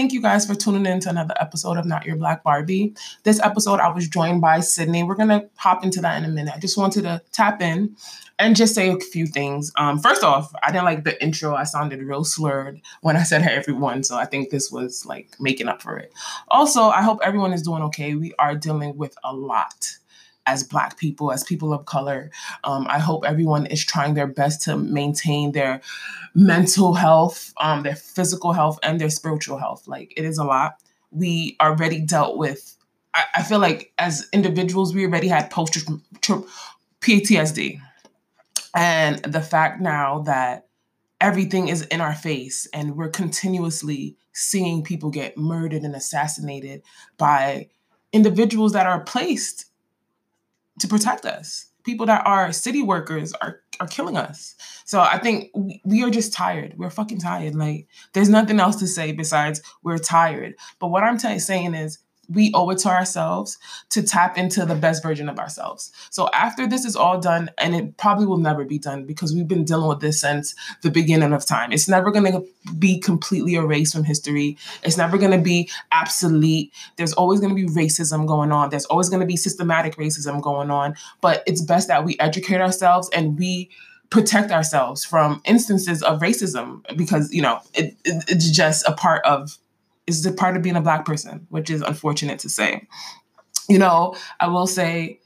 thank 0.00 0.14
you 0.14 0.22
guys 0.22 0.46
for 0.46 0.54
tuning 0.54 0.86
in 0.86 0.98
to 0.98 1.10
another 1.10 1.34
episode 1.38 1.76
of 1.76 1.84
Not 1.84 2.06
Your 2.06 2.16
Black 2.16 2.42
Barbie. 2.42 2.94
This 3.24 3.38
episode, 3.40 3.80
I 3.80 3.92
was 3.92 4.08
joined 4.08 4.40
by 4.40 4.60
Sydney. 4.60 5.02
We're 5.02 5.14
going 5.14 5.28
to 5.28 5.46
hop 5.56 5.84
into 5.84 6.00
that 6.00 6.16
in 6.16 6.24
a 6.24 6.32
minute. 6.32 6.54
I 6.56 6.58
just 6.58 6.78
wanted 6.78 7.02
to 7.02 7.20
tap 7.32 7.60
in 7.60 7.94
and 8.38 8.56
just 8.56 8.74
say 8.74 8.88
a 8.88 8.96
few 8.96 9.26
things. 9.26 9.70
Um, 9.76 9.98
first 9.98 10.24
off, 10.24 10.54
I 10.62 10.72
didn't 10.72 10.86
like 10.86 11.04
the 11.04 11.22
intro. 11.22 11.54
I 11.54 11.64
sounded 11.64 12.02
real 12.02 12.24
slurred 12.24 12.80
when 13.02 13.18
I 13.18 13.24
said 13.24 13.42
hey 13.42 13.50
everyone, 13.56 14.02
so 14.02 14.16
I 14.16 14.24
think 14.24 14.48
this 14.48 14.72
was 14.72 15.04
like 15.04 15.36
making 15.38 15.68
up 15.68 15.82
for 15.82 15.98
it. 15.98 16.14
Also, 16.48 16.84
I 16.84 17.02
hope 17.02 17.18
everyone 17.22 17.52
is 17.52 17.60
doing 17.60 17.82
okay. 17.82 18.14
We 18.14 18.32
are 18.38 18.54
dealing 18.54 18.96
with 18.96 19.14
a 19.22 19.34
lot 19.34 19.98
as 20.46 20.62
Black 20.62 20.98
people, 20.98 21.32
as 21.32 21.44
people 21.44 21.72
of 21.72 21.84
color. 21.84 22.30
Um, 22.64 22.86
I 22.88 22.98
hope 22.98 23.24
everyone 23.24 23.66
is 23.66 23.84
trying 23.84 24.14
their 24.14 24.26
best 24.26 24.62
to 24.62 24.76
maintain 24.76 25.52
their 25.52 25.80
mental 26.34 26.94
health, 26.94 27.52
um, 27.58 27.82
their 27.82 27.96
physical 27.96 28.52
health, 28.52 28.78
and 28.82 29.00
their 29.00 29.10
spiritual 29.10 29.58
health. 29.58 29.86
Like 29.86 30.12
it 30.16 30.24
is 30.24 30.38
a 30.38 30.44
lot. 30.44 30.76
We 31.10 31.56
already 31.60 32.00
dealt 32.00 32.36
with. 32.36 32.76
I, 33.14 33.24
I 33.36 33.42
feel 33.42 33.58
like 33.58 33.92
as 33.98 34.28
individuals, 34.32 34.94
we 34.94 35.04
already 35.04 35.28
had 35.28 35.50
post 35.50 35.76
PTSD, 37.00 37.80
and 38.74 39.18
the 39.22 39.40
fact 39.40 39.80
now 39.80 40.20
that 40.20 40.66
everything 41.20 41.68
is 41.68 41.82
in 41.82 42.00
our 42.00 42.14
face 42.14 42.66
and 42.72 42.96
we're 42.96 43.10
continuously 43.10 44.16
seeing 44.32 44.82
people 44.82 45.10
get 45.10 45.36
murdered 45.36 45.82
and 45.82 45.94
assassinated 45.94 46.82
by 47.18 47.68
individuals 48.12 48.72
that 48.72 48.86
are 48.86 49.04
placed 49.04 49.66
to 50.78 50.88
protect 50.88 51.24
us. 51.24 51.66
People 51.84 52.06
that 52.06 52.26
are 52.26 52.52
city 52.52 52.82
workers 52.82 53.32
are 53.40 53.60
are 53.80 53.86
killing 53.86 54.16
us. 54.16 54.54
So 54.84 55.00
I 55.00 55.18
think 55.18 55.50
we, 55.54 55.80
we 55.84 56.02
are 56.02 56.10
just 56.10 56.32
tired. 56.32 56.74
We're 56.76 56.90
fucking 56.90 57.20
tired. 57.20 57.54
Like 57.54 57.86
there's 58.12 58.28
nothing 58.28 58.60
else 58.60 58.76
to 58.76 58.86
say 58.86 59.12
besides 59.12 59.62
we're 59.82 59.98
tired. 59.98 60.54
But 60.78 60.88
what 60.88 61.02
I'm 61.02 61.16
t- 61.16 61.38
saying 61.38 61.74
is 61.74 61.98
we 62.30 62.52
owe 62.54 62.70
it 62.70 62.78
to 62.78 62.88
ourselves 62.88 63.58
to 63.90 64.02
tap 64.02 64.38
into 64.38 64.64
the 64.64 64.74
best 64.74 65.02
version 65.02 65.28
of 65.28 65.38
ourselves. 65.38 65.92
So 66.10 66.28
after 66.32 66.66
this 66.66 66.84
is 66.84 66.96
all 66.96 67.20
done, 67.20 67.50
and 67.58 67.74
it 67.74 67.96
probably 67.96 68.26
will 68.26 68.38
never 68.38 68.64
be 68.64 68.78
done 68.78 69.04
because 69.04 69.34
we've 69.34 69.48
been 69.48 69.64
dealing 69.64 69.88
with 69.88 70.00
this 70.00 70.20
since 70.20 70.54
the 70.82 70.90
beginning 70.90 71.32
of 71.32 71.44
time. 71.44 71.72
It's 71.72 71.88
never 71.88 72.10
going 72.10 72.30
to 72.32 72.46
be 72.78 72.98
completely 73.00 73.54
erased 73.54 73.94
from 73.94 74.04
history. 74.04 74.56
It's 74.82 74.96
never 74.96 75.18
going 75.18 75.32
to 75.32 75.42
be 75.42 75.68
obsolete. 75.92 76.72
There's 76.96 77.12
always 77.12 77.40
going 77.40 77.54
to 77.54 77.60
be 77.60 77.68
racism 77.68 78.26
going 78.26 78.52
on. 78.52 78.70
There's 78.70 78.86
always 78.86 79.08
going 79.08 79.20
to 79.20 79.26
be 79.26 79.36
systematic 79.36 79.96
racism 79.96 80.40
going 80.40 80.70
on. 80.70 80.94
But 81.20 81.42
it's 81.46 81.62
best 81.62 81.88
that 81.88 82.04
we 82.04 82.16
educate 82.20 82.60
ourselves 82.60 83.10
and 83.12 83.38
we 83.38 83.70
protect 84.10 84.50
ourselves 84.50 85.04
from 85.04 85.40
instances 85.44 86.02
of 86.02 86.20
racism 86.20 86.84
because 86.96 87.32
you 87.32 87.40
know 87.40 87.60
it, 87.74 87.96
it, 88.04 88.24
it's 88.28 88.50
just 88.50 88.86
a 88.86 88.92
part 88.92 89.24
of 89.24 89.56
is 90.18 90.26
a 90.26 90.32
part 90.32 90.56
of 90.56 90.62
being 90.62 90.76
a 90.76 90.80
black 90.80 91.04
person, 91.04 91.46
which 91.50 91.70
is 91.70 91.82
unfortunate 91.82 92.38
to 92.40 92.48
say. 92.48 92.86
You 93.68 93.78
know, 93.78 94.16
I 94.40 94.48
will 94.48 94.66
say, 94.66 95.20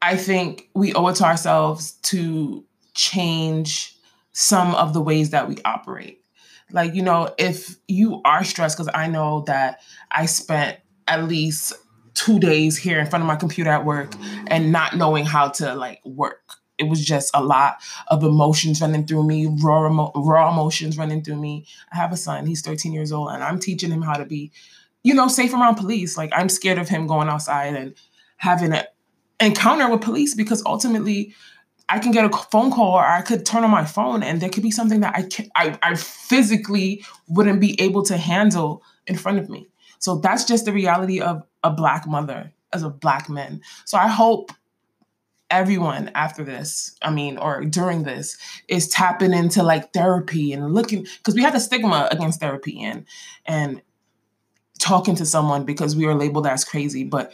I 0.00 0.16
think 0.16 0.68
we 0.74 0.92
owe 0.94 1.06
it 1.08 1.16
to 1.16 1.24
ourselves 1.24 1.92
to 2.02 2.64
change 2.94 3.96
some 4.32 4.74
of 4.74 4.92
the 4.92 5.00
ways 5.00 5.30
that 5.30 5.48
we 5.48 5.56
operate. 5.64 6.24
Like, 6.72 6.94
you 6.94 7.02
know, 7.02 7.34
if 7.38 7.76
you 7.86 8.20
are 8.24 8.44
stressed, 8.44 8.78
because 8.78 8.90
I 8.94 9.06
know 9.06 9.44
that 9.46 9.80
I 10.10 10.26
spent 10.26 10.78
at 11.06 11.24
least 11.24 11.74
two 12.14 12.38
days 12.38 12.76
here 12.76 12.98
in 12.98 13.06
front 13.06 13.22
of 13.22 13.26
my 13.26 13.36
computer 13.36 13.70
at 13.70 13.84
work 13.84 14.12
and 14.48 14.72
not 14.72 14.96
knowing 14.96 15.24
how 15.24 15.48
to 15.48 15.74
like 15.74 16.00
work 16.04 16.56
it 16.82 16.88
was 16.88 17.04
just 17.04 17.30
a 17.34 17.42
lot 17.42 17.80
of 18.08 18.22
emotions 18.22 18.80
running 18.80 19.06
through 19.06 19.24
me, 19.24 19.46
raw, 19.46 19.86
emo- 19.88 20.12
raw 20.14 20.50
emotions 20.50 20.98
running 20.98 21.22
through 21.22 21.36
me. 21.36 21.66
I 21.92 21.96
have 21.96 22.12
a 22.12 22.16
son, 22.16 22.46
he's 22.46 22.62
13 22.62 22.92
years 22.92 23.12
old, 23.12 23.30
and 23.30 23.42
I'm 23.42 23.58
teaching 23.58 23.90
him 23.90 24.02
how 24.02 24.14
to 24.14 24.24
be, 24.24 24.50
you 25.02 25.14
know, 25.14 25.28
safe 25.28 25.54
around 25.54 25.76
police. 25.76 26.16
Like 26.16 26.30
I'm 26.34 26.48
scared 26.48 26.78
of 26.78 26.88
him 26.88 27.06
going 27.06 27.28
outside 27.28 27.74
and 27.74 27.94
having 28.36 28.72
an 28.72 28.84
encounter 29.40 29.88
with 29.90 30.00
police 30.00 30.34
because 30.34 30.62
ultimately 30.66 31.34
I 31.88 31.98
can 31.98 32.12
get 32.12 32.24
a 32.24 32.30
phone 32.30 32.70
call 32.70 32.94
or 32.94 33.04
I 33.04 33.22
could 33.22 33.44
turn 33.44 33.64
on 33.64 33.70
my 33.70 33.84
phone 33.84 34.22
and 34.22 34.40
there 34.40 34.48
could 34.48 34.62
be 34.62 34.70
something 34.70 35.00
that 35.00 35.14
I 35.14 35.22
can 35.22 35.50
I, 35.54 35.78
I 35.82 35.94
physically 35.94 37.04
wouldn't 37.28 37.60
be 37.60 37.80
able 37.80 38.02
to 38.04 38.16
handle 38.16 38.82
in 39.06 39.16
front 39.16 39.38
of 39.38 39.48
me. 39.48 39.68
So 39.98 40.16
that's 40.16 40.44
just 40.44 40.64
the 40.64 40.72
reality 40.72 41.20
of 41.20 41.42
a 41.62 41.70
black 41.70 42.06
mother 42.06 42.52
as 42.72 42.82
a 42.82 42.90
black 42.90 43.28
man. 43.28 43.60
So 43.84 43.98
I 43.98 44.08
hope 44.08 44.52
everyone 45.52 46.10
after 46.14 46.42
this, 46.42 46.96
I 47.02 47.10
mean, 47.10 47.36
or 47.38 47.64
during 47.64 48.02
this, 48.02 48.36
is 48.66 48.88
tapping 48.88 49.32
into 49.32 49.62
like 49.62 49.92
therapy 49.92 50.52
and 50.52 50.74
looking 50.74 51.06
because 51.18 51.34
we 51.34 51.42
have 51.42 51.52
the 51.52 51.60
stigma 51.60 52.08
against 52.10 52.40
therapy 52.40 52.82
and 52.82 53.04
and 53.46 53.82
talking 54.80 55.14
to 55.16 55.26
someone 55.26 55.64
because 55.64 55.94
we 55.94 56.06
are 56.06 56.14
labeled 56.14 56.46
as 56.46 56.64
crazy, 56.64 57.04
but 57.04 57.32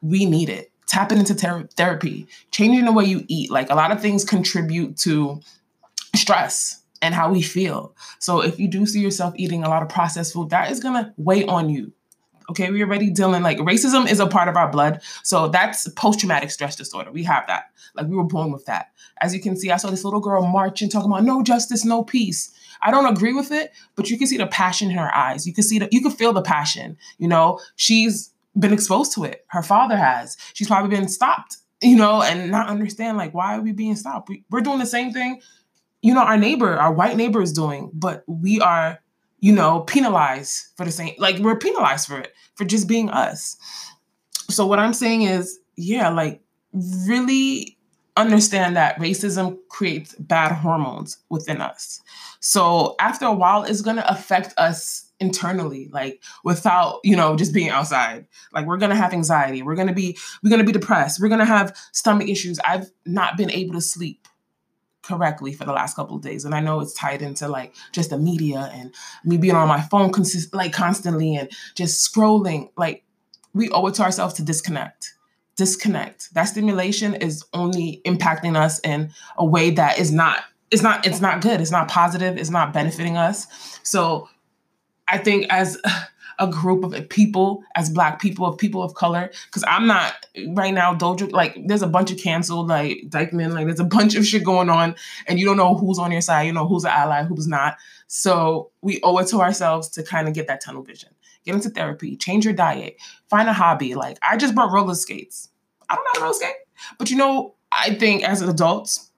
we 0.00 0.24
need 0.24 0.48
it. 0.48 0.72
Tapping 0.86 1.18
into 1.18 1.34
ter- 1.34 1.68
therapy, 1.76 2.26
changing 2.50 2.86
the 2.86 2.92
way 2.92 3.04
you 3.04 3.24
eat. 3.28 3.50
Like 3.50 3.70
a 3.70 3.74
lot 3.74 3.92
of 3.92 4.00
things 4.00 4.24
contribute 4.24 4.96
to 4.98 5.40
stress 6.16 6.82
and 7.02 7.14
how 7.14 7.30
we 7.30 7.42
feel. 7.42 7.94
So 8.18 8.40
if 8.40 8.58
you 8.58 8.66
do 8.68 8.86
see 8.86 9.00
yourself 9.00 9.34
eating 9.36 9.62
a 9.62 9.68
lot 9.68 9.82
of 9.82 9.88
processed 9.88 10.32
food, 10.32 10.50
that 10.50 10.70
is 10.72 10.80
gonna 10.80 11.14
weigh 11.16 11.44
on 11.44 11.68
you 11.68 11.92
Okay, 12.50 12.70
we're 12.70 12.86
already 12.86 13.10
dealing 13.10 13.42
like 13.42 13.58
racism 13.58 14.10
is 14.10 14.20
a 14.20 14.26
part 14.26 14.48
of 14.48 14.56
our 14.56 14.70
blood. 14.70 15.02
So 15.22 15.48
that's 15.48 15.88
post 15.90 16.20
traumatic 16.20 16.50
stress 16.50 16.76
disorder. 16.76 17.12
We 17.12 17.24
have 17.24 17.46
that. 17.46 17.64
Like 17.94 18.06
we 18.06 18.16
were 18.16 18.24
born 18.24 18.52
with 18.52 18.64
that. 18.66 18.92
As 19.20 19.34
you 19.34 19.40
can 19.40 19.56
see, 19.56 19.70
I 19.70 19.76
saw 19.76 19.90
this 19.90 20.04
little 20.04 20.20
girl 20.20 20.46
marching, 20.46 20.88
talking 20.88 21.10
about 21.10 21.24
no 21.24 21.42
justice, 21.42 21.84
no 21.84 22.02
peace. 22.02 22.52
I 22.80 22.90
don't 22.90 23.06
agree 23.06 23.34
with 23.34 23.50
it, 23.50 23.72
but 23.96 24.08
you 24.08 24.16
can 24.16 24.26
see 24.26 24.36
the 24.36 24.46
passion 24.46 24.90
in 24.90 24.96
her 24.96 25.14
eyes. 25.14 25.46
You 25.46 25.52
can 25.52 25.64
see 25.64 25.78
that 25.80 25.92
you 25.92 26.00
can 26.00 26.12
feel 26.12 26.32
the 26.32 26.42
passion. 26.42 26.96
You 27.18 27.28
know, 27.28 27.60
she's 27.76 28.32
been 28.58 28.72
exposed 28.72 29.12
to 29.14 29.24
it. 29.24 29.44
Her 29.48 29.62
father 29.62 29.96
has. 29.96 30.36
She's 30.54 30.68
probably 30.68 30.96
been 30.96 31.08
stopped, 31.08 31.56
you 31.82 31.96
know, 31.96 32.22
and 32.22 32.50
not 32.50 32.68
understand 32.68 33.18
like 33.18 33.34
why 33.34 33.56
are 33.56 33.60
we 33.60 33.72
being 33.72 33.96
stopped? 33.96 34.28
We, 34.28 34.44
we're 34.50 34.60
doing 34.60 34.78
the 34.78 34.86
same 34.86 35.12
thing, 35.12 35.40
you 36.02 36.14
know, 36.14 36.22
our 36.22 36.36
neighbor, 36.36 36.76
our 36.76 36.92
white 36.92 37.16
neighbor 37.16 37.42
is 37.42 37.52
doing, 37.52 37.90
but 37.92 38.22
we 38.26 38.60
are 38.60 39.00
you 39.40 39.52
know, 39.52 39.80
penalized 39.80 40.66
for 40.76 40.84
the 40.84 40.92
same, 40.92 41.14
like 41.18 41.38
we're 41.38 41.58
penalized 41.58 42.08
for 42.08 42.18
it, 42.18 42.32
for 42.54 42.64
just 42.64 42.88
being 42.88 43.08
us. 43.10 43.56
So 44.50 44.66
what 44.66 44.78
I'm 44.78 44.94
saying 44.94 45.22
is, 45.22 45.58
yeah, 45.76 46.08
like 46.08 46.42
really 46.72 47.76
understand 48.16 48.76
that 48.76 48.98
racism 48.98 49.56
creates 49.68 50.14
bad 50.16 50.52
hormones 50.52 51.18
within 51.28 51.60
us. 51.60 52.02
So 52.40 52.96
after 52.98 53.26
a 53.26 53.32
while, 53.32 53.62
it's 53.62 53.80
gonna 53.80 54.04
affect 54.08 54.54
us 54.58 55.04
internally, 55.20 55.88
like 55.92 56.22
without, 56.44 57.00
you 57.04 57.16
know, 57.16 57.36
just 57.36 57.52
being 57.52 57.68
outside. 57.68 58.26
Like 58.52 58.66
we're 58.66 58.76
gonna 58.76 58.96
have 58.96 59.12
anxiety, 59.12 59.62
we're 59.62 59.74
gonna 59.74 59.92
be, 59.92 60.16
we're 60.42 60.50
gonna 60.50 60.64
be 60.64 60.72
depressed, 60.72 61.20
we're 61.20 61.28
gonna 61.28 61.44
have 61.44 61.76
stomach 61.92 62.28
issues. 62.28 62.58
I've 62.60 62.90
not 63.04 63.36
been 63.36 63.50
able 63.50 63.74
to 63.74 63.80
sleep 63.80 64.27
correctly 65.08 65.52
for 65.52 65.64
the 65.64 65.72
last 65.72 65.96
couple 65.96 66.16
of 66.16 66.22
days. 66.22 66.44
And 66.44 66.54
i 66.54 66.60
know 66.60 66.80
it's 66.80 66.92
tied 66.92 67.22
into 67.22 67.48
like 67.48 67.74
just 67.92 68.10
the 68.10 68.18
media 68.18 68.70
and 68.72 68.94
me 69.24 69.38
being 69.38 69.56
on 69.56 69.66
my 69.66 69.80
phone 69.80 70.12
consist- 70.12 70.54
like 70.54 70.72
constantly 70.72 71.34
and 71.34 71.50
just 71.74 72.06
scrolling. 72.06 72.70
Like 72.76 73.04
we 73.54 73.70
owe 73.70 73.86
it 73.86 73.94
to 73.94 74.02
ourselves 74.02 74.34
to 74.34 74.42
disconnect. 74.42 75.14
Disconnect. 75.56 76.32
That 76.34 76.44
stimulation 76.44 77.14
is 77.14 77.44
only 77.54 78.00
impacting 78.04 78.56
us 78.56 78.78
in 78.80 79.10
a 79.36 79.44
way 79.44 79.70
that 79.70 79.98
is 79.98 80.12
not 80.12 80.44
it's 80.70 80.82
not 80.82 81.06
it's 81.06 81.20
not 81.20 81.40
good. 81.40 81.60
It's 81.60 81.70
not 81.70 81.88
positive. 81.88 82.36
It's 82.36 82.50
not 82.50 82.72
benefiting 82.72 83.16
us. 83.16 83.46
So 83.82 84.28
i 85.10 85.16
think 85.16 85.46
as 85.50 85.78
a 86.38 86.46
group 86.46 86.84
of 86.84 87.08
people 87.08 87.62
as 87.74 87.90
black 87.90 88.20
people 88.20 88.46
of 88.46 88.56
people 88.58 88.82
of 88.82 88.94
color 88.94 89.30
because 89.46 89.64
i'm 89.66 89.86
not 89.86 90.26
right 90.48 90.72
now 90.72 90.96
like 91.30 91.56
there's 91.66 91.82
a 91.82 91.86
bunch 91.86 92.10
of 92.10 92.18
canceled 92.18 92.68
like 92.68 93.04
dykeman 93.08 93.52
like 93.52 93.66
there's 93.66 93.80
a 93.80 93.84
bunch 93.98 94.14
of 94.14 94.26
shit 94.26 94.44
going 94.44 94.68
on 94.68 94.94
and 95.26 95.38
you 95.38 95.46
don't 95.46 95.56
know 95.56 95.74
who's 95.74 95.98
on 95.98 96.12
your 96.12 96.20
side 96.20 96.42
you 96.42 96.52
know 96.52 96.66
who's 96.66 96.84
an 96.84 96.90
ally 96.90 97.22
who's 97.24 97.46
not. 97.46 97.76
So 98.10 98.70
we 98.80 99.00
owe 99.02 99.18
it 99.18 99.28
to 99.28 99.40
ourselves 99.40 99.88
to 99.90 100.02
kind 100.02 100.28
of 100.28 100.34
get 100.34 100.46
that 100.46 100.62
tunnel 100.62 100.82
vision. 100.82 101.10
Get 101.44 101.54
into 101.54 101.70
therapy 101.70 102.16
change 102.16 102.44
your 102.44 102.54
diet 102.54 102.96
find 103.28 103.48
a 103.48 103.52
hobby. 103.52 103.94
Like 103.94 104.18
i 104.22 104.36
just 104.36 104.54
bought 104.54 104.72
roller 104.72 104.94
skates. 104.94 105.48
I 105.88 105.94
don't 105.94 106.04
know 106.04 106.10
how 106.14 106.18
to 106.18 106.22
roller 106.22 106.34
skate 106.34 106.54
but 106.98 107.10
you 107.10 107.16
know 107.16 107.54
i 107.72 107.94
think 107.94 108.22
as 108.22 108.40
adults 108.40 109.10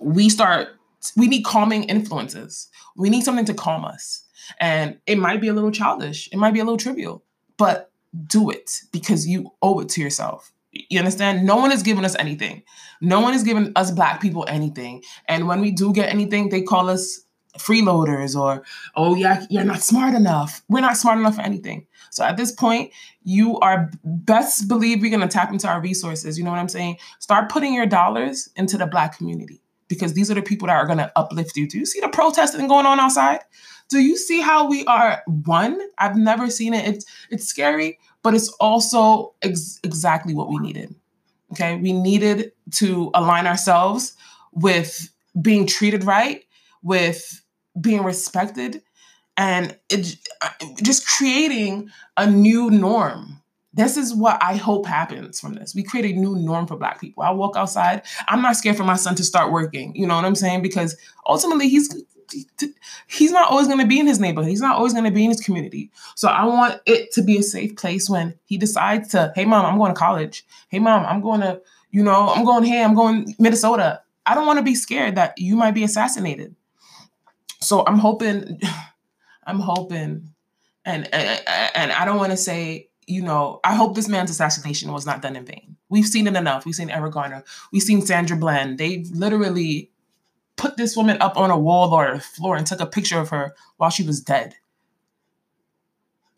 we 0.00 0.28
start 0.28 0.68
we 1.16 1.26
need 1.26 1.44
calming 1.44 1.84
influences 1.84 2.68
we 2.96 3.10
need 3.10 3.24
something 3.24 3.44
to 3.44 3.54
calm 3.54 3.84
us 3.84 4.22
and 4.60 4.98
it 5.06 5.18
might 5.18 5.40
be 5.40 5.48
a 5.48 5.52
little 5.52 5.70
childish, 5.70 6.28
it 6.32 6.36
might 6.36 6.54
be 6.54 6.60
a 6.60 6.64
little 6.64 6.78
trivial, 6.78 7.24
but 7.56 7.90
do 8.26 8.50
it 8.50 8.80
because 8.92 9.26
you 9.26 9.50
owe 9.62 9.80
it 9.80 9.88
to 9.90 10.00
yourself. 10.00 10.52
You 10.72 10.98
understand? 10.98 11.46
No 11.46 11.56
one 11.56 11.72
is 11.72 11.82
giving 11.82 12.04
us 12.04 12.16
anything. 12.18 12.62
No 13.00 13.20
one 13.20 13.34
is 13.34 13.42
giving 13.42 13.72
us 13.76 13.90
black 13.90 14.20
people 14.20 14.46
anything. 14.48 15.02
And 15.28 15.46
when 15.46 15.60
we 15.60 15.70
do 15.70 15.92
get 15.92 16.08
anything, 16.08 16.48
they 16.48 16.62
call 16.62 16.88
us 16.88 17.20
freeloaders 17.58 18.34
or, 18.34 18.64
oh, 18.96 19.14
yeah, 19.14 19.44
you're 19.50 19.64
not 19.64 19.82
smart 19.82 20.14
enough. 20.14 20.62
We're 20.68 20.80
not 20.80 20.96
smart 20.96 21.18
enough 21.18 21.36
for 21.36 21.42
anything. 21.42 21.86
So 22.10 22.24
at 22.24 22.38
this 22.38 22.52
point, 22.52 22.90
you 23.22 23.58
are 23.60 23.90
best 24.04 24.66
believe 24.68 25.02
we're 25.02 25.10
going 25.10 25.20
to 25.20 25.28
tap 25.28 25.52
into 25.52 25.68
our 25.68 25.80
resources. 25.80 26.38
You 26.38 26.44
know 26.44 26.50
what 26.50 26.58
I'm 26.58 26.68
saying? 26.68 26.96
Start 27.18 27.50
putting 27.50 27.74
your 27.74 27.86
dollars 27.86 28.48
into 28.56 28.78
the 28.78 28.86
black 28.86 29.18
community 29.18 29.61
because 29.94 30.14
these 30.14 30.30
are 30.30 30.34
the 30.34 30.42
people 30.42 30.68
that 30.68 30.76
are 30.76 30.86
going 30.86 30.98
to 30.98 31.12
uplift 31.16 31.56
you. 31.56 31.68
Do 31.68 31.78
you 31.78 31.86
see 31.86 32.00
the 32.00 32.08
protesting 32.08 32.68
going 32.68 32.86
on 32.86 33.00
outside? 33.00 33.40
do 33.92 34.00
you 34.00 34.16
see 34.16 34.40
how 34.40 34.66
we 34.66 34.84
are 34.86 35.22
one? 35.26 35.78
I've 35.98 36.16
never 36.16 36.48
seen 36.48 36.72
it. 36.72 36.86
It's 36.86 37.04
it's 37.30 37.44
scary, 37.44 37.98
but 38.22 38.34
it's 38.34 38.48
also 38.58 39.34
ex- 39.42 39.78
exactly 39.84 40.34
what 40.34 40.48
we 40.48 40.58
needed. 40.58 40.94
Okay, 41.52 41.76
we 41.76 41.92
needed 41.92 42.52
to 42.76 43.10
align 43.14 43.46
ourselves 43.46 44.14
with 44.52 45.12
being 45.40 45.66
treated 45.66 46.04
right, 46.04 46.42
with 46.82 47.42
being 47.78 48.02
respected, 48.02 48.82
and 49.36 49.78
it, 49.90 50.16
uh, 50.40 50.48
just 50.82 51.06
creating 51.06 51.90
a 52.16 52.26
new 52.26 52.70
norm. 52.70 53.41
This 53.74 53.96
is 53.96 54.14
what 54.14 54.42
I 54.42 54.56
hope 54.56 54.86
happens 54.86 55.40
from 55.40 55.54
this. 55.54 55.74
We 55.74 55.82
create 55.82 56.14
a 56.14 56.18
new 56.18 56.36
norm 56.36 56.66
for 56.66 56.76
Black 56.76 57.00
people. 57.00 57.22
I 57.22 57.30
walk 57.30 57.56
outside. 57.56 58.02
I'm 58.28 58.42
not 58.42 58.56
scared 58.56 58.76
for 58.76 58.84
my 58.84 58.96
son 58.96 59.14
to 59.14 59.24
start 59.24 59.50
working. 59.50 59.94
You 59.96 60.06
know 60.06 60.14
what 60.14 60.26
I'm 60.26 60.34
saying? 60.34 60.62
Because 60.62 60.96
ultimately, 61.26 61.68
he's 61.68 62.04
he's 63.06 63.32
not 63.32 63.50
always 63.50 63.66
going 63.66 63.80
to 63.80 63.86
be 63.86 63.98
in 63.98 64.06
his 64.06 64.20
neighborhood. 64.20 64.50
He's 64.50 64.60
not 64.60 64.76
always 64.76 64.92
going 64.92 65.04
to 65.04 65.10
be 65.10 65.24
in 65.24 65.30
his 65.30 65.40
community. 65.40 65.90
So 66.14 66.28
I 66.28 66.44
want 66.44 66.80
it 66.86 67.12
to 67.12 67.22
be 67.22 67.38
a 67.38 67.42
safe 67.42 67.76
place 67.76 68.08
when 68.08 68.34
he 68.44 68.56
decides 68.58 69.08
to, 69.10 69.32
hey 69.34 69.44
mom, 69.44 69.64
I'm 69.64 69.78
going 69.78 69.92
to 69.92 69.98
college. 69.98 70.46
Hey 70.68 70.78
mom, 70.78 71.04
I'm 71.04 71.20
going 71.20 71.40
to, 71.40 71.60
you 71.90 72.02
know, 72.02 72.28
I'm 72.28 72.44
going 72.44 72.64
here. 72.64 72.84
I'm 72.84 72.94
going 72.94 73.34
Minnesota. 73.38 74.02
I 74.24 74.34
don't 74.34 74.46
want 74.46 74.58
to 74.58 74.64
be 74.64 74.74
scared 74.74 75.16
that 75.16 75.34
you 75.38 75.56
might 75.56 75.74
be 75.74 75.84
assassinated. 75.84 76.54
So 77.60 77.84
I'm 77.86 77.98
hoping, 77.98 78.60
I'm 79.46 79.60
hoping, 79.60 80.30
and 80.84 81.12
and, 81.14 81.42
and 81.74 81.92
I 81.92 82.04
don't 82.04 82.18
want 82.18 82.32
to 82.32 82.36
say, 82.36 82.88
you 83.12 83.22
know, 83.22 83.60
I 83.64 83.74
hope 83.74 83.94
this 83.94 84.08
man's 84.08 84.30
assassination 84.30 84.92
was 84.92 85.06
not 85.06 85.22
done 85.22 85.36
in 85.36 85.44
vain. 85.44 85.76
We've 85.88 86.06
seen 86.06 86.26
it 86.26 86.36
enough. 86.36 86.64
We've 86.64 86.74
seen 86.74 86.90
Eric 86.90 87.12
Garner. 87.12 87.44
We've 87.72 87.82
seen 87.82 88.02
Sandra 88.02 88.36
Bland. 88.36 88.78
They 88.78 89.04
literally 89.12 89.90
put 90.56 90.76
this 90.76 90.96
woman 90.96 91.20
up 91.20 91.36
on 91.36 91.50
a 91.50 91.58
wall 91.58 91.92
or 91.92 92.12
a 92.12 92.20
floor 92.20 92.56
and 92.56 92.66
took 92.66 92.80
a 92.80 92.86
picture 92.86 93.18
of 93.18 93.30
her 93.30 93.54
while 93.76 93.90
she 93.90 94.02
was 94.02 94.20
dead. 94.20 94.54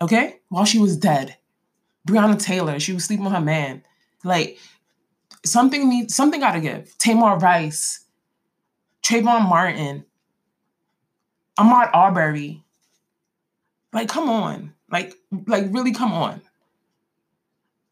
Okay? 0.00 0.40
While 0.48 0.64
she 0.64 0.78
was 0.78 0.96
dead. 0.96 1.36
Breonna 2.06 2.40
Taylor, 2.40 2.78
she 2.80 2.92
was 2.92 3.04
sleeping 3.04 3.24
with 3.24 3.34
her 3.34 3.40
man. 3.40 3.82
Like, 4.24 4.58
something 5.44 5.88
needs 5.88 6.14
something 6.14 6.40
gotta 6.40 6.60
give. 6.60 6.96
Tamir 6.98 7.40
Rice, 7.40 8.04
Trayvon 9.02 9.48
Martin, 9.48 10.04
Ahmaud 11.58 11.90
Arbery. 11.94 12.64
Like, 13.92 14.08
come 14.08 14.28
on. 14.28 14.74
Like, 14.90 15.14
like 15.46 15.66
really 15.70 15.92
come 15.92 16.12
on. 16.12 16.42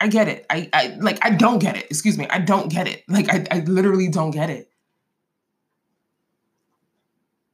I 0.03 0.09
get 0.09 0.29
it. 0.29 0.45
I, 0.51 0.69
I 0.73 0.97
like 1.01 1.19
I 1.23 1.31
don't 1.31 1.59
get 1.59 1.77
it. 1.77 1.87
Excuse 1.91 2.19
me. 2.19 2.27
I 2.29 2.39
don't 2.39 2.71
get 2.71 2.89
it. 2.89 3.05
Like 3.09 3.33
I, 3.33 3.47
I 3.51 3.61
literally 3.61 4.09
don't 4.09 4.33
get 4.33 4.51
it 4.51 4.73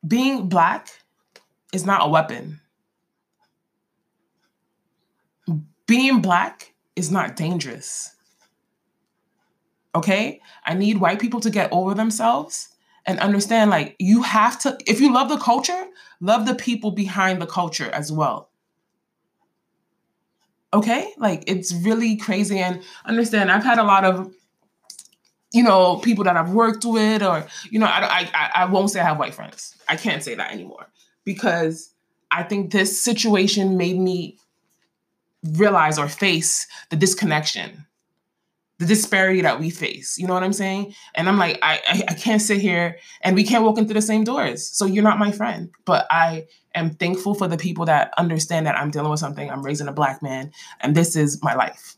being 0.07 0.49
black 0.49 0.89
is 1.73 1.85
not 1.85 2.07
a 2.07 2.09
weapon. 2.09 2.61
Being 5.87 6.21
black 6.21 6.75
is 6.97 7.11
not 7.11 7.37
dangerous. 7.37 8.15
Okay? 9.95 10.41
I 10.65 10.75
need 10.75 10.99
white 10.99 11.21
people 11.21 11.41
to 11.41 11.51
get 11.51 11.73
over 11.73 11.95
themselves 11.95 12.69
and 13.07 13.19
understand 13.21 13.71
like 13.71 13.97
you 13.99 14.23
have 14.23 14.59
to 14.61 14.77
if 14.87 15.01
you 15.01 15.13
love 15.13 15.29
the 15.29 15.39
culture, 15.39 15.87
love 16.21 16.47
the 16.47 16.55
people 16.55 16.91
behind 16.91 17.41
the 17.41 17.47
culture 17.47 17.91
as 17.91 18.13
well. 18.13 18.51
Okay? 20.73 21.13
Like 21.17 21.45
it's 21.47 21.73
really 21.73 22.17
crazy 22.17 22.59
and 22.59 22.83
understand 23.05 23.51
I've 23.51 23.65
had 23.65 23.79
a 23.79 23.85
lot 23.85 24.05
of 24.05 24.33
you 25.53 25.63
know, 25.63 25.97
people 25.97 26.25
that 26.25 26.37
I've 26.37 26.51
worked 26.51 26.85
with, 26.85 27.23
or 27.23 27.47
you 27.71 27.79
know, 27.79 27.87
I, 27.87 28.29
I 28.35 28.51
I 28.55 28.65
won't 28.67 28.91
say 28.91 29.01
I 29.01 29.05
have 29.05 29.19
white 29.19 29.35
friends. 29.35 29.75
I 29.89 29.97
can't 29.97 30.23
say 30.23 30.35
that 30.35 30.53
anymore 30.53 30.89
because 31.25 31.93
I 32.31 32.43
think 32.43 32.71
this 32.71 33.01
situation 33.03 33.77
made 33.77 33.99
me 33.99 34.39
realize 35.43 35.99
or 35.99 36.09
face 36.09 36.67
the 36.91 36.97
disconnection, 36.97 37.87
the 38.79 38.87
disparity 38.87 39.41
that 39.41 39.59
we 39.59 39.71
face. 39.71 40.19
You 40.19 40.27
know 40.27 40.35
what 40.35 40.45
I'm 40.45 40.53
saying? 40.53 40.95
And 41.15 41.29
I'm 41.29 41.37
like, 41.37 41.59
I, 41.63 41.81
I, 41.87 42.05
I 42.09 42.15
can't 42.15 42.41
sit 42.41 42.61
here 42.61 42.99
and 43.23 43.35
we 43.35 43.43
can't 43.43 43.65
walk 43.65 43.77
into 43.77 43.93
the 43.93 44.03
same 44.03 44.25
doors. 44.25 44.69
So 44.69 44.87
you're 44.87 45.05
not 45.05 45.19
my 45.19 45.33
friend. 45.33 45.71
But 45.85 46.07
I 46.11 46.47
am 46.75 46.91
thankful 46.91 47.35
for 47.35 47.49
the 47.49 47.57
people 47.57 47.87
that 47.87 48.13
understand 48.17 48.67
that 48.67 48.77
I'm 48.77 48.91
dealing 48.91 49.11
with 49.11 49.19
something. 49.21 49.51
I'm 49.51 49.65
raising 49.65 49.89
a 49.89 49.93
black 49.93 50.23
man, 50.23 50.53
and 50.81 50.95
this 50.95 51.17
is 51.17 51.43
my 51.43 51.55
life. 51.55 51.97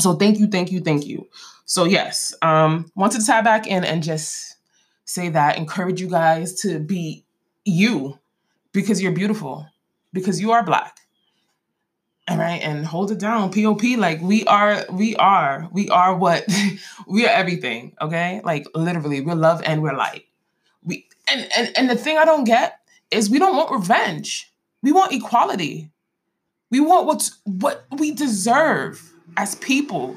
So 0.00 0.14
thank 0.14 0.38
you, 0.38 0.46
thank 0.46 0.72
you, 0.72 0.80
thank 0.80 1.06
you. 1.06 1.28
So 1.66 1.84
yes, 1.84 2.34
um, 2.42 2.90
wanted 2.94 3.20
to 3.20 3.26
tie 3.26 3.42
back 3.42 3.66
in 3.66 3.84
and 3.84 4.02
just 4.02 4.56
say 5.04 5.28
that, 5.28 5.58
encourage 5.58 6.00
you 6.00 6.08
guys 6.08 6.60
to 6.62 6.78
be 6.78 7.24
you 7.64 8.18
because 8.72 9.02
you're 9.02 9.12
beautiful, 9.12 9.66
because 10.12 10.40
you 10.40 10.52
are 10.52 10.64
black. 10.64 10.98
All 12.26 12.38
right, 12.38 12.62
and 12.62 12.86
hold 12.86 13.10
it 13.10 13.18
down. 13.18 13.52
POP, 13.52 13.82
like 13.98 14.22
we 14.22 14.44
are, 14.44 14.86
we 14.90 15.14
are, 15.16 15.68
we 15.72 15.90
are 15.90 16.16
what 16.16 16.46
we 17.06 17.26
are 17.26 17.30
everything. 17.30 17.94
Okay, 18.00 18.40
like 18.44 18.66
literally, 18.74 19.20
we're 19.20 19.34
love 19.34 19.60
and 19.66 19.82
we're 19.82 19.94
light. 19.94 20.24
We 20.82 21.06
and 21.30 21.46
and 21.54 21.76
and 21.76 21.90
the 21.90 21.96
thing 21.96 22.16
I 22.16 22.24
don't 22.24 22.44
get 22.44 22.80
is 23.10 23.28
we 23.28 23.38
don't 23.38 23.56
want 23.56 23.70
revenge. 23.70 24.50
We 24.82 24.90
want 24.90 25.12
equality. 25.12 25.90
We 26.70 26.80
want 26.80 27.06
what's 27.06 27.38
what 27.44 27.84
we 27.98 28.12
deserve 28.12 29.12
as 29.36 29.54
people. 29.56 30.16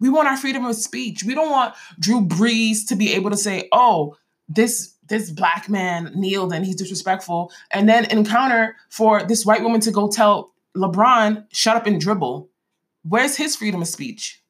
We 0.00 0.08
want 0.08 0.28
our 0.28 0.36
freedom 0.36 0.64
of 0.64 0.76
speech. 0.76 1.24
We 1.24 1.34
don't 1.34 1.50
want 1.50 1.74
Drew 1.98 2.22
Brees 2.22 2.86
to 2.88 2.96
be 2.96 3.12
able 3.12 3.30
to 3.30 3.36
say, 3.36 3.68
"Oh, 3.70 4.16
this 4.48 4.94
this 5.08 5.30
black 5.30 5.68
man 5.68 6.12
kneeled 6.14 6.54
and 6.54 6.64
he's 6.64 6.76
disrespectful," 6.76 7.52
and 7.70 7.86
then 7.86 8.06
encounter 8.06 8.76
for 8.88 9.24
this 9.24 9.44
white 9.44 9.62
woman 9.62 9.80
to 9.82 9.90
go 9.90 10.08
tell 10.08 10.54
LeBron, 10.76 11.46
"Shut 11.52 11.76
up 11.76 11.86
and 11.86 12.00
dribble." 12.00 12.50
Where's 13.02 13.36
his 13.36 13.56
freedom 13.56 13.82
of 13.82 13.88
speech? 13.88 14.42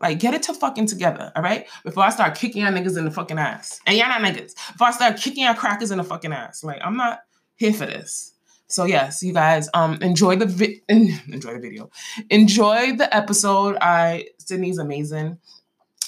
Like, 0.00 0.18
get 0.18 0.34
it 0.34 0.42
to 0.44 0.54
fucking 0.54 0.86
together, 0.86 1.32
all 1.36 1.42
right? 1.42 1.66
Before 1.84 2.02
I 2.02 2.10
start 2.10 2.34
kicking 2.34 2.62
y'all 2.62 2.72
niggas 2.72 2.98
in 2.98 3.04
the 3.04 3.10
fucking 3.10 3.38
ass. 3.38 3.80
And 3.86 3.96
y'all 3.96 4.08
not 4.08 4.20
niggas. 4.20 4.54
Before 4.72 4.88
I 4.88 4.90
start 4.90 5.16
kicking 5.16 5.44
y'all 5.44 5.54
crackers 5.54 5.92
in 5.92 5.98
the 5.98 6.04
fucking 6.04 6.32
ass. 6.32 6.64
Like, 6.64 6.80
I'm 6.82 6.96
not 6.96 7.20
here 7.54 7.72
for 7.72 7.86
this. 7.86 8.34
So 8.66 8.86
yes, 8.86 9.22
you 9.22 9.32
guys 9.32 9.68
um 9.74 9.98
enjoy 10.02 10.36
the 10.36 10.46
vi- 10.46 10.82
enjoy 10.88 11.54
the 11.54 11.60
video. 11.60 11.90
Enjoy 12.30 12.96
the 12.96 13.14
episode. 13.14 13.76
I 13.80 14.26
Sydney's 14.38 14.78
amazing. 14.78 15.38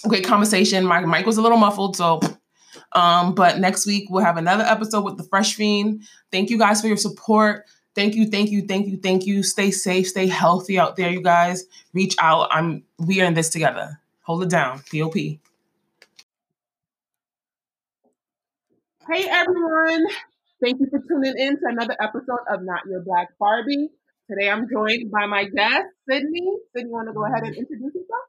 Great 0.09 0.25
conversation. 0.25 0.85
My 0.85 1.00
mic 1.00 1.26
was 1.26 1.37
a 1.37 1.42
little 1.42 1.59
muffled, 1.59 1.97
so 1.97 2.21
um, 2.92 3.35
but 3.35 3.59
next 3.59 3.87
week 3.87 4.09
we'll 4.11 4.25
have 4.25 4.37
another 4.37 4.64
episode 4.64 5.04
with 5.04 5.16
the 5.16 5.25
Fresh 5.25 5.54
Fiend. 5.54 6.02
Thank 6.33 6.50
you 6.50 6.59
guys 6.59 6.80
for 6.80 6.88
your 6.88 6.97
support. 6.97 7.64
Thank 7.96 8.14
you, 8.14 8.26
thank 8.26 8.50
you, 8.50 8.60
thank 8.66 8.86
you, 8.88 8.98
thank 8.98 9.24
you. 9.24 9.42
Stay 9.42 9.70
safe, 9.70 10.08
stay 10.08 10.26
healthy 10.26 10.78
out 10.78 10.96
there, 10.96 11.10
you 11.10 11.22
guys. 11.22 11.64
Reach 11.94 12.14
out. 12.18 12.48
I'm 12.50 12.84
we 12.98 13.22
are 13.22 13.24
in 13.24 13.32
this 13.32 13.48
together. 13.48 13.98
Hold 14.20 14.42
it 14.42 14.50
down. 14.50 14.82
POP. 14.92 15.14
Hey 15.14 15.40
everyone. 19.08 20.06
Thank 20.62 20.80
you 20.80 20.88
for 20.90 21.00
tuning 21.08 21.38
in 21.38 21.54
to 21.54 21.62
another 21.70 21.96
episode 21.98 22.44
of 22.50 22.62
Not 22.62 22.82
Your 22.86 23.00
Black 23.00 23.28
Barbie. 23.38 23.88
Today 24.30 24.50
I'm 24.50 24.68
joined 24.68 25.10
by 25.10 25.24
my 25.24 25.44
guest, 25.44 25.86
Sydney. 26.06 26.46
Sydney, 26.76 26.90
want 26.90 27.08
to 27.08 27.14
go 27.14 27.24
ahead 27.24 27.44
and 27.44 27.56
introduce 27.56 27.94
yourself? 27.94 28.24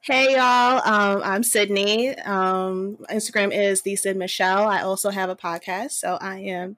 Hey 0.00 0.36
y'all, 0.36 0.80
um, 0.86 1.20
I'm 1.22 1.42
Sydney. 1.42 2.16
Um, 2.20 2.96
Instagram 3.10 3.52
is 3.52 3.82
the 3.82 3.94
Sid 3.94 4.16
Michelle. 4.16 4.66
I 4.68 4.80
also 4.80 5.10
have 5.10 5.28
a 5.28 5.36
podcast, 5.36 5.90
so 5.90 6.16
I 6.18 6.38
am 6.38 6.76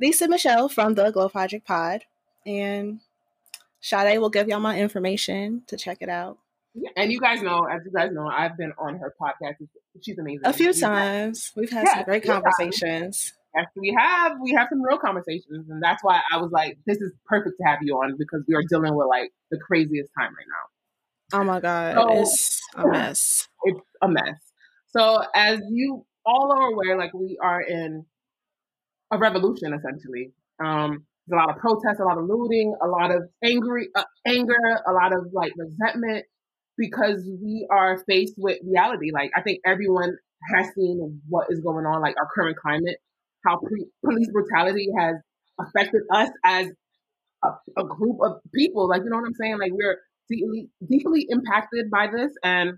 Sid 0.00 0.30
Michelle 0.30 0.68
from 0.68 0.94
the 0.94 1.10
Glow 1.10 1.28
Project 1.28 1.66
Pod, 1.66 2.04
and 2.46 3.00
Sade 3.80 4.18
will 4.18 4.30
give 4.30 4.48
y'all 4.48 4.60
my 4.60 4.78
information 4.78 5.62
to 5.66 5.76
check 5.76 5.98
it 6.00 6.08
out. 6.08 6.38
Yeah, 6.74 6.90
and 6.96 7.10
you 7.10 7.20
guys 7.20 7.42
know, 7.42 7.64
as 7.64 7.82
you 7.84 7.90
guys 7.90 8.12
know, 8.12 8.28
I've 8.28 8.56
been 8.56 8.72
on 8.78 8.98
her 8.98 9.14
podcast. 9.20 9.54
She's 10.02 10.18
amazing. 10.18 10.42
A 10.44 10.52
few 10.52 10.72
times. 10.72 11.52
We've 11.56 11.70
had 11.70 11.84
yeah, 11.86 11.94
some 11.94 12.04
great 12.04 12.24
conversations. 12.24 13.32
Yes, 13.56 13.66
we 13.74 13.96
have. 13.98 14.36
We 14.40 14.52
have 14.52 14.68
some 14.70 14.82
real 14.82 14.98
conversations, 14.98 15.68
and 15.68 15.82
that's 15.82 16.04
why 16.04 16.20
I 16.32 16.36
was 16.36 16.52
like, 16.52 16.78
"This 16.86 16.98
is 16.98 17.12
perfect 17.26 17.56
to 17.60 17.66
have 17.66 17.78
you 17.82 17.94
on 17.94 18.16
because 18.18 18.44
we 18.46 18.54
are 18.54 18.62
dealing 18.68 18.94
with 18.94 19.08
like 19.08 19.32
the 19.50 19.58
craziest 19.58 20.10
time 20.16 20.34
right 20.34 20.46
now." 20.48 21.40
Oh 21.40 21.44
my 21.44 21.60
god, 21.60 21.94
so, 21.94 22.20
it's 22.20 22.60
a 22.76 22.86
mess. 22.86 23.48
It's 23.64 23.80
a 24.00 24.08
mess. 24.08 24.38
So, 24.88 25.24
as 25.34 25.60
you 25.70 26.06
all 26.24 26.52
are 26.52 26.70
aware, 26.70 26.96
like 26.96 27.12
we 27.14 27.38
are 27.42 27.60
in 27.60 28.06
a 29.10 29.18
revolution 29.18 29.72
essentially. 29.72 30.32
Um, 30.64 31.04
there's 31.26 31.40
a 31.40 31.46
lot 31.46 31.50
of 31.50 31.60
protests, 31.60 32.00
a 32.00 32.04
lot 32.04 32.18
of 32.18 32.24
looting, 32.24 32.74
a 32.82 32.88
lot 32.88 33.10
of 33.14 33.22
angry 33.44 33.88
uh, 33.94 34.04
anger, 34.26 34.80
a 34.86 34.92
lot 34.92 35.12
of 35.12 35.26
like 35.32 35.52
resentment 35.56 36.24
because 36.76 37.28
we 37.42 37.66
are 37.70 38.02
faced 38.08 38.34
with 38.36 38.58
reality. 38.64 39.10
Like 39.12 39.30
I 39.36 39.42
think 39.42 39.60
everyone 39.66 40.16
has 40.54 40.68
seen 40.74 41.20
what 41.28 41.48
is 41.50 41.60
going 41.60 41.84
on, 41.84 42.00
like 42.00 42.14
our 42.16 42.28
current 42.34 42.56
climate 42.56 42.96
how 43.44 43.58
pre- 43.58 43.86
police 44.04 44.28
brutality 44.30 44.88
has 44.98 45.16
affected 45.60 46.02
us 46.12 46.30
as 46.44 46.66
a, 47.44 47.48
a, 47.76 47.84
group 47.84 48.18
of 48.22 48.40
people. 48.54 48.88
Like, 48.88 49.02
you 49.04 49.10
know 49.10 49.16
what 49.16 49.26
I'm 49.26 49.34
saying? 49.34 49.58
Like, 49.58 49.72
we're 49.72 49.98
deeply, 50.28 50.68
deeply 50.88 51.26
impacted 51.28 51.90
by 51.90 52.08
this. 52.14 52.32
And 52.42 52.72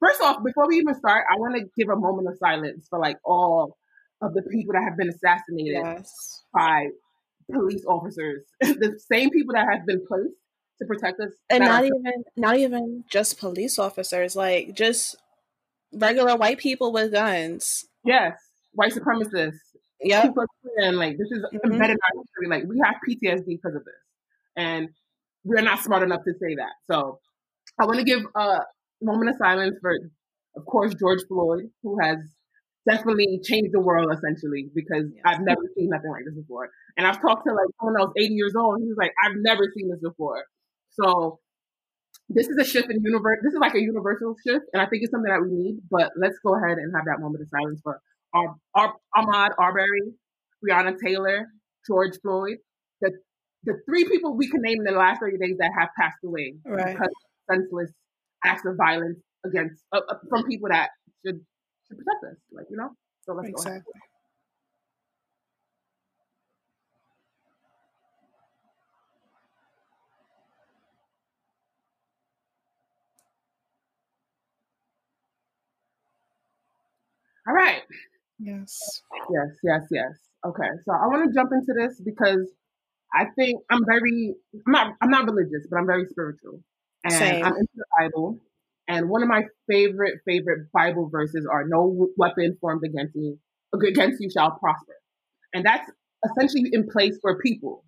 first 0.00 0.20
off, 0.20 0.42
before 0.44 0.68
we 0.68 0.76
even 0.76 0.94
start, 0.94 1.24
I 1.32 1.38
want 1.38 1.56
to 1.56 1.64
give 1.76 1.88
a 1.88 1.96
moment 1.96 2.28
of 2.28 2.36
silence 2.38 2.86
for 2.88 2.98
like 2.98 3.16
all 3.24 3.76
of 4.22 4.34
the 4.34 4.42
people 4.42 4.72
that 4.74 4.82
have 4.82 4.96
been 4.96 5.08
assassinated 5.08 5.74
Yes. 5.82 6.44
by 6.54 6.88
police 7.52 7.84
officers, 7.86 8.44
the 8.60 8.98
same 9.12 9.30
people 9.30 9.54
that 9.54 9.66
have 9.70 9.86
been 9.86 10.04
placed 10.06 10.34
to 10.80 10.86
protect 10.86 11.20
us. 11.20 11.32
And 11.50 11.64
not 11.64 11.84
even 11.84 12.24
not 12.36 12.56
even 12.56 13.04
just 13.10 13.38
police 13.38 13.78
officers, 13.78 14.36
like 14.36 14.74
just 14.74 15.16
regular 15.92 16.36
white 16.36 16.58
people 16.58 16.92
with 16.92 17.12
guns. 17.12 17.86
yes, 18.04 18.34
white 18.72 18.92
supremacists, 18.92 19.58
Yeah, 20.00 20.30
like 20.92 21.16
this 21.18 21.30
is 21.30 21.44
Mhm. 21.54 21.64
embedded 21.72 21.96
in 21.96 21.98
our 22.16 22.22
history. 22.22 22.48
Like 22.48 22.64
we 22.68 22.80
have 22.84 22.96
PTSD 23.06 23.56
because 23.56 23.74
of 23.76 23.84
this, 23.84 23.94
and 24.56 24.88
we're 25.44 25.62
not 25.62 25.80
smart 25.80 26.02
enough 26.02 26.24
to 26.24 26.32
say 26.34 26.54
that. 26.56 26.72
So 26.90 27.20
I 27.80 27.86
want 27.86 27.98
to 27.98 28.04
give 28.04 28.22
a 28.34 28.60
moment 29.02 29.30
of 29.30 29.36
silence 29.36 29.76
for, 29.80 29.92
of 30.56 30.66
course, 30.66 30.94
George 30.94 31.22
Floyd, 31.28 31.70
who 31.82 31.98
has 32.00 32.18
definitely 32.88 33.40
changed 33.42 33.72
the 33.72 33.80
world 33.80 34.12
essentially 34.12 34.70
because 34.74 35.04
Yes. 35.12 35.22
I've 35.24 35.40
never 35.42 35.62
seen 35.76 35.88
nothing 35.90 36.10
like 36.10 36.24
this 36.24 36.34
before. 36.34 36.70
And 36.96 37.06
I've 37.06 37.20
talked 37.20 37.46
to 37.46 37.52
like 37.54 37.66
someone 37.80 38.00
else 38.00 38.12
80 38.16 38.34
years 38.34 38.54
old, 38.56 38.76
and 38.76 38.84
he 38.84 38.88
was 38.88 38.96
like, 38.98 39.12
I've 39.24 39.36
never 39.38 39.64
seen 39.76 39.88
this 39.90 40.00
before. 40.00 40.44
So 40.90 41.40
this 42.28 42.48
is 42.48 42.56
a 42.58 42.64
shift 42.64 42.90
in 42.90 43.02
universe. 43.02 43.38
This 43.42 43.52
is 43.52 43.58
like 43.60 43.74
a 43.74 43.80
universal 43.80 44.34
shift, 44.46 44.64
and 44.72 44.82
I 44.82 44.86
think 44.86 45.02
it's 45.02 45.10
something 45.12 45.30
that 45.30 45.42
we 45.42 45.50
need. 45.50 45.78
But 45.90 46.12
let's 46.16 46.38
go 46.44 46.56
ahead 46.56 46.78
and 46.78 46.92
have 46.94 47.04
that 47.06 47.20
moment 47.20 47.42
of 47.42 47.48
silence 47.48 47.80
for 47.82 48.00
Ar- 48.34 48.56
Ar- 48.74 48.96
Ahmaud 49.16 49.50
Arbery, 49.58 50.02
Breonna 50.64 50.96
Taylor, 51.04 51.46
George 51.86 52.18
Floyd, 52.22 52.58
the 53.00 53.12
the 53.64 53.74
three 53.86 54.04
people 54.04 54.36
we 54.36 54.48
can 54.48 54.60
name 54.62 54.78
in 54.78 54.84
the 54.84 54.98
last 54.98 55.20
30 55.20 55.38
days 55.38 55.56
that 55.58 55.70
have 55.78 55.88
passed 55.98 56.18
away 56.24 56.54
Right. 56.64 56.92
because 56.94 57.08
of 57.08 57.54
senseless 57.56 57.92
acts 58.44 58.64
of 58.66 58.76
violence 58.76 59.18
against 59.44 59.82
uh, 59.92 60.00
uh, 60.08 60.14
from 60.28 60.44
people 60.46 60.68
that 60.70 60.90
should 61.24 61.40
should 61.88 61.98
protect 61.98 62.24
us. 62.24 62.38
Like 62.52 62.66
you 62.70 62.76
know. 62.76 62.90
So 63.24 63.34
let's 63.34 63.50
go. 63.50 63.62
Ahead. 63.62 63.82
All 77.48 77.54
right. 77.54 77.82
Yes. 78.38 79.02
Yes, 79.30 79.48
yes, 79.62 79.82
yes. 79.90 80.12
Okay, 80.44 80.68
so 80.84 80.92
I 80.92 81.06
want 81.06 81.28
to 81.28 81.34
jump 81.34 81.50
into 81.52 81.72
this 81.74 82.00
because 82.00 82.48
I 83.14 83.26
think 83.36 83.60
I'm 83.70 83.84
very 83.86 84.34
I'm 84.66 84.72
not 84.72 84.94
I'm 85.00 85.10
not 85.10 85.26
religious, 85.26 85.66
but 85.70 85.78
I'm 85.78 85.86
very 85.86 86.06
spiritual, 86.10 86.60
and 87.04 87.14
Same. 87.14 87.44
I'm 87.44 87.52
into 87.54 87.72
the 87.76 87.84
Bible. 87.98 88.38
And 88.88 89.08
one 89.08 89.22
of 89.22 89.28
my 89.28 89.42
favorite 89.68 90.20
favorite 90.26 90.70
Bible 90.72 91.08
verses 91.08 91.46
are 91.50 91.64
"No 91.66 92.08
weapon 92.16 92.56
formed 92.60 92.82
against 92.84 93.16
me 93.16 93.36
against 93.74 94.20
you 94.20 94.30
shall 94.30 94.52
prosper," 94.52 94.94
and 95.52 95.64
that's 95.64 95.90
essentially 96.24 96.70
in 96.72 96.88
place 96.88 97.18
for 97.20 97.38
people. 97.40 97.84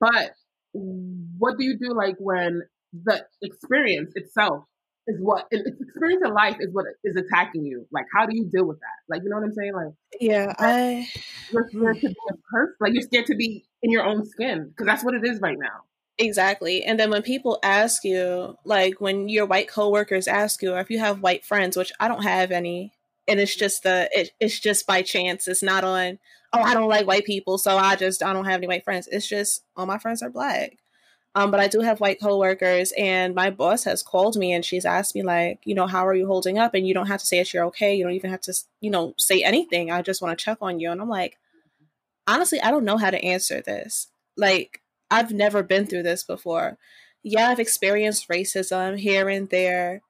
But 0.00 0.32
what 0.72 1.58
do 1.58 1.64
you 1.64 1.78
do 1.78 1.94
like 1.94 2.16
when 2.18 2.62
the 3.04 3.24
experience 3.42 4.12
itself 4.14 4.64
is 5.06 5.16
what 5.20 5.46
it's 5.50 5.68
experience 5.80 6.22
in 6.24 6.32
life 6.32 6.56
is 6.60 6.68
what 6.72 6.86
is 7.04 7.16
attacking 7.16 7.64
you? 7.64 7.86
Like, 7.90 8.06
how 8.14 8.26
do 8.26 8.36
you 8.36 8.48
deal 8.50 8.64
with 8.64 8.78
that? 8.80 9.14
Like, 9.14 9.22
you 9.22 9.30
know 9.30 9.36
what 9.36 9.44
I'm 9.44 9.52
saying? 9.52 9.74
Like 9.74 9.92
Yeah, 10.20 10.52
I 10.58 11.08
you're 11.52 11.68
scared 11.68 12.00
to 12.00 12.08
be 12.08 12.16
a 12.30 12.36
person. 12.50 12.74
Like 12.80 12.94
you're 12.94 13.02
scared 13.02 13.26
to 13.26 13.36
be 13.36 13.64
in 13.82 13.90
your 13.90 14.04
own 14.04 14.24
skin 14.24 14.68
because 14.68 14.86
that's 14.86 15.04
what 15.04 15.14
it 15.14 15.26
is 15.26 15.40
right 15.40 15.58
now. 15.58 15.82
Exactly. 16.22 16.84
And 16.84 16.98
then 16.98 17.10
when 17.10 17.22
people 17.22 17.58
ask 17.62 18.04
you, 18.04 18.56
like 18.64 19.00
when 19.00 19.28
your 19.28 19.46
white 19.46 19.68
coworkers 19.68 20.28
ask 20.28 20.62
you, 20.62 20.72
or 20.72 20.80
if 20.80 20.90
you 20.90 20.98
have 20.98 21.22
white 21.22 21.44
friends, 21.44 21.76
which 21.76 21.92
I 22.00 22.08
don't 22.08 22.22
have 22.22 22.50
any, 22.50 22.92
and 23.28 23.38
it's 23.40 23.54
just 23.54 23.82
the 23.82 24.08
it, 24.12 24.30
it's 24.40 24.58
just 24.58 24.86
by 24.86 25.02
chance. 25.02 25.46
It's 25.48 25.62
not 25.62 25.84
on. 25.84 26.18
Oh, 26.52 26.60
I 26.60 26.74
don't 26.74 26.88
like 26.88 27.06
white 27.06 27.24
people, 27.24 27.58
so 27.58 27.76
I 27.76 27.96
just 27.96 28.22
I 28.22 28.32
don't 28.32 28.44
have 28.44 28.58
any 28.58 28.68
white 28.68 28.84
friends. 28.84 29.08
It's 29.10 29.28
just 29.28 29.64
all 29.76 29.86
my 29.86 29.98
friends 29.98 30.22
are 30.22 30.30
black. 30.30 30.78
Um, 31.34 31.50
but 31.50 31.60
I 31.60 31.68
do 31.68 31.80
have 31.80 32.00
white 32.00 32.20
coworkers, 32.20 32.92
and 32.98 33.34
my 33.34 33.50
boss 33.50 33.84
has 33.84 34.02
called 34.02 34.36
me 34.36 34.52
and 34.52 34.64
she's 34.64 34.84
asked 34.84 35.14
me 35.14 35.22
like, 35.22 35.60
you 35.64 35.74
know, 35.74 35.86
how 35.86 36.06
are 36.06 36.14
you 36.14 36.26
holding 36.26 36.58
up? 36.58 36.74
And 36.74 36.86
you 36.86 36.92
don't 36.92 37.06
have 37.06 37.20
to 37.20 37.26
say 37.26 37.38
that 37.38 37.54
you're 37.54 37.64
okay. 37.66 37.94
You 37.94 38.04
don't 38.04 38.12
even 38.12 38.30
have 38.30 38.42
to, 38.42 38.54
you 38.80 38.90
know, 38.90 39.14
say 39.16 39.42
anything. 39.42 39.90
I 39.90 40.02
just 40.02 40.20
want 40.20 40.38
to 40.38 40.44
check 40.44 40.58
on 40.60 40.78
you. 40.78 40.90
And 40.90 41.00
I'm 41.00 41.08
like, 41.08 41.38
honestly, 42.26 42.60
I 42.60 42.70
don't 42.70 42.84
know 42.84 42.98
how 42.98 43.10
to 43.10 43.24
answer 43.24 43.62
this. 43.62 44.08
Like, 44.36 44.81
I've 45.12 45.32
never 45.32 45.62
been 45.62 45.86
through 45.86 46.02
this 46.04 46.24
before. 46.24 46.78
Yeah, 47.22 47.48
I've 47.50 47.60
experienced 47.60 48.28
racism 48.28 48.98
here 48.98 49.28
and 49.28 49.48
there, 49.50 50.02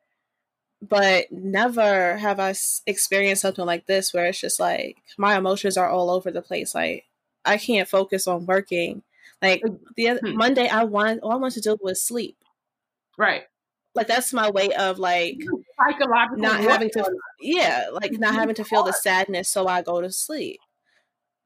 but 0.80 1.30
never 1.30 2.16
have 2.16 2.40
I 2.40 2.54
experienced 2.86 3.42
something 3.42 3.66
like 3.66 3.86
this 3.86 4.14
where 4.14 4.26
it's 4.26 4.40
just 4.40 4.58
like 4.60 4.96
my 5.18 5.36
emotions 5.36 5.76
are 5.76 5.88
all 5.90 6.10
over 6.10 6.30
the 6.30 6.42
place. 6.42 6.74
Like, 6.74 7.04
I 7.44 7.58
can't 7.58 7.88
focus 7.88 8.26
on 8.26 8.46
working. 8.46 9.02
Like 9.42 9.62
the 9.96 10.08
other, 10.10 10.20
Hmm. 10.24 10.36
Monday, 10.36 10.68
I 10.68 10.84
want 10.84 11.20
all 11.22 11.32
I 11.32 11.36
want 11.36 11.54
to 11.54 11.60
do 11.60 11.76
was 11.82 12.00
sleep. 12.02 12.36
Right. 13.18 13.42
Like 13.94 14.06
that's 14.06 14.32
my 14.32 14.48
way 14.50 14.70
of 14.72 14.98
like 14.98 15.36
Psychological. 15.76 16.38
not 16.38 16.60
having 16.60 16.88
to 16.90 17.04
yeah 17.40 17.88
like 17.92 18.12
not 18.18 18.34
having 18.34 18.54
to 18.54 18.64
feel 18.64 18.84
the 18.84 18.92
sadness 18.92 19.50
so 19.50 19.66
i 19.66 19.82
go 19.82 20.00
to 20.00 20.10
sleep 20.10 20.60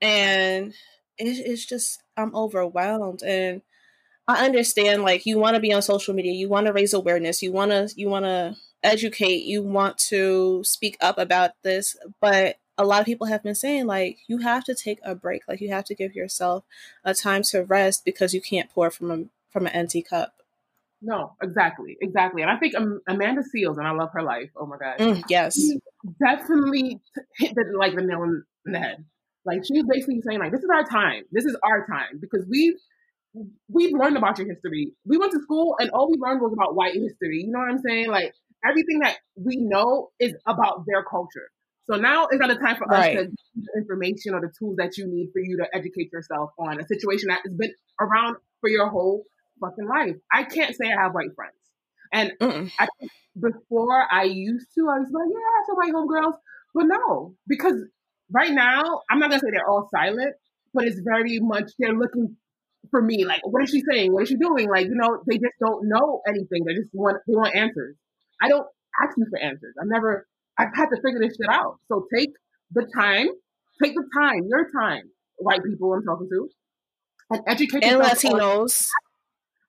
and 0.01 0.73
it, 1.18 1.25
it's 1.25 1.64
just 1.64 2.02
i'm 2.16 2.35
overwhelmed 2.35 3.23
and 3.23 3.62
i 4.28 4.44
understand 4.44 5.02
like 5.02 5.26
you 5.26 5.38
want 5.38 5.54
to 5.54 5.61
be 5.61 5.73
on 5.73 5.82
social 5.82 6.14
media 6.14 6.32
you 6.32 6.49
want 6.49 6.66
to 6.66 6.73
raise 6.73 6.92
awareness 6.92 7.42
you 7.42 7.52
want 7.52 7.70
to 7.70 7.88
you 7.96 8.08
want 8.08 8.25
to 8.25 8.56
educate 8.82 9.44
you 9.44 9.62
want 9.62 9.99
to 9.99 10.62
speak 10.64 10.96
up 11.00 11.18
about 11.18 11.50
this 11.62 11.96
but 12.20 12.56
a 12.78 12.85
lot 12.85 13.00
of 13.00 13.06
people 13.06 13.26
have 13.26 13.42
been 13.42 13.54
saying 13.54 13.87
like 13.87 14.18
you 14.28 14.38
have 14.38 14.62
to 14.62 14.75
take 14.75 14.99
a 15.02 15.14
break 15.14 15.42
like 15.49 15.61
you 15.61 15.70
have 15.70 15.85
to 15.85 15.94
give 15.94 16.14
yourself 16.14 16.64
a 17.04 17.14
time 17.14 17.42
to 17.42 17.64
rest 17.64 18.04
because 18.04 18.35
you 18.35 18.40
can't 18.40 18.70
pour 18.70 18.90
from 18.90 19.11
a 19.11 19.25
from 19.50 19.66
an 19.66 19.73
empty 19.73 20.02
cup 20.02 20.35
No, 21.02 21.37
exactly, 21.42 21.96
exactly. 22.00 22.42
And 22.42 22.50
I 22.50 22.56
think 22.56 22.75
um, 22.75 23.00
Amanda 23.06 23.42
Seales, 23.42 23.76
and 23.76 23.87
I 23.87 23.92
love 23.92 24.11
her 24.14 24.23
life. 24.23 24.50
Oh 24.56 24.66
my 24.66 24.76
god, 24.78 24.99
Mm, 24.99 25.23
yes 25.28 25.54
she 25.56 25.78
definitely 26.20 27.00
hit 27.37 27.54
the 27.54 27.64
like 27.78 27.94
the 27.94 28.02
nail 28.02 28.23
on 28.23 28.44
the 28.64 28.78
head. 28.78 29.04
Like 29.47 29.65
she 29.65 29.75
was 29.75 29.87
basically 29.88 30.21
saying, 30.26 30.41
like, 30.41 30.53
this 30.53 30.62
is 30.62 30.71
our 30.75 30.85
time. 30.85 31.23
This 31.33 31.45
is 31.45 31.57
our 31.62 31.87
time 31.87 32.21
because 32.21 32.45
we've 32.50 32.75
we've 33.69 33.93
learned 33.93 34.17
about 34.17 34.38
your 34.38 34.49
history. 34.49 34.93
We 35.07 35.19
went 35.19 35.33
to 35.33 35.41
school 35.41 35.76
and 35.79 35.91
all 35.91 36.11
we 36.11 36.17
learned 36.19 36.41
was 36.41 36.53
about 36.53 36.75
white 36.75 36.95
history. 36.95 37.45
You 37.45 37.53
know 37.53 37.61
what 37.61 37.71
I'm 37.71 37.79
saying? 37.79 38.09
Like 38.11 38.35
everything 38.69 39.00
that 39.00 39.19
we 39.37 39.57
know 39.57 40.11
is 40.19 40.35
about 40.47 40.85
their 40.87 41.05
culture. 41.05 41.50
So 41.88 41.97
now 41.97 42.26
is 42.33 42.41
not 42.41 42.49
the 42.49 42.57
time 42.57 42.76
for 42.76 42.93
us 42.93 43.07
to 43.07 43.12
give 43.12 43.35
you 43.55 43.62
the 43.62 43.81
information 43.81 44.35
or 44.35 44.41
the 44.41 44.53
tools 44.59 44.76
that 44.79 44.97
you 44.97 45.07
need 45.07 45.31
for 45.33 45.38
you 45.38 45.59
to 45.59 45.67
educate 45.73 46.11
yourself 46.12 46.50
on 46.59 46.81
a 46.81 46.87
situation 46.87 47.29
that 47.29 47.43
has 47.45 47.55
been 47.55 47.73
around 48.00 48.37
for 48.61 48.69
your 48.69 48.88
whole 48.88 49.25
fucking 49.61 49.87
life. 49.87 50.17
I 50.33 50.43
can't 50.43 50.75
say 50.75 50.87
I 50.87 51.03
have 51.03 51.15
white 51.15 51.35
friends. 51.37 51.55
And. 52.12 52.33
I 52.41 52.88
before 53.41 54.07
I 54.11 54.25
used 54.25 54.69
to, 54.76 54.88
I 54.88 54.99
was 54.99 55.09
like, 55.12 55.29
yeah, 55.29 55.38
I 55.38 55.57
have 55.57 55.67
some 55.67 55.76
white 55.76 55.93
homegirls. 55.93 56.38
But 56.75 56.85
no, 56.87 57.35
because 57.47 57.75
right 58.30 58.52
now, 58.52 59.02
I'm 59.11 59.18
not 59.18 59.30
gonna 59.30 59.40
say 59.40 59.50
they're 59.52 59.68
all 59.68 59.88
silent, 59.95 60.35
but 60.75 60.85
it's 60.85 61.00
very 61.04 61.38
much 61.40 61.71
they're 61.78 61.95
looking 61.95 62.37
for 62.90 63.02
me. 63.02 63.25
Like, 63.25 63.40
what 63.47 63.62
is 63.64 63.71
she 63.71 63.83
saying? 63.90 64.12
What 64.12 64.25
is 64.25 64.28
she 64.28 64.37
doing? 64.37 64.68
Like, 64.71 64.87
you 64.87 64.95
know, 64.95 65.23
they 65.26 65.37
just 65.38 65.54
don't 65.61 65.88
know 65.88 66.21
anything. 66.28 66.64
They 66.66 66.75
just 66.75 66.90
want 66.92 67.18
they 67.26 67.35
want 67.35 67.54
answers. 67.54 67.97
I 68.40 68.49
don't 68.49 68.66
ask 69.02 69.16
you 69.16 69.26
for 69.30 69.38
answers. 69.38 69.75
I've 69.80 69.88
never 69.88 70.26
I've 70.59 70.75
had 70.75 70.87
to 70.87 70.97
figure 71.04 71.21
this 71.21 71.37
shit 71.37 71.49
out. 71.50 71.78
So 71.88 72.06
take 72.14 72.30
the 72.73 72.87
time, 72.95 73.28
take 73.83 73.95
the 73.95 74.04
time, 74.18 74.42
your 74.49 74.68
time, 74.78 75.02
white 75.38 75.62
people 75.64 75.92
I'm 75.92 76.02
talking 76.04 76.28
to, 76.30 76.49
and 77.30 77.42
educate 77.47 77.85
and 77.85 77.97
on- 78.02 78.11
latinos 78.11 78.88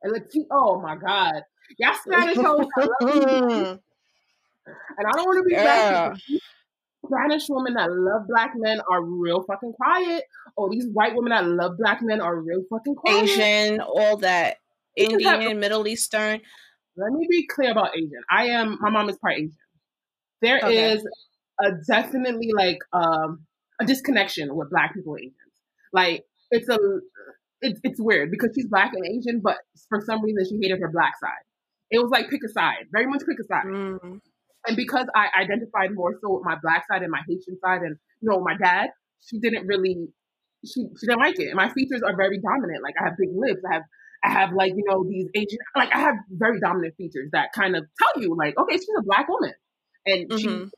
and 0.01 0.13
Latino. 0.13 0.45
Oh 0.51 0.81
my 0.81 0.95
God, 0.95 1.41
y'all 1.79 1.93
Spanish 1.95 2.37
hoes, 2.37 2.67
I 2.77 2.81
love 2.81 3.15
you. 3.15 3.79
And 4.97 5.07
I 5.07 5.11
don't 5.11 5.25
want 5.25 5.37
to 5.37 5.43
be 5.47 5.53
Yeah. 5.53 6.09
racist. 6.09 6.21
Spanish 7.07 7.45
women 7.49 7.73
that 7.75 7.89
love 7.91 8.27
black 8.27 8.51
men 8.55 8.79
are 8.91 9.01
real 9.03 9.43
fucking 9.43 9.73
quiet. 9.73 10.23
Oh, 10.57 10.69
these 10.71 10.85
white 10.91 11.15
women 11.15 11.31
that 11.31 11.45
love 11.45 11.77
black 11.77 11.99
men 12.01 12.21
are 12.21 12.35
real 12.39 12.63
fucking 12.69 12.95
quiet. 12.95 13.23
Asian, 13.23 13.79
all 13.81 14.17
that, 14.17 14.57
is 14.95 15.09
Indian, 15.11 15.59
Middle 15.59 15.87
Eastern. 15.87 16.41
Let 16.95 17.11
me 17.11 17.27
be 17.29 17.45
clear 17.47 17.71
about 17.71 17.95
Asian. 17.95 18.21
I 18.31 18.47
am. 18.47 18.77
My 18.81 18.89
mom 18.89 19.09
is 19.09 19.17
part 19.17 19.35
Asian. 19.35 19.51
There 20.41 20.57
is 20.57 20.99
Okay. 20.99 21.01
a 21.63 21.71
definitely 21.87 22.51
like 22.55 22.77
um 22.93 23.45
a 23.79 23.85
disconnection 23.85 24.55
with 24.55 24.69
black 24.69 24.93
people 24.93 25.13
and 25.15 25.23
Asians. 25.25 25.53
Like 25.93 26.23
it's 26.51 26.69
a 26.69 26.77
it's 27.61 27.79
it's 27.83 27.99
weird 28.01 28.31
because 28.31 28.51
she's 28.55 28.67
black 28.67 28.93
and 28.93 29.05
Asian, 29.05 29.39
but 29.41 29.57
for 29.89 30.01
some 30.01 30.23
reason 30.23 30.45
she 30.49 30.59
hated 30.61 30.79
her 30.81 30.89
black 30.91 31.13
side. 31.19 31.43
It 31.89 31.99
was 31.99 32.09
like 32.11 32.29
pick 32.29 32.41
a 32.43 32.49
side, 32.49 32.85
very 32.91 33.07
much 33.07 33.21
pick 33.27 33.37
a 33.39 33.43
side. 33.45 33.65
Mm, 33.65 34.19
and 34.67 34.75
because 34.75 35.07
I 35.15 35.27
identified 35.41 35.93
more 35.93 36.13
so 36.21 36.35
with 36.35 36.43
my 36.45 36.55
black 36.61 36.85
side 36.89 37.01
and 37.01 37.11
my 37.11 37.21
Haitian 37.27 37.57
side, 37.63 37.81
and 37.81 37.95
you 38.21 38.29
know, 38.29 38.39
my 38.41 38.55
dad, 38.57 38.89
she 39.25 39.39
didn't 39.39 39.67
really, 39.67 40.07
she 40.65 40.87
she 40.99 41.07
didn't 41.07 41.19
like 41.19 41.39
it. 41.39 41.47
And 41.47 41.55
my 41.55 41.69
features 41.69 42.01
are 42.03 42.15
very 42.15 42.39
dominant. 42.39 42.83
Like 42.83 42.95
I 42.99 43.05
have 43.05 43.17
big 43.17 43.29
lips. 43.33 43.61
I 43.69 43.73
have 43.75 43.83
I 44.23 44.29
have 44.31 44.53
like 44.53 44.73
you 44.75 44.83
know 44.87 45.05
these 45.07 45.27
Asian, 45.35 45.59
like 45.75 45.93
I 45.93 45.99
have 45.99 46.15
very 46.29 46.59
dominant 46.59 46.95
features 46.97 47.29
that 47.31 47.53
kind 47.53 47.75
of 47.75 47.85
tell 48.01 48.21
you 48.21 48.35
like, 48.37 48.57
okay, 48.57 48.75
she's 48.75 48.97
a 48.97 49.03
black 49.03 49.27
woman, 49.29 49.53
and 50.05 50.39
she 50.39 50.47
mhm. 50.47 50.69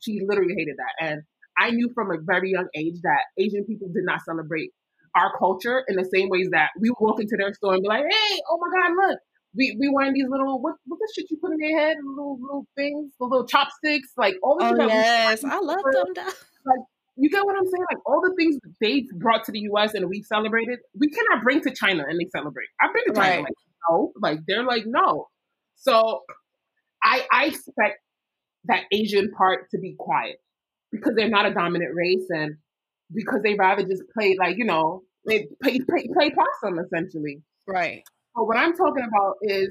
she 0.00 0.20
literally 0.26 0.54
hated 0.56 0.76
that. 0.76 1.06
And 1.06 1.22
I 1.58 1.70
knew 1.70 1.90
from 1.94 2.10
a 2.10 2.18
very 2.20 2.50
young 2.50 2.68
age 2.74 2.96
that 3.02 3.24
Asian 3.38 3.64
people 3.64 3.88
did 3.88 4.04
not 4.04 4.20
celebrate 4.24 4.70
our 5.14 5.32
culture 5.38 5.84
in 5.88 5.96
the 5.96 6.08
same 6.12 6.28
ways 6.30 6.48
that 6.52 6.70
we 6.80 6.90
walk 6.98 7.20
into 7.20 7.36
their 7.38 7.52
store 7.54 7.74
and 7.74 7.82
be 7.82 7.88
like, 7.88 8.04
"Hey, 8.08 8.40
oh 8.50 8.58
my 8.58 8.80
God, 8.80 9.08
look, 9.08 9.18
we 9.54 9.76
we 9.78 9.90
wearing 9.92 10.14
these 10.14 10.28
little 10.28 10.60
what 10.60 10.76
what 10.86 10.98
the 10.98 11.12
shit 11.14 11.30
you 11.30 11.36
put 11.38 11.52
in 11.52 11.60
your 11.60 11.78
head, 11.78 11.96
little 12.04 12.38
little 12.40 12.66
things, 12.76 13.12
the 13.18 13.26
little 13.26 13.46
chopsticks, 13.46 14.10
like 14.16 14.34
all 14.42 14.58
the 14.58 14.64
oh 14.64 14.86
yes, 14.86 15.44
I 15.44 15.58
love 15.58 15.80
them. 15.92 16.24
Like 16.64 16.80
you 17.16 17.28
get 17.28 17.44
what 17.44 17.56
I'm 17.56 17.66
saying? 17.66 17.84
Like 17.90 18.06
all 18.06 18.22
the 18.22 18.34
things 18.36 18.58
they 18.80 19.04
brought 19.16 19.44
to 19.44 19.52
the 19.52 19.60
U.S. 19.60 19.94
and 19.94 20.08
we 20.08 20.22
celebrated, 20.22 20.78
we 20.98 21.10
cannot 21.10 21.44
bring 21.44 21.60
to 21.62 21.74
China 21.74 22.04
and 22.08 22.18
they 22.18 22.26
celebrate. 22.34 22.68
I've 22.80 22.94
been 22.94 23.14
to 23.14 23.20
China, 23.20 23.34
right. 23.34 23.44
like 23.44 23.54
no, 23.88 24.12
like 24.20 24.38
they're 24.46 24.64
like 24.64 24.84
no. 24.86 25.28
So 25.76 26.20
I 27.02 27.26
I 27.30 27.46
expect 27.46 27.98
that 28.64 28.84
Asian 28.92 29.30
part 29.32 29.70
to 29.72 29.78
be 29.78 29.94
quiet 29.98 30.36
because 30.90 31.14
they're 31.16 31.28
not 31.28 31.46
a 31.46 31.52
dominant 31.52 31.94
race 31.94 32.26
and 32.30 32.56
because 33.12 33.42
they 33.42 33.54
rather 33.54 33.82
just 33.82 34.02
play 34.16 34.36
like 34.38 34.56
you 34.56 34.64
know 34.64 35.02
they 35.26 35.48
play 35.62 35.78
play, 35.80 36.08
play 36.12 36.30
possum 36.30 36.78
essentially. 36.78 37.42
Right. 37.66 38.02
But 38.34 38.46
what 38.46 38.56
I'm 38.56 38.76
talking 38.76 39.06
about 39.06 39.36
is 39.42 39.70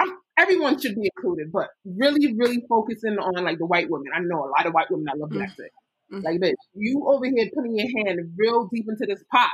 I'm, 0.00 0.16
everyone 0.38 0.80
should 0.80 0.94
be 0.94 1.10
included, 1.16 1.52
but 1.52 1.68
really, 1.84 2.34
really 2.34 2.64
focusing 2.68 3.18
on 3.18 3.44
like 3.44 3.58
the 3.58 3.66
white 3.66 3.90
women. 3.90 4.08
I 4.14 4.20
know 4.20 4.44
a 4.44 4.50
lot 4.50 4.66
of 4.66 4.72
white 4.72 4.90
women 4.90 5.04
that 5.06 5.18
love 5.18 5.30
mm, 5.30 5.34
black 5.34 5.50
mm-hmm. 5.50 6.20
Like 6.20 6.40
this, 6.40 6.54
you 6.74 7.04
over 7.06 7.24
here 7.26 7.50
putting 7.54 7.76
your 7.76 7.88
hand 8.04 8.20
real 8.36 8.68
deep 8.72 8.86
into 8.88 9.06
this 9.06 9.24
pot. 9.30 9.50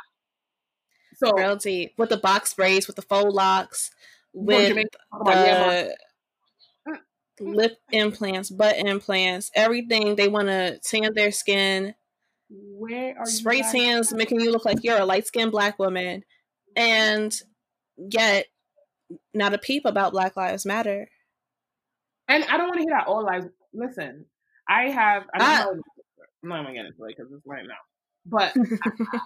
So 1.16 1.32
real 1.32 1.56
deep 1.56 1.94
with 1.96 2.10
the 2.10 2.16
box 2.16 2.54
braids, 2.54 2.86
with 2.86 2.96
the 2.96 3.02
faux 3.02 3.32
locks, 3.32 3.90
with 4.34 4.74
the 4.74 4.84
mm, 5.14 5.90
mm. 6.88 6.96
lip 7.40 7.78
implants, 7.90 8.50
butt 8.50 8.76
implants, 8.78 9.50
everything. 9.54 10.16
They 10.16 10.28
want 10.28 10.48
to 10.48 10.78
tan 10.84 11.14
their 11.14 11.32
skin. 11.32 11.94
Where 12.50 13.16
are 13.18 13.24
you? 13.24 13.32
spray 13.32 13.62
tans, 13.62 14.12
making 14.12 14.40
you 14.40 14.50
look 14.52 14.66
like 14.66 14.78
you're 14.82 14.98
a 14.98 15.06
light 15.06 15.26
skinned 15.26 15.52
black 15.52 15.78
woman, 15.78 16.22
and 16.76 17.34
yet 18.10 18.46
not 19.34 19.54
a 19.54 19.58
peep 19.58 19.84
about 19.84 20.12
Black 20.12 20.36
Lives 20.36 20.66
Matter. 20.66 21.08
And 22.28 22.44
I 22.44 22.56
don't 22.56 22.68
want 22.68 22.80
to 22.80 22.84
hear 22.84 22.96
that 22.98 23.06
all 23.06 23.24
lives. 23.24 23.46
Listen, 23.74 24.26
I 24.68 24.90
have. 24.90 25.24
I 25.34 25.38
don't 25.38 25.48
I, 25.48 25.64
know. 25.64 25.82
I'm 26.42 26.48
not 26.48 26.62
gonna 26.62 26.74
get 26.74 26.86
into 26.86 27.04
it 27.04 27.16
because 27.16 27.32
it's 27.32 27.46
right 27.46 27.64
now. 27.66 27.74
But 28.24 28.52
I, 28.84 29.18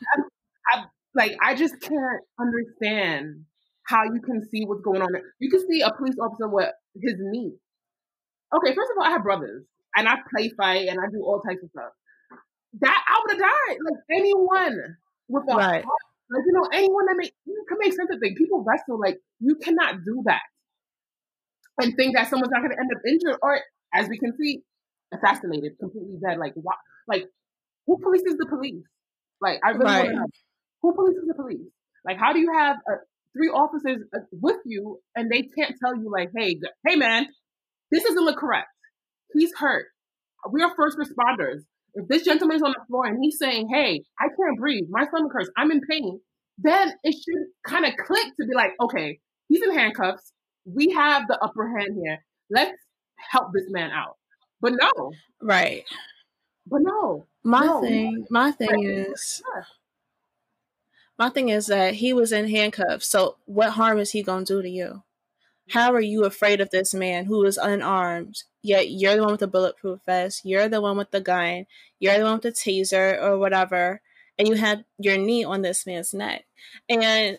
I, 0.72 0.78
I, 0.78 0.84
like, 1.14 1.36
I 1.42 1.54
just 1.54 1.80
can't 1.80 2.22
understand 2.40 3.44
how 3.86 4.04
you 4.04 4.20
can 4.20 4.42
see 4.50 4.64
what's 4.64 4.82
going 4.82 5.02
on. 5.02 5.08
You 5.38 5.50
can 5.50 5.60
see 5.68 5.80
a 5.80 5.92
police 5.92 6.16
officer 6.20 6.48
with 6.48 6.70
his 7.00 7.14
knee. 7.18 7.52
Okay, 8.54 8.74
first 8.74 8.90
of 8.90 8.98
all, 8.98 9.04
I 9.04 9.10
have 9.10 9.22
brothers 9.22 9.64
and 9.96 10.08
I 10.08 10.16
play 10.34 10.50
fight 10.56 10.88
and 10.88 10.98
I 10.98 11.10
do 11.10 11.22
all 11.22 11.40
types 11.40 11.62
of 11.62 11.70
stuff. 11.70 11.92
That 12.80 13.04
I 13.08 13.20
would 13.22 13.32
have 13.32 13.40
died. 13.40 13.78
Like 13.84 14.20
anyone 14.20 14.96
with 15.28 15.44
a 15.48 15.56
right. 15.56 15.84
heart 15.84 16.00
like, 16.30 16.44
you 16.46 16.52
know, 16.52 16.68
anyone 16.72 17.06
that 17.06 17.16
make 17.16 17.32
you 17.46 17.64
can 17.68 17.78
make 17.80 17.92
sense 17.92 18.08
of 18.12 18.18
things. 18.20 18.36
People 18.36 18.64
wrestle 18.66 18.98
like 18.98 19.18
you 19.40 19.56
cannot 19.56 20.04
do 20.04 20.22
that 20.26 20.42
and 21.80 21.94
think 21.96 22.16
that 22.16 22.28
someone's 22.28 22.50
not 22.50 22.62
going 22.62 22.72
to 22.72 22.80
end 22.80 22.90
up 22.94 23.02
injured 23.06 23.38
or, 23.42 23.60
as 23.94 24.08
we 24.08 24.18
can 24.18 24.32
see, 24.36 24.62
assassinated, 25.14 25.72
completely 25.78 26.16
dead. 26.20 26.38
Like, 26.38 26.54
what? 26.54 26.76
Like, 27.06 27.24
who 27.86 27.98
polices 27.98 28.36
the 28.38 28.46
police? 28.48 28.84
Like, 29.40 29.60
I 29.64 29.70
really 29.70 29.84
right. 29.84 30.04
want 30.04 30.08
to 30.08 30.14
know 30.14 30.26
who 30.82 30.94
polices 30.94 31.26
the 31.26 31.34
police. 31.34 31.68
Like, 32.04 32.18
how 32.18 32.32
do 32.32 32.40
you 32.40 32.52
have 32.52 32.76
uh, 32.90 32.96
three 33.36 33.48
officers 33.48 34.02
uh, 34.14 34.20
with 34.32 34.56
you 34.64 34.98
and 35.14 35.30
they 35.30 35.42
can't 35.42 35.74
tell 35.82 35.94
you, 35.94 36.10
like, 36.10 36.30
hey, 36.36 36.58
hey, 36.86 36.96
man, 36.96 37.26
this 37.90 38.02
doesn't 38.02 38.24
look 38.24 38.38
correct. 38.38 38.68
He's 39.34 39.52
hurt. 39.56 39.86
We 40.50 40.62
are 40.62 40.72
first 40.76 40.96
responders. 40.98 41.62
If 41.96 42.08
this 42.08 42.24
gentleman's 42.24 42.62
on 42.62 42.70
the 42.70 42.84
floor 42.86 43.06
and 43.06 43.18
he's 43.22 43.38
saying, 43.38 43.68
Hey, 43.72 44.02
I 44.20 44.28
can't 44.28 44.58
breathe, 44.58 44.84
my 44.90 45.06
stomach 45.06 45.32
hurts, 45.32 45.50
I'm 45.56 45.70
in 45.70 45.80
pain, 45.90 46.20
then 46.58 46.92
it 47.02 47.12
should 47.12 47.44
kind 47.66 47.84
of 47.84 47.92
click 47.96 48.26
to 48.40 48.46
be 48.46 48.54
like, 48.54 48.70
okay, 48.80 49.18
he's 49.48 49.62
in 49.62 49.76
handcuffs. 49.76 50.32
We 50.64 50.90
have 50.92 51.26
the 51.28 51.38
upper 51.42 51.68
hand 51.68 51.98
here. 52.02 52.24
Let's 52.50 52.78
help 53.16 53.52
this 53.52 53.66
man 53.68 53.90
out. 53.90 54.16
But 54.60 54.72
no. 54.72 55.12
Right. 55.42 55.84
But 56.66 56.80
no. 56.82 57.26
My 57.44 57.66
no. 57.66 57.80
thing, 57.80 58.26
my 58.30 58.50
thing 58.50 58.84
is 58.84 59.42
my 61.18 61.28
thing 61.28 61.48
is 61.48 61.66
that 61.66 61.94
he 61.94 62.12
was 62.12 62.32
in 62.32 62.48
handcuffs. 62.48 63.06
So 63.06 63.36
what 63.46 63.70
harm 63.70 63.98
is 63.98 64.10
he 64.10 64.22
gonna 64.22 64.44
do 64.44 64.62
to 64.62 64.68
you? 64.68 65.02
How 65.70 65.92
are 65.92 66.00
you 66.00 66.24
afraid 66.24 66.60
of 66.60 66.70
this 66.70 66.94
man 66.94 67.24
who 67.24 67.44
is 67.44 67.58
unarmed? 67.58 68.44
Yet 68.62 68.90
you're 68.90 69.16
the 69.16 69.22
one 69.22 69.32
with 69.32 69.40
the 69.40 69.48
bulletproof 69.48 70.00
vest. 70.06 70.42
You're 70.44 70.68
the 70.68 70.80
one 70.80 70.96
with 70.96 71.10
the 71.10 71.20
gun. 71.20 71.66
You're 71.98 72.18
the 72.18 72.24
one 72.24 72.34
with 72.34 72.42
the 72.42 72.52
taser 72.52 73.20
or 73.20 73.38
whatever. 73.38 74.00
And 74.38 74.46
you 74.46 74.54
had 74.54 74.84
your 74.98 75.16
knee 75.16 75.44
on 75.44 75.62
this 75.62 75.86
man's 75.86 76.14
neck. 76.14 76.44
And 76.88 77.38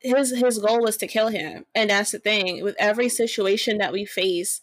his 0.00 0.30
his 0.30 0.58
goal 0.58 0.82
was 0.82 0.96
to 0.98 1.06
kill 1.06 1.28
him. 1.28 1.64
And 1.74 1.90
that's 1.90 2.12
the 2.12 2.18
thing. 2.18 2.62
With 2.62 2.76
every 2.78 3.08
situation 3.08 3.78
that 3.78 3.92
we 3.92 4.04
face, 4.04 4.60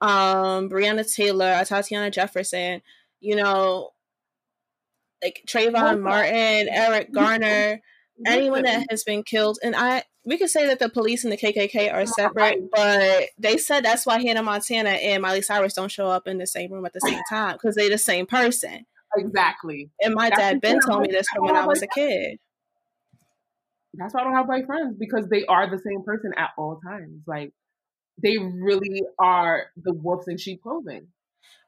um, 0.00 0.68
Breonna 0.68 1.12
Taylor, 1.12 1.64
Tatiana 1.64 2.10
Jefferson, 2.10 2.82
you 3.20 3.36
know, 3.36 3.90
like 5.22 5.42
Trayvon 5.46 6.02
Martin, 6.02 6.68
Eric 6.68 7.12
Garner, 7.12 7.80
anyone 8.26 8.62
that 8.62 8.86
has 8.90 9.04
been 9.04 9.22
killed. 9.22 9.58
And 9.62 9.76
I 9.76 10.04
we 10.24 10.38
could 10.38 10.50
say 10.50 10.66
that 10.66 10.78
the 10.78 10.88
police 10.88 11.24
and 11.24 11.32
the 11.32 11.36
KKK 11.36 11.92
are 11.92 12.06
separate, 12.06 12.70
but 12.70 13.28
they 13.38 13.56
said 13.56 13.84
that's 13.84 14.06
why 14.06 14.22
Hannah 14.22 14.42
Montana 14.42 14.90
and 14.90 15.22
Miley 15.22 15.42
Cyrus 15.42 15.74
don't 15.74 15.90
show 15.90 16.06
up 16.08 16.28
in 16.28 16.38
the 16.38 16.46
same 16.46 16.72
room 16.72 16.86
at 16.86 16.92
the 16.92 17.00
same 17.00 17.20
time 17.28 17.54
because 17.54 17.74
they're 17.74 17.88
the 17.88 17.98
same 17.98 18.26
person. 18.26 18.86
Exactly. 19.16 19.90
And 20.00 20.14
my 20.14 20.30
that's 20.30 20.40
dad 20.40 20.60
Ben 20.60 20.80
told 20.80 21.02
me 21.02 21.08
this 21.10 21.26
from 21.28 21.44
when 21.44 21.56
I 21.56 21.66
was 21.66 21.82
a 21.82 21.86
kid. 21.86 22.38
That's 23.94 24.14
why 24.14 24.20
I 24.20 24.24
don't 24.24 24.34
have 24.34 24.48
white 24.48 24.66
friends 24.66 24.96
because 24.98 25.28
they 25.28 25.44
are 25.46 25.68
the 25.68 25.78
same 25.78 26.02
person 26.02 26.32
at 26.36 26.50
all 26.56 26.80
times. 26.86 27.22
Like 27.26 27.52
they 28.22 28.38
really 28.38 29.02
are 29.18 29.66
the 29.76 29.92
wolves 29.92 30.28
in 30.28 30.38
sheep 30.38 30.62
clothing. 30.62 31.08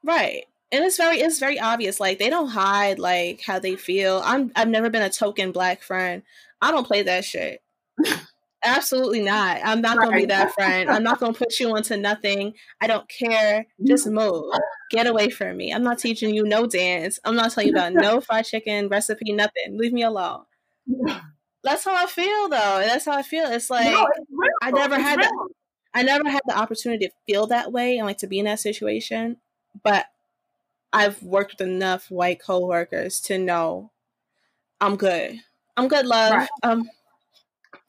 Right. 0.03 0.45
And 0.73 0.85
it's 0.85 0.97
very 0.97 1.21
it's 1.21 1.39
very 1.39 1.59
obvious. 1.61 2.01
Like 2.01 2.19
they 2.19 2.31
don't 2.31 2.49
hide 2.49 2.99
like 2.99 3.43
how 3.45 3.59
they 3.59 3.77
feel. 3.77 4.23
I'm 4.25 4.53
I've 4.57 4.69
never 4.69 4.91
been 4.91 5.03
a 5.03 5.11
token 5.11 5.53
black 5.53 5.83
friend. 5.83 6.23
I 6.63 6.71
don't 6.71 6.87
play 6.87 7.03
that 7.03 7.25
shit. 7.25 7.61
Absolutely 8.65 9.21
not. 9.21 9.61
I'm 9.63 9.81
not 9.81 9.99
gonna 9.99 10.17
be 10.17 10.25
that 10.27 10.53
friend. 10.55 10.89
I'm 10.89 11.03
not 11.03 11.21
gonna 11.21 11.35
put 11.35 11.61
you 11.61 11.75
onto 11.77 11.97
nothing. 11.97 12.55
I 12.81 12.87
don't 12.87 13.09
care. 13.09 13.67
Just 13.85 14.07
move. 14.07 14.45
Get 14.91 15.07
away 15.07 15.29
from 15.29 15.57
me. 15.57 15.73
I'm 15.73 15.83
not 15.83 15.99
teaching 15.99 16.35
you 16.35 16.45
no 16.45 16.67
dance. 16.67 17.19
I'm 17.25 17.37
not 17.37 17.53
telling 17.53 17.69
you 17.69 17.75
about 17.75 17.93
no 17.93 18.21
fried 18.21 18.47
chicken 18.47 18.89
recipe, 18.89 19.33
nothing. 19.33 19.77
Leave 19.77 19.93
me 19.93 20.03
alone. 20.03 20.45
That's 21.63 21.85
how 21.85 21.95
I 21.95 22.07
feel 22.07 22.49
though. 22.49 22.83
That's 22.85 23.05
how 23.05 23.13
I 23.13 23.23
feel. 23.23 23.47
It's 23.47 23.71
like 23.71 23.91
no, 23.91 24.07
it's 24.07 24.31
I 24.63 24.71
never 24.71 24.95
it's 24.95 25.05
had 25.05 25.21
the, 25.21 25.49
I 25.95 26.03
never 26.03 26.29
had 26.29 26.43
the 26.47 26.57
opportunity 26.57 27.07
to 27.07 27.13
feel 27.27 27.47
that 27.49 27.73
way 27.73 27.99
and 27.99 28.07
like 28.07 28.19
to 28.19 28.27
be 28.27 28.39
in 28.39 28.45
that 28.47 28.61
situation. 28.61 29.39
But 29.83 30.07
I've 30.93 31.23
worked 31.23 31.55
with 31.59 31.69
enough 31.69 32.11
white 32.11 32.41
coworkers 32.41 33.21
to 33.23 33.37
know 33.39 33.91
I'm 34.81 34.97
good. 34.97 35.41
I'm 35.77 35.89
good, 35.89 36.07
love. 36.07 36.33
Right. 36.33 36.49
Um 36.63 36.89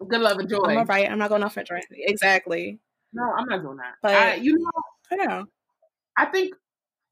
Good 0.07 0.21
love 0.21 0.37
and 0.39 0.49
joy. 0.49 0.59
I'm 0.67 0.77
all 0.77 0.85
right. 0.85 1.09
I'm 1.09 1.17
not 1.17 1.29
going 1.29 1.43
off 1.43 1.53
for 1.53 1.63
drink. 1.63 1.85
Exactly. 1.91 2.79
No, 3.13 3.23
I'm 3.37 3.45
not 3.47 3.61
doing 3.61 3.77
that. 3.77 3.93
But 4.01 4.13
I, 4.13 4.35
you 4.35 4.57
know, 4.57 5.17
yeah. 5.17 5.43
I 6.17 6.25
think 6.25 6.53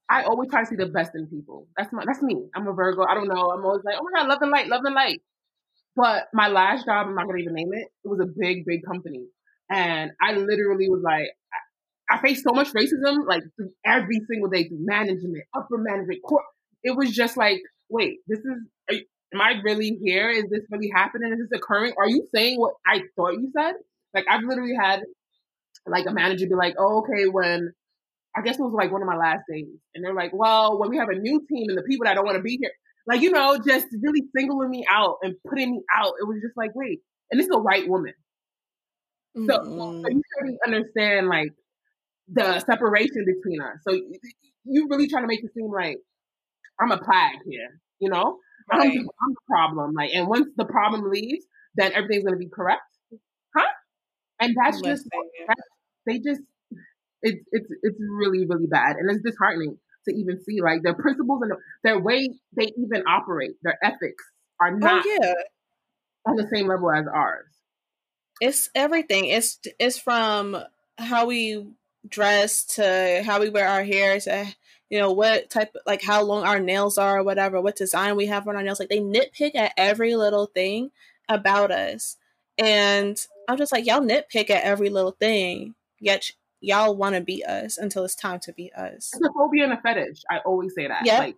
I 0.09 0.23
always 0.23 0.49
try 0.49 0.61
to 0.61 0.67
see 0.67 0.75
the 0.75 0.87
best 0.87 1.11
in 1.15 1.27
people. 1.27 1.67
That's 1.77 1.91
my 1.93 2.03
that's 2.05 2.21
me. 2.21 2.45
I'm 2.55 2.67
a 2.67 2.73
Virgo. 2.73 3.05
I 3.09 3.13
don't 3.13 3.27
know. 3.27 3.51
I'm 3.51 3.63
always 3.65 3.83
like, 3.85 3.95
oh 3.97 4.03
my 4.03 4.19
god, 4.19 4.27
love 4.27 4.41
and 4.41 4.51
light, 4.51 4.67
love 4.67 4.81
and 4.83 4.95
light. 4.95 5.21
But 5.95 6.27
my 6.33 6.49
last 6.49 6.85
job, 6.85 7.07
I'm 7.07 7.15
not 7.15 7.25
gonna 7.25 7.39
even 7.39 7.53
name 7.53 7.71
it. 7.73 7.87
It 8.03 8.07
was 8.07 8.19
a 8.19 8.25
big, 8.25 8.65
big 8.65 8.83
company, 8.85 9.27
and 9.69 10.11
I 10.21 10.33
literally 10.33 10.89
was 10.89 11.01
like, 11.03 11.29
I, 12.11 12.15
I 12.15 12.21
faced 12.21 12.43
so 12.43 12.51
much 12.51 12.73
racism, 12.73 13.25
like 13.27 13.43
every 13.85 14.19
single 14.29 14.49
day, 14.49 14.67
through 14.67 14.85
management, 14.85 15.43
upper 15.55 15.77
management, 15.77 16.21
court. 16.23 16.43
It 16.83 16.97
was 16.97 17.11
just 17.11 17.37
like, 17.37 17.61
wait, 17.89 18.17
this 18.27 18.39
is 18.39 19.03
am 19.33 19.41
I 19.41 19.61
really 19.63 19.97
here? 20.01 20.29
Is 20.29 20.45
this 20.49 20.61
really 20.69 20.91
happening? 20.93 21.33
Is 21.33 21.39
this 21.39 21.59
occurring? 21.59 21.93
Are 21.97 22.07
you 22.07 22.27
saying 22.33 22.59
what 22.59 22.73
I 22.85 23.01
thought 23.15 23.33
you 23.33 23.51
said? 23.57 23.73
Like 24.13 24.25
I've 24.29 24.43
literally 24.43 24.75
had 24.79 25.01
like 25.87 26.05
a 26.07 26.11
manager 26.11 26.47
be 26.47 26.55
like, 26.55 26.75
oh, 26.77 26.99
okay, 26.99 27.27
when 27.27 27.71
I 28.35 28.41
guess 28.41 28.57
it 28.57 28.61
was 28.61 28.73
like 28.73 28.91
one 28.91 29.01
of 29.01 29.07
my 29.07 29.17
last 29.17 29.43
days. 29.49 29.67
And 29.93 30.03
they're 30.03 30.13
like, 30.13 30.31
well, 30.33 30.79
when 30.79 30.89
we 30.89 30.97
have 30.97 31.09
a 31.09 31.15
new 31.15 31.45
team 31.49 31.65
and 31.69 31.77
the 31.77 31.83
people 31.83 32.05
that 32.05 32.15
don't 32.15 32.25
want 32.25 32.37
to 32.37 32.43
be 32.43 32.57
here, 32.59 32.71
like, 33.05 33.21
you 33.21 33.31
know, 33.31 33.57
just 33.57 33.87
really 34.01 34.23
singling 34.35 34.69
me 34.69 34.85
out 34.89 35.17
and 35.21 35.35
putting 35.47 35.71
me 35.71 35.81
out. 35.93 36.13
It 36.19 36.27
was 36.27 36.37
just 36.41 36.55
like, 36.55 36.71
wait, 36.73 36.99
and 37.29 37.39
this 37.39 37.47
is 37.47 37.53
a 37.53 37.59
white 37.59 37.87
woman. 37.87 38.13
Mm-hmm. 39.37 39.49
So, 39.49 39.63
so 39.63 40.09
you 40.09 40.21
really 40.41 40.57
understand 40.65 41.27
like 41.27 41.49
the 42.31 42.59
separation 42.59 43.25
between 43.25 43.61
us. 43.61 43.77
So 43.87 43.99
you 44.63 44.87
really 44.89 45.07
trying 45.07 45.23
to 45.23 45.27
make 45.27 45.43
it 45.43 45.51
seem 45.53 45.69
like 45.71 45.97
I'm 46.79 46.91
a 46.91 46.97
plague 46.97 47.39
here, 47.45 47.79
you 47.99 48.09
know? 48.09 48.37
Right. 48.71 48.97
I'm, 48.97 49.09
I'm 49.21 49.33
the 49.33 49.45
problem. 49.47 49.93
Like, 49.93 50.11
and 50.13 50.27
once 50.27 50.47
the 50.55 50.65
problem 50.65 51.09
leaves, 51.09 51.45
then 51.75 51.91
everything's 51.93 52.23
gonna 52.23 52.37
be 52.37 52.49
correct, 52.49 52.81
huh? 53.55 53.65
And 54.39 54.55
that's 54.55 54.81
just 54.81 55.07
that's, 55.47 55.61
they 56.05 56.19
just 56.19 56.41
it's 57.21 57.43
it's 57.51 57.67
it's 57.83 57.97
really 57.99 58.45
really 58.45 58.67
bad, 58.67 58.95
and 58.97 59.09
it's 59.09 59.23
disheartening. 59.23 59.77
to 60.07 60.15
even 60.15 60.41
see. 60.43 60.61
Like 60.61 60.83
their 60.83 60.93
principles 60.93 61.41
and 61.43 61.53
their 61.83 61.99
way 61.99 62.29
they 62.55 62.71
even 62.77 63.03
operate, 63.07 63.51
their 63.63 63.77
ethics 63.83 64.23
are 64.59 64.71
Oh 64.71 64.77
not 64.77 65.05
yeah. 65.05 65.33
on 66.25 66.35
the 66.35 66.47
same 66.53 66.67
level 66.67 66.91
as 66.91 67.05
ours. 67.07 67.47
It's 68.41 68.69
everything. 68.75 69.25
It's 69.25 69.59
it's 69.79 69.97
from 69.97 70.57
how 70.97 71.25
we 71.27 71.65
dress 72.07 72.65
to 72.65 73.23
how 73.25 73.39
we 73.39 73.49
wear 73.49 73.67
our 73.67 73.83
hair 73.83 74.19
to 74.19 74.45
you 74.93 74.99
know 74.99 75.11
what 75.11 75.49
type 75.49 75.75
like 75.87 76.03
how 76.03 76.21
long 76.21 76.43
our 76.43 76.59
nails 76.59 76.99
are 76.99 77.17
or 77.17 77.23
whatever, 77.23 77.59
what 77.59 77.75
design 77.75 78.15
we 78.15 78.27
have 78.27 78.47
on 78.47 78.55
our 78.55 78.61
nails. 78.61 78.79
Like 78.79 78.89
they 78.89 78.99
nitpick 78.99 79.55
at 79.55 79.73
every 79.75 80.15
little 80.15 80.45
thing 80.45 80.91
about 81.27 81.71
us. 81.71 82.17
And 82.59 83.17
I'm 83.49 83.57
just 83.57 83.71
like, 83.71 83.87
y'all 83.87 84.01
nitpick 84.01 84.51
at 84.51 84.63
every 84.63 84.91
little 84.91 85.13
thing, 85.19 85.73
yet 85.99 86.29
y'all 86.61 86.95
want 86.95 87.15
to 87.15 87.21
be 87.21 87.43
us 87.43 87.79
until 87.79 88.05
it's 88.05 88.13
time 88.13 88.39
to 88.41 88.53
be 88.53 88.71
us. 88.73 89.09
It's 89.15 89.27
a 89.27 89.33
phobia 89.35 89.63
and 89.63 89.73
a 89.73 89.81
fetish. 89.81 90.21
I 90.29 90.41
always 90.45 90.75
say 90.75 90.87
that. 90.87 91.07
Yeah. 91.07 91.17
Like 91.17 91.37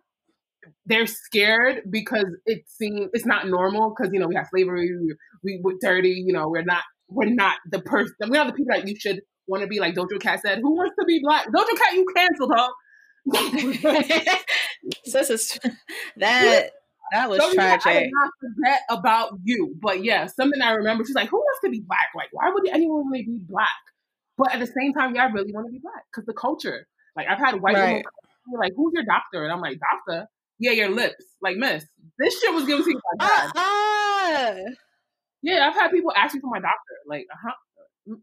they're 0.85 1.07
scared 1.07 1.83
because 1.89 2.27
it 2.45 2.65
seems 2.67 3.09
it's 3.13 3.25
not 3.25 3.47
normal 3.47 3.95
because 3.95 4.11
you 4.11 4.19
know 4.19 4.27
we 4.27 4.35
have 4.35 4.47
slavery, 4.49 4.91
we, 4.99 5.15
we 5.45 5.61
we're 5.63 5.77
dirty, 5.79 6.09
you 6.27 6.33
know 6.33 6.49
we're 6.49 6.65
not 6.65 6.83
we're 7.07 7.29
not 7.29 7.55
the 7.71 7.79
person 7.79 8.15
we're 8.19 8.35
not 8.35 8.47
the 8.47 8.53
people 8.53 8.75
that 8.75 8.85
you 8.85 8.99
should 8.99 9.21
want 9.47 9.63
to 9.63 9.67
be. 9.67 9.79
Like 9.79 9.95
Doja 9.95 10.19
Cat 10.19 10.41
said, 10.41 10.59
who 10.61 10.75
wants 10.75 10.95
to 10.99 11.05
be 11.05 11.21
black? 11.23 11.47
Doja 11.47 11.77
Cat, 11.77 11.93
you 11.93 12.05
canceled 12.13 12.51
her. 12.53 12.67
So 13.33 13.41
this 15.05 15.29
is 15.29 15.59
that 16.17 16.71
that 17.11 17.29
was 17.29 17.39
I 17.39 17.53
tragic. 17.53 18.03
did 18.03 18.11
not 18.11 18.31
forget 18.39 18.81
about 18.89 19.39
you, 19.43 19.75
but 19.81 20.03
yeah, 20.03 20.27
something 20.27 20.61
I 20.61 20.71
remember. 20.71 21.03
She's 21.05 21.15
like, 21.15 21.29
who 21.29 21.37
wants 21.37 21.59
to 21.63 21.69
be 21.69 21.81
black? 21.81 22.09
Like, 22.15 22.29
why 22.31 22.51
would 22.53 22.67
anyone 22.69 23.05
want 23.05 23.15
to 23.17 23.23
be 23.25 23.39
black? 23.47 23.69
But 24.37 24.53
at 24.53 24.59
the 24.59 24.67
same 24.67 24.93
time, 24.93 25.15
yeah, 25.15 25.23
I 25.23 25.31
really 25.31 25.53
want 25.53 25.67
to 25.67 25.71
be 25.71 25.79
black 25.79 26.03
because 26.11 26.25
the 26.25 26.33
culture. 26.33 26.87
Like 27.15 27.27
I've 27.29 27.39
had 27.39 27.61
white 27.61 27.73
Right. 27.75 27.81
women 27.87 28.03
come 28.03 28.11
to 28.23 28.51
me 28.51 28.57
like, 28.59 28.73
"Who's 28.75 28.91
your 28.93 29.05
doctor?" 29.05 29.43
And 29.43 29.51
I'm 29.53 29.61
like, 29.61 29.79
"Doctor, 29.79 30.27
yeah, 30.59 30.71
your 30.71 30.89
lips." 30.89 31.23
Like, 31.41 31.55
Miss, 31.57 31.85
this 32.19 32.39
shit 32.41 32.53
was 32.53 32.65
given 32.65 32.83
to 32.83 32.91
you 32.91 32.99
by 33.19 33.25
God. 33.25 33.51
Uh-uh. 33.55 34.55
Yeah, 35.41 35.67
I've 35.67 35.75
had 35.75 35.91
people 35.91 36.11
ask 36.15 36.35
me 36.35 36.41
for 36.41 36.49
my 36.49 36.59
doctor. 36.59 36.95
Like, 37.07 37.25
uh 37.31 37.37
huh, 37.41 37.53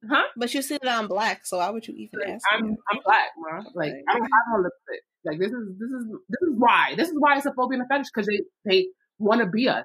huh? 0.08 0.22
But 0.36 0.54
you 0.54 0.62
see 0.62 0.78
that 0.82 0.90
I'm 0.90 1.08
black, 1.08 1.46
so 1.46 1.58
why 1.58 1.70
would 1.70 1.86
you 1.86 1.94
even 1.94 2.20
ask? 2.28 2.44
I'm 2.52 2.68
me? 2.68 2.76
I'm 2.90 2.98
black, 3.04 3.28
bro. 3.40 3.62
Like, 3.74 3.92
I 4.08 4.12
don't 4.12 4.22
have 4.22 4.44
no 4.52 4.62
lipstick. 4.62 5.02
Like, 5.24 5.38
this 5.38 5.52
is 5.52 5.68
this 5.78 5.90
is 5.90 6.06
this 6.28 6.48
is 6.48 6.54
why 6.56 6.94
this 6.96 7.08
is 7.08 7.14
why 7.18 7.36
it's 7.36 7.46
a 7.46 7.52
phobia 7.52 7.78
and 7.78 7.86
a 7.86 7.94
fetish 7.94 8.10
because 8.14 8.26
they 8.26 8.40
they 8.64 8.86
want 9.18 9.40
to 9.40 9.46
be 9.46 9.68
us. 9.68 9.84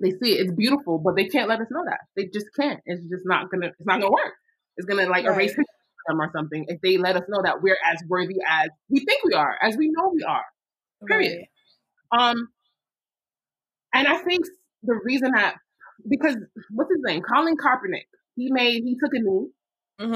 They 0.00 0.10
see 0.10 0.38
it, 0.38 0.46
it's 0.46 0.52
beautiful, 0.52 0.98
but 0.98 1.16
they 1.16 1.26
can't 1.26 1.48
let 1.48 1.60
us 1.60 1.68
know 1.70 1.84
that. 1.86 2.00
They 2.16 2.26
just 2.26 2.46
can't. 2.58 2.80
It's 2.86 3.02
just 3.02 3.24
not 3.24 3.50
gonna. 3.50 3.68
It's 3.68 3.86
not 3.86 4.00
gonna 4.00 4.10
work. 4.10 4.34
It's 4.76 4.86
gonna 4.86 5.06
like 5.06 5.24
erase 5.24 5.54
them 5.54 6.20
or 6.20 6.30
something 6.34 6.66
if 6.68 6.80
they 6.82 6.98
let 6.98 7.16
us 7.16 7.24
know 7.28 7.42
that 7.42 7.62
we're 7.62 7.78
as 7.92 8.02
worthy 8.08 8.36
as 8.48 8.68
we 8.88 9.04
think 9.04 9.24
we 9.24 9.34
are, 9.34 9.56
as 9.62 9.76
we 9.76 9.88
know 9.88 10.10
we 10.14 10.22
are. 10.22 10.44
period. 11.06 11.44
Right. 12.12 12.30
Um, 12.30 12.48
and 13.92 14.06
I 14.06 14.18
think 14.18 14.44
the 14.82 14.94
reason 15.04 15.32
that 15.32 15.56
because 16.08 16.36
what's 16.70 16.90
his 16.90 17.00
name, 17.02 17.22
Colin 17.22 17.56
Kaepernick, 17.56 18.06
he 18.36 18.50
made 18.52 18.82
he 18.84 18.96
took 19.02 19.12
a 19.14 19.18
knee 19.18 19.48
Mm-hmm. 19.98 20.12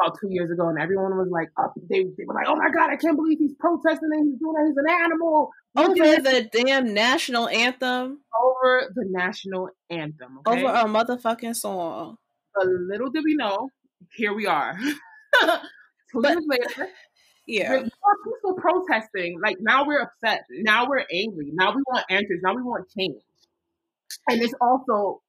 about 0.00 0.18
two 0.20 0.28
years 0.30 0.50
ago, 0.50 0.68
and 0.70 0.78
everyone 0.80 1.16
was 1.18 1.28
like, 1.30 1.50
up, 1.62 1.74
they, 1.90 2.04
they 2.04 2.24
were 2.26 2.32
like, 2.34 2.46
oh 2.48 2.56
my 2.56 2.70
god, 2.70 2.88
I 2.90 2.96
can't 2.96 3.14
believe 3.16 3.38
he's 3.38 3.52
protesting 3.60 4.08
and 4.10 4.26
he's 4.30 4.38
doing 4.40 4.54
that. 4.54 4.66
He's 4.66 4.76
an 4.78 5.04
animal. 5.04 5.50
Over 5.76 6.04
at 6.04 6.24
the 6.24 6.64
damn 6.64 6.94
national 6.94 7.48
anthem, 7.48 8.20
over 8.42 8.90
the 8.94 9.04
national 9.10 9.68
anthem. 9.90 10.40
Okay, 10.46 10.64
over 10.64 10.74
a 10.74 10.84
motherfucking 10.84 11.54
song. 11.56 12.16
but 12.54 12.66
little 12.66 13.10
did 13.10 13.22
we 13.24 13.34
know, 13.34 13.68
here 14.14 14.32
we 14.34 14.46
are. 14.46 14.78
two 15.40 16.20
But- 16.22 16.30
years 16.32 16.44
later, 16.48 16.88
Yeah. 17.46 17.70
We're 17.72 17.82
peaceful 18.24 18.54
protesting. 18.54 19.40
Like 19.42 19.56
now 19.60 19.86
we're 19.86 20.00
upset. 20.02 20.44
Now 20.50 20.88
we're 20.88 21.04
angry. 21.12 21.50
Now 21.52 21.74
we 21.74 21.82
want 21.86 22.04
answers. 22.08 22.40
Now 22.42 22.54
we 22.54 22.62
want 22.62 22.88
change. 22.96 23.20
And 24.28 24.40
it's 24.40 24.54
also 24.60 25.20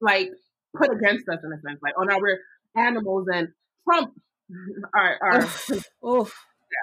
like 0.00 0.30
put 0.76 0.90
against 0.92 1.28
us 1.28 1.38
in 1.44 1.52
a 1.52 1.60
sense. 1.60 1.80
Like, 1.82 1.94
oh 1.98 2.04
now 2.04 2.18
we're 2.20 2.38
animals 2.76 3.26
and 3.32 3.48
Trump 3.84 4.12
are, 4.94 5.18
are 5.22 5.48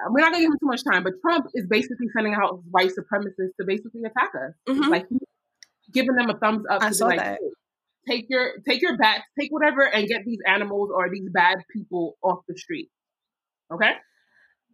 we're 0.10 0.22
not 0.22 0.32
gonna 0.32 0.40
give 0.40 0.52
him 0.52 0.60
too 0.60 0.68
much 0.68 0.84
time, 0.84 1.04
but 1.04 1.14
Trump 1.22 1.48
is 1.54 1.66
basically 1.68 2.08
sending 2.16 2.34
out 2.34 2.62
white 2.70 2.92
supremacists 2.92 3.56
to 3.60 3.66
basically 3.66 4.04
attack 4.04 4.32
us. 4.36 4.54
Mhm. 4.68 4.90
Like 4.90 5.08
giving 5.92 6.16
them 6.16 6.30
a 6.30 6.38
thumbs 6.38 6.66
up 6.70 6.82
I 6.82 6.86
to 6.86 6.90
be 6.92 6.96
saw 6.96 7.06
like, 7.08 7.20
that. 7.20 7.40
"Hey, 7.42 7.50
take 8.10 8.26
your 8.30 8.60
take 8.68 8.82
your 8.82 8.98
bats, 8.98 9.24
take 9.40 9.52
whatever, 9.52 9.84
and 9.84 10.08
get 10.08 10.26
these 10.26 10.40
animals 10.48 10.90
or 10.94 11.10
these 11.10 11.30
bad 11.30 11.58
people 11.72 12.18
off 12.24 12.40
the 12.48 12.58
street. 12.58 12.90
Okay? 13.72 13.94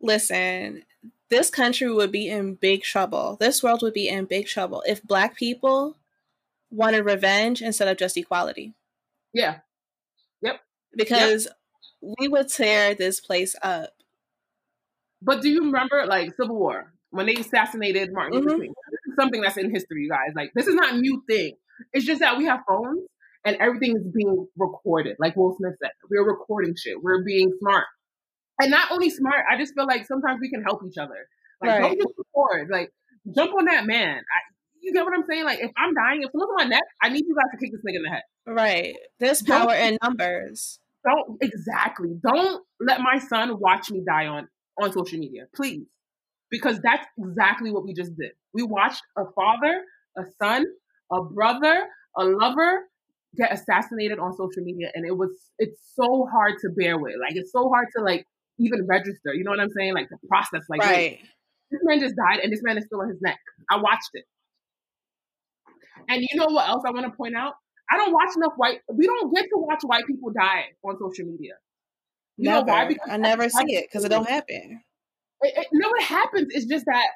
Listen, 0.01 0.83
this 1.29 1.49
country 1.49 1.91
would 1.91 2.11
be 2.11 2.29
in 2.29 2.55
big 2.55 2.83
trouble. 2.83 3.37
This 3.39 3.63
world 3.63 3.81
would 3.81 3.93
be 3.93 4.07
in 4.07 4.25
big 4.25 4.47
trouble 4.47 4.83
if 4.87 5.03
black 5.03 5.35
people 5.35 5.97
wanted 6.69 7.05
revenge 7.05 7.61
instead 7.61 7.87
of 7.87 7.97
just 7.97 8.17
equality. 8.17 8.73
Yeah. 9.35 9.59
Yep. 10.41 10.59
Because 10.95 11.47
we 12.01 12.27
would 12.27 12.47
tear 12.47 12.95
this 12.95 13.19
place 13.19 13.55
up. 13.61 13.89
But 15.21 15.41
do 15.41 15.49
you 15.49 15.61
remember 15.65 16.05
like 16.07 16.33
Civil 16.35 16.55
War 16.55 16.93
when 17.11 17.25
they 17.25 17.35
assassinated 17.35 18.13
Martin 18.13 18.39
Luther 18.39 18.55
Mhm. 18.57 18.61
King? 18.61 18.73
This 18.91 18.99
is 19.11 19.15
something 19.19 19.41
that's 19.41 19.57
in 19.57 19.71
history, 19.71 20.03
you 20.03 20.09
guys. 20.09 20.33
Like 20.35 20.51
this 20.55 20.67
is 20.67 20.75
not 20.75 20.93
a 20.93 20.97
new 20.97 21.23
thing. 21.29 21.57
It's 21.93 22.05
just 22.05 22.21
that 22.21 22.37
we 22.37 22.45
have 22.45 22.61
phones 22.67 23.01
and 23.43 23.57
everything 23.57 23.95
is 23.97 24.03
being 24.13 24.47
recorded. 24.57 25.17
Like 25.19 25.35
Will 25.35 25.55
Smith 25.57 25.75
said, 25.81 25.91
we're 26.09 26.25
recording 26.25 26.73
shit. 26.75 27.01
We're 27.01 27.23
being 27.23 27.51
smart, 27.59 27.85
and 28.61 28.71
not 28.71 28.91
only 28.91 29.09
smart. 29.09 29.43
I 29.51 29.57
just 29.57 29.73
feel 29.75 29.85
like 29.85 30.05
sometimes 30.05 30.39
we 30.41 30.49
can 30.49 30.63
help 30.63 30.81
each 30.87 30.97
other. 30.97 31.27
Like 31.61 31.71
Right. 31.71 31.81
don't 31.81 31.97
just 32.01 32.13
record. 32.17 32.69
Like 32.69 32.91
jump 33.35 33.53
on 33.55 33.65
that 33.65 33.85
man. 33.85 34.17
I, 34.17 34.39
you 34.85 34.93
get 34.93 35.03
what 35.03 35.13
I'm 35.13 35.25
saying? 35.29 35.45
Like 35.45 35.59
if 35.59 35.71
I'm 35.77 35.93
dying, 35.93 36.21
if 36.23 36.31
someone's 36.31 36.49
on 36.51 36.55
my 36.55 36.69
neck, 36.75 36.83
I 37.01 37.09
need 37.09 37.25
you 37.27 37.35
guys 37.35 37.51
to 37.51 37.57
kick 37.57 37.71
this 37.71 37.81
nigga 37.81 37.97
in 37.97 38.03
the 38.03 38.09
head. 38.09 38.23
Right. 38.47 38.95
There's 39.19 39.39
Don't- 39.41 39.67
power 39.67 39.75
in 39.75 39.97
numbers. 40.03 40.79
Don't 41.05 41.37
exactly. 41.41 42.15
Don't 42.23 42.63
let 42.79 42.99
my 42.99 43.19
son 43.19 43.59
watch 43.59 43.91
me 43.91 44.01
die 44.07 44.25
on 44.25 44.47
on 44.81 44.91
social 44.91 45.19
media, 45.19 45.45
please, 45.55 45.85
because 46.49 46.79
that's 46.81 47.05
exactly 47.17 47.71
what 47.71 47.85
we 47.85 47.93
just 47.93 48.15
did. 48.17 48.31
We 48.53 48.63
watched 48.63 49.03
a 49.15 49.23
father, 49.35 49.81
a 50.17 50.23
son, 50.41 50.65
a 51.11 51.23
brother, 51.23 51.83
a 52.17 52.25
lover 52.25 52.85
get 53.37 53.53
assassinated 53.53 54.19
on 54.19 54.33
social 54.33 54.63
media, 54.63 54.89
and 54.93 55.05
it 55.05 55.15
was 55.15 55.29
it's 55.59 55.79
so 55.93 56.27
hard 56.31 56.53
to 56.61 56.69
bear 56.69 56.97
with. 56.97 57.13
Like 57.21 57.35
it's 57.35 57.51
so 57.51 57.69
hard 57.69 57.87
to 57.97 58.03
like 58.03 58.25
even 58.57 58.85
register. 58.87 59.33
You 59.33 59.43
know 59.43 59.51
what 59.51 59.59
I'm 59.59 59.71
saying? 59.77 59.93
Like 59.93 60.09
the 60.09 60.17
process. 60.27 60.65
Like 60.69 60.81
wait, 60.81 60.89
right. 60.89 61.19
this 61.71 61.81
man 61.83 61.99
just 61.99 62.15
died, 62.15 62.39
and 62.39 62.51
this 62.51 62.61
man 62.63 62.77
is 62.77 62.85
still 62.85 63.01
on 63.01 63.09
his 63.09 63.21
neck. 63.21 63.39
I 63.69 63.77
watched 63.77 64.09
it, 64.13 64.25
and 66.09 66.21
you 66.21 66.39
know 66.39 66.47
what 66.47 66.67
else 66.67 66.83
I 66.85 66.91
want 66.91 67.05
to 67.05 67.15
point 67.15 67.35
out? 67.35 67.53
I 67.91 67.97
don't 67.97 68.13
watch 68.13 68.35
enough 68.35 68.53
white. 68.57 68.79
We 68.91 69.05
don't 69.05 69.33
get 69.33 69.43
to 69.43 69.57
watch 69.57 69.81
white 69.83 70.05
people 70.07 70.31
die 70.31 70.65
on 70.83 70.97
social 70.99 71.25
media. 71.25 71.53
You 72.37 72.49
never. 72.49 72.65
know 72.65 72.73
why? 72.73 72.87
Because 72.87 73.09
I 73.09 73.17
never 73.17 73.49
see 73.49 73.75
it 73.75 73.85
because 73.87 74.03
it 74.03 74.09
don't 74.09 74.27
happen. 74.27 74.81
it, 75.41 75.53
it, 75.57 75.67
no, 75.71 75.89
it 75.99 76.03
happens. 76.03 76.47
It's 76.51 76.65
just 76.65 76.85
that 76.85 77.07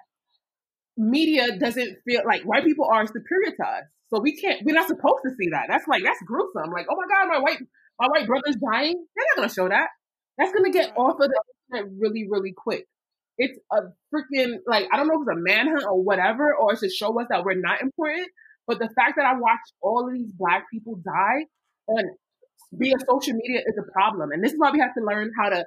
media 0.98 1.58
doesn't 1.58 1.98
feel 2.06 2.22
like 2.26 2.44
white 2.44 2.64
people 2.64 2.86
are 2.92 3.06
superior 3.06 3.52
to 3.56 3.64
us, 3.64 3.84
so 4.14 4.22
we 4.22 4.36
can't. 4.36 4.62
We're 4.64 4.76
not 4.76 4.88
supposed 4.88 5.24
to 5.26 5.32
see 5.40 5.50
that. 5.52 5.66
That's 5.70 5.88
like 5.88 6.04
that's 6.04 6.22
gruesome. 6.26 6.72
Like, 6.72 6.86
oh 6.90 6.96
my 6.96 7.08
god, 7.08 7.34
my 7.34 7.40
white 7.40 7.60
my 8.00 8.08
white 8.08 8.28
brother's 8.28 8.56
dying. 8.56 8.96
They're 9.16 9.26
not 9.36 9.36
gonna 9.36 9.54
show 9.54 9.68
that. 9.68 9.90
That's 10.38 10.54
gonna 10.54 10.72
get 10.72 10.96
off 10.96 11.20
of 11.20 11.30
the 11.30 11.42
internet 11.74 11.92
really, 12.00 12.28
really 12.30 12.54
quick. 12.56 12.86
It's 13.38 13.58
a 13.72 13.82
freaking 14.14 14.58
like 14.68 14.88
I 14.92 14.98
don't 14.98 15.08
know 15.08 15.16
if 15.16 15.28
it's 15.28 15.38
a 15.38 15.42
manhunt 15.42 15.84
or 15.84 16.02
whatever, 16.02 16.56
or 16.56 16.74
it's 16.74 16.82
to 16.82 16.90
show 16.90 17.20
us 17.20 17.28
that 17.30 17.44
we're 17.44 17.60
not 17.60 17.82
important. 17.82 18.28
But 18.70 18.78
the 18.78 18.90
fact 18.96 19.16
that 19.18 19.26
I 19.26 19.34
watched 19.34 19.74
all 19.82 20.08
of 20.08 20.14
these 20.14 20.32
black 20.32 20.66
people 20.72 21.02
die 21.04 21.48
on 21.88 22.04
via 22.72 22.94
social 23.00 23.34
media 23.34 23.62
is 23.66 23.76
a 23.80 23.92
problem, 23.92 24.30
and 24.32 24.44
this 24.44 24.54
is 24.54 24.60
why 24.60 24.70
we 24.70 24.80
have 24.80 24.94
to 24.94 25.04
learn 25.04 25.32
how 25.36 25.50
to 25.50 25.66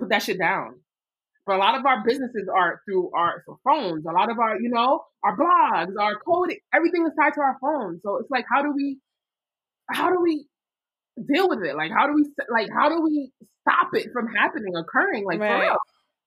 put 0.00 0.08
that 0.08 0.24
shit 0.24 0.36
down. 0.36 0.80
But 1.46 1.54
a 1.54 1.58
lot 1.58 1.78
of 1.78 1.86
our 1.86 2.02
businesses 2.04 2.48
are 2.52 2.82
through 2.84 3.12
our 3.14 3.44
phones. 3.62 4.04
A 4.06 4.10
lot 4.10 4.28
of 4.28 4.40
our, 4.40 4.60
you 4.60 4.70
know, 4.70 5.04
our 5.22 5.36
blogs, 5.36 5.92
our 6.00 6.18
code, 6.18 6.52
everything 6.74 7.06
is 7.06 7.12
tied 7.16 7.34
to 7.34 7.40
our 7.42 7.58
phones. 7.60 8.00
So 8.02 8.16
it's 8.16 8.28
like, 8.28 8.44
how 8.52 8.62
do 8.62 8.72
we, 8.74 8.98
how 9.88 10.10
do 10.10 10.20
we 10.20 10.48
deal 11.32 11.48
with 11.48 11.62
it? 11.62 11.76
Like, 11.76 11.92
how 11.92 12.08
do 12.08 12.14
we, 12.14 12.24
like, 12.52 12.70
how 12.76 12.88
do 12.88 13.02
we 13.02 13.30
stop 13.62 13.90
it 13.92 14.08
from 14.12 14.26
happening, 14.34 14.74
occurring? 14.74 15.24
Like, 15.24 15.38
for 15.38 15.44
Right. 15.44 15.78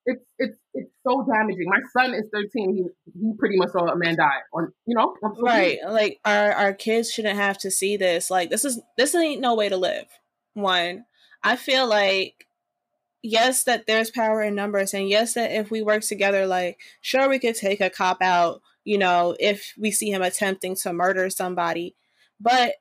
It's 0.06 0.24
it's 0.38 0.58
it's 0.74 0.92
so 1.06 1.26
damaging. 1.30 1.68
My 1.68 1.82
son 1.92 2.14
is 2.14 2.26
13. 2.34 2.76
He 2.76 2.86
he 3.20 3.34
pretty 3.38 3.58
much 3.58 3.70
saw 3.70 3.86
a 3.88 3.98
man 3.98 4.16
die 4.16 4.30
on, 4.54 4.72
you 4.86 4.96
know. 4.96 5.16
Right. 5.42 5.78
Like 5.88 6.20
our 6.26 6.52
our 6.54 6.74
kids 6.74 7.12
shouldn't 7.12 7.38
have 7.38 7.58
to 7.60 7.72
see 7.72 7.98
this. 7.98 8.32
Like 8.32 8.50
this 8.50 8.66
is 8.66 8.82
this 8.98 9.14
ain't 9.16 9.42
no 9.42 9.56
way 9.56 9.70
to 9.70 9.78
live. 9.78 10.06
One, 10.54 11.06
I 11.44 11.56
feel 11.56 11.88
like 11.88 12.48
yes 13.22 13.64
that 13.64 13.86
there's 13.86 14.10
power 14.10 14.42
in 14.42 14.56
numbers 14.56 14.94
and 14.94 15.10
yes 15.10 15.34
that 15.34 15.52
if 15.52 15.70
we 15.70 15.82
work 15.82 16.02
together 16.02 16.48
like 16.48 16.80
sure 17.02 17.28
we 17.28 17.38
could 17.38 17.56
take 17.56 17.82
a 17.82 17.90
cop 17.90 18.22
out, 18.22 18.62
you 18.84 18.98
know, 18.98 19.36
if 19.40 19.74
we 19.78 19.92
see 19.92 20.10
him 20.10 20.22
attempting 20.22 20.76
to 20.76 20.94
murder 20.94 21.30
somebody. 21.30 21.96
But 22.40 22.76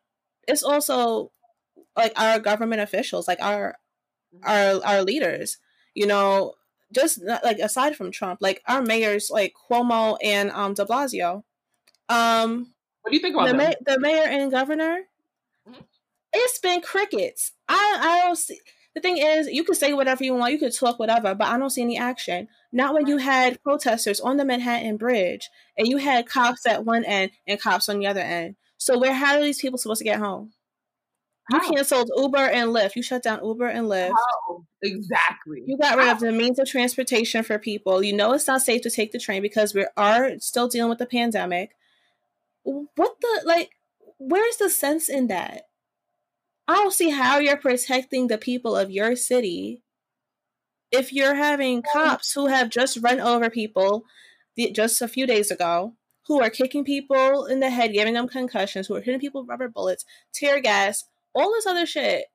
it's 0.46 0.62
also 0.62 1.32
like 1.96 2.12
our 2.16 2.38
government 2.38 2.80
officials, 2.80 3.28
like 3.28 3.42
our 3.42 3.76
mm-hmm. 4.34 4.48
our 4.48 4.84
our 4.84 5.02
leaders, 5.02 5.58
you 5.94 6.06
know, 6.06 6.54
just 6.92 7.22
like 7.22 7.58
aside 7.58 7.96
from 7.96 8.10
Trump, 8.10 8.38
like 8.40 8.62
our 8.66 8.82
mayors, 8.82 9.30
like 9.30 9.54
Cuomo 9.70 10.16
and 10.22 10.50
um 10.50 10.74
De 10.74 10.84
Blasio. 10.84 11.42
Um, 12.08 12.72
what 13.02 13.10
do 13.10 13.16
you 13.16 13.22
think 13.22 13.34
about 13.34 13.48
the, 13.48 13.56
them? 13.56 13.58
ma- 13.58 13.92
the 13.92 14.00
mayor 14.00 14.24
and 14.24 14.50
governor? 14.50 15.00
Mhm. 15.68 15.84
It's 16.32 16.58
been 16.58 16.80
crickets. 16.80 17.52
I 17.68 17.98
I 18.00 18.26
don't 18.26 18.36
see. 18.36 18.60
The 18.94 19.00
thing 19.02 19.18
is, 19.18 19.46
you 19.48 19.62
can 19.64 19.74
say 19.74 19.92
whatever 19.92 20.24
you 20.24 20.34
want, 20.34 20.52
you 20.52 20.58
can 20.58 20.72
talk 20.72 20.98
whatever, 20.98 21.34
but 21.34 21.46
I 21.46 21.56
don't 21.58 21.70
see 21.70 21.82
any 21.82 21.98
action. 21.98 22.48
Not 22.72 22.94
when 22.94 23.06
you 23.06 23.18
had 23.18 23.62
protesters 23.62 24.18
on 24.20 24.38
the 24.38 24.44
Manhattan 24.44 24.96
Bridge 24.96 25.48
and 25.76 25.86
you 25.86 25.98
had 25.98 26.26
cops 26.28 26.66
at 26.66 26.84
one 26.84 27.04
end 27.04 27.30
and 27.46 27.60
cops 27.60 27.88
on 27.88 28.00
the 28.00 28.06
other 28.06 28.20
end. 28.20 28.56
So 28.76 28.98
where 28.98 29.14
how 29.14 29.36
are 29.36 29.42
these 29.42 29.60
people 29.60 29.78
supposed 29.78 29.98
to 29.98 30.04
get 30.04 30.18
home? 30.18 30.52
You 31.50 31.60
canceled 31.60 32.10
Uber 32.16 32.36
and 32.36 32.70
Lyft. 32.70 32.96
You 32.96 33.02
shut 33.02 33.22
down 33.22 33.44
Uber 33.44 33.66
and 33.66 33.86
Lyft. 33.86 34.10
How? 34.10 34.64
Exactly. 34.82 35.62
You 35.66 35.78
got 35.78 35.96
rid 35.96 36.08
of 36.08 36.20
the 36.20 36.32
means 36.32 36.58
of 36.58 36.68
transportation 36.68 37.42
for 37.42 37.58
people. 37.58 38.02
You 38.02 38.12
know 38.12 38.32
it's 38.32 38.46
not 38.46 38.62
safe 38.62 38.82
to 38.82 38.90
take 38.90 39.12
the 39.12 39.18
train 39.18 39.42
because 39.42 39.74
we 39.74 39.86
are 39.96 40.38
still 40.38 40.68
dealing 40.68 40.90
with 40.90 40.98
the 40.98 41.06
pandemic. 41.06 41.70
What 42.62 43.16
the 43.20 43.42
like? 43.44 43.70
Where's 44.18 44.56
the 44.56 44.68
sense 44.68 45.08
in 45.08 45.28
that? 45.28 45.62
I 46.66 46.74
don't 46.74 46.92
see 46.92 47.10
how 47.10 47.38
you're 47.38 47.56
protecting 47.56 48.26
the 48.26 48.36
people 48.36 48.76
of 48.76 48.90
your 48.90 49.16
city 49.16 49.80
if 50.90 51.12
you're 51.12 51.34
having 51.34 51.82
cops 51.92 52.32
who 52.32 52.46
have 52.46 52.70
just 52.70 52.98
run 53.02 53.20
over 53.20 53.48
people 53.48 54.04
just 54.72 55.00
a 55.00 55.08
few 55.08 55.26
days 55.26 55.50
ago, 55.50 55.94
who 56.26 56.42
are 56.42 56.50
kicking 56.50 56.84
people 56.84 57.46
in 57.46 57.60
the 57.60 57.70
head, 57.70 57.92
giving 57.92 58.14
them 58.14 58.28
concussions, 58.28 58.86
who 58.86 58.96
are 58.96 59.00
hitting 59.00 59.20
people 59.20 59.42
with 59.42 59.48
rubber 59.48 59.68
bullets, 59.68 60.04
tear 60.34 60.60
gas, 60.60 61.04
all 61.34 61.52
this 61.52 61.66
other 61.66 61.86
shit. 61.86 62.26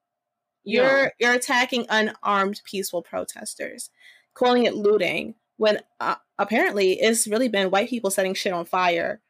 You're 0.64 1.12
you're 1.20 1.34
attacking 1.34 1.88
unarmed 1.90 2.62
peaceful 2.64 3.02
protesters, 3.02 3.90
calling 4.34 4.64
it 4.64 4.76
looting 4.76 5.36
when 5.58 5.80
uh, 6.00 6.16
apparently 6.38 6.94
it's 6.94 7.28
really 7.28 7.50
been 7.50 7.70
white 7.70 7.90
people 7.90 8.10
setting 8.10 8.34
shit 8.34 8.54
on 8.54 8.66
fire 8.66 9.22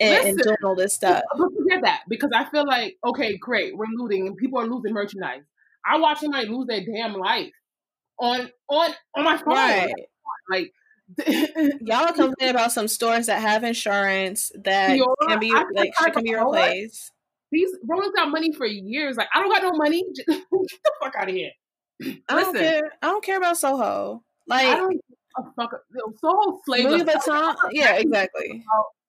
and, 0.00 0.28
and 0.28 0.38
doing 0.38 0.56
all 0.64 0.74
this 0.74 0.94
stuff. 0.94 1.22
Forget 1.36 1.82
that 1.82 2.02
because 2.08 2.30
I 2.34 2.44
feel 2.50 2.66
like 2.66 2.96
okay, 3.06 3.36
great, 3.36 3.76
we're 3.76 3.86
looting 3.94 4.26
and 4.26 4.36
people 4.36 4.58
are 4.58 4.66
losing 4.66 4.92
merchandise. 4.92 5.42
I 5.86 5.98
watch 5.98 6.18
somebody 6.20 6.48
lose 6.48 6.66
their 6.66 6.84
damn 6.84 7.14
life 7.14 7.52
on 8.18 8.50
on 8.68 8.90
on 9.16 9.24
my 9.24 9.36
phone. 9.36 9.54
Right. 9.54 9.94
Like 10.50 10.72
Y'all 11.80 12.06
are 12.06 12.12
complaining 12.12 12.54
about 12.54 12.72
some 12.72 12.88
stores 12.88 13.26
that 13.26 13.40
have 13.40 13.64
insurance 13.64 14.52
that 14.54 14.98
can 15.28 15.38
be 15.40 15.52
I 15.52 15.64
like 15.74 15.92
shit 15.98 16.12
can 16.12 16.22
be 16.22 16.30
to 16.30 16.36
follow 16.36 16.54
it. 16.54 16.62
replaced. 16.62 17.12
These 17.50 17.70
Rollins 17.84 18.12
got 18.14 18.30
money 18.30 18.52
for 18.52 18.66
years. 18.66 19.16
Like 19.16 19.28
I 19.34 19.40
don't 19.40 19.50
got 19.50 19.62
no 19.62 19.72
money. 19.72 20.04
Get 20.28 20.42
the 20.50 20.92
fuck 21.02 21.14
out 21.16 21.28
of 21.28 21.34
here. 21.34 21.50
I 22.02 22.06
don't 22.28 22.52
Listen, 22.52 22.54
care. 22.54 22.92
I 23.02 23.06
don't 23.08 23.24
care 23.24 23.36
about 23.36 23.58
Soho. 23.58 24.22
Like, 24.46 24.66
I 24.66 24.76
don't. 24.76 25.00
A 25.36 25.42
fuck, 25.54 25.70
Soho 26.18 26.60
slave 26.64 26.86
Louis. 26.86 27.04
Vuitton. 27.04 27.54
Yeah, 27.70 27.94
exactly. 27.94 28.64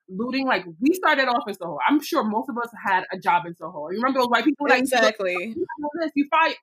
looting. 0.10 0.46
Like 0.46 0.66
we 0.80 0.94
started 0.94 1.28
off 1.28 1.44
in 1.48 1.56
Soho. 1.56 1.78
I'm 1.88 2.02
sure 2.02 2.24
most 2.24 2.50
of 2.50 2.58
us 2.58 2.70
had 2.86 3.06
a 3.12 3.18
job 3.18 3.46
in 3.46 3.56
Soho. 3.56 3.90
You 3.90 3.98
remember 3.98 4.20
those 4.20 4.28
white 4.28 4.46
people? 4.46 4.68
Like 4.70 4.80
Exactly. 4.80 5.34
You 5.56 5.66
this. 6.00 6.12
You 6.16 6.28
fight. 6.30 6.56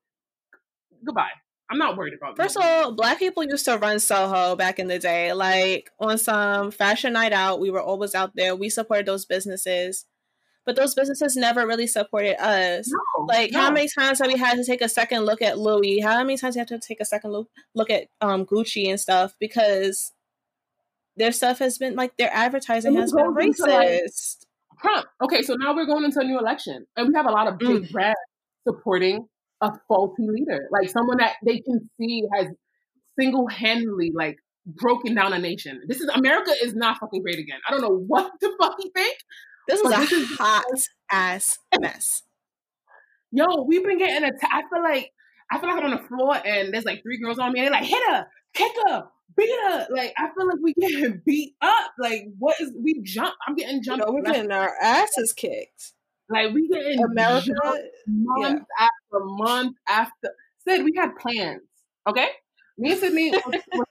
Goodbye. 1.04 1.30
I'm 1.70 1.78
not 1.78 1.96
worried 1.96 2.14
about. 2.14 2.36
First 2.36 2.56
of 2.56 2.62
all, 2.64 2.92
black 2.92 3.18
people 3.18 3.44
used 3.44 3.64
to 3.66 3.76
run 3.76 4.00
Soho 4.00 4.56
back 4.56 4.78
in 4.78 4.88
the 4.88 4.98
day. 4.98 5.32
Like 5.32 5.90
on 5.98 6.18
some 6.18 6.70
fashion 6.70 7.12
night 7.12 7.32
out, 7.32 7.60
we 7.60 7.70
were 7.70 7.82
always 7.82 8.14
out 8.14 8.32
there. 8.34 8.56
We 8.56 8.70
supported 8.70 9.06
those 9.06 9.26
businesses. 9.26 10.06
But 10.68 10.76
those 10.76 10.94
businesses 10.94 11.34
never 11.34 11.66
really 11.66 11.86
supported 11.86 12.36
us. 12.38 12.90
no, 12.92 13.24
Like 13.24 13.52
no. 13.52 13.58
how 13.60 13.70
many 13.70 13.88
times 13.88 14.18
have 14.18 14.28
we 14.28 14.38
had 14.38 14.56
to 14.56 14.64
take 14.66 14.82
a 14.82 14.88
second 14.90 15.22
look 15.22 15.40
at 15.40 15.58
Louis? 15.58 16.00
How 16.00 16.18
many 16.18 16.36
times 16.36 16.56
you 16.56 16.58
have 16.60 16.68
to 16.68 16.78
take 16.78 17.00
a 17.00 17.06
second 17.06 17.30
look 17.32 17.48
look 17.74 17.88
at 17.88 18.08
um 18.20 18.44
Gucci 18.44 18.86
and 18.90 19.00
stuff 19.00 19.32
because 19.40 20.12
their 21.16 21.32
stuff 21.32 21.58
has 21.60 21.78
been 21.78 21.96
like 21.96 22.18
their 22.18 22.28
advertising 22.34 22.96
has 22.96 23.14
been 23.14 23.24
into, 23.40 23.62
like, 23.62 23.88
racist. 23.88 24.44
Trump. 24.82 25.06
Okay, 25.22 25.40
so 25.42 25.54
now 25.54 25.74
we're 25.74 25.86
going 25.86 26.04
into 26.04 26.20
a 26.20 26.24
new 26.24 26.38
election, 26.38 26.84
and 26.96 27.08
we 27.08 27.14
have 27.14 27.24
a 27.26 27.30
lot 27.32 27.48
of 27.48 27.56
big 27.58 27.84
Mm. 27.84 27.90
brands 27.90 28.20
supporting 28.68 29.26
a 29.62 29.72
faulty 29.88 30.26
leader, 30.28 30.68
like 30.70 30.90
someone 30.90 31.16
that 31.16 31.36
they 31.46 31.60
can 31.60 31.88
see 31.98 32.24
has 32.36 32.48
single-handedly 33.18 34.12
like 34.14 34.36
broken 34.66 35.14
down 35.14 35.32
a 35.32 35.38
nation. 35.38 35.80
This 35.88 36.00
is 36.02 36.08
America 36.10 36.52
is 36.62 36.74
not 36.74 36.98
fucking 36.98 37.22
great 37.22 37.38
again. 37.38 37.58
I 37.66 37.70
don't 37.72 37.80
know 37.80 37.96
what 38.06 38.30
the 38.42 38.54
fuck 38.60 38.76
you 38.78 38.90
think. 38.94 39.16
This 39.68 39.80
is 39.80 39.82
But 39.84 39.96
a 39.96 40.00
this 40.00 40.12
is- 40.12 40.36
hot 40.38 40.64
ass 41.12 41.58
mess. 41.80 42.22
Yo, 43.30 43.62
we've 43.62 43.84
been 43.84 43.98
getting 43.98 44.24
attacked. 44.28 44.52
I 44.52 44.62
feel 44.72 44.82
like 44.82 45.12
I 45.50 45.58
feel 45.58 45.68
like 45.70 45.78
I'm 45.78 45.92
on 45.92 45.98
the 46.02 46.08
floor 46.08 46.36
and 46.44 46.72
there's 46.72 46.84
like 46.84 47.02
three 47.02 47.18
girls 47.20 47.38
on 47.38 47.52
me 47.52 47.60
and 47.60 47.66
they're 47.66 47.72
like, 47.80 47.84
hit 47.88 48.02
her, 48.10 48.26
kick 48.54 48.72
her, 48.86 49.04
beat 49.36 49.50
her. 49.68 49.86
Like 49.90 50.14
I 50.18 50.28
feel 50.34 50.46
like 50.46 50.58
we 50.62 50.74
getting 50.74 51.20
beat 51.26 51.54
up. 51.60 51.92
Like 51.98 52.24
what 52.38 52.58
is 52.60 52.72
we 52.82 53.00
jump? 53.02 53.34
I'm 53.46 53.54
getting 53.54 53.76
You 53.76 53.82
jumped. 53.82 54.06
know, 54.06 54.12
we're 54.12 54.22
getting 54.22 54.50
our 54.50 54.72
asses 54.82 55.32
kicked. 55.34 55.92
like 56.30 56.52
we 56.54 56.68
getting 56.68 57.02
America, 57.04 57.52
month 58.06 58.62
after 58.80 59.24
month 59.24 59.76
after. 59.88 60.30
Sid, 60.66 60.84
we 60.84 60.92
had 60.96 61.10
plans. 61.16 61.62
Okay, 62.08 62.28
me 62.78 62.92
and 62.92 63.00
Sydney 63.00 63.30
was, 63.30 63.42
was 63.72 63.84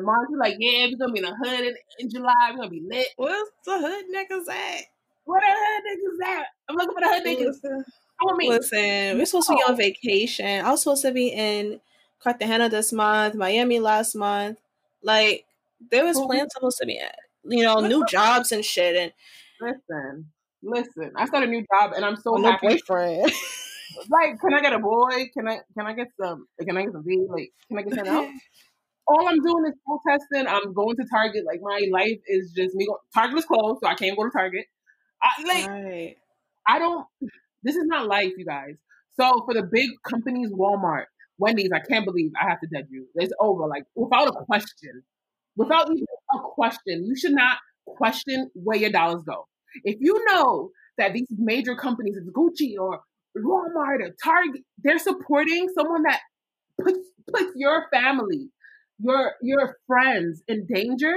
March 0.00 0.28
like, 0.38 0.56
yeah, 0.58 0.86
we're 0.86 0.96
gonna 0.96 1.12
be 1.12 1.18
in 1.20 1.26
the 1.26 1.36
hood 1.44 1.60
in, 1.66 1.74
in 1.98 2.08
July. 2.10 2.32
We're 2.50 2.56
gonna 2.56 2.70
be 2.70 2.82
lit. 2.86 3.08
what's 3.16 3.50
the 3.66 3.78
hood 3.78 4.04
niggas 4.14 4.48
at? 4.50 4.84
Where 5.24 5.40
the 5.40 5.46
hood 5.48 5.82
niggas 5.88 6.38
at? 6.40 6.46
I'm 6.68 6.76
looking 6.76 6.94
for 6.94 7.00
the 7.00 7.08
hood 7.08 7.24
niggas. 7.24 7.46
Listen, 7.46 7.84
Come 8.20 8.28
with 8.28 8.36
me. 8.38 8.48
listen, 8.48 9.18
we're 9.18 9.26
supposed 9.26 9.48
to 9.48 9.54
be 9.54 9.62
on 9.62 9.72
oh. 9.72 9.76
vacation. 9.76 10.64
I 10.64 10.70
was 10.70 10.82
supposed 10.82 11.02
to 11.02 11.12
be 11.12 11.28
in 11.28 11.80
Cartagena 12.22 12.68
this 12.68 12.92
month, 12.92 13.34
Miami 13.34 13.78
last 13.80 14.14
month. 14.14 14.58
Like 15.02 15.46
there 15.90 16.04
was 16.04 16.16
Well, 16.16 16.26
plans 16.28 16.52
supposed 16.54 16.78
to 16.78 16.86
be 16.86 16.98
at, 16.98 17.16
you 17.44 17.62
know, 17.64 17.80
new 17.80 18.04
jobs 18.06 18.52
and 18.52 18.64
shit, 18.64 18.96
and 18.96 19.12
Listen, 19.60 20.30
listen. 20.62 21.12
I 21.16 21.26
started 21.26 21.48
a 21.48 21.52
new 21.52 21.64
job 21.72 21.92
and 21.94 22.04
I'm 22.04 22.16
so 22.16 22.34
no 22.34 22.50
happy. 22.50 22.68
boyfriend. 22.68 23.22
like, 24.10 24.40
can 24.40 24.54
I 24.54 24.60
get 24.60 24.72
a 24.72 24.78
boy? 24.78 25.30
Can 25.34 25.48
I 25.48 25.60
can 25.76 25.86
I 25.86 25.92
get 25.92 26.08
some? 26.20 26.46
Can 26.60 26.76
I 26.76 26.82
get 26.84 26.92
some 26.92 27.04
V? 27.04 27.26
Like, 27.28 27.52
can 27.68 27.78
I 27.78 27.82
get 27.82 27.94
something 27.94 28.12
else? 28.12 28.30
All 29.06 29.28
I'm 29.28 29.40
doing 29.42 29.66
is 29.66 29.74
protesting. 29.84 30.46
I'm 30.46 30.72
going 30.72 30.96
to 30.96 31.04
Target. 31.10 31.44
Like, 31.44 31.60
my 31.62 31.88
life 31.92 32.20
is 32.26 32.52
just 32.52 32.74
me. 32.76 32.86
Going, 32.86 32.98
Target 33.12 33.38
is 33.38 33.44
closed, 33.44 33.80
so 33.82 33.88
I 33.88 33.94
can't 33.94 34.16
go 34.16 34.24
to 34.24 34.30
Target. 34.30 34.66
I, 35.22 35.42
like, 35.44 35.68
right. 35.68 36.16
I 36.66 36.78
don't. 36.78 37.06
This 37.62 37.76
is 37.76 37.84
not 37.86 38.06
life, 38.06 38.32
you 38.36 38.44
guys. 38.44 38.74
So 39.18 39.44
for 39.44 39.54
the 39.54 39.62
big 39.62 39.90
companies, 40.08 40.50
Walmart, 40.50 41.04
Wendy's, 41.38 41.70
I 41.74 41.80
can't 41.80 42.04
believe 42.04 42.30
I 42.40 42.48
have 42.48 42.60
to 42.60 42.66
dead 42.72 42.86
you. 42.90 43.06
It's 43.14 43.32
over, 43.40 43.66
like 43.66 43.84
without 43.94 44.28
a 44.28 44.44
question, 44.44 45.02
without 45.56 45.90
even 45.90 46.06
a 46.34 46.38
question. 46.40 47.04
You 47.06 47.16
should 47.16 47.32
not 47.32 47.58
question 47.86 48.50
where 48.54 48.78
your 48.78 48.90
dollars 48.90 49.22
go. 49.24 49.46
If 49.84 49.96
you 50.00 50.24
know 50.26 50.70
that 50.98 51.12
these 51.12 51.28
major 51.36 51.74
companies, 51.74 52.16
it's 52.16 52.30
Gucci 52.30 52.74
or 52.78 53.00
Walmart 53.36 54.00
or 54.00 54.14
Target, 54.22 54.62
they're 54.82 54.98
supporting 54.98 55.68
someone 55.76 56.02
that 56.02 56.20
puts 56.80 56.98
puts 57.32 57.52
your 57.56 57.86
family, 57.92 58.50
your 58.98 59.32
your 59.42 59.76
friends 59.86 60.42
in 60.48 60.66
danger, 60.66 61.14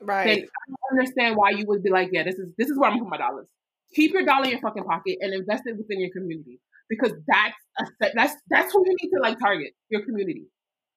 Right. 0.00 0.44
I 0.44 0.68
don't 0.68 0.98
understand 1.00 1.36
why 1.36 1.50
you 1.50 1.64
would 1.66 1.82
be 1.82 1.90
like, 1.90 2.10
yeah, 2.12 2.22
this 2.22 2.36
is 2.36 2.52
this 2.58 2.68
is 2.68 2.78
where 2.78 2.90
I'm 2.90 2.98
putting 2.98 3.10
my 3.10 3.16
dollars. 3.16 3.48
Keep 3.94 4.12
your 4.12 4.24
dollar 4.24 4.44
in 4.44 4.50
your 4.50 4.60
fucking 4.60 4.84
pocket 4.84 5.18
and 5.20 5.32
invest 5.32 5.64
it 5.66 5.76
within 5.76 6.00
your 6.00 6.10
community 6.10 6.60
because 6.88 7.12
that's 7.26 7.56
a, 8.02 8.06
that's 8.14 8.34
that's 8.50 8.72
who 8.72 8.82
you 8.84 8.96
need 9.02 9.10
to 9.10 9.20
like 9.22 9.38
target 9.38 9.72
your 9.88 10.02
community. 10.02 10.46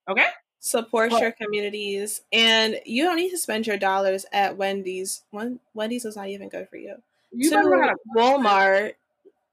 Okay, 0.09 0.25
Support 0.59 1.11
Well- 1.11 1.21
your 1.21 1.31
communities, 1.31 2.21
and 2.33 2.79
you 2.85 3.03
don't 3.03 3.15
need 3.15 3.29
to 3.29 3.37
spend 3.37 3.65
your 3.65 3.77
dollars 3.77 4.25
at 4.33 4.57
Wendy's. 4.57 5.23
One 5.31 5.59
Wendy's 5.73 6.03
is 6.03 6.17
not 6.17 6.27
even 6.27 6.49
good 6.49 6.67
for 6.67 6.75
you. 6.75 6.95
you 7.31 7.49
to 7.49 7.55
better 7.55 7.69
know 7.69 7.87
to 7.87 7.95
Walmart, 8.17 8.93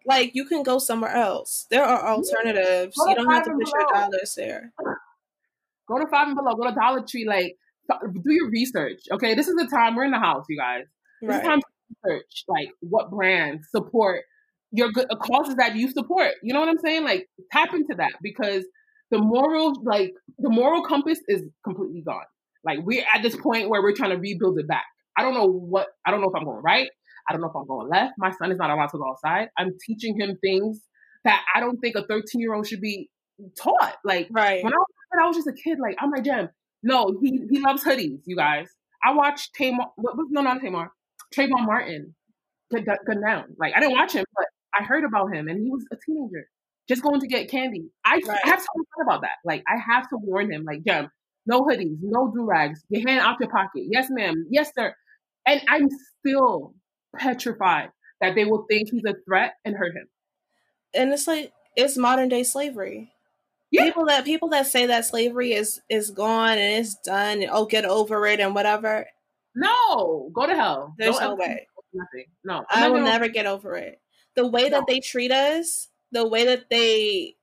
like 0.05 0.35
you 0.35 0.47
can 0.47 0.65
go 0.65 0.81
somewhere 0.81 1.13
else. 1.13 1.67
There 1.71 1.85
are 1.85 2.09
alternatives. 2.09 2.97
You 3.07 3.15
don't 3.15 3.31
have 3.31 3.45
to 3.45 3.53
put 3.53 3.69
your 3.73 3.87
dollars 3.95 4.35
there. 4.35 4.73
go 5.87 5.99
to 5.99 6.07
Five 6.09 6.27
and 6.27 6.37
Below, 6.37 6.55
go 6.55 6.69
to 6.69 6.75
Dollar 6.75 7.03
Tree, 7.03 7.25
like 7.25 7.57
do 7.89 8.33
your 8.33 8.51
research. 8.51 9.01
Okay, 9.13 9.35
this 9.35 9.49
is 9.49 9.55
the 9.55 9.67
time 9.67 9.95
we're 9.97 10.05
in 10.05 10.11
the 10.11 10.19
house, 10.19 10.45
you 10.49 10.59
guys. 10.59 10.85
This 11.23 11.37
is 11.37 11.43
time 11.47 11.61
to 11.61 11.67
research 12.05 12.45
like 12.49 12.69
what 12.81 13.11
brands 13.11 13.67
support 13.71 14.23
your 14.73 14.91
good 14.93 15.07
uh, 15.11 15.17
causes 15.17 15.55
that 15.57 15.77
you 15.77 15.91
support. 15.91 16.33
You 16.43 16.53
know 16.53 16.61
what 16.61 16.69
I'm 16.69 16.79
saying? 16.79 17.05
Like 17.05 17.27
tap 17.53 17.73
into 17.73 17.95
that 17.99 18.13
because 18.23 18.65
the 19.11 19.19
moral 19.19 19.81
like 19.85 20.13
the 20.39 20.51
moral 20.51 20.83
compass 20.83 21.21
is 21.29 21.43
completely 21.65 22.03
gone. 22.07 22.25
Like 22.65 22.81
we're 22.83 23.05
at 23.15 23.23
this 23.23 23.37
point 23.37 23.71
where 23.71 23.83
we're 23.83 23.95
trying 23.95 24.11
to 24.11 24.19
rebuild 24.19 24.59
it 24.59 24.69
back. 24.69 24.85
I 25.17 25.23
don't 25.23 25.35
know 25.35 25.47
what 25.49 25.87
I 26.05 26.11
don't 26.11 26.21
know 26.21 26.29
if 26.29 26.35
I'm 26.37 26.45
going 26.45 26.63
right. 26.63 26.89
I 27.29 27.33
don't 27.33 27.41
know 27.41 27.49
if 27.49 27.57
I'm 27.57 27.67
going 27.67 27.89
left. 27.89 28.15
My 28.19 28.31
son 28.33 28.53
is 28.53 28.59
not 28.59 28.71
allowed 28.71 28.89
to 28.89 28.99
go 28.99 29.09
outside. 29.09 29.49
I'm 29.59 29.71
teaching 29.87 30.19
him 30.21 30.37
things 30.43 30.81
that 31.25 31.43
I 31.55 31.61
don't 31.61 31.79
think 31.79 31.97
a 31.97 32.05
13 32.07 32.41
year 32.41 32.55
old 32.55 32.67
should 32.67 32.81
be 32.81 33.09
taught. 33.61 33.97
Like 34.05 34.29
Right. 34.31 34.63
when 34.63 34.73
I 34.73 34.77
was, 34.77 34.87
when 35.11 35.25
I 35.25 35.27
was 35.27 35.37
just 35.37 35.49
a 35.49 35.53
kid, 35.53 35.79
like 35.81 35.97
I'm 36.01 36.11
like 36.11 36.25
Jem. 36.25 36.49
No, 36.83 37.17
he 37.23 37.41
he 37.51 37.61
loves 37.61 37.85
hoodies. 37.85 38.21
You 38.27 38.37
guys, 38.37 38.69
I 39.05 39.13
watched 39.15 39.55
Tamar. 39.55 39.87
What, 39.97 40.17
what- 40.17 40.27
no, 40.31 40.43
not 40.43 40.61
Tamar. 40.61 40.93
Trayvon 41.35 41.67
Martin. 41.67 42.15
Get, 42.71 42.85
get, 42.85 42.99
get 43.07 43.21
down. 43.21 43.55
Like 43.59 43.75
I 43.77 43.81
didn't 43.81 43.97
watch 43.97 44.13
him, 44.13 44.25
but 44.35 44.47
I 44.79 44.83
heard 44.85 45.05
about 45.05 45.33
him, 45.35 45.49
and 45.49 45.61
he 45.63 45.71
was 45.71 45.85
a 45.93 45.97
teenager, 46.05 46.49
just 46.89 47.03
going 47.03 47.21
to 47.21 47.27
get 47.29 47.51
candy. 47.51 47.91
I, 48.05 48.21
Right. 48.27 48.41
I 48.45 48.49
have 48.49 48.59
to 48.61 48.69
him 48.77 49.07
about 49.07 49.23
that. 49.23 49.37
Like 49.45 49.63
I 49.69 49.77
have 49.79 50.09
to 50.11 50.17
warn 50.17 50.53
him. 50.53 50.65
Like 50.65 50.85
Jem, 50.85 51.09
no 51.47 51.63
hoodies, 51.63 51.97
no 52.03 52.31
do 52.35 52.45
rags, 52.45 52.83
your 52.89 53.09
hand 53.09 53.21
out 53.21 53.37
your 53.41 53.49
pocket. 53.51 53.85
Yes, 53.91 54.07
ma'am. 54.11 54.47
Yes, 54.51 54.71
sir. 54.77 54.95
And 55.47 55.61
I'm 55.69 55.89
still 56.21 56.75
petrified 57.17 57.91
that 58.21 58.35
they 58.35 58.45
will 58.45 58.67
think 58.69 58.91
he's 58.91 59.05
a 59.07 59.15
threat 59.25 59.55
and 59.65 59.77
hurt 59.77 59.95
him. 59.95 60.09
And 60.95 61.13
it's 61.13 61.27
like 61.27 61.53
it's 61.77 61.97
modern 61.97 62.29
day 62.29 62.43
slavery. 62.43 63.13
Yeah. 63.71 63.85
People 63.85 64.07
that 64.07 64.25
people 64.25 64.49
that 64.51 64.67
say 64.67 64.87
that 64.87 65.05
slavery 65.05 65.53
is 65.53 65.81
is 65.89 66.11
gone 66.11 66.59
and 66.59 66.81
it's 66.81 66.95
done 66.97 67.43
and 67.43 67.51
oh 67.53 67.67
get 67.67 67.85
over 67.85 68.27
it 68.27 68.41
and 68.41 68.55
whatever. 68.55 69.07
No, 69.55 70.31
go 70.33 70.47
to 70.47 70.55
hell. 70.55 70.95
There's 70.99 71.19
Don't 71.19 71.31
no 71.31 71.35
way. 71.35 71.67
Nothing. 71.93 72.27
No, 72.45 72.65
I'm 72.71 72.85
I 72.85 72.89
will 72.89 73.03
never 73.03 73.29
get 73.29 73.47
over 73.47 73.75
it. 73.77 74.01
The 74.35 74.47
way 74.47 74.69
no. 74.69 74.79
that 74.79 74.85
they 74.87 75.01
treat 75.01 75.33
us, 75.33 75.89
the 76.13 76.29
way 76.29 76.45
that 76.45 76.69
they, 76.69 77.37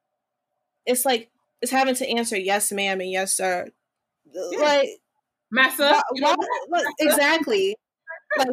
it's 0.86 1.06
like 1.06 1.32
it's 1.62 1.72
having 1.72 1.96
to 1.96 2.08
answer 2.08 2.38
yes, 2.38 2.72
ma'am, 2.72 3.02
and 3.02 3.10
yes, 3.10 3.34
sir. 3.34 3.68
Yeah. 4.32 4.60
Like, 4.60 4.90
massa, 5.50 6.02
exactly. 7.00 7.76
like, 8.38 8.48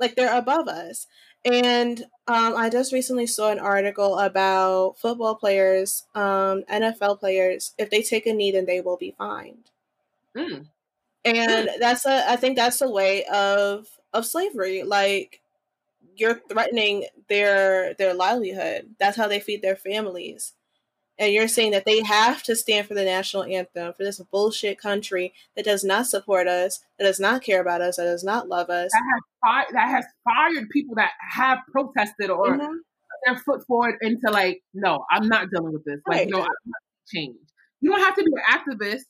like 0.00 0.16
they're 0.16 0.36
above 0.36 0.68
us. 0.68 1.06
And 1.44 2.00
um, 2.26 2.56
I 2.56 2.70
just 2.70 2.92
recently 2.92 3.26
saw 3.26 3.50
an 3.50 3.58
article 3.58 4.18
about 4.18 4.96
football 4.98 5.34
players, 5.34 6.04
um, 6.14 6.62
NFL 6.70 7.20
players. 7.20 7.74
If 7.76 7.90
they 7.90 8.02
take 8.02 8.26
a 8.26 8.32
knee, 8.32 8.52
then 8.52 8.64
they 8.64 8.80
will 8.80 8.96
be 8.96 9.14
fined. 9.18 9.70
Mm. 10.36 10.66
And 11.24 11.68
mm. 11.68 11.78
that's 11.78 12.06
a, 12.06 12.30
I 12.30 12.36
think 12.36 12.56
that's 12.56 12.80
a 12.80 12.90
way 12.90 13.24
of 13.24 13.86
of 14.12 14.24
slavery. 14.24 14.82
Like 14.84 15.40
you're 16.16 16.40
threatening 16.48 17.06
their 17.28 17.94
their 17.94 18.14
livelihood. 18.14 18.94
That's 18.98 19.16
how 19.16 19.28
they 19.28 19.40
feed 19.40 19.60
their 19.60 19.76
families 19.76 20.54
and 21.18 21.32
you're 21.32 21.48
saying 21.48 21.72
that 21.72 21.84
they 21.84 22.02
have 22.02 22.42
to 22.44 22.56
stand 22.56 22.88
for 22.88 22.94
the 22.94 23.04
national 23.04 23.44
anthem 23.44 23.92
for 23.92 24.02
this 24.02 24.20
bullshit 24.32 24.78
country 24.78 25.32
that 25.54 25.64
does 25.64 25.84
not 25.84 26.06
support 26.06 26.48
us, 26.48 26.80
that 26.98 27.04
does 27.04 27.20
not 27.20 27.42
care 27.42 27.60
about 27.60 27.80
us, 27.80 27.96
that 27.96 28.04
does 28.04 28.24
not 28.24 28.48
love 28.48 28.68
us. 28.68 28.90
That 28.92 29.02
has, 29.12 29.22
fi- 29.42 29.72
that 29.72 29.88
has 29.90 30.04
fired 30.24 30.68
people 30.70 30.96
that 30.96 31.12
have 31.30 31.58
protested 31.70 32.30
or 32.30 32.56
mm-hmm. 32.56 32.74
their 33.26 33.38
foot 33.38 33.64
forward 33.66 33.96
into 34.00 34.30
like, 34.30 34.62
no, 34.72 35.04
I'm 35.10 35.28
not 35.28 35.48
dealing 35.50 35.72
with 35.72 35.84
this. 35.84 36.00
Like, 36.06 36.18
right. 36.18 36.28
no, 36.28 36.38
I'm 36.38 36.44
not 36.44 36.82
change. 37.12 37.36
You 37.80 37.90
don't 37.90 38.00
have 38.00 38.16
to 38.16 38.24
be 38.24 38.32
an 38.32 38.58
activist 38.58 39.02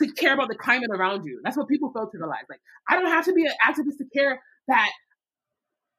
to 0.00 0.12
care 0.12 0.34
about 0.34 0.48
the 0.48 0.54
climate 0.54 0.90
around 0.92 1.24
you. 1.24 1.40
That's 1.42 1.56
what 1.56 1.68
people 1.68 1.92
fail 1.92 2.08
to 2.08 2.18
realize. 2.18 2.44
Like, 2.48 2.60
I 2.88 3.00
don't 3.00 3.10
have 3.10 3.24
to 3.24 3.32
be 3.32 3.44
an 3.44 3.52
activist 3.66 3.98
to 3.98 4.04
care 4.14 4.40
that 4.68 4.90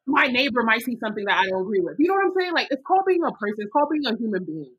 my 0.08 0.28
neighbor 0.28 0.64
might 0.64 0.82
see 0.82 0.98
something 1.00 1.26
that 1.26 1.38
I 1.38 1.50
don't 1.50 1.62
agree 1.64 1.82
with. 1.82 1.96
You 2.00 2.08
know 2.08 2.16
what 2.16 2.26
I'm 2.26 2.34
saying? 2.40 2.54
Like, 2.54 2.68
it's 2.72 2.82
called 2.86 3.04
being 3.06 3.24
a 3.24 3.32
person. 3.32 3.56
It's 3.58 3.72
called 3.72 3.90
being 3.92 4.06
a 4.06 4.18
human 4.18 4.46
being. 4.46 4.72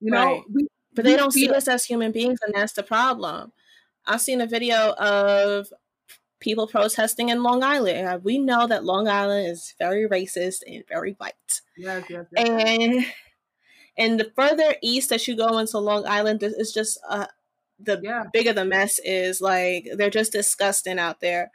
You 0.00 0.10
know, 0.10 0.24
right. 0.24 0.42
we, 0.52 0.66
but 0.94 1.04
they 1.04 1.16
don't 1.16 1.32
see 1.32 1.48
us 1.50 1.68
as 1.68 1.84
human 1.84 2.12
beings, 2.12 2.38
and 2.44 2.54
that's 2.54 2.72
the 2.72 2.82
problem. 2.82 3.52
I've 4.06 4.20
seen 4.20 4.40
a 4.40 4.46
video 4.46 4.92
of 4.92 5.68
people 6.40 6.66
protesting 6.66 7.28
in 7.28 7.42
Long 7.42 7.62
Island. 7.62 8.22
We 8.24 8.38
know 8.38 8.66
that 8.66 8.84
Long 8.84 9.08
Island 9.08 9.48
is 9.48 9.74
very 9.78 10.08
racist 10.08 10.58
and 10.66 10.84
very 10.88 11.12
white. 11.12 11.34
Yes, 11.76 12.04
yes, 12.08 12.26
yes. 12.36 12.48
And 12.48 13.06
and 13.98 14.20
the 14.20 14.30
further 14.36 14.74
east 14.82 15.10
that 15.10 15.26
you 15.26 15.36
go 15.36 15.58
into 15.58 15.78
Long 15.78 16.06
Island, 16.06 16.42
it's 16.42 16.72
just 16.72 16.98
uh, 17.08 17.26
the 17.78 18.00
yeah. 18.02 18.24
bigger 18.32 18.52
the 18.52 18.64
mess 18.64 18.98
is. 19.04 19.40
Like 19.40 19.88
they're 19.96 20.10
just 20.10 20.32
disgusting 20.32 20.98
out 20.98 21.20
there. 21.20 21.50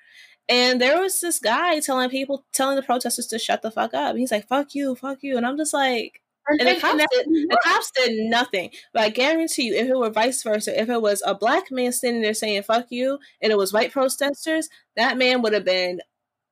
And 0.49 0.82
there 0.82 0.99
was 0.99 1.19
this 1.19 1.39
guy 1.39 1.80
telling 1.80 2.10
people, 2.10 2.45
telling 2.51 2.75
the 2.75 2.82
protesters 2.82 3.27
to 3.27 3.39
shut 3.39 3.62
the 3.62 3.71
fuck 3.71 3.93
up. 3.93 4.15
He's 4.15 4.32
like, 4.32 4.47
"Fuck 4.47 4.75
you, 4.75 4.95
fuck 4.95 5.19
you," 5.21 5.38
and 5.38 5.45
I'm 5.45 5.58
just 5.58 5.73
like, 5.73 6.21
and, 6.47 6.62
and 6.62 6.69
the, 6.69 6.82
cops 6.82 6.97
did, 6.97 7.25
the 7.25 7.60
cops 7.63 7.91
did 7.91 8.30
nothing. 8.30 8.71
But 8.93 9.04
I 9.04 9.10
guarantee 9.10 9.63
you, 9.63 9.75
if 9.75 9.88
it 9.88 9.97
were 9.97 10.10
vice 10.10 10.43
versa, 10.43 10.80
if 10.80 10.89
it 10.89 11.01
was 11.01 11.21
a 11.25 11.36
black 11.36 11.71
man 11.71 11.91
standing 11.91 12.21
there 12.21 12.34
saying 12.34 12.63
"fuck 12.63 12.88
you" 12.89 13.19
and 13.41 13.51
it 13.51 13.58
was 13.58 13.73
white 13.73 13.91
protesters, 13.91 14.69
that 14.95 15.17
man 15.17 15.41
would 15.41 15.54
have 15.54 15.65
been 15.65 16.01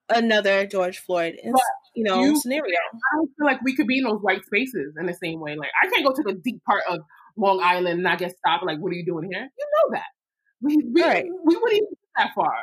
another 0.10 0.66
George 0.66 1.00
Floyd, 1.00 1.36
in, 1.42 1.54
you 1.96 2.04
know, 2.04 2.22
you, 2.22 2.40
scenario. 2.40 2.78
I 3.14 3.16
don't 3.16 3.32
feel 3.38 3.46
like 3.46 3.62
we 3.64 3.76
could 3.76 3.88
be 3.88 3.98
in 3.98 4.04
those 4.04 4.22
white 4.22 4.46
spaces 4.46 4.96
in 5.00 5.06
the 5.06 5.14
same 5.14 5.40
way. 5.40 5.56
Like 5.56 5.72
I 5.82 5.90
can't 5.90 6.06
go 6.06 6.14
to 6.14 6.24
the 6.24 6.34
deep 6.34 6.64
part 6.64 6.84
of 6.90 7.00
Long 7.36 7.62
Island 7.62 8.00
and 8.00 8.08
I 8.08 8.16
get 8.16 8.38
stopped. 8.38 8.66
Like, 8.66 8.80
what 8.80 8.92
are 8.92 8.96
you 8.96 9.06
doing 9.06 9.30
here? 9.32 9.50
You 9.58 9.66
know 9.74 9.98
that 9.98 10.06
we 10.62 10.78
we, 10.94 11.02
right. 11.02 11.26
we 11.26 11.56
wouldn't 11.56 11.74
even 11.74 11.90
get 11.90 11.98
that 12.18 12.32
far. 12.36 12.54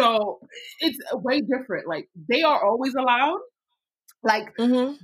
So 0.00 0.40
it's 0.80 0.98
way 1.12 1.42
different. 1.42 1.86
Like 1.86 2.08
they 2.28 2.42
are 2.42 2.64
always 2.64 2.94
allowed. 2.94 3.40
Like 4.24 4.56
mm-hmm 4.56 4.94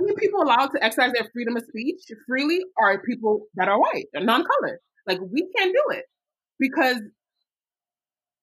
only 0.00 0.14
people 0.16 0.42
allowed 0.42 0.68
to 0.68 0.84
exercise 0.84 1.12
their 1.12 1.28
freedom 1.32 1.56
of 1.56 1.64
speech 1.64 2.02
freely 2.26 2.60
are 2.80 3.02
people 3.02 3.46
that 3.54 3.68
are 3.68 3.80
white 3.80 4.06
and 4.14 4.26
non-colored. 4.26 4.78
Like 5.06 5.20
we 5.20 5.48
can't 5.56 5.72
do 5.72 5.96
it 5.96 6.04
because 6.58 7.00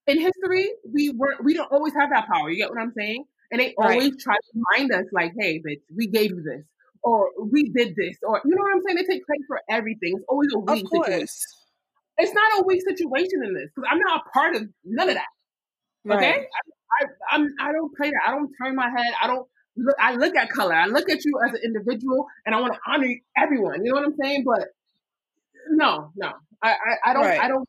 in 0.08 0.20
history 0.20 0.70
we 0.92 1.12
were 1.16 1.36
we 1.44 1.54
don't 1.54 1.72
always 1.72 1.94
have 1.94 2.10
that 2.10 2.28
power. 2.28 2.50
You 2.50 2.58
get 2.58 2.70
what 2.70 2.80
I'm 2.80 2.94
saying? 2.98 3.26
And 3.52 3.62
they 3.62 3.76
right. 3.78 3.92
always 3.92 4.12
try 4.22 4.36
to 4.36 4.52
remind 4.54 4.92
us, 4.92 5.06
like, 5.14 5.32
"Hey, 5.40 5.60
bitch, 5.60 5.82
we 5.96 6.08
gave 6.08 6.32
you 6.32 6.42
this, 6.42 6.66
or 7.04 7.30
we 7.52 7.70
did 7.70 7.96
this, 7.96 8.18
or 8.24 8.42
you 8.44 8.56
know 8.56 8.62
what 8.62 8.76
I'm 8.76 8.82
saying?" 8.86 8.98
They 8.98 9.14
take 9.14 9.26
credit 9.26 9.46
for 9.48 9.62
everything. 9.70 10.14
It's 10.16 10.26
always 10.28 10.50
a 10.54 10.60
weak 10.60 10.86
situation. 10.92 11.28
It's 12.18 12.34
not 12.34 12.60
a 12.60 12.64
weak 12.64 12.82
situation 12.88 13.44
in 13.46 13.54
this 13.54 13.70
because 13.76 13.88
I'm 13.90 14.00
not 14.00 14.22
a 14.26 14.30
part 14.32 14.56
of 14.56 14.64
none 14.84 15.10
of 15.10 15.16
that. 15.16 15.28
Okay, 16.10 16.32
right. 16.32 16.40
I, 16.40 17.06
I, 17.06 17.36
I'm 17.36 17.48
I 17.60 17.72
don't 17.72 17.96
play 17.96 18.10
that. 18.10 18.22
I 18.28 18.32
don't 18.32 18.52
turn 18.62 18.76
my 18.76 18.90
head. 18.90 19.14
I 19.22 19.28
don't 19.28 19.48
look, 19.78 19.96
I 20.00 20.16
look 20.16 20.36
at 20.36 20.50
color. 20.50 20.74
I 20.74 20.88
look 20.88 21.10
at 21.10 21.24
you 21.24 21.40
as 21.46 21.54
an 21.54 21.62
individual, 21.64 22.26
and 22.46 22.54
I 22.54 22.60
want 22.60 22.74
to 22.74 22.80
honor 22.88 23.14
everyone. 23.38 23.86
You 23.86 23.94
know 23.94 24.00
what 24.02 24.08
I'm 24.08 24.16
saying? 24.22 24.44
But 24.46 24.68
no, 25.70 26.12
no, 26.16 26.32
I, 26.62 26.72
I, 26.72 27.12
I 27.12 27.14
don't, 27.14 27.24
right. 27.24 27.40
I 27.40 27.48
don't, 27.48 27.68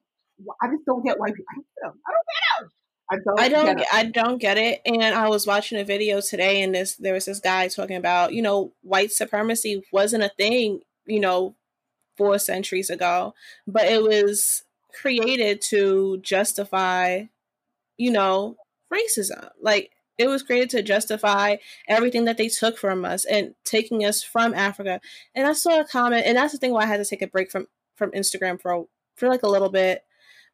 I 0.63 0.69
just 0.69 0.85
don't 0.87 1.05
get 1.05 1.19
white 1.19 1.35
people. 1.35 1.47
I 1.51 1.57
don't 1.57 1.65
get 1.65 1.83
them. 1.83 2.01
I 2.07 2.13
don't 2.13 2.27
get 2.27 2.61
them. 2.61 2.71
I 3.11 3.17
don't. 3.17 3.41
I 3.41 3.49
don't. 3.49 3.77
Get 3.79 3.87
I 3.93 4.05
don't 4.05 4.39
get 4.39 4.59
it. 4.59 4.83
And 4.85 5.03
I 5.03 5.29
was 5.29 5.47
watching 5.47 5.81
a 5.81 5.85
video 5.85 6.21
today, 6.21 6.63
and 6.63 6.75
this 6.75 6.97
there 6.97 7.15
was 7.15 7.25
this 7.25 7.41
guy 7.41 7.69
talking 7.69 7.97
about, 7.97 8.33
you 8.33 8.43
know, 8.43 8.73
white 8.83 9.13
supremacy 9.13 9.83
wasn't 9.93 10.25
a 10.25 10.29
thing, 10.37 10.81
you 11.07 11.21
know, 11.21 11.55
four 12.17 12.39
centuries 12.39 12.91
ago, 12.91 13.35
but 13.67 13.85
it 13.85 14.03
was 14.03 14.65
created 14.93 15.63
to 15.71 16.19
justify, 16.19 17.25
you 17.97 18.11
know, 18.11 18.57
racism. 18.93 19.51
Like 19.61 19.93
it 20.19 20.29
was 20.29 20.43
created 20.43 20.71
to 20.71 20.83
justify 20.83 21.57
everything 21.87 22.25
that 22.25 22.37
they 22.37 22.49
took 22.49 22.77
from 22.77 23.05
us 23.05 23.25
and 23.25 23.55
taking 23.65 24.05
us 24.05 24.23
from 24.23 24.53
Africa. 24.53 25.01
And 25.35 25.47
I 25.47 25.53
saw 25.53 25.81
a 25.81 25.85
comment, 25.85 26.27
and 26.27 26.37
that's 26.37 26.53
the 26.53 26.59
thing 26.59 26.73
why 26.73 26.83
I 26.83 26.87
had 26.87 26.99
to 26.99 27.05
take 27.05 27.23
a 27.23 27.27
break 27.27 27.51
from 27.51 27.67
from 27.97 28.11
Instagram 28.13 28.61
for 28.61 28.87
for 29.17 29.29
like 29.29 29.43
a 29.43 29.49
little 29.49 29.71
bit 29.71 30.03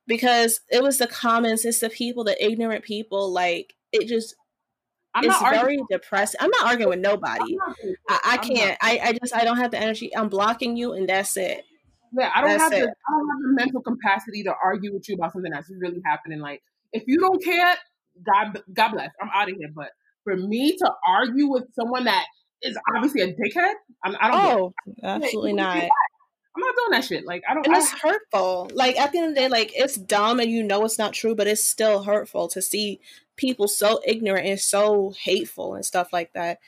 because 0.07 0.61
it 0.71 0.83
was 0.83 0.99
the 0.99 1.07
comments, 1.07 1.65
it's 1.65 1.81
the 1.81 1.91
people, 1.91 2.25
the 2.25 2.45
ignorant 2.45 2.85
people. 2.85 3.33
Like 3.33 3.75
it 3.93 4.07
just 4.07 4.35
I'm 5.15 5.25
it's 5.25 5.41
very 5.41 5.79
depressing. 5.91 6.39
I'm 6.41 6.51
not 6.51 6.67
arguing 6.67 6.91
with 6.91 6.99
nobody. 6.99 7.57
I, 8.09 8.21
I, 8.25 8.37
can't. 8.39 8.77
I, 8.83 9.01
I 9.03 9.13
just 9.13 9.35
I 9.35 9.45
don't 9.45 9.59
have 9.59 9.71
the 9.71 9.79
energy. 9.79 10.15
I'm 10.17 10.29
blocking 10.29 10.77
you, 10.77 10.93
and 10.93 11.09
that's 11.09 11.37
it. 11.37 11.65
Yeah, 12.17 12.31
I 12.35 12.41
don't 12.41 12.51
that's 12.51 12.63
have 12.65 12.73
it. 12.73 12.87
the 12.87 12.89
I 12.89 13.11
don't 13.11 13.29
have 13.29 13.43
the 13.43 13.53
mental 13.55 13.81
capacity 13.81 14.43
to 14.45 14.55
argue 14.63 14.93
with 14.93 15.09
you 15.09 15.15
about 15.15 15.33
something 15.33 15.53
that's 15.53 15.71
really 15.71 16.03
happening. 16.05 16.41
Like 16.41 16.63
if 16.93 17.05
you 17.07 17.19
don't 17.21 17.43
care, 17.43 17.77
God, 18.25 18.63
God 18.73 18.93
bless. 18.93 19.11
I'm 19.21 19.31
out 19.35 19.51
of 19.51 19.57
here. 19.57 19.71
But 19.75 19.91
for 20.25 20.37
me 20.37 20.77
to 20.77 20.91
argue 21.07 21.49
with 21.49 21.65
someone 21.75 22.05
that 22.05 22.27
is 22.63 22.79
obviously 22.95 23.23
a 23.23 23.35
dickhead, 23.35 23.75
I'm, 24.05 24.17
I 24.21 24.31
do 24.31 24.37
not 24.37 24.59
Oh, 24.59 24.75
absolutely 25.03 25.53
not. 25.53 25.77
I'm 26.57 26.61
not 26.61 26.75
doing 26.77 26.91
that 26.93 27.05
shit. 27.05 27.27
Like 27.27 27.43
I 27.49 27.55
don't. 27.55 27.67
And 27.67 27.75
I, 27.75 27.79
it's 27.79 27.91
hurtful. 27.91 28.71
Like 28.73 28.97
at 28.99 29.13
the 29.13 29.19
end 29.19 29.29
of 29.29 29.35
the 29.35 29.41
day, 29.41 29.49
like 29.49 29.73
it's 29.75 29.97
dumb, 29.97 30.39
and 30.39 30.51
you 30.51 30.63
know 30.63 30.85
it's 30.85 30.99
not 30.99 31.13
true, 31.13 31.35
but 31.35 31.47
it's 31.47 31.67
still 31.67 32.05
hurtful 32.05 32.49
to 32.49 32.63
see 32.63 33.01
people 33.37 33.67
so 33.67 34.01
ignorant 34.07 34.47
and 34.47 34.61
so 34.61 35.13
hateful 35.21 35.75
and 35.75 35.85
stuff 35.85 36.13
like 36.13 36.33
that. 36.35 36.59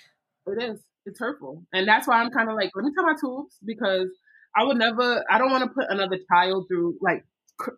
It 0.47 0.62
is. 0.62 0.80
It's 1.05 1.20
hurtful, 1.20 1.62
and 1.72 1.86
that's 1.86 2.09
why 2.09 2.20
I'm 2.20 2.30
kind 2.30 2.51
of 2.51 2.57
like, 2.57 2.72
let 2.74 2.84
me 2.84 2.90
tell 2.92 3.07
my 3.07 3.14
tools 3.20 3.53
because 3.64 4.09
I 4.57 4.64
would 4.64 4.76
never. 4.76 5.24
I 5.30 5.38
don't 5.38 5.53
want 5.53 5.62
to 5.62 5.70
put 5.70 5.86
another 5.88 6.18
child 6.28 6.66
through 6.66 6.97
like 7.01 7.24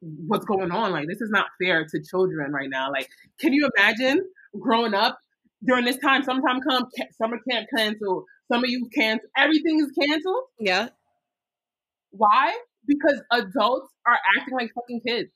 what's 0.00 0.44
going 0.44 0.70
on. 0.70 0.92
Like, 0.92 1.08
this 1.08 1.20
is 1.20 1.30
not 1.30 1.46
fair 1.60 1.86
to 1.86 2.02
children 2.02 2.52
right 2.52 2.68
now. 2.70 2.90
Like, 2.90 3.08
can 3.40 3.52
you 3.52 3.68
imagine 3.76 4.24
growing 4.58 4.94
up 4.94 5.18
during 5.64 5.84
this 5.84 5.98
time? 5.98 6.22
Sometime 6.22 6.60
come 6.60 6.86
summer 7.16 7.38
camp 7.50 7.68
canceled, 7.74 8.24
some 8.50 8.64
of 8.64 8.70
you 8.70 8.88
canceled, 8.94 9.30
everything 9.36 9.80
is 9.80 9.90
canceled. 10.06 10.44
Yeah. 10.58 10.88
Why? 12.10 12.56
Because 12.86 13.20
adults 13.30 13.92
are 14.06 14.18
acting 14.38 14.54
like 14.54 14.70
fucking 14.74 15.00
kids. 15.06 15.30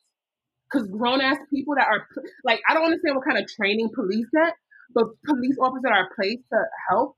Because 0.71 0.89
grown 0.89 1.21
ass 1.21 1.37
people 1.53 1.75
that 1.77 1.87
are 1.87 2.07
like, 2.45 2.61
I 2.69 2.75
don't 2.75 2.85
understand 2.85 3.17
what 3.17 3.27
kind 3.27 3.39
of 3.39 3.47
training 3.47 3.91
police 3.95 4.27
get, 4.35 4.55
but 4.95 5.05
police 5.27 5.57
officers 5.61 5.91
are 5.93 6.09
placed 6.17 6.45
to 6.51 6.65
help 6.89 7.17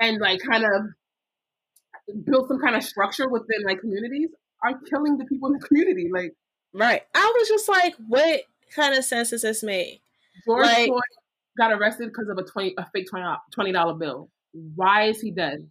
and 0.00 0.20
like 0.20 0.40
kind 0.48 0.64
of 0.64 2.24
build 2.24 2.46
some 2.46 2.60
kind 2.60 2.76
of 2.76 2.84
structure 2.84 3.28
within 3.28 3.64
like 3.66 3.80
communities 3.80 4.28
are 4.64 4.78
killing 4.88 5.18
the 5.18 5.24
people 5.24 5.48
in 5.48 5.58
the 5.58 5.66
community. 5.66 6.08
Like, 6.12 6.34
right. 6.72 7.02
I 7.14 7.34
was 7.38 7.48
just 7.48 7.68
like, 7.68 7.94
what 8.08 8.42
kind 8.74 8.94
of 8.94 9.04
sense 9.04 9.30
does 9.30 9.42
this 9.42 9.62
make? 9.62 10.00
George 10.44 10.66
like, 10.66 10.88
Floyd 10.88 11.02
got 11.58 11.72
arrested 11.72 12.08
because 12.08 12.28
of 12.28 12.38
a 12.38 12.44
twenty 12.44 12.74
a 12.78 12.86
fake 12.94 13.08
twenty 13.52 13.72
dollar 13.72 13.94
bill. 13.94 14.30
Why 14.52 15.08
is 15.08 15.20
he 15.20 15.30
dead? 15.30 15.68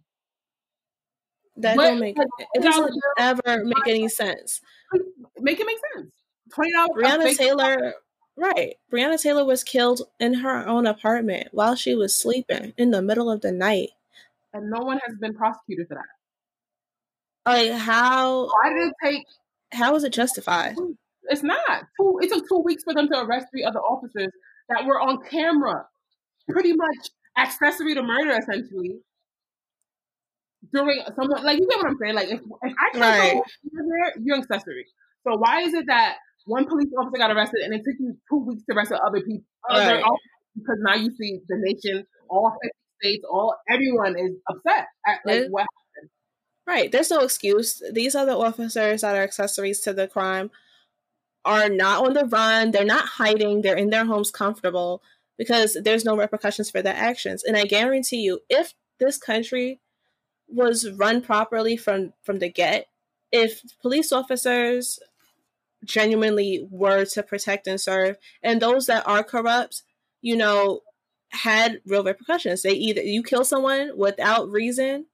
That 1.56 1.76
what, 1.76 1.86
don't 1.86 2.00
make 2.00 2.16
it 2.54 2.62
doesn't 2.62 2.94
ever 3.18 3.64
make 3.64 3.88
any 3.88 4.08
sense. 4.08 4.60
Make 5.40 5.58
it 5.58 5.66
make 5.66 5.78
sense. 5.94 6.12
Twenty 6.52 6.72
dollars. 6.72 6.90
Breonna 6.96 7.36
Taylor, 7.36 7.94
right? 8.36 8.76
Breonna 8.92 9.20
Taylor 9.20 9.44
was 9.44 9.64
killed 9.64 10.02
in 10.20 10.34
her 10.34 10.66
own 10.68 10.86
apartment 10.86 11.48
while 11.52 11.74
she 11.74 11.94
was 11.94 12.14
sleeping 12.14 12.74
in 12.76 12.92
the 12.92 13.02
middle 13.02 13.30
of 13.30 13.40
the 13.40 13.50
night, 13.50 13.90
and 14.52 14.70
no 14.70 14.84
one 14.84 15.00
has 15.06 15.16
been 15.18 15.34
prosecuted 15.34 15.88
for 15.88 15.94
that. 15.94 16.04
Like 17.46 17.72
how? 17.72 18.46
Why 18.46 18.70
did 18.70 18.88
it 18.88 18.94
take? 19.02 19.24
How 19.72 19.94
is 19.94 20.04
it 20.04 20.12
justified? 20.12 20.76
It's 21.28 21.42
not. 21.42 21.84
Two, 22.00 22.18
it 22.22 22.30
took 22.32 22.48
two 22.48 22.62
weeks 22.64 22.84
for 22.84 22.94
them 22.94 23.08
to 23.08 23.20
arrest 23.20 23.48
three 23.50 23.64
other 23.64 23.80
officers 23.80 24.32
that 24.68 24.86
were 24.86 25.00
on 25.00 25.22
camera, 25.24 25.86
pretty 26.48 26.72
much 26.72 27.10
accessory 27.36 27.94
to 27.94 28.02
murder, 28.02 28.38
essentially. 28.38 29.00
During 30.72 31.02
someone 31.16 31.44
like 31.44 31.58
you 31.58 31.68
get 31.68 31.78
what 31.78 31.86
I'm 31.86 31.96
saying? 32.00 32.14
Like 32.14 32.28
if 32.28 32.40
if 32.40 32.74
I 32.78 32.90
can't 32.92 33.02
right. 33.02 33.34
go 33.34 33.42
there, 33.72 34.12
you're 34.22 34.38
accessory. 34.38 34.86
So 35.26 35.36
why 35.38 35.62
is 35.62 35.74
it 35.74 35.84
that 35.86 36.16
one 36.46 36.66
police 36.66 36.88
officer 36.98 37.18
got 37.18 37.30
arrested 37.30 37.60
and 37.64 37.74
it 37.74 37.82
took 37.84 37.94
you 37.98 38.16
two 38.28 38.44
weeks 38.44 38.62
to 38.68 38.76
arrest 38.76 38.90
the 38.90 39.00
other 39.00 39.20
people? 39.20 39.44
Right. 39.70 40.02
Because 40.54 40.78
now 40.80 40.94
you 40.94 41.10
see 41.16 41.38
the 41.48 41.56
nation, 41.58 42.04
all 42.28 42.52
50 42.62 42.72
states, 43.00 43.24
all 43.30 43.54
everyone 43.70 44.18
is 44.18 44.32
upset 44.50 44.86
at 45.06 45.20
like 45.24 45.42
it, 45.42 45.50
what. 45.50 45.66
Right. 46.68 46.92
There's 46.92 47.10
no 47.10 47.20
excuse. 47.20 47.82
These 47.92 48.14
other 48.14 48.32
officers 48.32 49.00
that 49.00 49.16
are 49.16 49.22
accessories 49.22 49.80
to 49.80 49.94
the 49.94 50.06
crime 50.06 50.50
are 51.46 51.70
not 51.70 52.06
on 52.06 52.12
the 52.12 52.26
run. 52.26 52.72
They're 52.72 52.84
not 52.84 53.06
hiding. 53.08 53.62
They're 53.62 53.76
in 53.78 53.88
their 53.88 54.04
homes 54.04 54.30
comfortable 54.30 55.02
because 55.38 55.78
there's 55.82 56.04
no 56.04 56.14
repercussions 56.14 56.70
for 56.70 56.82
their 56.82 56.94
actions. 56.94 57.42
And 57.42 57.56
I 57.56 57.64
guarantee 57.64 58.18
you, 58.20 58.40
if 58.50 58.74
this 59.00 59.16
country 59.16 59.80
was 60.46 60.90
run 60.90 61.22
properly 61.22 61.78
from 61.78 62.12
from 62.22 62.38
the 62.38 62.50
get, 62.50 62.88
if 63.32 63.62
police 63.80 64.12
officers 64.12 64.98
genuinely 65.86 66.66
were 66.70 67.06
to 67.06 67.22
protect 67.22 67.66
and 67.66 67.80
serve, 67.80 68.18
and 68.42 68.60
those 68.60 68.86
that 68.86 69.06
are 69.06 69.24
corrupt, 69.24 69.84
you 70.20 70.36
know, 70.36 70.82
had 71.30 71.80
real 71.86 72.04
repercussions. 72.04 72.62
They 72.62 72.72
either 72.72 73.00
you 73.02 73.22
kill 73.22 73.44
someone 73.44 73.92
without 73.96 74.50
reason, 74.50 75.06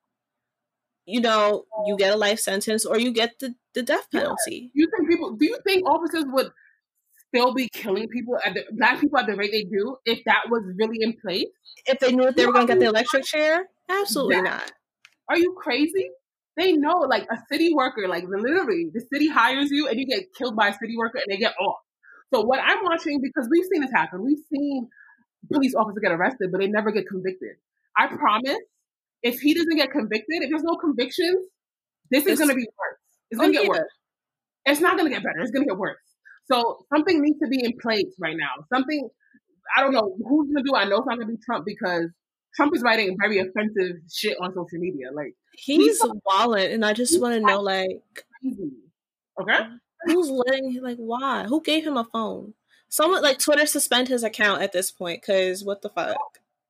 you 1.06 1.20
know, 1.20 1.64
you 1.86 1.96
get 1.96 2.14
a 2.14 2.16
life 2.16 2.40
sentence, 2.40 2.84
or 2.84 2.98
you 2.98 3.12
get 3.12 3.38
the, 3.40 3.54
the 3.74 3.82
death 3.82 4.10
penalty. 4.10 4.70
Yeah. 4.74 4.84
You 4.84 4.90
think 4.96 5.10
people? 5.10 5.36
Do 5.36 5.44
you 5.46 5.58
think 5.66 5.88
officers 5.88 6.24
would 6.28 6.50
still 7.28 7.52
be 7.52 7.68
killing 7.72 8.08
people 8.08 8.38
at 8.44 8.54
the 8.54 8.64
black 8.72 9.00
people 9.00 9.18
at 9.18 9.26
the 9.26 9.36
rate 9.36 9.50
they 9.52 9.64
do 9.64 9.96
if 10.04 10.20
that 10.24 10.44
was 10.50 10.62
really 10.78 10.98
in 11.00 11.14
place? 11.20 11.48
If 11.86 11.98
they 11.98 12.12
knew 12.12 12.24
that 12.24 12.36
they 12.36 12.46
were 12.46 12.52
going 12.52 12.66
to 12.66 12.72
get 12.72 12.80
the 12.80 12.86
electric 12.86 13.24
chair, 13.24 13.66
absolutely 13.88 14.42
not. 14.42 14.72
Are 15.28 15.38
you 15.38 15.54
crazy? 15.58 16.10
They 16.56 16.72
know, 16.72 16.98
like 17.08 17.24
a 17.24 17.36
city 17.50 17.74
worker, 17.74 18.06
like 18.08 18.24
literally, 18.28 18.88
the 18.94 19.04
city 19.12 19.28
hires 19.28 19.70
you 19.70 19.88
and 19.88 19.98
you 19.98 20.06
get 20.06 20.32
killed 20.38 20.54
by 20.54 20.68
a 20.68 20.72
city 20.72 20.96
worker 20.96 21.18
and 21.18 21.26
they 21.28 21.36
get 21.36 21.54
off. 21.60 21.78
So 22.32 22.42
what 22.42 22.60
I'm 22.64 22.78
watching, 22.84 23.20
because 23.20 23.48
we've 23.50 23.64
seen 23.72 23.80
this 23.80 23.90
happen, 23.92 24.24
we've 24.24 24.38
seen 24.52 24.88
police 25.52 25.74
officers 25.74 25.98
get 26.00 26.12
arrested, 26.12 26.50
but 26.52 26.60
they 26.60 26.68
never 26.68 26.92
get 26.92 27.08
convicted. 27.08 27.56
I 27.96 28.06
promise, 28.06 28.58
if 29.24 29.40
he 29.40 29.54
doesn't 29.54 29.76
get 29.76 29.90
convicted, 29.90 30.42
if 30.42 30.50
there's 30.50 30.62
no 30.62 30.76
convictions, 30.76 31.46
this 32.10 32.26
is 32.26 32.38
going 32.38 32.50
to 32.50 32.54
be 32.54 32.68
worse. 32.78 33.00
It's 33.30 33.40
going 33.40 33.52
to 33.52 33.58
oh, 33.58 33.62
get 33.62 33.66
yeah. 33.66 33.80
worse. 33.80 33.92
It's 34.66 34.80
not 34.80 34.96
going 34.96 35.10
to 35.10 35.14
get 35.14 35.24
better. 35.24 35.40
It's 35.40 35.50
going 35.50 35.66
to 35.66 35.70
get 35.70 35.78
worse. 35.78 35.96
So 36.44 36.84
something 36.94 37.22
needs 37.22 37.38
to 37.40 37.48
be 37.48 37.64
in 37.64 37.72
place 37.80 38.14
right 38.20 38.36
now. 38.36 38.50
Something 38.72 39.08
I 39.76 39.82
don't 39.82 39.92
know 39.92 40.14
who's 40.28 40.52
going 40.52 40.62
to 40.64 40.70
do. 40.70 40.76
I 40.76 40.84
know 40.84 40.98
it's 40.98 41.06
not 41.06 41.16
going 41.16 41.28
to 41.28 41.34
be 41.34 41.40
Trump 41.44 41.64
because 41.64 42.10
Trump 42.54 42.76
is 42.76 42.82
writing 42.82 43.16
very 43.20 43.38
offensive 43.38 43.96
shit 44.12 44.36
on 44.40 44.50
social 44.50 44.78
media. 44.78 45.06
Like 45.12 45.34
he's, 45.54 46.00
he's 46.00 46.12
wallet, 46.26 46.70
and 46.70 46.84
I 46.84 46.92
just 46.92 47.20
want 47.20 47.34
to 47.34 47.40
know, 47.40 47.60
like, 47.60 48.02
crazy. 48.42 48.72
okay, 49.40 49.66
who's 50.04 50.28
letting 50.28 50.72
him? 50.72 50.82
like 50.82 50.98
why? 50.98 51.44
Who 51.44 51.62
gave 51.62 51.86
him 51.86 51.96
a 51.96 52.04
phone? 52.04 52.54
Someone 52.88 53.22
like 53.22 53.38
Twitter 53.38 53.66
suspend 53.66 54.08
his 54.08 54.22
account 54.22 54.62
at 54.62 54.72
this 54.72 54.90
point 54.90 55.22
because 55.22 55.64
what 55.64 55.82
the 55.82 55.88
fuck? 55.88 56.16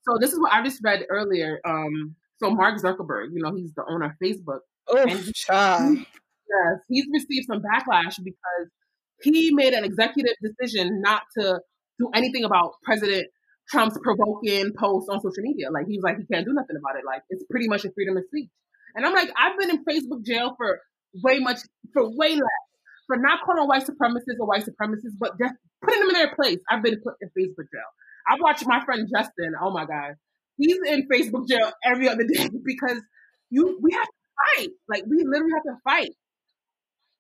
So 0.07 0.19
this 0.21 0.33
is 0.33 0.41
what 0.41 0.53
I 0.53 0.63
just 0.63 0.81
read 0.83 1.05
earlier. 1.11 1.61
Um, 1.65 2.15
so 2.45 2.51
Mark 2.51 2.81
Zuckerberg, 2.81 3.29
you 3.33 3.43
know, 3.43 3.55
he's 3.55 3.73
the 3.75 3.85
owner 3.89 4.07
of 4.07 4.13
Facebook. 4.23 4.61
Oh, 4.89 4.99
and 4.99 5.11
he, 5.11 5.33
yes, 5.49 6.79
he's 6.89 7.07
received 7.13 7.47
some 7.47 7.63
backlash 7.63 8.17
because 8.23 8.69
he 9.23 9.53
made 9.55 9.73
an 9.73 9.85
executive 9.85 10.35
decision 10.43 11.01
not 11.01 11.23
to 11.39 11.61
do 11.99 12.11
anything 12.15 12.45
about 12.45 12.73
President 12.83 13.27
Trump's 13.71 13.99
provoking 14.03 14.73
posts 14.79 15.09
on 15.09 15.21
social 15.21 15.43
media. 15.43 15.71
Like 15.71 15.87
he 15.89 15.97
was 15.97 16.03
like, 16.03 16.19
he 16.19 16.27
can't 16.27 16.45
do 16.45 16.53
nothing 16.53 16.77
about 16.77 16.99
it. 16.99 17.05
Like 17.07 17.23
it's 17.31 17.45
pretty 17.51 17.69
much 17.69 17.85
a 17.85 17.93
freedom 17.93 18.17
of 18.17 18.25
speech. 18.29 18.51
And 18.95 19.07
I'm 19.07 19.15
like, 19.15 19.31
I've 19.37 19.59
been 19.59 19.71
in 19.71 19.85
Facebook 19.85 20.25
jail 20.25 20.55
for 20.57 20.81
way 21.23 21.39
much, 21.39 21.59
for 21.93 22.09
way 22.15 22.35
less, 22.35 22.65
for 23.07 23.17
not 23.17 23.41
calling 23.45 23.67
white 23.67 23.85
supremacists 23.85 24.39
or 24.39 24.47
white 24.47 24.65
supremacists, 24.65 25.17
but 25.19 25.39
just 25.39 25.55
putting 25.83 26.01
them 26.01 26.11
in 26.11 26.15
their 26.15 26.35
place. 26.35 26.59
I've 26.71 26.83
been 26.83 27.01
put 27.01 27.15
in 27.21 27.29
Facebook 27.29 27.67
jail. 27.73 27.89
I 28.27 28.37
watched 28.41 28.67
my 28.67 28.85
friend 28.85 29.09
Justin. 29.11 29.55
Oh 29.61 29.71
my 29.71 29.85
god, 29.87 30.15
he's 30.57 30.79
in 30.87 31.09
Facebook 31.09 31.49
jail 31.49 31.73
every 31.85 32.09
other 32.09 32.25
day 32.25 32.49
because 32.65 33.01
you 33.51 33.79
we 33.83 33.93
have 33.93 34.07
to 34.07 34.57
fight. 34.57 34.69
Like 34.89 35.05
we 35.09 35.25
literally 35.25 35.53
have 35.55 35.65
to 35.65 35.81
fight. 35.85 36.11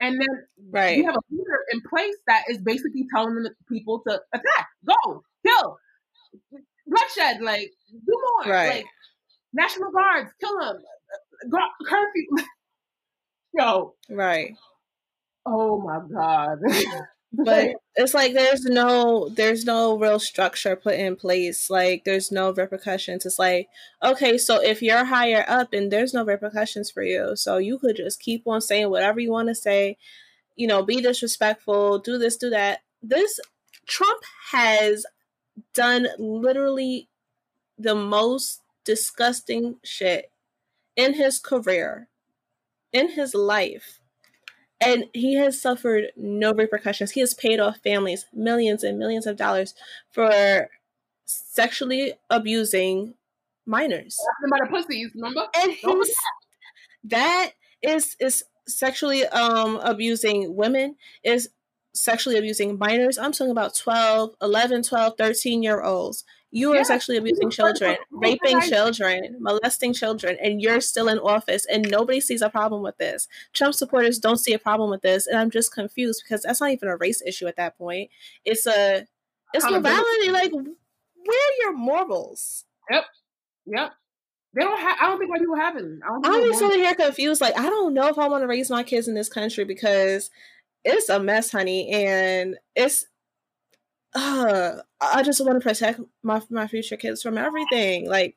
And 0.01 0.21
then 0.21 0.29
right. 0.71 0.99
we 0.99 1.05
have 1.05 1.15
a 1.15 1.21
leader 1.31 1.59
in 1.73 1.81
place 1.89 2.17
that 2.27 2.43
is 2.51 2.59
basically 2.59 3.07
telling 3.15 3.43
the 3.43 3.53
people 3.71 4.03
to 4.07 4.21
attack, 4.35 4.67
go, 4.85 5.23
kill, 5.47 5.79
bloodshed, 6.87 7.41
like 7.41 7.71
do 7.91 8.13
more, 8.13 8.53
right. 8.53 8.69
like 8.69 8.85
National 9.53 9.93
Guards, 9.93 10.31
kill 10.41 10.59
them, 10.61 10.79
curfew. 11.87 12.27
Yo, 13.57 13.95
right. 14.11 14.55
Oh 15.47 15.81
my 15.81 16.01
god. 16.13 16.59
but 17.37 17.71
it's 17.97 18.15
like 18.15 18.35
there's 18.35 18.65
no 18.65 19.29
there's 19.31 19.65
no 19.65 19.99
real 19.99 20.19
structure 20.19 20.77
put 20.77 20.95
in 20.95 21.17
place 21.17 21.71
like 21.71 22.05
there's 22.05 22.31
no 22.31 22.53
repercussions. 22.53 23.27
It's 23.27 23.39
like 23.39 23.69
okay 24.03 24.39
so 24.39 24.63
if 24.63 24.83
you're 24.83 25.05
higher 25.05 25.45
up 25.49 25.73
and 25.73 25.91
there's 25.91 26.15
no 26.15 26.25
repercussions 26.25 26.91
for 26.91 27.03
you 27.03 27.37
so 27.37 27.59
you 27.59 27.79
could 27.79 27.97
just 27.97 28.21
keep 28.21 28.47
on 28.47 28.61
saying 28.61 28.91
whatever 28.91 29.21
you 29.21 29.31
want 29.31 29.49
to 29.49 29.55
say 29.55 29.97
you 30.57 30.67
know 30.67 30.83
be 30.83 31.01
disrespectful 31.01 31.99
do 31.99 32.19
this 32.19 32.37
do 32.37 32.51
that. 32.51 32.81
This 33.03 33.41
trump 33.87 34.23
has 34.53 35.05
done 35.75 36.09
literally 36.19 37.09
the 37.79 37.95
most 37.95 38.61
disgusting 38.85 39.77
shit 39.83 40.31
in 40.97 41.15
his 41.15 41.39
career 41.39 42.09
in 42.93 43.11
his 43.11 43.35
life 43.35 44.01
and 44.85 45.05
he 45.13 45.35
has 45.35 45.61
suffered 45.61 46.07
no 46.17 46.53
repercussions. 46.53 47.13
He 47.13 47.21
has 47.21 47.35
paid 47.35 47.61
off 47.61 47.79
families 47.79 48.27
millions 48.33 48.85
and 48.85 48.99
millions 48.99 49.27
of 49.27 49.37
dollars 49.37 49.75
for 50.11 50.69
sexually 51.27 52.15
abusing 52.31 53.15
minors. 53.67 54.19
About 54.47 54.71
pussies, 54.71 55.11
remember? 55.15 55.47
And 55.57 55.73
he's, 55.73 56.15
that 57.05 57.53
is 57.83 58.17
is 58.21 58.45
sexually 58.67 59.27
um 59.27 59.77
abusing 59.83 60.57
women 60.57 60.97
is 61.23 61.51
sexually 61.95 62.37
abusing 62.37 62.79
minors. 62.79 63.19
I'm 63.19 63.33
talking 63.33 63.53
about 63.53 63.75
12, 63.75 64.35
11, 64.43 64.83
12, 64.83 65.15
13 65.17 65.63
year 65.63 65.83
olds. 65.83 66.25
You 66.55 66.71
are 66.71 66.77
yeah. 66.77 66.83
sexually 66.85 67.19
abusing 67.19 67.51
children, 67.51 67.97
raping 68.13 68.61
children, 68.61 69.39
molesting 69.41 69.93
children, 69.93 70.39
and 70.41 70.63
you're 70.63 70.81
still 70.81 71.09
in 71.09 71.19
office 71.19 71.67
and 71.67 71.91
nobody 71.91 72.21
sees 72.21 72.43
a 72.43 72.49
problem 72.49 72.81
with 72.81 72.97
this. 72.97 73.27
Trump 73.53 73.75
supporters 73.75 74.21
don't 74.21 74.37
see 74.37 74.53
a 74.53 74.59
problem 74.61 74.89
with 74.89 75.03
this, 75.03 75.27
and 75.27 75.37
I'm 75.37 75.51
just 75.51 75.75
confused 75.75 76.23
because 76.25 76.43
that's 76.43 76.61
not 76.61 76.71
even 76.71 76.89
a 76.89 76.97
race 76.97 77.21
issue 77.27 77.49
at 77.49 77.57
that 77.57 77.77
point. 77.77 78.09
It's 78.45 78.69
a 78.69 79.05
it's 79.53 79.69
morality. 79.69 80.31
Like, 80.31 80.53
where 80.53 80.63
are 80.63 81.59
your 81.59 81.73
morals? 81.73 82.65
Yep. 82.89 83.05
Yep. 83.67 83.93
They 84.55 84.63
don't 84.63 84.79
have. 84.79 84.97
I 85.01 85.07
don't 85.07 85.19
think 85.19 85.33
white 85.33 85.41
people 85.41 85.57
have 85.57 85.77
it. 85.77 85.85
I 86.05 86.07
don't 86.07 86.25
I'm 86.25 86.55
sitting 86.55 86.79
here 86.79 86.95
confused. 86.95 87.41
Like, 87.41 87.59
I 87.59 87.69
don't 87.69 87.95
know 87.95 88.07
if 88.07 88.17
I 88.17 88.29
want 88.29 88.45
to 88.45 88.47
raise 88.47 88.71
my 88.71 88.85
kids 88.85 89.09
in 89.09 89.17
this 89.17 89.29
country 89.29 89.65
because 89.65 90.31
it's 90.85 91.09
a 91.09 91.19
mess, 91.19 91.51
honey, 91.51 91.91
and 91.91 92.59
it's 92.77 93.07
uh, 94.15 94.77
I 95.01 95.23
just 95.23 95.45
want 95.45 95.61
to 95.61 95.69
protect 95.69 96.01
my 96.23 96.41
my 96.51 96.67
future 96.67 96.97
kids 96.97 97.23
from 97.23 97.37
everything. 97.37 98.09
Like, 98.09 98.37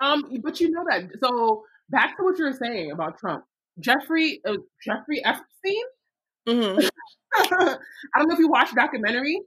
um, 0.00 0.24
but 0.42 0.60
you 0.60 0.70
know 0.70 0.84
that. 0.88 1.10
So 1.20 1.64
back 1.88 2.16
to 2.16 2.24
what 2.24 2.38
you 2.38 2.44
were 2.44 2.52
saying 2.52 2.90
about 2.90 3.18
Trump, 3.18 3.44
Jeffrey 3.80 4.40
uh, 4.46 4.56
Jeffrey 4.84 5.24
Epstein. 5.24 5.84
Mm-hmm. 6.46 6.86
I 7.34 8.18
don't 8.18 8.28
know 8.28 8.34
if 8.34 8.38
you 8.38 8.48
watched 8.48 8.74
documentary, 8.74 9.40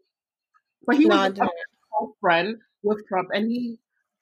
but 0.85 0.97
he 0.97 1.05
no, 1.05 1.17
was 1.17 1.37
a 1.39 1.49
close 1.93 2.13
friend 2.19 2.55
with 2.83 3.05
Trump, 3.07 3.29
and 3.33 3.49
he 3.49 3.77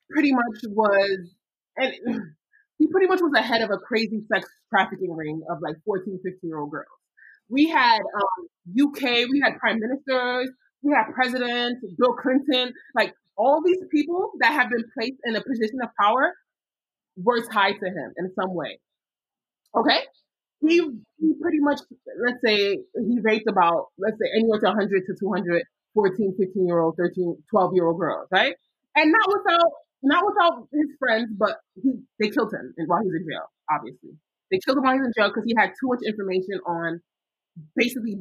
pretty 0.09 0.33
much 0.33 0.63
was, 0.69 1.19
and 1.77 1.93
he 2.77 2.87
pretty 2.87 3.07
much 3.07 3.21
was 3.21 3.31
the 3.33 3.41
head 3.41 3.61
of 3.61 3.71
a 3.71 3.77
crazy 3.77 4.21
sex 4.31 4.49
trafficking 4.69 5.15
ring 5.15 5.41
of 5.49 5.59
like 5.61 5.75
14, 5.85 6.19
15 6.23 6.39
year 6.43 6.59
old 6.59 6.71
girls 6.71 6.87
we 7.49 7.67
had 7.67 7.99
um, 7.99 8.87
UK, 8.87 9.27
we 9.29 9.41
had 9.43 9.57
prime 9.57 9.79
ministers, 9.79 10.49
we 10.81 10.93
had 10.93 11.13
presidents, 11.13 11.81
Bill 11.97 12.13
Clinton, 12.13 12.73
like 12.95 13.13
all 13.37 13.61
these 13.65 13.83
people 13.91 14.31
that 14.39 14.53
have 14.53 14.69
been 14.69 14.83
placed 14.97 15.19
in 15.25 15.35
a 15.35 15.43
position 15.43 15.79
of 15.83 15.89
power 15.99 16.33
were 17.15 17.41
tied 17.41 17.75
to 17.79 17.87
him 17.87 18.13
in 18.17 18.31
some 18.35 18.53
way. 18.53 18.79
Okay? 19.75 19.99
he, 20.61 20.81
he 21.19 21.33
pretty 21.41 21.59
much, 21.59 21.79
let's 22.25 22.39
say, 22.43 22.79
he 22.95 23.19
raped 23.21 23.47
about, 23.49 23.87
let's 23.97 24.17
say, 24.17 24.29
anywhere 24.35 24.59
to 24.59 24.67
100 24.67 25.03
to 25.05 25.15
200 25.19 25.63
14, 25.93 26.35
15 26.37 26.67
year 26.67 26.79
old, 26.79 26.95
13, 26.95 27.37
12 27.49 27.71
year 27.73 27.87
old 27.87 27.99
girls, 27.99 28.27
right? 28.31 28.53
And 28.95 29.11
not 29.11 29.27
without, 29.27 29.71
not 30.03 30.23
without 30.25 30.67
his 30.71 30.89
friends, 30.99 31.29
but 31.37 31.57
he, 31.81 31.93
they 32.19 32.29
killed 32.29 32.53
him 32.53 32.73
while 32.85 33.01
he 33.01 33.07
was 33.07 33.17
in 33.17 33.25
jail, 33.25 33.49
obviously. 33.71 34.11
They 34.51 34.59
killed 34.63 34.77
him 34.77 34.83
while 34.83 34.93
he 34.93 34.99
was 34.99 35.07
in 35.07 35.13
jail 35.17 35.29
because 35.29 35.45
he 35.47 35.55
had 35.57 35.73
too 35.73 35.89
much 35.89 36.01
information 36.05 36.61
on 36.67 37.01
basically 37.75 38.17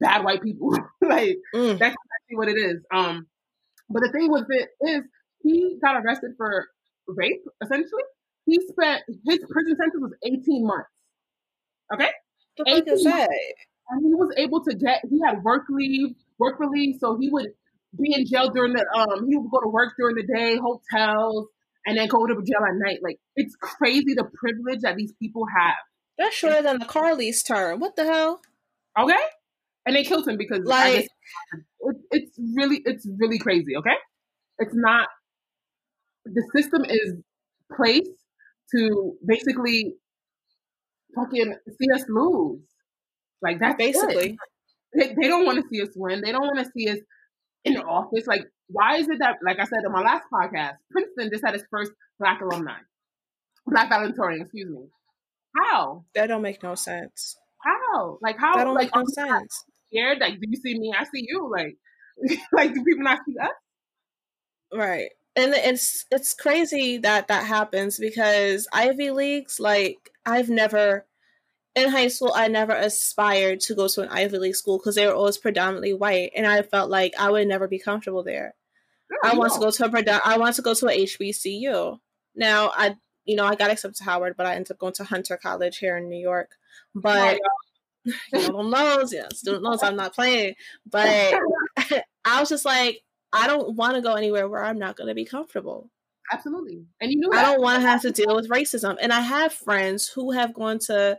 bad 0.00 0.24
white 0.24 0.42
people. 0.42 0.70
like, 1.02 1.36
mm. 1.54 1.78
that's 1.78 1.94
exactly 1.94 2.36
what 2.36 2.48
it 2.48 2.56
is. 2.56 2.82
Um, 2.92 3.26
but 3.88 4.02
the 4.02 4.12
thing 4.12 4.30
with 4.30 4.46
it 4.48 4.68
is, 4.80 5.02
he 5.42 5.78
got 5.82 5.96
arrested 5.96 6.32
for 6.36 6.68
rape, 7.08 7.42
essentially. 7.62 8.02
He 8.46 8.58
spent, 8.68 9.02
his 9.08 9.38
prison 9.48 9.76
sentence 9.76 10.00
was 10.00 10.12
18 10.24 10.66
months. 10.66 10.88
Okay? 11.92 12.10
The 12.56 12.64
fuck 12.68 12.88
is 12.88 13.04
that? 13.04 13.28
And 13.90 14.06
he 14.06 14.14
was 14.14 14.32
able 14.36 14.62
to 14.64 14.74
get, 14.74 15.02
he 15.08 15.20
had 15.24 15.42
work 15.42 15.64
leave, 15.68 16.14
work 16.38 16.60
release, 16.60 17.00
so 17.00 17.18
he 17.18 17.28
would 17.30 17.48
be 17.98 18.14
in 18.14 18.26
jail 18.26 18.50
during 18.50 18.72
the, 18.72 18.86
um, 18.94 19.28
he 19.28 19.36
would 19.36 19.50
go 19.50 19.60
to 19.60 19.68
work 19.68 19.94
during 19.98 20.14
the 20.14 20.22
day, 20.22 20.56
hotels, 20.56 21.48
and 21.86 21.98
then 21.98 22.06
go 22.08 22.26
to 22.26 22.34
jail 22.34 22.62
at 22.66 22.74
night. 22.76 22.98
Like, 23.02 23.18
it's 23.34 23.56
crazy 23.56 24.14
the 24.14 24.28
privilege 24.34 24.82
that 24.82 24.96
these 24.96 25.12
people 25.20 25.44
have. 25.56 25.74
That's 26.20 26.36
shorter 26.36 26.60
than 26.62 26.78
the 26.78 26.84
Carly's 26.84 27.42
term. 27.42 27.80
What 27.80 27.96
the 27.96 28.04
hell? 28.04 28.42
Okay? 28.98 29.14
And 29.86 29.96
they 29.96 30.04
killed 30.04 30.28
him 30.28 30.36
because 30.36 30.60
like, 30.64 31.08
it, 31.80 31.96
it's 32.10 32.38
really, 32.54 32.82
it's 32.84 33.08
really 33.18 33.38
crazy, 33.38 33.74
okay? 33.76 33.96
It's 34.58 34.74
not, 34.74 35.08
the 36.26 36.44
system 36.54 36.84
is 36.84 37.14
placed 37.74 38.10
to 38.76 39.16
basically 39.26 39.94
fucking 41.16 41.56
see 41.80 41.86
us 41.94 42.04
lose. 42.10 42.60
Like 43.40 43.58
that's 43.58 43.78
basically. 43.78 44.36
They, 44.94 45.14
they 45.18 45.28
don't 45.28 45.46
want 45.46 45.56
to 45.56 45.64
see 45.72 45.80
us 45.80 45.88
win. 45.96 46.20
They 46.20 46.32
don't 46.32 46.42
want 46.42 46.58
to 46.58 46.70
see 46.76 46.90
us 46.90 46.98
in 47.64 47.74
the 47.74 47.82
office. 47.82 48.26
Like, 48.26 48.44
why 48.66 48.96
is 48.96 49.08
it 49.08 49.20
that, 49.20 49.36
like 49.42 49.58
I 49.58 49.64
said 49.64 49.78
in 49.86 49.92
my 49.92 50.02
last 50.02 50.24
podcast, 50.30 50.74
Princeton 50.90 51.30
just 51.32 51.44
had 51.44 51.54
its 51.54 51.64
first 51.70 51.92
black 52.18 52.42
alumni, 52.42 52.76
black 53.66 53.88
valedictorian, 53.88 54.42
excuse 54.42 54.68
me. 54.68 54.86
How? 55.56 56.04
That 56.14 56.28
don't 56.28 56.42
make 56.42 56.62
no 56.62 56.74
sense. 56.74 57.36
How? 57.64 58.18
Like 58.22 58.36
how? 58.38 58.56
That 58.56 58.64
don't 58.64 58.74
like, 58.74 58.94
make 58.94 58.96
no 58.96 59.04
sense. 59.06 59.64
Scared? 59.92 60.18
Like, 60.20 60.34
do 60.34 60.46
you 60.48 60.56
see 60.56 60.78
me? 60.78 60.92
I 60.96 61.04
see 61.04 61.26
you. 61.28 61.50
Like, 61.50 61.76
like 62.52 62.74
do 62.74 62.84
people 62.84 63.04
not 63.04 63.20
see 63.26 63.34
us? 63.38 63.50
Right 64.72 65.10
and 65.36 65.54
it's 65.54 66.06
it's 66.10 66.34
crazy 66.34 66.98
that 66.98 67.28
that 67.28 67.46
happens 67.46 67.98
because 67.98 68.66
Ivy 68.72 69.10
Leagues, 69.10 69.60
like 69.60 70.10
I've 70.26 70.50
never 70.50 71.06
in 71.76 71.88
high 71.88 72.08
school, 72.08 72.32
I 72.34 72.48
never 72.48 72.72
aspired 72.72 73.60
to 73.60 73.74
go 73.76 73.86
to 73.86 74.02
an 74.02 74.08
Ivy 74.08 74.38
League 74.38 74.56
school 74.56 74.78
because 74.78 74.96
they 74.96 75.06
were 75.06 75.14
always 75.14 75.38
predominantly 75.38 75.94
white, 75.94 76.32
and 76.34 76.46
I 76.46 76.62
felt 76.62 76.90
like 76.90 77.12
I 77.18 77.30
would 77.30 77.46
never 77.46 77.68
be 77.68 77.78
comfortable 77.78 78.24
there. 78.24 78.54
I 79.24 79.36
want 79.36 79.52
to 79.54 79.60
go 79.60 79.70
to 79.70 79.84
a 79.84 80.20
I 80.24 80.38
want 80.38 80.56
to 80.56 80.62
go 80.62 80.74
to 80.74 80.88
a 80.88 81.04
HBCU. 81.04 81.98
Now 82.34 82.72
I 82.74 82.96
you 83.24 83.36
know 83.36 83.44
I 83.44 83.54
got 83.54 83.70
accepted 83.70 83.98
to 83.98 84.04
Howard, 84.04 84.36
but 84.36 84.46
I 84.46 84.54
ended 84.54 84.72
up 84.72 84.78
going 84.78 84.92
to 84.94 85.04
Hunter 85.04 85.36
College 85.36 85.78
here 85.78 85.96
in 85.96 86.08
New 86.08 86.20
York. 86.20 86.56
But 86.94 87.40
you 88.04 88.14
know, 88.32 88.62
knows, 88.62 89.14
student 89.34 89.62
knows 89.62 89.82
I'm 89.82 89.96
not 89.96 90.14
playing. 90.14 90.54
But 90.86 91.34
I 92.24 92.40
was 92.40 92.48
just 92.48 92.64
like, 92.64 93.02
I 93.32 93.46
don't 93.46 93.76
want 93.76 93.94
to 93.94 94.02
go 94.02 94.14
anywhere 94.14 94.48
where 94.48 94.64
I'm 94.64 94.78
not 94.78 94.96
going 94.96 95.08
to 95.08 95.14
be 95.14 95.24
comfortable. 95.24 95.90
Absolutely. 96.32 96.84
And 97.00 97.10
you 97.10 97.18
know, 97.18 97.30
I 97.32 97.42
don't 97.42 97.60
want 97.60 97.82
to 97.82 97.88
have 97.88 98.02
to 98.02 98.10
deal 98.10 98.36
with 98.36 98.48
racism. 98.48 98.96
And 99.00 99.12
I 99.12 99.20
have 99.20 99.52
friends 99.52 100.08
who 100.08 100.32
have 100.32 100.54
gone 100.54 100.78
to 100.86 101.18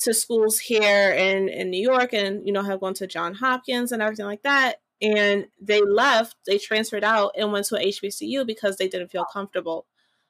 to 0.00 0.12
schools 0.12 0.58
here 0.58 1.12
in 1.12 1.48
in 1.48 1.70
New 1.70 1.80
York 1.80 2.12
and 2.12 2.46
you 2.46 2.52
know 2.52 2.62
have 2.62 2.80
gone 2.80 2.94
to 2.94 3.06
John 3.06 3.34
Hopkins 3.34 3.92
and 3.92 4.02
everything 4.02 4.26
like 4.26 4.42
that 4.42 4.80
and 5.04 5.46
they 5.60 5.82
left, 5.82 6.36
they 6.46 6.58
transferred 6.58 7.04
out 7.04 7.32
and 7.36 7.52
went 7.52 7.66
to 7.66 7.76
a 7.76 7.88
HBCU 7.88 8.46
because 8.46 8.76
they 8.76 8.88
didn't 8.88 9.10
feel 9.10 9.26
comfortable 9.30 9.86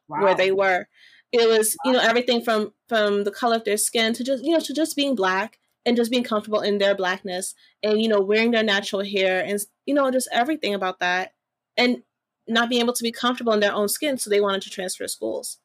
wow. 0.09 0.22
where 0.22 0.34
they 0.34 0.52
were. 0.52 0.86
It 1.32 1.48
was, 1.48 1.76
wow. 1.84 1.90
you 1.90 1.96
know, 1.96 2.02
everything 2.02 2.42
from 2.42 2.72
from 2.88 3.24
the 3.24 3.30
color 3.30 3.57
of 3.57 3.64
their 3.64 3.76
skin 3.76 4.12
to 4.14 4.24
just, 4.24 4.44
you 4.44 4.52
know, 4.52 4.61
to 4.61 4.72
just 4.74 4.96
being 4.96 5.14
black 5.14 5.59
and 5.86 5.96
just 5.96 6.11
being 6.11 6.24
comfortable 6.24 6.61
in 6.61 6.78
their 6.78 6.94
blackness 6.94 7.55
and 7.82 8.00
you 8.00 8.09
know 8.09 8.20
wearing 8.20 8.50
their 8.50 8.62
natural 8.62 9.05
hair 9.05 9.44
and 9.44 9.61
you 9.86 9.94
know 9.94 10.11
just 10.11 10.28
everything 10.32 10.74
about 10.74 11.00
that 11.00 11.32
and 11.76 12.02
not 12.46 12.68
being 12.68 12.82
able 12.82 12.92
to 12.92 13.02
be 13.02 13.12
comfortable 13.12 13.52
in 13.52 13.61
their 13.61 13.74
own 13.74 13.88
skin 13.88 14.18
so 14.18 14.30
they 14.30 14.40
wanted 14.40 14.62
to 14.62 14.70
transfer 14.70 15.07
schools 15.07 15.59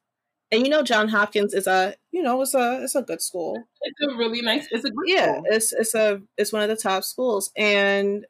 and 0.50 0.62
you 0.62 0.68
know 0.68 0.82
john 0.82 1.08
hopkins 1.08 1.54
is 1.54 1.66
a 1.66 1.94
you 2.10 2.22
know 2.22 2.40
it's 2.42 2.54
a 2.54 2.80
it's 2.82 2.94
a 2.94 3.02
good 3.02 3.20
school 3.20 3.62
it's 3.82 4.12
a 4.12 4.16
really 4.16 4.42
nice 4.42 4.66
it's 4.70 4.84
a 4.84 4.90
yeah 5.06 5.34
school. 5.34 5.44
it's 5.46 5.72
it's 5.72 5.94
a 5.94 6.20
it's 6.36 6.52
one 6.52 6.62
of 6.62 6.68
the 6.68 6.76
top 6.76 7.04
schools 7.04 7.50
and 7.56 8.26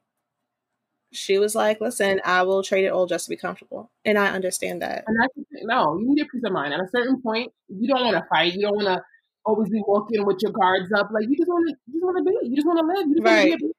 she 1.13 1.39
was 1.39 1.55
like 1.55 1.81
listen 1.81 2.21
i 2.25 2.43
will 2.43 2.63
trade 2.63 2.85
it 2.85 2.93
all 2.93 3.07
just 3.07 3.25
to 3.25 3.31
be 3.31 3.37
comfortable 3.37 3.91
and 4.05 4.17
i 4.17 4.29
understand 4.29 4.81
that 4.81 5.05
and 5.07 5.17
that's 5.21 5.33
no 5.63 5.99
you 5.99 6.09
need 6.09 6.19
your 6.19 6.27
peace 6.29 6.43
of 6.45 6.53
mind 6.53 6.73
at 6.73 6.81
a 6.81 6.89
certain 6.95 7.21
point 7.21 7.53
you 7.69 7.89
don't 7.89 8.05
want 8.05 8.17
to 8.17 8.25
fight 8.29 8.55
you 8.55 8.63
don't 8.63 8.77
want 8.77 8.87
to 8.87 9.03
always 9.45 9.71
be 9.71 9.83
walking 9.87 10.25
with 10.25 10.39
your 10.43 10.53
guards 10.53 10.93
up. 10.93 11.11
Like 11.13 11.25
you 11.29 11.37
just 11.37 11.49
want 11.49 11.69
to, 11.69 11.77
you 11.87 11.95
just 11.95 12.05
want 12.05 12.19
to 12.19 12.25
be, 12.25 12.49
you 12.49 12.57
just 12.57 12.67
want 12.67 12.79
to 12.79 12.87
live. 12.87 13.09
You 13.09 13.15
just 13.17 13.27
right. 13.27 13.49
want 13.49 13.61
to 13.61 13.67
be. 13.67 13.73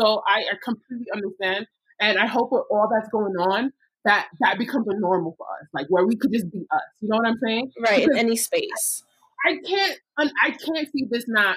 So 0.00 0.22
I, 0.26 0.40
I 0.40 0.54
completely 0.62 1.06
understand, 1.14 1.66
and 2.00 2.18
I 2.18 2.26
hope 2.26 2.52
with 2.52 2.64
all 2.70 2.88
that's 2.92 3.08
going 3.08 3.34
on, 3.36 3.72
that 4.04 4.28
that 4.40 4.58
becomes 4.58 4.86
a 4.88 4.98
normal 4.98 5.34
for 5.36 5.46
us, 5.60 5.68
like 5.72 5.86
where 5.88 6.06
we 6.06 6.16
could 6.16 6.32
just 6.32 6.50
be 6.50 6.66
us. 6.70 6.80
You 7.00 7.08
know 7.08 7.16
what 7.16 7.26
I'm 7.26 7.38
saying? 7.42 7.72
Right. 7.80 8.04
Because 8.04 8.18
in 8.18 8.26
any 8.26 8.36
space. 8.36 9.02
I, 9.46 9.52
I 9.52 9.56
can't. 9.66 9.98
I 10.42 10.50
can't 10.50 10.90
see 10.92 11.06
this 11.10 11.24
not 11.28 11.56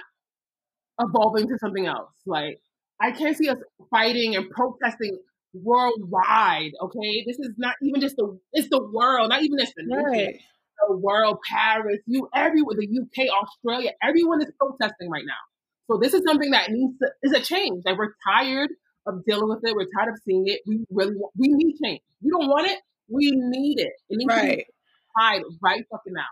evolving 0.99 1.47
to 1.49 1.57
something 1.59 1.85
else. 1.85 2.11
Like 2.25 2.59
I 3.01 3.11
can't 3.11 3.35
see 3.37 3.49
us 3.49 3.57
fighting 3.89 4.35
and 4.35 4.49
protesting 4.49 5.19
worldwide. 5.53 6.71
Okay, 6.81 7.23
this 7.25 7.39
is 7.39 7.51
not 7.57 7.75
even 7.81 8.01
just 8.01 8.15
the. 8.17 8.39
It's 8.53 8.69
the 8.69 8.83
world, 8.83 9.29
not 9.29 9.41
even 9.41 9.57
just 9.57 9.73
the 9.75 9.83
nation. 9.85 10.03
Right 10.05 10.39
the 10.87 10.97
world, 10.97 11.39
Paris, 11.49 11.99
you 12.05 12.29
everywhere, 12.33 12.75
the 12.77 12.87
UK, 12.87 13.27
Australia, 13.43 13.91
everyone 14.01 14.41
is 14.41 14.51
protesting 14.57 15.09
right 15.09 15.25
now. 15.25 15.33
So 15.87 15.97
this 15.97 16.13
is 16.13 16.21
something 16.25 16.51
that 16.51 16.69
needs 16.69 16.97
to 16.99 17.09
is 17.23 17.33
a 17.33 17.41
change. 17.41 17.83
Like 17.85 17.97
we're 17.97 18.13
tired 18.27 18.69
of 19.07 19.25
dealing 19.25 19.49
with 19.49 19.59
it. 19.63 19.75
We're 19.75 19.87
tired 19.97 20.13
of 20.13 20.19
seeing 20.25 20.43
it. 20.47 20.61
We 20.65 20.85
really 20.91 21.15
want, 21.15 21.33
we 21.35 21.47
need 21.49 21.75
change. 21.83 22.01
We 22.21 22.29
don't 22.29 22.47
want 22.47 22.67
it. 22.67 22.79
We 23.07 23.31
need 23.33 23.79
it. 23.79 23.93
It 24.09 24.17
needs 24.17 24.29
right. 24.29 24.51
to 24.51 24.57
be 24.57 24.65
tied 25.19 25.41
right 25.61 25.83
fucking 25.91 26.13
now. 26.13 26.23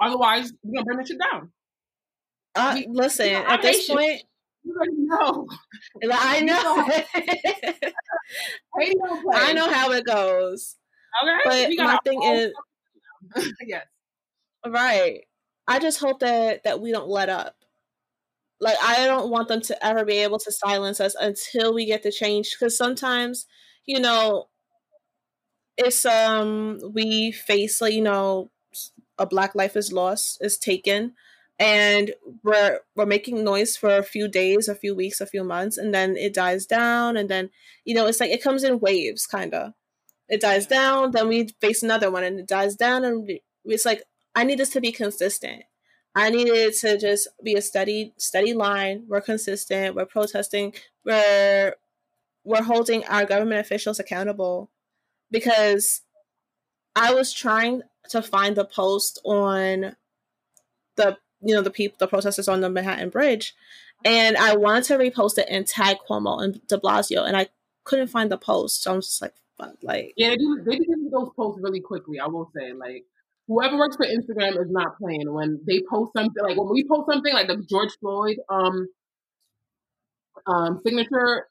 Otherwise, 0.00 0.52
we're 0.62 0.74
gonna 0.74 0.84
burn 0.84 0.96
the 0.98 1.06
shit 1.06 1.18
down. 1.18 1.50
Uh, 2.54 2.72
we, 2.74 2.86
listen, 2.88 3.26
you 3.26 3.32
know, 3.32 3.44
at 3.46 3.62
this 3.62 3.88
point, 3.88 4.22
know. 4.64 5.46
I 6.12 6.40
know. 6.40 6.88
I 9.32 9.52
know 9.52 9.70
how 9.70 9.92
it 9.92 10.04
goes. 10.04 10.76
Okay. 11.22 11.74
But 11.76 11.84
my 11.84 11.98
thing 12.04 12.22
is, 12.22 12.52
yes. 13.66 13.86
Right. 14.66 15.22
I 15.68 15.78
just 15.78 16.00
hope 16.00 16.20
that 16.20 16.64
that 16.64 16.80
we 16.80 16.92
don't 16.92 17.08
let 17.08 17.28
up. 17.28 17.56
Like 18.60 18.76
I 18.82 19.06
don't 19.06 19.30
want 19.30 19.48
them 19.48 19.60
to 19.62 19.84
ever 19.86 20.04
be 20.04 20.18
able 20.18 20.38
to 20.40 20.52
silence 20.52 21.00
us 21.00 21.14
until 21.20 21.74
we 21.74 21.84
get 21.86 22.02
the 22.02 22.12
change 22.12 22.54
because 22.58 22.76
sometimes, 22.76 23.46
you 23.86 23.98
know, 24.00 24.48
it's 25.76 26.04
um 26.04 26.78
we 26.94 27.32
face 27.32 27.80
like 27.80 27.94
you 27.94 28.02
know 28.02 28.50
a 29.18 29.26
black 29.26 29.54
life 29.54 29.76
is 29.76 29.92
lost 29.92 30.38
is 30.42 30.58
taken 30.58 31.14
and 31.62 32.12
we're 32.42 32.80
we're 32.96 33.06
making 33.06 33.44
noise 33.44 33.76
for 33.76 33.96
a 33.96 34.02
few 34.02 34.26
days 34.26 34.68
a 34.68 34.74
few 34.74 34.94
weeks 34.94 35.20
a 35.20 35.26
few 35.26 35.44
months 35.44 35.78
and 35.78 35.94
then 35.94 36.16
it 36.16 36.34
dies 36.34 36.66
down 36.66 37.16
and 37.16 37.28
then 37.28 37.50
you 37.84 37.94
know 37.94 38.06
it's 38.06 38.20
like 38.20 38.30
it 38.30 38.42
comes 38.42 38.64
in 38.64 38.80
waves 38.80 39.26
kind 39.26 39.54
of 39.54 39.72
it 40.32 40.40
dies 40.40 40.66
down, 40.66 41.10
then 41.10 41.28
we 41.28 41.48
face 41.60 41.82
another 41.82 42.10
one, 42.10 42.24
and 42.24 42.40
it 42.40 42.48
dies 42.48 42.74
down, 42.74 43.04
and 43.04 43.30
it's 43.66 43.84
like 43.84 44.02
I 44.34 44.44
need 44.44 44.58
this 44.58 44.70
to 44.70 44.80
be 44.80 44.90
consistent. 44.90 45.64
I 46.14 46.30
need 46.30 46.48
it 46.48 46.74
to 46.78 46.96
just 46.98 47.28
be 47.44 47.54
a 47.54 47.60
steady, 47.60 48.14
steady 48.16 48.54
line. 48.54 49.04
We're 49.08 49.20
consistent. 49.20 49.94
We're 49.94 50.06
protesting. 50.06 50.72
We're 51.04 51.74
we're 52.44 52.62
holding 52.62 53.04
our 53.04 53.26
government 53.26 53.60
officials 53.60 54.00
accountable 54.00 54.70
because 55.30 56.00
I 56.96 57.12
was 57.12 57.32
trying 57.34 57.82
to 58.08 58.22
find 58.22 58.56
the 58.56 58.64
post 58.64 59.20
on 59.24 59.96
the 60.96 61.18
you 61.42 61.54
know 61.54 61.62
the 61.62 61.70
people 61.70 61.96
the 61.98 62.06
protesters 62.06 62.48
on 62.48 62.60
the 62.60 62.70
Manhattan 62.70 63.10
Bridge, 63.10 63.54
and 64.04 64.36
I 64.36 64.56
wanted 64.56 64.84
to 64.84 64.98
repost 64.98 65.38
it 65.38 65.46
and 65.48 65.66
tag 65.66 65.98
Cuomo 66.08 66.42
and 66.42 66.66
De 66.66 66.78
Blasio, 66.78 67.26
and 67.26 67.36
I 67.36 67.48
couldn't 67.84 68.08
find 68.08 68.30
the 68.30 68.38
post. 68.38 68.82
So 68.82 68.94
I'm 68.94 69.00
just 69.00 69.20
like, 69.20 69.34
like, 69.82 70.12
yeah, 70.16 70.30
they 70.30 70.36
do. 70.36 70.62
They 70.64 70.78
do 70.78 71.10
those 71.10 71.30
posts 71.36 71.60
really 71.62 71.80
quickly. 71.80 72.18
I 72.18 72.26
will 72.26 72.50
say, 72.56 72.72
like, 72.72 73.04
whoever 73.46 73.76
works 73.76 73.96
for 73.96 74.06
Instagram 74.06 74.60
is 74.60 74.70
not 74.70 74.98
playing 74.98 75.32
when 75.32 75.60
they 75.66 75.82
post 75.90 76.12
something. 76.16 76.42
Like 76.42 76.56
when 76.56 76.70
we 76.70 76.84
post 76.84 77.08
something 77.10 77.32
like 77.32 77.48
the 77.48 77.64
George 77.68 77.90
Floyd 78.00 78.38
um 78.48 78.88
um 80.46 80.80
signature 80.84 81.46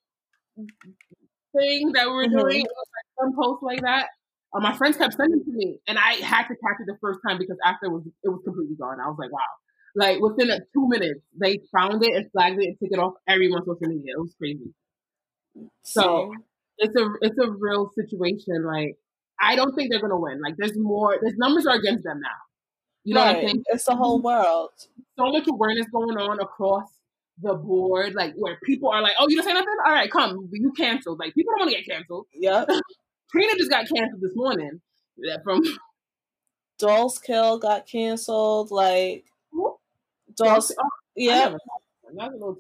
thing 0.55 1.91
that 1.93 2.07
we 2.07 2.13
are 2.13 2.25
mm-hmm. 2.25 2.37
doing, 2.37 2.61
like 2.61 3.07
some 3.19 3.35
posts 3.35 3.63
like 3.63 3.81
that. 3.81 4.07
Uh, 4.53 4.59
my 4.59 4.75
friends 4.75 4.97
kept 4.97 5.13
sending 5.13 5.43
to 5.45 5.51
me, 5.51 5.79
and 5.87 5.97
I 5.97 6.13
had 6.15 6.43
to 6.43 6.55
catch 6.55 6.79
it 6.79 6.87
the 6.87 6.97
first 6.99 7.19
time 7.25 7.37
because 7.37 7.57
after 7.65 7.85
it 7.85 7.91
was 7.91 8.03
it 8.23 8.29
was 8.29 8.41
completely 8.43 8.75
gone. 8.75 8.99
I 8.99 9.07
was 9.07 9.17
like, 9.17 9.31
wow. 9.31 9.39
Like 9.95 10.19
within 10.19 10.49
like 10.49 10.63
two 10.73 10.87
minutes, 10.87 11.21
they 11.37 11.59
found 11.71 12.03
it 12.03 12.15
and 12.15 12.31
flagged 12.31 12.61
it 12.61 12.67
and 12.67 12.79
took 12.79 12.91
it 12.91 12.99
off 12.99 13.13
everyone's 13.27 13.65
social 13.65 13.87
media. 13.87 14.13
It 14.15 14.21
was 14.21 14.33
crazy. 14.37 14.73
So 15.83 16.33
it's 16.77 16.95
a 16.95 17.09
it's 17.21 17.37
a 17.37 17.51
real 17.51 17.91
situation. 17.95 18.63
Like 18.63 18.95
I 19.39 19.55
don't 19.55 19.75
think 19.75 19.91
they're 19.91 20.01
gonna 20.01 20.19
win. 20.19 20.41
Like 20.41 20.55
there's 20.57 20.77
more. 20.77 21.17
There's 21.21 21.37
numbers 21.37 21.65
are 21.65 21.75
against 21.75 22.03
them 22.03 22.21
now. 22.21 22.29
You 23.03 23.15
know 23.15 23.21
right. 23.21 23.35
what 23.35 23.37
I'm 23.37 23.47
saying? 23.47 23.63
It's 23.67 23.85
the 23.85 23.95
whole 23.95 24.21
world. 24.21 24.69
So 25.17 25.31
much 25.31 25.47
awareness 25.47 25.87
going 25.91 26.17
on 26.17 26.39
across 26.39 26.87
the 27.41 27.55
board, 27.55 28.13
like 28.13 28.33
where 28.35 28.57
people 28.63 28.89
are 28.89 29.01
like, 29.01 29.13
"Oh, 29.19 29.27
you 29.27 29.35
don't 29.35 29.45
say 29.45 29.53
nothing? 29.53 29.75
All 29.85 29.91
right, 29.91 30.11
come, 30.11 30.49
you 30.51 30.71
canceled." 30.73 31.19
Like 31.19 31.33
people 31.33 31.53
don't 31.53 31.67
want 31.67 31.71
to 31.71 31.83
get 31.83 31.87
canceled. 31.87 32.27
Yeah. 32.33 32.65
Trina 33.31 33.55
just 33.57 33.69
got 33.69 33.87
canceled 33.87 34.21
this 34.21 34.35
morning. 34.35 34.81
From 35.43 35.61
Dolls 36.79 37.19
Kill 37.19 37.59
got 37.59 37.87
canceled. 37.87 38.71
Like 38.71 39.25
Dolls. 40.38 40.73
Oh, 40.77 40.89
yeah. 41.15 41.55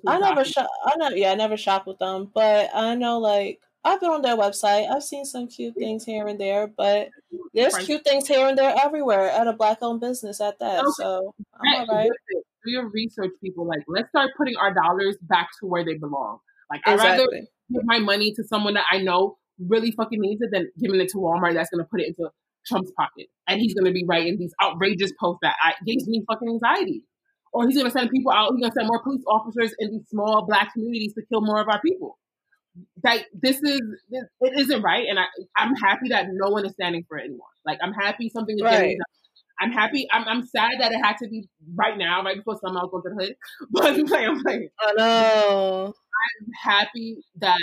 I 0.07 0.19
never 0.19 0.45
shop. 0.45 0.69
I 0.85 0.95
know. 0.97 1.09
Yeah, 1.09 1.31
I 1.31 1.35
never 1.35 1.57
shop 1.57 1.85
with 1.85 1.99
them, 1.99 2.31
but 2.33 2.69
I 2.73 2.95
know 2.95 3.19
like 3.19 3.59
I've 3.83 3.99
been 3.99 4.09
on 4.09 4.21
their 4.21 4.37
website. 4.37 4.89
I've 4.89 5.03
seen 5.03 5.25
some 5.25 5.47
cute 5.47 5.75
things 5.75 6.05
here 6.05 6.27
and 6.27 6.39
there, 6.39 6.67
but 6.67 7.09
there's 7.53 7.75
cute 7.77 8.03
things 8.03 8.27
here 8.27 8.47
and 8.47 8.57
there 8.57 8.73
everywhere 8.81 9.29
at 9.29 9.47
a 9.47 9.53
black-owned 9.53 9.99
business 9.99 10.39
at 10.39 10.59
that. 10.59 10.79
Okay. 10.79 10.91
So 10.97 11.33
I'm 11.55 11.81
all 11.81 11.95
right. 11.95 12.09
Do 12.63 12.71
your 12.71 12.89
research, 12.89 13.31
people. 13.43 13.65
Like, 13.65 13.83
let's 13.87 14.09
start 14.09 14.31
putting 14.37 14.55
our 14.55 14.73
dollars 14.73 15.17
back 15.23 15.49
to 15.59 15.65
where 15.65 15.83
they 15.83 15.95
belong. 15.95 16.39
Like, 16.69 16.81
I'd 16.85 16.99
rather 16.99 17.27
give 17.29 17.83
my 17.83 17.99
money 17.99 18.33
to 18.35 18.43
someone 18.43 18.75
that 18.75 18.85
I 18.91 18.99
know 18.99 19.37
really 19.67 19.91
fucking 19.91 20.21
needs 20.21 20.41
it 20.41 20.51
than 20.51 20.71
giving 20.79 21.01
it 21.01 21.09
to 21.09 21.17
Walmart 21.17 21.55
that's 21.55 21.69
going 21.69 21.83
to 21.83 21.89
put 21.89 22.01
it 22.01 22.07
into 22.09 22.29
Trump's 22.67 22.91
pocket, 22.91 23.27
and 23.47 23.59
he's 23.59 23.73
going 23.73 23.85
to 23.85 23.91
be 23.91 24.05
writing 24.05 24.37
these 24.37 24.53
outrageous 24.63 25.11
posts 25.19 25.39
that 25.41 25.55
I, 25.61 25.73
gives 25.85 26.07
me 26.07 26.23
fucking 26.27 26.47
anxiety. 26.47 27.03
Or 27.53 27.67
he's 27.67 27.75
going 27.75 27.87
to 27.87 27.91
send 27.91 28.09
people 28.09 28.31
out. 28.31 28.53
He's 28.53 28.61
going 28.61 28.71
to 28.71 28.75
send 28.75 28.87
more 28.87 29.03
police 29.03 29.23
officers 29.27 29.73
in 29.79 29.91
these 29.91 30.07
small 30.09 30.45
black 30.45 30.73
communities 30.73 31.13
to 31.15 31.21
kill 31.29 31.41
more 31.41 31.59
of 31.59 31.67
our 31.67 31.81
people. 31.81 32.17
Like 33.03 33.27
this 33.33 33.57
is 33.57 33.81
this, 34.09 34.23
it 34.39 34.53
isn't 34.57 34.81
right, 34.81 35.05
and 35.09 35.19
I 35.19 35.25
I'm 35.57 35.75
happy 35.75 36.07
that 36.09 36.27
no 36.31 36.49
one 36.49 36.65
is 36.65 36.71
standing 36.71 37.03
for 37.05 37.17
it 37.17 37.25
anymore. 37.25 37.47
Like 37.65 37.79
I'm 37.83 37.91
happy 37.91 38.29
something 38.29 38.55
is 38.55 38.61
right. 38.61 38.71
getting 38.71 38.97
done. 38.97 39.05
I'm 39.61 39.71
happy. 39.71 40.07
I'm, 40.11 40.27
I'm 40.27 40.41
sad 40.41 40.71
that 40.79 40.91
it 40.91 40.97
had 41.03 41.17
to 41.17 41.27
be 41.27 41.47
right 41.75 41.97
now, 41.97 42.23
right 42.23 42.37
before 42.37 42.57
summer. 42.65 42.79
I 42.79 42.83
was 42.83 42.91
going 42.91 43.03
to 43.03 43.09
the 43.09 43.25
hood, 43.25 43.35
but 43.71 43.85
I'm 43.85 44.07
playing. 44.41 44.69
I'm 44.79 44.95
know. 44.95 45.93
I'm 45.93 46.51
happy 46.63 47.17
that 47.39 47.59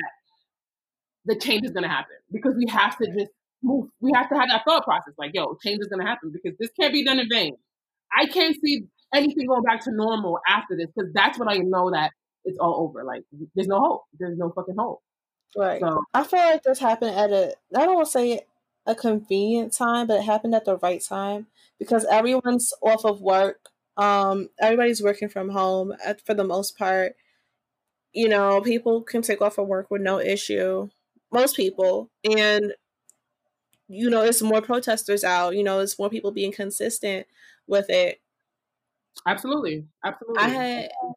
the 1.24 1.36
change 1.36 1.64
is 1.64 1.72
going 1.72 1.82
to 1.82 1.88
happen 1.88 2.16
because 2.30 2.54
we 2.56 2.66
have 2.70 2.96
to 2.98 3.06
just 3.06 3.32
move. 3.62 3.88
We 4.00 4.12
have 4.14 4.28
to 4.28 4.36
have 4.36 4.48
that 4.48 4.62
thought 4.64 4.84
process. 4.84 5.14
Like, 5.18 5.32
yo, 5.34 5.56
change 5.64 5.80
is 5.80 5.88
going 5.88 6.00
to 6.00 6.06
happen 6.06 6.32
because 6.32 6.56
this 6.58 6.70
can't 6.78 6.92
be 6.92 7.04
done 7.04 7.18
in 7.18 7.28
vain. 7.28 7.56
I 8.16 8.26
can't 8.26 8.56
see 8.64 8.84
anything 9.14 9.46
going 9.46 9.62
back 9.62 9.84
to 9.84 9.92
normal 9.92 10.40
after 10.48 10.76
this 10.76 10.88
because 10.94 11.12
that's 11.12 11.38
when 11.38 11.48
I 11.48 11.58
know 11.58 11.90
that 11.90 12.12
it's 12.44 12.58
all 12.58 12.82
over. 12.82 13.04
Like, 13.04 13.24
there's 13.54 13.68
no 13.68 13.80
hope. 13.80 14.02
There's 14.18 14.38
no 14.38 14.50
fucking 14.50 14.76
hope. 14.78 15.02
Right. 15.56 15.80
So 15.80 16.04
I 16.14 16.24
feel 16.24 16.40
like 16.40 16.62
this 16.62 16.78
happened 16.78 17.16
at 17.16 17.30
a. 17.30 17.54
I 17.74 17.86
don't 17.86 17.94
want 17.94 18.06
to 18.06 18.12
say 18.12 18.40
a 18.86 18.94
convenient 18.94 19.72
time, 19.72 20.06
but 20.06 20.18
it 20.18 20.24
happened 20.24 20.54
at 20.54 20.64
the 20.64 20.76
right 20.78 21.02
time 21.02 21.46
because 21.78 22.04
everyone's 22.10 22.72
off 22.82 23.04
of 23.04 23.20
work. 23.20 23.68
Um, 23.96 24.50
everybody's 24.60 25.02
working 25.02 25.28
from 25.28 25.50
home 25.50 25.94
for 26.24 26.34
the 26.34 26.44
most 26.44 26.76
part. 26.76 27.16
You 28.12 28.28
know, 28.28 28.60
people 28.60 29.02
can 29.02 29.22
take 29.22 29.42
off 29.42 29.58
of 29.58 29.68
work 29.68 29.90
with 29.90 30.02
no 30.02 30.20
issue. 30.20 30.88
Most 31.32 31.56
people, 31.56 32.10
and 32.24 32.72
you 33.88 34.10
know, 34.10 34.22
it's 34.22 34.42
more 34.42 34.62
protesters 34.62 35.24
out. 35.24 35.54
You 35.56 35.62
know, 35.62 35.80
it's 35.80 35.98
more 35.98 36.10
people 36.10 36.30
being 36.30 36.52
consistent 36.52 37.26
with 37.66 37.90
it. 37.90 38.20
Absolutely, 39.26 39.84
absolutely. 40.04 40.42
I 40.42 40.48
had 40.48 40.88
um, 41.02 41.12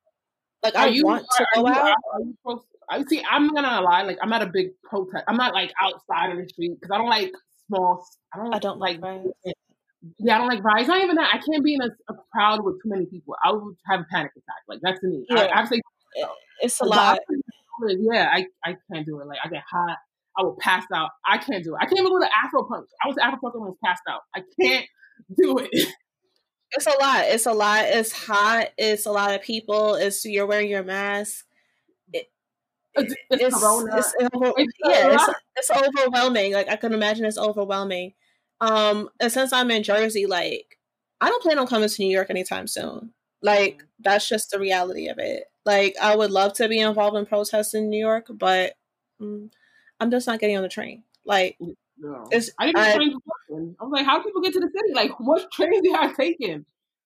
like 0.63 0.75
are 0.75 0.85
I 0.85 0.87
you, 0.87 1.05
want 1.05 1.25
to 1.37 1.45
go 1.55 1.67
you, 1.67 1.73
out. 1.73 2.63
I 2.89 3.03
see. 3.03 3.23
I'm 3.29 3.47
not 3.47 3.55
gonna 3.55 3.81
lie. 3.81 4.03
Like 4.03 4.17
I'm 4.21 4.29
not 4.29 4.41
a 4.41 4.47
big 4.47 4.69
protest. 4.83 5.23
I'm 5.27 5.37
not 5.37 5.53
like 5.53 5.71
outside 5.81 6.31
of 6.31 6.37
the 6.37 6.47
street 6.47 6.73
because 6.79 6.93
I 6.93 6.97
don't 6.97 7.09
like 7.09 7.31
small. 7.67 8.05
I 8.33 8.37
don't. 8.37 8.53
I 8.53 8.59
don't 8.59 8.79
like. 8.79 8.99
Yeah, 10.19 10.35
I 10.35 10.37
don't 10.39 10.47
like 10.47 10.63
riots. 10.63 10.87
Not 10.87 11.01
even 11.01 11.15
that. 11.15 11.29
I 11.33 11.37
can't 11.37 11.63
be 11.63 11.75
in 11.75 11.81
a, 11.81 11.89
a, 12.11 12.15
crowd 12.31 12.63
with 12.63 12.81
too 12.81 12.89
many 12.89 13.05
people. 13.05 13.35
I 13.43 13.51
would 13.51 13.75
have 13.85 14.01
a 14.01 14.05
panic 14.11 14.31
attack. 14.35 14.63
Like 14.67 14.79
that's 14.81 15.01
me. 15.03 15.25
Yeah. 15.29 15.41
I, 15.41 15.61
I 15.61 15.65
say 15.65 15.79
it's 16.61 16.79
a 16.81 16.85
lot. 16.85 17.19
Yeah, 17.87 18.29
I, 18.31 18.45
I 18.63 18.75
can't 18.91 19.05
do 19.05 19.19
it. 19.21 19.27
Like 19.27 19.39
I 19.43 19.47
get 19.47 19.63
hot. 19.69 19.97
I 20.37 20.43
will 20.43 20.57
pass 20.59 20.85
out. 20.93 21.09
I 21.25 21.37
can't 21.37 21.63
do 21.63 21.75
it. 21.75 21.79
I 21.81 21.85
can't 21.85 21.99
even 21.99 22.11
go 22.11 22.19
to 22.19 22.29
Afro 22.43 22.63
Punk. 22.63 22.87
I 23.03 23.07
was 23.07 23.17
Afro 23.17 23.39
Punk 23.41 23.55
and 23.55 23.63
I 23.63 23.67
was 23.67 23.77
passed 23.83 24.03
out. 24.09 24.21
I 24.35 24.41
can't 24.59 24.85
do 25.37 25.57
it. 25.59 25.69
It's 26.73 26.87
a 26.87 26.97
lot. 26.99 27.25
It's 27.25 27.45
a 27.45 27.53
lot. 27.53 27.85
It's 27.85 28.11
hot. 28.11 28.69
It's 28.77 29.05
a 29.05 29.11
lot 29.11 29.35
of 29.35 29.41
people. 29.41 29.95
It's 29.95 30.23
you're 30.25 30.45
wearing 30.47 30.69
your 30.69 30.83
mask. 30.83 31.45
It, 32.13 32.27
it's, 32.95 33.13
it's, 33.29 33.43
it's, 33.43 33.55
it's 33.55 33.63
over, 33.63 34.53
yeah, 34.85 35.13
it's, 35.13 35.29
it's 35.57 35.71
overwhelming. 35.71 36.53
Like 36.53 36.69
I 36.69 36.77
can 36.77 36.93
imagine 36.93 37.25
it's 37.25 37.37
overwhelming. 37.37 38.13
Um, 38.61 39.09
and 39.19 39.31
since 39.31 39.51
I'm 39.51 39.71
in 39.71 39.83
Jersey, 39.83 40.25
like 40.25 40.77
I 41.19 41.29
don't 41.29 41.43
plan 41.43 41.59
on 41.59 41.67
coming 41.67 41.89
to 41.89 42.01
New 42.01 42.09
York 42.11 42.29
anytime 42.29 42.67
soon. 42.67 43.13
Like 43.41 43.77
mm-hmm. 43.77 43.85
that's 43.99 44.29
just 44.29 44.51
the 44.51 44.59
reality 44.59 45.07
of 45.07 45.19
it. 45.19 45.45
Like 45.65 45.95
I 46.01 46.15
would 46.15 46.31
love 46.31 46.53
to 46.53 46.69
be 46.69 46.79
involved 46.79 47.17
in 47.17 47.25
protests 47.25 47.73
in 47.73 47.89
New 47.89 47.99
York, 47.99 48.27
but 48.29 48.73
mm, 49.21 49.49
I'm 49.99 50.11
just 50.11 50.27
not 50.27 50.39
getting 50.39 50.57
on 50.57 50.63
the 50.63 50.69
train. 50.69 51.03
Like 51.25 51.57
no. 51.97 52.27
it's 52.31 52.49
I 52.59 52.67
didn't 52.67 52.79
I, 52.79 52.97
I 53.51 53.83
was 53.83 53.91
like, 53.91 54.05
how 54.05 54.17
do 54.17 54.23
people 54.23 54.41
get 54.41 54.53
to 54.53 54.59
the 54.59 54.69
city? 54.73 54.93
Like 54.93 55.11
what 55.19 55.51
trains 55.51 55.81
they 55.83 55.93
are 55.93 56.13
taking? 56.13 56.65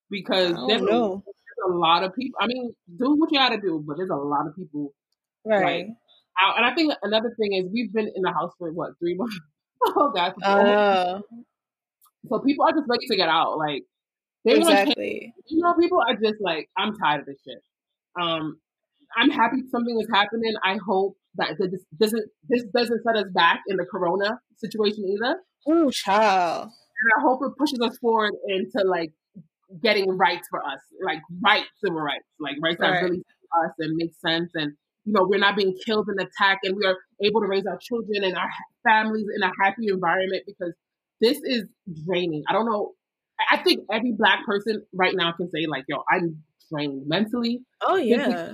Because 0.10 0.56
there's, 0.68 0.82
there's, 0.82 0.92
a 1.68 1.72
lot 1.72 2.04
of 2.04 2.14
people. 2.14 2.38
I 2.40 2.48
mean, 2.48 2.74
do 3.00 3.16
what 3.16 3.32
you 3.32 3.40
got 3.40 3.50
to 3.50 3.60
do, 3.60 3.84
but 3.86 3.98
there's 3.98 4.10
a 4.10 4.16
lot 4.16 4.48
of 4.48 4.56
people. 4.56 4.94
Right. 5.46 5.88
Like, 5.88 5.96
out. 6.42 6.58
And 6.58 6.66
I 6.66 6.74
think 6.76 6.94
another 7.02 7.34
thing 7.40 7.54
is 7.54 7.72
we've 7.72 7.92
been 7.94 8.12
in 8.14 8.22
the 8.22 8.32
house 8.32 8.52
for 8.58 8.72
what 8.72 8.92
three 9.00 9.16
months. 9.16 9.40
oh 9.86 10.12
God. 10.14 10.34
Uh, 10.44 11.20
so 12.28 12.40
people 12.40 12.66
are 12.66 12.72
just 12.72 12.88
ready 12.88 13.08
to 13.08 13.16
get 13.16 13.30
out. 13.30 13.58
Like 13.58 13.84
they 14.44 14.58
exactly. 14.58 15.34
You 15.48 15.62
know, 15.62 15.74
people 15.80 16.00
are 16.00 16.16
just 16.16 16.42
like, 16.42 16.70
I'm 16.78 16.96
tired 16.98 17.22
of 17.22 17.26
this 17.26 17.38
shit. 17.46 17.62
Um, 18.20 18.60
I'm 19.18 19.30
happy 19.30 19.58
something 19.72 20.00
is 20.00 20.08
happening. 20.14 20.54
I 20.64 20.78
hope 20.86 21.18
that 21.36 21.56
this 21.60 21.82
doesn't 22.00 22.26
this 22.50 22.64
doesn't 22.74 23.04
set 23.04 23.16
us 23.16 23.32
back 23.34 23.62
in 23.68 23.78
the 23.78 23.86
corona 23.86 24.40
situation 24.58 25.06
either. 25.06 25.38
Oh, 25.68 25.90
child. 25.92 26.64
And 26.64 27.12
I 27.18 27.22
hope 27.22 27.42
it 27.44 27.58
pushes 27.58 27.80
us 27.82 27.98
forward 27.98 28.34
into 28.48 28.84
like 28.86 29.12
getting 29.84 30.18
rights 30.18 30.48
for 30.50 30.64
us, 30.64 30.80
like 31.04 31.20
right 31.44 31.66
civil 31.84 32.00
rights, 32.00 32.26
like 32.40 32.56
rights 32.62 32.80
right. 32.80 33.02
that 33.02 33.04
really 33.04 33.24
us 33.64 33.72
and 33.80 33.96
make 33.96 34.12
sense 34.26 34.52
and 34.56 34.74
you 35.06 35.14
know, 35.14 35.24
we're 35.24 35.40
not 35.40 35.56
being 35.56 35.76
killed 35.86 36.08
and 36.08 36.20
attacked 36.20 36.66
and 36.66 36.76
we 36.76 36.86
are 36.86 36.98
able 37.24 37.40
to 37.42 37.48
raise 37.48 37.66
our 37.68 37.78
children 37.78 38.24
and 38.24 38.36
our 38.36 38.50
families 38.84 39.28
in 39.36 39.44
a 39.44 39.52
happy 39.64 39.88
environment 39.88 40.44
because 40.48 40.74
this 41.22 41.40
is 41.44 41.64
draining. 42.08 42.44
I 42.50 42.54
don't 42.54 42.66
know. 42.66 42.94
I 43.52 43.58
think 43.58 43.86
every 43.92 44.14
black 44.14 44.46
person 44.46 44.84
right 44.94 45.14
now 45.16 45.32
can 45.34 45.50
say, 45.52 45.68
like, 45.68 45.86
yo, 45.88 46.04
I'm 46.12 46.44
drained 46.72 47.04
mentally. 47.06 47.62
Oh, 47.82 47.98
yeah. 47.98 48.54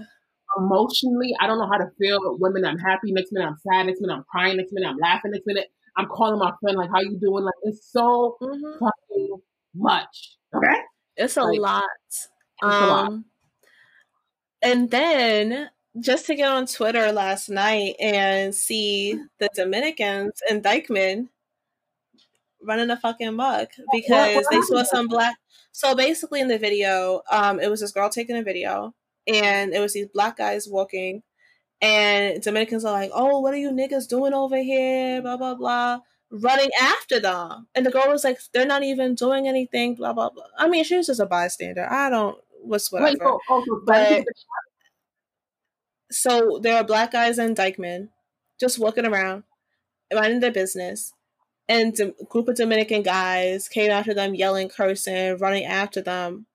Emotionally, 0.57 1.33
I 1.39 1.47
don't 1.47 1.59
know 1.59 1.69
how 1.71 1.77
to 1.77 1.89
feel. 1.97 2.19
Women, 2.39 2.65
I'm 2.65 2.79
happy. 2.79 3.13
Next 3.13 3.31
minute, 3.31 3.47
I'm 3.47 3.57
sad. 3.57 3.85
Next 3.85 4.01
minute, 4.01 4.15
I'm 4.15 4.25
crying. 4.29 4.57
Next 4.57 4.73
minute, 4.73 4.89
I'm 4.89 4.97
laughing. 4.97 5.31
Next 5.31 5.45
minute, 5.45 5.67
I'm 5.97 6.07
calling 6.07 6.39
my 6.39 6.51
friend, 6.61 6.77
like, 6.77 6.89
how 6.89 7.01
you 7.01 7.17
doing? 7.19 7.43
Like, 7.43 7.53
it's 7.63 7.91
so 7.91 8.37
mm-hmm. 8.41 8.79
fucking 8.79 9.41
much. 9.75 10.37
Okay? 10.55 10.79
It's 11.17 11.37
a 11.37 11.43
like, 11.43 11.59
lot. 11.59 11.83
It's 12.07 12.29
um, 12.63 12.71
a 12.71 12.87
lot. 12.87 13.07
Um, 13.07 13.25
and 14.61 14.91
then 14.91 15.69
just 15.99 16.25
to 16.27 16.35
get 16.35 16.49
on 16.49 16.65
Twitter 16.65 17.11
last 17.11 17.49
night 17.49 17.95
and 17.99 18.55
see 18.55 19.19
the 19.39 19.49
Dominicans 19.55 20.41
and 20.49 20.63
Dyckman 20.63 21.27
running 22.63 22.89
a 22.91 22.97
fucking 22.97 23.35
muck 23.35 23.69
because 23.91 24.35
what, 24.35 24.35
what 24.35 24.45
they 24.51 24.61
saw 24.61 24.83
some 24.83 25.07
black. 25.07 25.35
So 25.71 25.95
basically, 25.95 26.41
in 26.41 26.47
the 26.47 26.57
video, 26.57 27.21
um, 27.31 27.59
it 27.59 27.69
was 27.69 27.81
this 27.81 27.91
girl 27.91 28.09
taking 28.09 28.37
a 28.37 28.43
video, 28.43 28.93
and 29.27 29.73
it 29.73 29.79
was 29.79 29.93
these 29.93 30.07
black 30.07 30.37
guys 30.37 30.67
walking, 30.67 31.23
and 31.81 32.41
Dominicans 32.41 32.85
are 32.85 32.93
like, 32.93 33.11
"Oh, 33.13 33.39
what 33.39 33.53
are 33.53 33.57
you 33.57 33.71
niggas 33.71 34.07
doing 34.07 34.33
over 34.33 34.57
here?" 34.57 35.21
Blah 35.21 35.37
blah 35.37 35.55
blah, 35.55 35.99
running 36.31 36.69
after 36.79 37.19
them, 37.19 37.67
and 37.75 37.85
the 37.85 37.91
girl 37.91 38.07
was 38.07 38.23
like, 38.23 38.39
"They're 38.53 38.65
not 38.65 38.83
even 38.83 39.15
doing 39.15 39.47
anything." 39.47 39.95
Blah 39.95 40.13
blah 40.13 40.29
blah. 40.29 40.45
I 40.57 40.67
mean, 40.67 40.83
she 40.83 40.97
was 40.97 41.07
just 41.07 41.19
a 41.19 41.25
bystander. 41.25 41.87
I 41.89 42.09
don't. 42.09 42.37
What's 42.63 42.91
whatever. 42.91 43.11
Wait, 43.11 43.17
oh, 43.23 43.39
oh, 43.49 43.81
but 43.85 44.25
so 46.11 46.59
there 46.61 46.77
are 46.77 46.83
black 46.83 47.11
guys 47.11 47.37
and 47.39 47.55
Dyckman 47.55 48.09
just 48.59 48.77
walking 48.77 49.05
around, 49.05 49.43
minding 50.13 50.41
their 50.41 50.51
business. 50.51 51.13
And 51.67 51.97
a 51.99 52.11
group 52.25 52.49
of 52.49 52.57
Dominican 52.57 53.01
guys 53.01 53.69
came 53.69 53.91
after 53.91 54.13
them, 54.13 54.35
yelling, 54.35 54.67
cursing, 54.67 55.37
running 55.37 55.63
after 55.63 56.01
them 56.01 56.47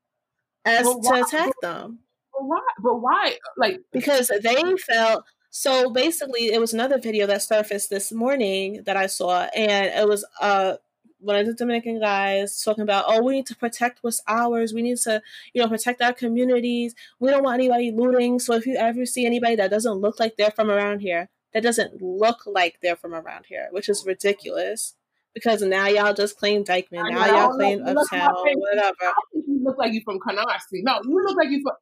as 0.65 0.85
to 0.85 1.25
attack 1.25 1.53
them. 1.63 2.01
But 2.37 2.47
why? 2.47 2.61
But 2.81 2.97
why? 2.97 3.39
Like 3.57 3.81
because 3.93 4.29
they 4.43 4.77
felt 4.87 5.25
so. 5.51 5.91
Basically, 5.91 6.53
it 6.53 6.61
was 6.61 6.75
another 6.75 6.99
video 6.99 7.27
that 7.27 7.43
surfaced 7.43 7.91
this 7.91 8.13
morning 8.13 8.83
that 8.85 8.97
I 8.97 9.07
saw, 9.07 9.45
and 9.55 9.87
it 9.87 10.09
was 10.09 10.25
uh 10.41 10.77
one 11.19 11.37
of 11.37 11.47
the 11.47 11.55
Dominican 11.55 11.99
guys 11.99 12.63
talking 12.63 12.83
about, 12.83 13.07
oh, 13.09 13.23
we 13.23 13.35
need 13.35 13.47
to 13.47 13.57
protect 13.57 13.99
what's 14.03 14.23
ours. 14.29 14.73
We 14.75 14.83
need 14.83 14.99
to, 14.99 15.23
you 15.55 15.63
know, 15.63 15.69
protect 15.69 16.03
our 16.03 16.13
communities. 16.13 16.95
We 17.19 17.31
don't 17.31 17.43
want 17.43 17.55
anybody 17.55 17.91
looting. 17.91 18.39
So 18.39 18.55
if 18.55 18.67
you 18.67 18.77
ever 18.77 19.07
see 19.07 19.27
anybody 19.27 19.57
that 19.57 19.71
doesn't 19.71 19.95
look 19.95 20.21
like 20.21 20.37
they're 20.37 20.51
from 20.51 20.71
around 20.71 21.01
here, 21.01 21.29
that 21.53 21.63
doesn't 21.63 22.03
look 22.03 22.47
like 22.47 22.79
they're 22.83 22.97
from 22.97 23.15
around 23.15 23.47
here, 23.49 23.69
which 23.71 23.89
is 23.89 24.05
ridiculous. 24.07 24.95
Because 25.35 25.61
now 25.63 25.87
y'all 25.87 26.15
just 26.15 26.39
claim 26.39 26.65
Dyckman. 26.65 27.11
Now 27.11 27.27
y'all 27.27 27.55
claim 27.55 27.83
Uptown, 27.85 28.35
whatever. 28.35 28.97
I 29.03 29.13
think 29.33 29.45
you 29.49 29.61
look 29.63 29.77
like 29.79 29.93
you 29.93 30.01
from 30.03 30.19
Canarsie. 30.19 30.83
No, 30.83 31.01
you 31.03 31.23
look 31.25 31.37
like 31.37 31.51
you 31.51 31.61
from. 31.63 31.75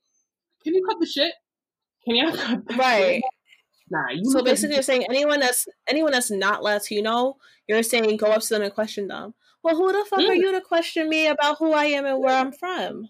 Can 0.64 0.74
you 0.74 0.84
cut 0.88 0.98
the 0.98 1.06
shit? 1.06 1.32
Can 2.04 2.16
you 2.16 2.32
cut 2.36 2.66
the 2.66 2.74
right? 2.74 3.14
Shit? 3.16 3.22
Nah, 3.90 4.10
you 4.10 4.24
so 4.24 4.42
basically, 4.42 4.74
you're 4.74 4.82
saying 4.82 5.04
anyone 5.08 5.40
that's 5.40 5.68
anyone 5.86 6.12
that's 6.12 6.30
not 6.30 6.62
Latino, 6.62 7.36
you're 7.68 7.82
saying 7.82 8.16
go 8.16 8.28
up 8.28 8.42
to 8.42 8.48
them 8.48 8.62
and 8.62 8.72
question 8.72 9.08
them. 9.08 9.34
Well, 9.62 9.76
who 9.76 9.92
the 9.92 10.04
fuck 10.08 10.20
mm. 10.20 10.28
are 10.28 10.34
you 10.34 10.52
to 10.52 10.60
question 10.60 11.08
me 11.08 11.26
about 11.26 11.58
who 11.58 11.72
I 11.72 11.86
am 11.86 12.06
and 12.06 12.20
where 12.20 12.34
I'm 12.34 12.52
from? 12.52 13.08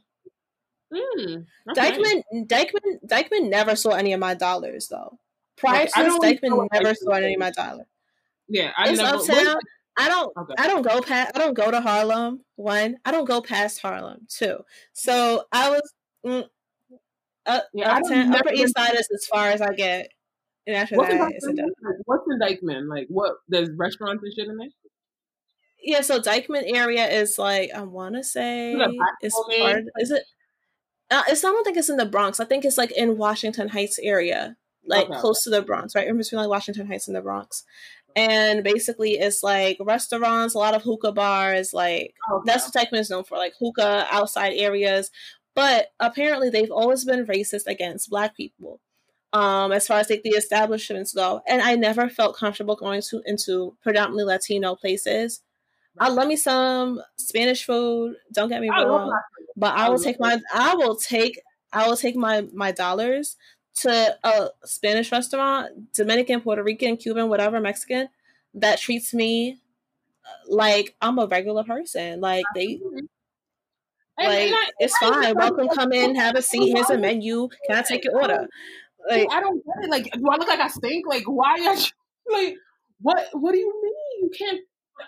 Mm, 0.92 1.46
okay. 1.70 1.92
Dyckman, 1.92 2.46
Dyckman, 2.46 2.98
Dyckman 3.06 3.48
never 3.48 3.74
saw 3.74 3.90
any 3.90 4.12
of 4.12 4.20
my 4.20 4.34
dollars 4.34 4.88
though. 4.88 5.18
Prior 5.56 5.86
to 5.86 5.92
this, 5.96 6.18
Dyckman 6.18 6.68
never 6.72 6.94
saw 6.94 7.12
any 7.12 7.34
of 7.34 7.40
my 7.40 7.50
dollars. 7.50 7.86
Yeah, 8.48 8.70
I 8.76 8.90
it's 8.90 8.98
never, 8.98 9.16
uptown. 9.16 9.56
I 9.96 10.08
don't. 10.08 10.36
Okay. 10.36 10.54
I 10.58 10.66
don't 10.66 10.82
go 10.82 11.00
past. 11.00 11.32
I 11.34 11.38
don't 11.38 11.54
go 11.54 11.70
to 11.70 11.80
Harlem. 11.80 12.44
One. 12.56 12.96
I 13.04 13.10
don't 13.10 13.26
go 13.26 13.40
past 13.40 13.80
Harlem. 13.80 14.26
Two. 14.28 14.58
So 14.92 15.44
I 15.52 15.70
was. 15.70 15.92
Uh, 17.46 17.60
yeah, 17.74 17.96
uptown, 17.96 18.34
Upper 18.34 18.52
East 18.52 18.74
Side 18.76 18.94
is 18.94 19.08
as 19.14 19.26
far 19.26 19.48
as 19.48 19.60
I 19.60 19.72
get. 19.74 20.10
And 20.66 20.76
after 20.76 20.96
what's 20.96 21.10
that, 21.10 21.32
in 21.42 21.56
like, 21.56 21.96
what's 22.06 22.24
in 22.30 22.38
Dyckman? 22.38 22.88
Like, 22.88 23.06
what? 23.08 23.32
There's 23.48 23.68
restaurants 23.76 24.22
and 24.22 24.32
shit 24.32 24.48
in 24.48 24.56
there. 24.56 24.68
Yeah, 25.82 26.00
so 26.00 26.18
Dyckman 26.20 26.74
area 26.74 27.06
is 27.06 27.38
like 27.38 27.70
I 27.74 27.82
want 27.82 28.14
to 28.14 28.24
say 28.24 28.74
it's 29.20 29.38
part. 29.58 29.84
Is 29.98 30.10
it? 30.10 30.22
Uh, 31.10 31.22
it's. 31.28 31.44
I 31.44 31.50
don't 31.50 31.64
think 31.64 31.76
it's 31.76 31.90
in 31.90 31.98
the 31.98 32.06
Bronx. 32.06 32.40
I 32.40 32.46
think 32.46 32.64
it's 32.64 32.78
like 32.78 32.92
in 32.92 33.18
Washington 33.18 33.68
Heights 33.68 33.98
area, 34.02 34.56
like 34.86 35.10
okay. 35.10 35.20
close 35.20 35.44
to 35.44 35.50
the 35.50 35.60
Bronx, 35.60 35.94
right 35.94 36.08
in 36.08 36.16
between 36.16 36.40
like 36.40 36.48
Washington 36.48 36.86
Heights 36.86 37.08
and 37.08 37.16
the 37.16 37.20
Bronx. 37.20 37.64
And 38.16 38.64
basically, 38.64 39.18
it's 39.18 39.42
like 39.42 39.76
restaurants, 39.80 40.54
a 40.54 40.58
lot 40.58 40.74
of 40.74 40.82
hookah 40.82 41.12
bars. 41.12 41.74
Like 41.74 42.14
okay. 42.32 42.42
that's 42.46 42.64
what 42.64 42.74
Dyckman 42.74 43.00
is 43.00 43.10
known 43.10 43.24
for, 43.24 43.36
like 43.36 43.52
hookah 43.58 44.06
outside 44.10 44.54
areas. 44.54 45.10
But 45.54 45.92
apparently, 46.00 46.50
they've 46.50 46.70
always 46.70 47.04
been 47.04 47.26
racist 47.26 47.66
against 47.66 48.10
Black 48.10 48.36
people 48.36 48.80
um, 49.34 49.72
as 49.72 49.86
far 49.86 49.98
as 49.98 50.08
like 50.08 50.22
the 50.22 50.30
establishments 50.30 51.12
go. 51.12 51.42
And 51.46 51.60
I 51.60 51.74
never 51.74 52.08
felt 52.08 52.36
comfortable 52.36 52.76
going 52.76 53.02
to 53.02 53.20
into 53.26 53.76
predominantly 53.82 54.24
Latino 54.24 54.76
places. 54.76 55.42
I 55.98 56.08
love 56.08 56.28
me 56.28 56.36
some 56.36 57.00
Spanish 57.16 57.64
food. 57.64 58.16
Don't 58.32 58.48
get 58.48 58.60
me 58.60 58.68
I 58.68 58.84
wrong, 58.84 59.12
but 59.56 59.76
I 59.76 59.88
will 59.88 59.98
take 59.98 60.18
my 60.18 60.40
I 60.52 60.74
will 60.74 60.96
take 60.96 61.40
I 61.72 61.86
will 61.86 61.96
take 61.96 62.16
my 62.16 62.46
my 62.52 62.72
dollars 62.72 63.36
to 63.80 64.16
a 64.22 64.50
Spanish 64.64 65.10
restaurant, 65.10 65.92
Dominican, 65.92 66.40
Puerto 66.40 66.62
Rican, 66.62 66.96
Cuban, 66.96 67.28
whatever, 67.28 67.60
Mexican 67.60 68.08
that 68.54 68.78
treats 68.78 69.12
me 69.12 69.58
like 70.48 70.94
I'm 71.00 71.18
a 71.18 71.26
regular 71.26 71.64
person. 71.64 72.20
Like 72.20 72.44
they 72.54 72.80
like 74.18 74.52
it's 74.78 74.96
fine. 74.98 75.34
Welcome, 75.34 75.68
come 75.68 75.92
in, 75.92 76.14
have 76.14 76.36
a 76.36 76.42
seat. 76.42 76.74
Here's 76.74 76.90
a 76.90 76.98
menu. 76.98 77.48
Can 77.66 77.76
I 77.76 77.82
take 77.82 78.04
your 78.04 78.20
order? 78.20 78.46
Like 79.08 79.28
I 79.30 79.40
don't 79.40 79.62
get 79.64 79.84
it. 79.84 79.90
Like, 79.90 80.04
do 80.12 80.24
I 80.30 80.36
look 80.36 80.48
like 80.48 80.60
I 80.60 80.68
stink? 80.68 81.06
Like, 81.06 81.24
why? 81.26 81.52
Are 81.52 81.58
you, 81.58 81.86
like, 82.32 82.56
what? 83.00 83.28
What 83.32 83.52
do 83.52 83.58
you 83.58 83.82
mean? 83.82 84.22
You 84.22 84.30
can't. 84.36 84.60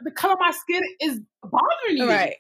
The 0.03 0.11
color 0.11 0.35
of 0.35 0.41
my 0.41 0.51
skin 0.51 0.83
is 1.01 1.21
bothering 1.43 1.97
you. 1.97 2.09
Right. 2.09 2.37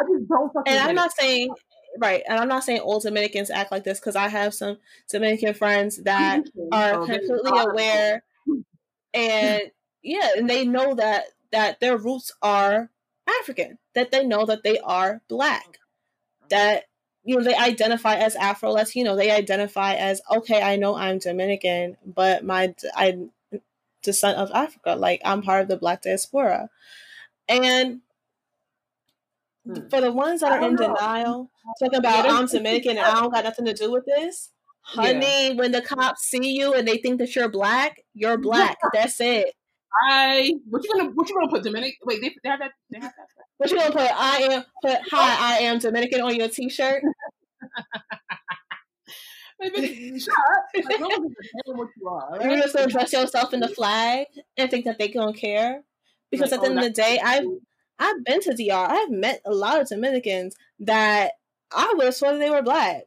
I 0.00 0.04
just 0.04 0.28
don't. 0.28 0.52
And 0.66 0.78
I'm 0.78 0.94
not 0.94 1.12
saying 1.12 1.50
right, 1.98 2.22
and 2.28 2.38
I'm 2.38 2.48
not 2.48 2.64
saying 2.64 2.80
all 2.80 3.00
Dominicans 3.00 3.50
act 3.50 3.72
like 3.72 3.84
this 3.84 4.00
because 4.00 4.16
I 4.16 4.28
have 4.28 4.54
some 4.54 4.78
Dominican 5.10 5.54
friends 5.54 6.02
that 6.04 6.42
are 6.72 6.94
oh, 6.94 7.06
completely 7.06 7.52
aware, 7.54 8.22
and 9.14 9.62
yeah, 10.02 10.30
and 10.36 10.48
they 10.48 10.64
know 10.64 10.94
that 10.94 11.24
that 11.52 11.80
their 11.80 11.96
roots 11.96 12.32
are 12.42 12.90
African, 13.40 13.78
that 13.94 14.10
they 14.10 14.24
know 14.24 14.46
that 14.46 14.62
they 14.62 14.78
are 14.78 15.22
black, 15.28 15.78
that 16.50 16.84
you 17.24 17.36
know, 17.36 17.44
they 17.44 17.54
identify 17.54 18.14
as 18.14 18.34
Afro 18.36 18.70
Latino. 18.70 19.14
They 19.14 19.30
identify 19.30 19.94
as 19.94 20.22
okay, 20.30 20.62
I 20.62 20.76
know 20.76 20.96
I'm 20.96 21.18
Dominican, 21.18 21.96
but 22.04 22.44
my 22.44 22.74
I'm 22.96 23.30
descent 24.02 24.38
of 24.38 24.50
Africa. 24.52 24.94
Like 24.96 25.20
I'm 25.24 25.42
part 25.42 25.62
of 25.62 25.68
the 25.68 25.76
Black 25.76 26.02
diaspora, 26.02 26.70
and 27.48 28.00
hmm. 29.66 29.88
for 29.90 30.00
the 30.00 30.12
ones 30.12 30.40
that 30.40 30.52
are 30.52 30.66
in 30.66 30.76
know. 30.76 30.94
denial, 30.94 31.50
talking 31.78 31.98
about 31.98 32.28
I'm 32.28 32.46
Dominican 32.46 32.92
and 32.92 33.00
I 33.00 33.20
don't 33.20 33.32
got 33.32 33.44
nothing 33.44 33.66
to 33.66 33.74
do 33.74 33.92
with 33.92 34.06
this, 34.06 34.50
honey. 34.80 35.48
Yeah. 35.48 35.52
When 35.54 35.72
the 35.72 35.82
cops 35.82 36.22
see 36.22 36.56
you 36.56 36.72
and 36.72 36.88
they 36.88 36.96
think 36.96 37.18
that 37.18 37.36
you're 37.36 37.50
black, 37.50 38.02
you're 38.14 38.38
black. 38.38 38.78
That's 38.94 39.20
it. 39.20 39.54
I 40.08 40.54
what 40.68 40.84
you 40.84 40.90
gonna 40.92 41.10
what 41.10 41.28
you 41.28 41.34
gonna 41.34 41.50
put 41.50 41.62
Dominican? 41.62 41.96
Wait, 42.04 42.20
they, 42.20 42.34
they 42.42 42.48
have 42.48 42.60
that. 42.60 42.72
They 42.90 43.00
have 43.00 43.12
that. 43.16 43.26
What 43.56 43.70
you 43.70 43.78
gonna 43.78 43.92
put? 43.92 44.10
I 44.12 44.36
am 44.50 44.64
put 44.82 44.98
hi. 45.10 45.56
I 45.56 45.58
am 45.64 45.78
Dominican 45.78 46.20
on 46.20 46.36
your 46.36 46.48
T-shirt. 46.48 47.02
Maybe 49.60 50.18
shut 50.18 50.34
up. 50.34 50.64
Like, 50.74 51.00
what 51.66 51.88
you 51.96 52.08
are. 52.08 52.30
Right? 52.30 52.50
You're 52.50 52.60
just 52.60 52.74
gonna 52.74 52.90
dress 52.90 53.12
yourself 53.12 53.52
in 53.52 53.60
the 53.60 53.68
flag 53.68 54.26
and 54.56 54.70
think 54.70 54.86
that 54.86 54.98
they 54.98 55.08
don't 55.08 55.36
care. 55.36 55.82
Because 56.30 56.52
like, 56.52 56.60
at 56.60 56.62
the 56.62 56.68
oh, 56.68 56.70
end 56.70 56.78
of 56.78 56.84
the 56.84 56.90
day, 56.90 57.20
I've 57.22 57.44
I've 57.98 58.24
been 58.24 58.40
to 58.42 58.54
DR. 58.54 58.72
I've 58.88 59.10
met 59.10 59.42
a 59.44 59.52
lot 59.52 59.80
of 59.80 59.88
Dominicans 59.88 60.56
that 60.80 61.32
I 61.74 61.92
would 61.96 62.06
have 62.06 62.14
sworn 62.14 62.38
they 62.38 62.50
were 62.50 62.62
black. 62.62 63.04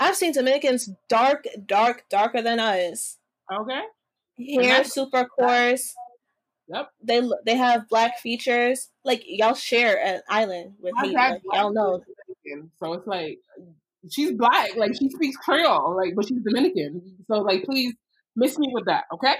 I've 0.00 0.16
seen 0.16 0.32
Dominicans 0.32 0.90
dark, 1.08 1.46
dark, 1.64 2.04
darker 2.10 2.42
than 2.42 2.58
us. 2.58 3.18
Okay. 3.52 3.82
Hair 4.38 4.84
super 4.84 5.24
coarse. 5.26 5.94
Yep. 6.68 6.90
They 7.02 7.22
they 7.44 7.56
have 7.56 7.88
black 7.88 8.18
features. 8.18 8.88
Like 9.04 9.22
y'all 9.26 9.54
share 9.54 10.02
an 10.02 10.22
island 10.28 10.74
with 10.80 10.94
me. 11.02 11.14
Like, 11.14 11.42
y'all 11.52 11.72
know. 11.72 12.02
So 12.78 12.92
it's 12.94 13.06
like 13.06 13.38
she's 14.10 14.32
black. 14.32 14.76
Like 14.76 14.94
she 14.94 15.08
speaks 15.10 15.36
Creole. 15.36 15.96
Like 15.96 16.14
but 16.14 16.26
she's 16.26 16.42
Dominican. 16.42 17.16
So 17.28 17.40
like 17.40 17.64
please 17.64 17.94
miss 18.36 18.58
me 18.58 18.70
with 18.72 18.86
that, 18.86 19.04
okay? 19.12 19.34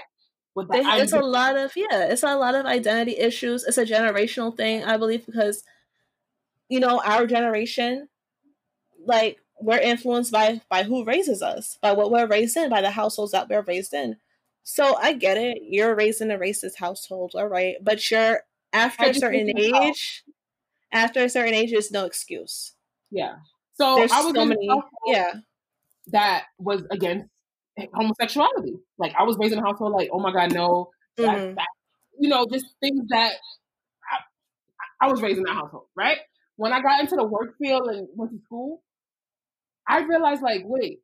With 0.55 0.67
that, 0.69 0.99
it's 0.99 1.13
a 1.13 1.21
lot 1.21 1.57
of 1.57 1.71
yeah. 1.75 2.09
It's 2.11 2.23
a 2.23 2.35
lot 2.35 2.53
of 2.53 2.65
identity 2.65 3.17
issues. 3.17 3.63
It's 3.63 3.79
a 3.79 3.85
generational 3.85 4.55
thing, 4.55 4.83
I 4.83 4.97
believe, 4.97 5.25
because 5.25 5.63
you 6.69 6.79
know 6.79 7.01
our 7.03 7.25
generation, 7.25 8.07
like 9.03 9.39
we're 9.59 9.79
influenced 9.79 10.31
by 10.31 10.61
by 10.69 10.83
who 10.83 11.05
raises 11.05 11.41
us, 11.41 11.79
by 11.81 11.93
what 11.93 12.11
we're 12.11 12.27
raised 12.27 12.55
in, 12.55 12.69
by 12.69 12.81
the 12.81 12.91
households 12.91 13.31
that 13.31 13.49
we're 13.49 13.63
raised 13.63 13.95
in. 13.95 14.17
So 14.63 14.95
I 14.95 15.13
get 15.13 15.37
it. 15.37 15.59
You're 15.61 15.95
raised 15.95 16.21
in 16.21 16.31
a 16.31 16.37
racist 16.37 16.77
household, 16.77 17.33
all 17.35 17.47
right. 17.47 17.75
But 17.81 18.09
you're 18.09 18.41
after 18.71 19.05
a 19.05 19.13
certain 19.13 19.57
age, 19.57 20.23
after 20.91 21.23
a 21.23 21.29
certain 21.29 21.53
age, 21.53 21.71
there's 21.71 21.91
no 21.91 22.05
excuse. 22.05 22.73
Yeah. 23.11 23.35
So 23.73 23.95
There's 23.95 24.11
I 24.11 24.21
was 24.21 24.33
so 24.33 24.45
many, 24.45 24.69
yeah, 25.05 25.33
that 26.07 26.45
was 26.57 26.83
against 26.91 27.27
homosexuality. 27.93 28.75
Like 28.97 29.13
I 29.17 29.23
was 29.23 29.37
raised 29.37 29.53
in 29.53 29.59
a 29.59 29.63
household 29.63 29.93
like, 29.93 30.09
oh 30.11 30.19
my 30.19 30.31
god, 30.31 30.53
no, 30.53 30.91
mm-hmm. 31.17 31.55
that, 31.55 31.67
you 32.19 32.29
know, 32.29 32.45
just 32.51 32.65
things 32.79 33.07
that 33.09 33.33
I, 35.01 35.07
I 35.07 35.11
was 35.11 35.21
raised 35.21 35.37
in 35.37 35.43
that 35.43 35.55
household, 35.55 35.87
right? 35.95 36.17
When 36.55 36.71
I 36.71 36.81
got 36.81 37.01
into 37.01 37.15
the 37.15 37.23
work 37.23 37.57
field 37.57 37.87
and 37.87 38.07
went 38.15 38.31
to 38.31 38.39
school, 38.45 38.83
I 39.87 40.01
realized 40.03 40.43
like, 40.43 40.61
wait, 40.65 41.01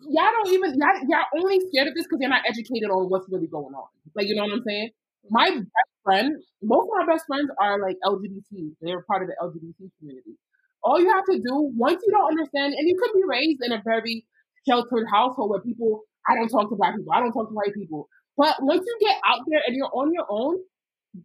y'all 0.00 0.32
don't 0.32 0.52
even 0.52 0.74
y'all, 0.78 1.00
y'all 1.08 1.28
only 1.36 1.60
scared 1.68 1.88
of 1.88 1.94
this 1.94 2.04
because 2.04 2.18
you're 2.20 2.30
not 2.30 2.44
educated 2.48 2.90
on 2.90 3.08
what's 3.08 3.26
really 3.30 3.46
going 3.48 3.74
on. 3.74 3.88
Like, 4.14 4.28
you 4.28 4.34
know 4.34 4.44
what 4.44 4.52
I'm 4.52 4.64
saying? 4.66 4.90
My 5.30 5.50
best 5.50 5.92
friend, 6.04 6.36
most 6.62 6.86
of 6.86 7.06
my 7.06 7.12
best 7.12 7.24
friends 7.26 7.50
are 7.60 7.80
like 7.80 7.96
LGBT. 8.04 8.76
They're 8.80 9.02
part 9.02 9.22
of 9.22 9.28
the 9.28 9.36
LGBT 9.42 9.90
community. 9.98 10.38
All 10.84 11.00
you 11.00 11.08
have 11.10 11.24
to 11.26 11.38
do 11.38 11.72
once 11.74 12.00
you 12.06 12.12
don't 12.12 12.30
understand, 12.30 12.74
and 12.74 12.88
you 12.88 12.96
could 13.00 13.12
be 13.14 13.24
raised 13.26 13.60
in 13.64 13.72
a 13.72 13.82
very 13.84 14.24
sheltered 14.68 15.06
household 15.10 15.50
where 15.50 15.60
people, 15.60 16.02
I 16.28 16.34
don't 16.36 16.48
talk 16.48 16.70
to 16.70 16.76
black 16.76 16.94
people, 16.96 17.12
I 17.12 17.20
don't 17.20 17.32
talk 17.32 17.48
to 17.48 17.54
white 17.54 17.74
people. 17.74 18.08
But 18.36 18.56
once 18.60 18.84
you 18.86 18.96
get 19.00 19.16
out 19.26 19.40
there 19.48 19.62
and 19.66 19.74
you're 19.74 19.90
on 19.92 20.12
your 20.12 20.26
own, 20.30 20.58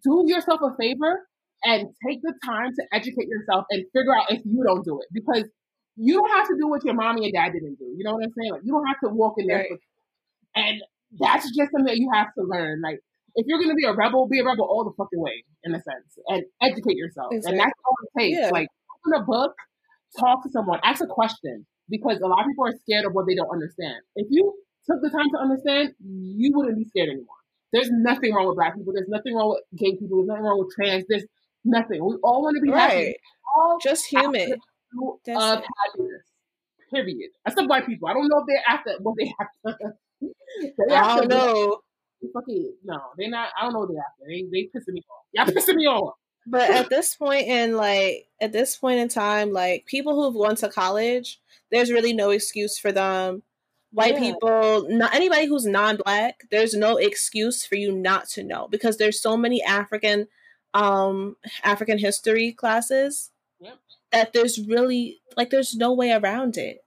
do 0.04 0.24
yourself 0.26 0.62
a 0.64 0.76
favor 0.80 1.28
and 1.64 1.90
take 2.08 2.22
the 2.24 2.34
time 2.44 2.72
to 2.74 2.84
educate 2.94 3.28
yourself 3.28 3.66
and 3.70 3.84
figure 3.94 4.18
out 4.18 4.32
if 4.32 4.42
you 4.46 4.64
don't 4.66 4.84
do 4.84 5.00
it 5.00 5.08
because 5.14 5.44
you 5.96 6.14
don't 6.14 6.32
have 6.32 6.48
to 6.48 6.56
do 6.60 6.68
what 6.68 6.84
your 6.84 6.94
mommy 6.94 7.26
and 7.26 7.34
dad 7.34 7.52
didn't 7.54 7.78
do. 7.80 7.94
You 7.98 8.04
know 8.04 8.14
what 8.14 8.24
I'm 8.24 8.34
saying? 8.38 8.52
Like 8.52 8.62
you 8.64 8.72
don't 8.72 8.86
have 8.88 9.00
to 9.04 9.10
walk 9.10 9.36
in 9.38 9.48
there. 9.48 9.58
Right. 9.58 9.80
And 10.56 10.82
that's 11.20 11.46
just 11.56 11.72
something 11.72 11.86
that 11.86 11.98
you 11.98 12.10
have 12.14 12.28
to 12.38 12.44
learn. 12.44 12.82
Like 12.82 13.00
if 13.36 13.46
you're 13.48 13.60
gonna 13.60 13.76
be 13.76 13.86
a 13.86 13.94
rebel, 13.94 14.28
be 14.28 14.40
a 14.40 14.46
rebel 14.46 14.66
all 14.66 14.84
the 14.84 14.92
fucking 14.98 15.20
way, 15.20 15.44
in 15.64 15.74
a 15.74 15.82
sense, 15.82 16.18
and 16.28 16.44
educate 16.62 16.98
yourself. 16.98 17.32
Exactly. 17.32 17.52
And 17.52 17.60
that's 17.60 17.80
all 17.86 17.96
it 18.04 18.20
takes. 18.20 18.38
Yeah. 18.40 18.50
Like 18.50 18.68
open 19.06 19.22
a 19.22 19.26
book, 19.26 19.54
talk 20.20 20.44
to 20.44 20.50
someone, 20.50 20.80
ask 20.84 21.04
a 21.04 21.08
question, 21.08 21.66
because 21.90 22.20
a 22.22 22.28
lot 22.28 22.42
of 22.42 22.48
people 22.48 22.68
are 22.68 22.76
scared 22.84 23.06
of 23.06 23.14
what 23.14 23.26
they 23.28 23.36
don't 23.36 23.52
understand. 23.52 23.96
If 24.16 24.28
you 24.30 24.54
took 24.86 25.02
the 25.02 25.10
time 25.10 25.30
to 25.32 25.38
understand, 25.38 25.94
you 26.00 26.52
wouldn't 26.56 26.78
be 26.78 26.86
scared 26.86 27.10
anymore. 27.10 27.28
There's 27.74 27.90
nothing 27.92 28.34
wrong 28.34 28.48
with 28.48 28.58
black 28.58 28.76
people. 28.76 28.94
There's 28.94 29.08
nothing 29.08 29.36
wrong 29.36 29.50
with 29.50 29.80
gay 29.80 29.96
people. 29.96 30.18
There's 30.18 30.28
nothing 30.28 30.44
wrong 30.44 30.60
with 30.60 30.76
trans. 30.76 31.06
There's 31.08 31.26
nothing. 31.64 32.04
We 32.04 32.16
all 32.24 32.44
want 32.44 32.56
to 32.56 32.62
be 32.62 32.70
right. 32.70 32.92
happy. 32.92 33.16
All 33.56 33.78
Just 33.82 34.06
human. 34.06 34.56
That's 35.26 35.44
of 35.44 35.60
it. 35.60 35.66
happiness. 35.86 36.24
Period. 36.94 37.30
Except 37.46 37.70
white 37.70 37.86
people. 37.86 38.08
I 38.10 38.14
don't 38.14 38.28
know 38.28 38.40
if 38.40 38.46
they're 38.48 38.64
after 38.68 38.96
what 39.02 39.16
they 39.18 39.34
have 39.40 39.78
to. 39.80 39.94
they 40.90 40.96
I 40.96 41.18
don't 41.18 41.30
know. 41.30 41.80
Fucking 42.34 42.74
no, 42.84 43.00
they're 43.18 43.30
not. 43.30 43.50
I 43.60 43.64
don't 43.64 43.74
know 43.74 43.80
what 43.80 43.90
they're 43.90 44.04
after. 44.04 44.26
They 44.28 44.44
they 44.52 44.70
pissing 44.78 44.94
me 44.94 45.04
off. 45.10 45.26
Y'all 45.34 45.46
pissing 45.46 45.76
me 45.76 45.88
off. 45.88 46.16
But 46.46 46.70
at 46.70 46.90
this 46.90 47.16
point 47.16 47.48
in 47.48 47.78
like 47.78 48.28
at 48.42 48.52
this 48.52 48.76
point 48.76 49.00
in 49.00 49.10
time, 49.10 49.54
like 49.54 49.86
people 49.86 50.16
who've 50.16 50.36
gone 50.40 50.56
to 50.58 50.70
college, 50.70 51.40
there's 51.72 51.92
really 51.92 52.14
no 52.14 52.30
excuse 52.32 52.78
for 52.78 52.92
them. 52.92 53.44
White 53.94 54.14
Yeah. 54.16 54.20
people, 54.34 54.88
not 54.90 55.14
anybody 55.14 55.48
who's 55.48 55.66
non-black, 55.66 56.44
there's 56.50 56.74
no 56.74 56.98
excuse 56.98 57.66
for 57.66 57.76
you 57.76 57.92
not 57.92 58.28
to 58.30 58.44
know 58.44 58.68
because 58.70 58.98
there's 58.98 59.20
so 59.22 59.36
many 59.36 59.62
African 59.64 60.28
um 60.74 61.36
African 61.64 61.98
history 61.98 62.54
classes 62.54 63.32
Yep. 63.60 63.78
That 64.12 64.34
there's 64.34 64.60
really 64.60 65.22
like 65.38 65.50
there's 65.50 65.76
no 65.76 65.94
way 65.94 66.12
around 66.12 66.58
it. 66.58 66.80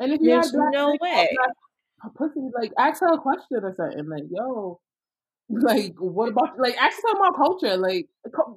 And 0.00 0.12
if 0.12 0.20
you 0.20 0.30
There's 0.30 0.46
have 0.46 0.54
black 0.54 0.72
no 0.72 0.88
way. 1.00 1.28
black 1.34 2.14
pussy, 2.16 2.40
like 2.54 2.72
ask 2.78 3.00
her 3.00 3.12
a 3.14 3.18
question 3.18 3.58
or 3.62 3.74
something. 3.76 4.08
Like, 4.08 4.24
yo, 4.30 4.80
like 5.48 5.94
what 5.98 6.30
about 6.30 6.58
like 6.58 6.76
ask 6.76 6.96
her 7.02 7.16
about 7.16 7.36
culture? 7.36 7.76
Like, 7.76 8.08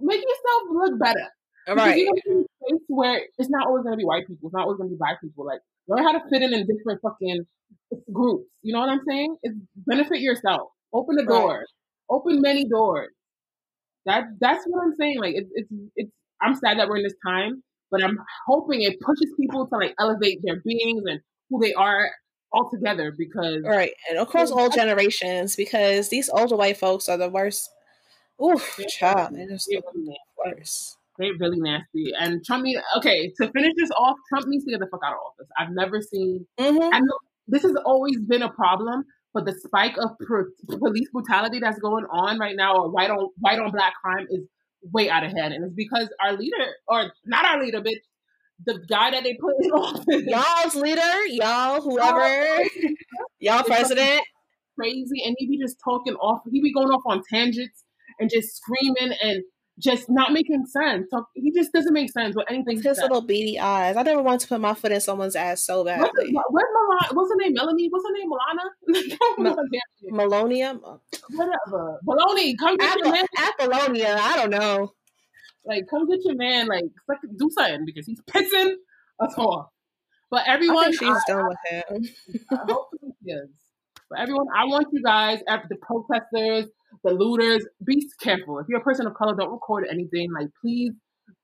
make 0.02 0.22
yourself 0.22 0.64
look 0.72 1.00
better. 1.00 1.28
Right. 1.68 1.98
you 1.98 2.06
know, 2.06 2.46
space 2.70 2.82
where 2.88 3.22
it's 3.38 3.50
not 3.50 3.68
always 3.68 3.84
gonna 3.84 3.98
be 3.98 4.06
white 4.06 4.28
people, 4.28 4.48
it's 4.50 4.54
not 4.56 4.64
always 4.64 4.78
gonna 4.78 4.90
be 4.90 4.98
black 4.98 5.22
people. 5.22 5.46
Like, 5.46 5.62
learn 5.88 6.04
how 6.04 6.12
to 6.14 6.22
fit 6.30 6.42
in 6.42 6.54
in 6.54 6.68
different 6.68 7.02
fucking 7.02 7.46
groups. 8.12 8.50
You 8.62 8.74
know 8.74 8.80
what 8.82 8.90
I'm 8.90 9.02
saying? 9.08 9.38
It's 9.44 9.56
benefit 9.76 10.20
yourself. 10.22 10.70
Open 10.94 11.16
the 11.16 11.24
Right. 11.24 11.30
door. 11.30 11.66
Open 12.10 12.42
many 12.42 12.66
doors. 12.66 13.12
That 14.06 14.26
that's 14.40 14.64
what 14.68 14.84
I'm 14.84 14.96
saying. 14.96 15.20
Like, 15.20 15.36
it's 15.36 15.50
it's 15.56 15.70
it's. 15.96 16.12
I'm 16.42 16.56
sad 16.56 16.80
that 16.80 16.88
we're 16.90 16.98
in 16.98 17.04
this 17.04 17.16
time, 17.26 17.64
but 17.92 18.04
I'm 18.04 18.18
hoping 18.48 18.82
it 18.82 19.00
pushes 19.00 19.32
people 19.40 19.68
to 19.68 19.78
like 19.78 19.94
elevate 20.00 20.40
their 20.44 20.62
beings 20.66 21.04
and 21.06 21.20
who 21.50 21.60
they 21.62 21.74
are 21.74 22.10
altogether. 22.54 23.14
Because 23.18 23.62
Right. 23.64 23.92
And 24.10 24.20
across 24.20 24.52
all 24.52 24.70
generations 24.70 25.56
because 25.56 26.10
these 26.10 26.30
older 26.30 26.56
white 26.56 26.78
folks 26.78 27.08
are 27.10 27.18
the 27.18 27.30
worst. 27.30 27.70
Oof, 28.44 28.80
child, 28.90 29.30
they're 29.34 29.48
just 29.48 29.68
they're 29.72 29.80
the 29.82 29.88
really 29.94 30.08
nasty. 30.10 30.56
worst. 30.58 30.98
They're 31.18 31.32
really 31.40 31.60
nasty. 31.60 32.12
And 32.20 32.44
Trump 32.44 32.64
need 32.64 32.78
okay 32.98 33.32
to 33.42 33.50
finish 33.52 33.72
this 33.78 33.92
off. 33.92 34.18
Trump 34.28 34.48
needs 34.48 34.66
to 34.66 34.72
get 34.72 34.82
the 34.82 34.88
fuck 34.88 35.00
out 35.06 35.14
of 35.14 35.20
office. 35.20 35.48
I've 35.58 35.72
never 35.72 36.02
seen 36.02 36.46
Mm-hmm. 36.60 36.94
I 36.94 37.00
know 37.00 37.18
this 37.48 37.64
has 37.64 37.76
always 37.86 38.20
been 38.22 38.42
a 38.42 38.50
problem, 38.52 39.06
but 39.34 39.46
the 39.46 39.54
spike 39.54 39.96
of 39.98 40.12
pro- 40.26 40.46
police 40.80 41.08
brutality 41.14 41.60
that's 41.60 41.80
going 41.80 42.06
on 42.12 42.40
right 42.40 42.56
now, 42.58 42.76
or 42.76 42.90
white 42.92 43.10
on 43.10 43.30
white 43.40 43.60
on 43.60 43.72
black 43.72 43.94
crime, 44.04 44.28
is 44.30 44.42
way 44.92 45.10
out 45.10 45.24
of 45.24 45.32
hand, 45.32 45.54
and 45.54 45.64
it's 45.66 45.74
because 45.74 46.10
our 46.24 46.34
leader, 46.34 46.66
or 46.88 47.12
not 47.26 47.46
our 47.46 47.64
leader, 47.64 47.82
but 47.82 47.94
the 48.66 48.80
guy 48.88 49.12
that 49.12 49.24
they 49.24 49.34
put 49.36 49.54
in 49.60 49.72
office, 49.72 50.24
Y'all's 50.28 50.76
leader, 50.76 51.26
y'all, 51.28 51.82
whoever, 51.82 52.64
y'all 53.40 53.64
president. 53.64 54.22
crazy, 54.80 55.24
and 55.26 55.36
he 55.40 55.48
be 55.48 55.58
just 55.58 55.78
talking 55.84 56.16
off. 56.16 56.42
He 56.52 56.62
be 56.62 56.74
going 56.74 56.88
off 56.90 57.02
on 57.06 57.22
tangents 57.32 57.84
and 58.20 58.30
just 58.34 58.56
screaming 58.58 59.18
and 59.22 59.44
just 59.80 60.10
not 60.10 60.32
making 60.32 60.66
sense. 60.66 61.08
So 61.12 61.28
he 61.34 61.52
just 61.52 61.74
doesn't 61.74 61.94
make 61.94 62.12
sense 62.12 62.36
with 62.36 62.46
anything. 62.50 62.82
His 62.82 62.98
little 62.98 63.22
beady 63.22 63.60
eyes. 63.60 63.98
I 63.98 64.04
never 64.04 64.22
want 64.22 64.42
to 64.42 64.48
put 64.48 64.62
my 64.62 64.74
foot 64.74 64.92
in 64.92 65.02
someone's 65.02 65.36
ass 65.36 65.64
so 65.64 65.84
What's, 65.84 66.00
badly. 66.00 66.34
Milana? 66.34 67.14
What's 67.14 67.32
her 67.32 67.38
name? 67.38 67.54
Melanie? 67.54 67.90
What's 67.90 68.06
her 68.08 68.14
name? 68.14 68.30
Milana? 68.32 69.68
Melonia, 70.12 70.80
Whatever. 71.32 72.00
Baloney, 72.08 72.58
come 72.58 72.78
get 72.78 72.98
your 73.00 73.12
man. 73.12 73.26
Apollonia. 73.38 74.18
I 74.20 74.38
don't 74.38 74.52
know. 74.52 74.94
Like, 75.66 75.84
come 75.90 76.08
get 76.08 76.20
your 76.24 76.36
man. 76.36 76.68
Like, 76.68 76.86
do 77.38 77.50
something 77.50 77.86
because 77.86 78.06
he's 78.06 78.22
pissing 78.30 78.76
us 79.20 79.34
off. 79.38 79.68
But 80.32 80.48
I 80.48 80.54
everyone, 80.54 80.92
she's 80.92 81.24
done 81.28 81.48
with 81.48 81.58
him. 81.70 82.06
I, 82.52 82.56
I 82.56 82.66
hope 82.68 82.90
he 83.02 83.32
is. 83.32 83.50
But 84.10 84.20
everyone, 84.20 84.46
I 84.56 84.66
want 84.66 84.88
you 84.92 85.02
guys, 85.02 85.40
after 85.48 85.68
the 85.70 85.78
protesters, 85.78 86.70
the 87.04 87.12
looters, 87.14 87.66
be 87.86 88.08
careful. 88.22 88.60
If 88.60 88.68
you're 88.70 88.80
a 88.80 88.84
person 88.84 89.06
of 89.08 89.14
color, 89.16 89.36
don't 89.36 89.52
record 89.52 89.86
anything. 89.90 90.32
Like, 90.34 90.48
please 90.62 90.92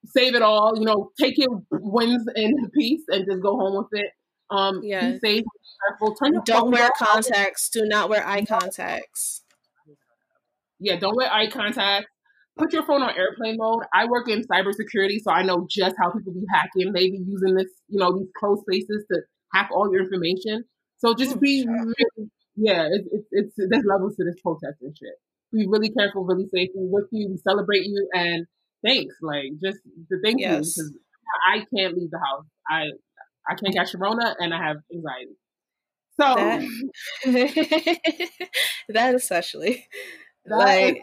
save 0.06 0.36
it 0.36 0.42
all. 0.42 0.74
You 0.78 0.86
know, 0.86 1.12
take 1.20 1.38
your 1.38 1.62
wins 1.72 2.24
in 2.36 2.54
peace 2.78 3.04
and 3.10 3.26
just 3.30 3.42
go 3.42 3.56
home 3.58 3.78
with 3.78 4.00
it. 4.00 4.12
Um, 4.50 4.82
Yes. 4.84 5.20
be 5.22 5.28
safe, 5.28 5.44
be 5.44 5.70
careful. 5.90 6.16
Turn 6.16 6.34
your 6.34 6.44
Don't 6.44 6.72
wear 6.72 6.90
contacts. 6.98 7.70
Do 7.70 7.86
not 7.86 8.10
wear 8.10 8.26
eye 8.28 8.44
contacts. 8.44 9.44
Yeah, 10.80 10.98
don't 11.00 11.16
wear 11.16 11.32
eye 11.32 11.48
contacts. 11.50 12.08
Put 12.58 12.74
your 12.74 12.84
phone 12.86 13.02
on 13.02 13.16
airplane 13.18 13.56
mode. 13.58 13.84
I 13.94 14.06
work 14.06 14.28
in 14.28 14.42
cybersecurity, 14.44 15.22
so 15.24 15.32
I 15.32 15.44
know 15.44 15.66
just 15.70 15.96
how 15.98 16.12
people 16.12 16.34
be 16.34 16.44
hacking. 16.54 16.92
They 16.92 17.10
be 17.12 17.20
using 17.26 17.56
this, 17.56 17.70
you 17.88 17.98
know, 18.00 18.18
these 18.18 18.28
closed 18.38 18.64
spaces 18.64 19.06
to 19.12 19.22
hack 19.54 19.70
all 19.74 19.90
your 19.92 20.04
information. 20.04 20.66
So 20.98 21.14
just 21.14 21.38
Oh, 21.38 21.40
be, 21.40 21.64
sure. 21.64 21.94
yeah, 22.58 22.88
it's, 22.92 23.08
it's, 23.12 23.28
it's 23.32 23.70
there's 23.70 23.86
levels 23.86 24.16
to 24.18 24.26
this 24.26 24.36
protest 24.44 24.82
and 24.82 24.96
shit. 24.98 25.14
Be 25.52 25.68
really 25.68 25.92
careful, 25.92 26.24
really 26.26 26.48
safe. 26.54 26.70
We 26.76 26.88
with 26.90 27.08
you, 27.12 27.30
we 27.30 27.38
celebrate 27.38 27.84
you, 27.84 28.08
and 28.14 28.46
thanks. 28.86 29.16
Like 29.22 29.52
just 29.64 29.80
the 30.10 30.20
thank 30.24 30.40
you 30.40 30.48
because 30.48 30.98
I 31.48 31.66
can't 31.76 31.98
leave 31.98 32.12
the 32.12 32.20
house. 32.20 32.46
I 32.70 32.84
I 33.50 33.56
can't 33.56 33.76
catch 33.76 33.92
corona, 33.92 34.36
and 34.40 34.54
I 34.54 34.58
have 34.66 34.78
anxiety. 34.94 35.36
So 36.20 36.36
That, 37.26 38.40
that 38.90 39.16
especially. 39.16 39.88
that 40.46 40.58
like, 40.58 41.02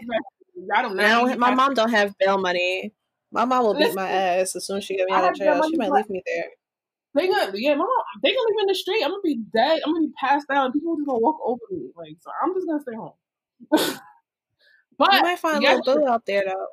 I 0.74 0.82
don't 0.82 0.96
know. 0.96 1.36
My 1.36 1.54
mom 1.54 1.74
don't 1.74 1.90
have 1.90 2.16
bail 2.18 2.38
money. 2.38 2.92
My 3.30 3.44
mom 3.44 3.64
will 3.64 3.74
beat 3.74 3.94
my 3.94 4.08
ass 4.08 4.56
as 4.56 4.66
soon 4.66 4.78
as 4.78 4.84
she 4.84 4.96
get 4.96 5.06
me 5.06 5.14
out 5.14 5.30
of 5.30 5.36
jail. 5.36 5.60
She 5.68 5.76
might 5.76 5.92
leave 5.92 6.08
me 6.08 6.22
there. 6.24 6.46
They 7.14 7.26
gonna 7.26 7.52
yeah, 7.54 7.74
mama, 7.74 7.90
they 8.22 8.30
gonna 8.30 8.40
leave 8.48 8.56
me 8.56 8.62
in 8.62 8.66
the 8.68 8.74
street. 8.74 9.02
I'm 9.02 9.10
gonna 9.10 9.22
be 9.24 9.40
dead. 9.52 9.80
I'm 9.84 9.92
gonna 9.92 10.06
be 10.06 10.12
passed 10.20 10.46
out, 10.50 10.72
people 10.72 10.96
just 10.96 11.06
gonna 11.06 11.18
walk 11.18 11.36
over 11.44 11.60
me. 11.70 11.90
Like, 11.96 12.16
so 12.20 12.30
I'm 12.42 12.54
just 12.54 12.66
gonna 12.66 12.80
stay 12.80 12.94
home. 12.94 13.98
but 14.98 15.12
You 15.14 15.22
might 15.22 15.38
find 15.38 15.62
yes, 15.62 15.80
little 15.86 16.02
boo 16.02 16.08
out 16.08 16.26
there 16.26 16.44
though. 16.46 16.66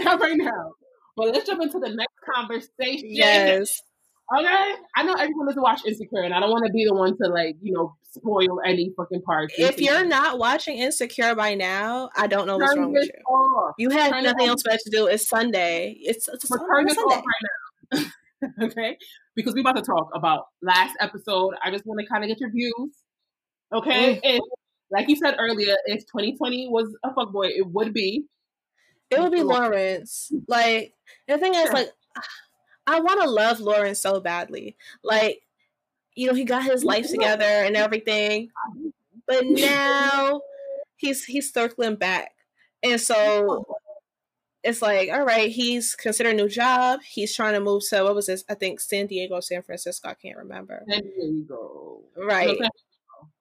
Not 0.00 0.20
right 0.20 0.36
now. 0.36 0.72
But 1.16 1.28
let's 1.32 1.46
jump 1.46 1.62
into 1.62 1.78
the 1.78 1.90
next 1.94 2.14
conversation. 2.34 3.08
Yes. 3.10 3.80
Okay. 4.36 4.74
I 4.96 5.02
know 5.02 5.12
everyone 5.14 5.46
doesn't 5.46 5.62
watch 5.62 5.82
Insecure, 5.86 6.22
and 6.22 6.34
I 6.34 6.40
don't 6.40 6.50
want 6.50 6.64
to 6.66 6.72
be 6.72 6.84
the 6.86 6.94
one 6.94 7.16
to 7.18 7.28
like, 7.28 7.56
you 7.60 7.72
know, 7.72 7.94
spoil 8.10 8.60
any 8.66 8.92
fucking 8.96 9.22
parts. 9.22 9.54
If 9.58 9.80
you're 9.80 10.04
not 10.04 10.38
watching 10.38 10.78
Insecure 10.78 11.34
by 11.34 11.54
now, 11.54 12.10
I 12.16 12.26
don't 12.26 12.46
know 12.46 12.56
what's 12.56 12.72
turn 12.74 12.82
wrong 12.84 12.92
with 12.92 13.04
you. 13.06 13.32
off. 13.34 13.74
You 13.78 13.90
have 13.90 14.12
Turn 14.12 14.24
nothing 14.24 14.48
else 14.48 14.62
better 14.62 14.78
to 14.78 14.90
do. 14.90 15.06
It's 15.06 15.28
Sunday. 15.28 15.96
It's, 16.00 16.26
it's 16.28 16.44
a 16.44 16.48
But 16.50 16.58
Sun- 16.60 16.68
turn 16.68 16.86
this 16.86 16.94
Sunday. 16.96 17.14
off 17.16 17.24
right 17.24 18.02
now. 18.02 18.10
okay? 18.62 18.96
Because 19.34 19.54
we're 19.54 19.60
about 19.60 19.76
to 19.76 19.82
talk 19.82 20.08
about 20.14 20.46
last 20.62 20.96
episode. 21.00 21.54
I 21.62 21.70
just 21.70 21.86
want 21.86 22.00
to 22.00 22.06
kind 22.06 22.24
of 22.24 22.28
get 22.28 22.40
your 22.40 22.50
views. 22.50 23.02
Okay? 23.72 24.16
Mm. 24.16 24.20
If, 24.22 24.42
like 24.90 25.08
you 25.08 25.16
said 25.16 25.36
earlier, 25.38 25.76
if 25.86 26.00
2020 26.06 26.68
was 26.68 26.96
a 27.04 27.10
fuckboy, 27.10 27.50
it 27.56 27.66
would 27.66 27.92
be. 27.92 28.24
It 29.10 29.20
would 29.20 29.32
be 29.32 29.42
Lawrence. 29.42 30.32
Like 30.48 30.94
the 31.28 31.38
thing 31.38 31.54
is, 31.54 31.72
like 31.72 31.88
I 32.86 33.00
want 33.00 33.22
to 33.22 33.30
love 33.30 33.60
Lawrence 33.60 34.00
so 34.00 34.20
badly. 34.20 34.76
Like 35.02 35.40
you 36.14 36.26
know, 36.28 36.34
he 36.34 36.44
got 36.44 36.64
his 36.64 36.84
life 36.84 37.08
together 37.08 37.44
and 37.44 37.76
everything, 37.76 38.50
but 39.26 39.44
now 39.44 40.40
he's 40.96 41.24
he's 41.24 41.52
circling 41.52 41.96
back, 41.96 42.32
and 42.82 43.00
so 43.00 43.73
it's 44.64 44.80
like, 44.80 45.10
all 45.10 45.24
right, 45.24 45.50
he's 45.50 45.94
considering 45.94 46.40
a 46.40 46.42
new 46.42 46.48
job. 46.48 47.00
He's 47.08 47.34
trying 47.34 47.52
to 47.54 47.60
move 47.60 47.82
to 47.90 48.02
what 48.02 48.14
was 48.14 48.26
this? 48.26 48.44
I 48.48 48.54
think 48.54 48.80
San 48.80 49.06
Diego, 49.06 49.40
San 49.40 49.62
Francisco. 49.62 50.08
I 50.08 50.14
can't 50.14 50.38
remember. 50.38 50.82
Then 50.86 51.02
here 51.02 51.26
you 51.26 51.44
go. 51.46 52.02
Right. 52.16 52.58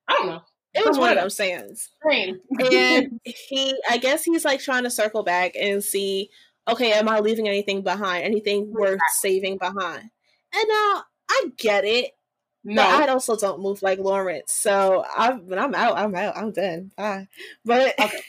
I 0.07 0.13
don't 0.13 0.27
know. 0.27 0.41
It 0.73 0.85
was 0.85 0.97
one 0.97 1.11
of 1.11 1.17
them 1.17 1.29
sayings. 1.29 1.89
And 2.03 3.19
he 3.23 3.75
i 3.89 3.97
guess 3.97 4.23
he's 4.23 4.45
like 4.45 4.59
trying 4.59 4.83
to 4.83 4.89
circle 4.89 5.23
back 5.23 5.53
and 5.55 5.83
see 5.83 6.29
okay 6.67 6.93
am 6.93 7.07
i 7.09 7.19
leaving 7.19 7.47
anything 7.47 7.81
behind 7.81 8.23
anything 8.23 8.71
worth 8.71 8.99
saving 9.19 9.57
behind 9.57 10.09
and 10.53 10.65
now 10.67 11.03
i 11.29 11.45
get 11.57 11.85
it 11.85 12.11
no. 12.63 12.81
but 12.81 13.09
i 13.09 13.11
also 13.11 13.35
don't 13.35 13.61
move 13.61 13.81
like 13.81 13.99
lawrence 13.99 14.51
so 14.51 15.05
i'm 15.15 15.47
when 15.47 15.59
i'm 15.59 15.75
out 15.75 15.97
i'm 15.97 16.15
out 16.15 16.35
i'm 16.37 16.51
done 16.51 16.91
bye 16.97 17.27
but 17.65 17.93
Okay. 17.99 18.21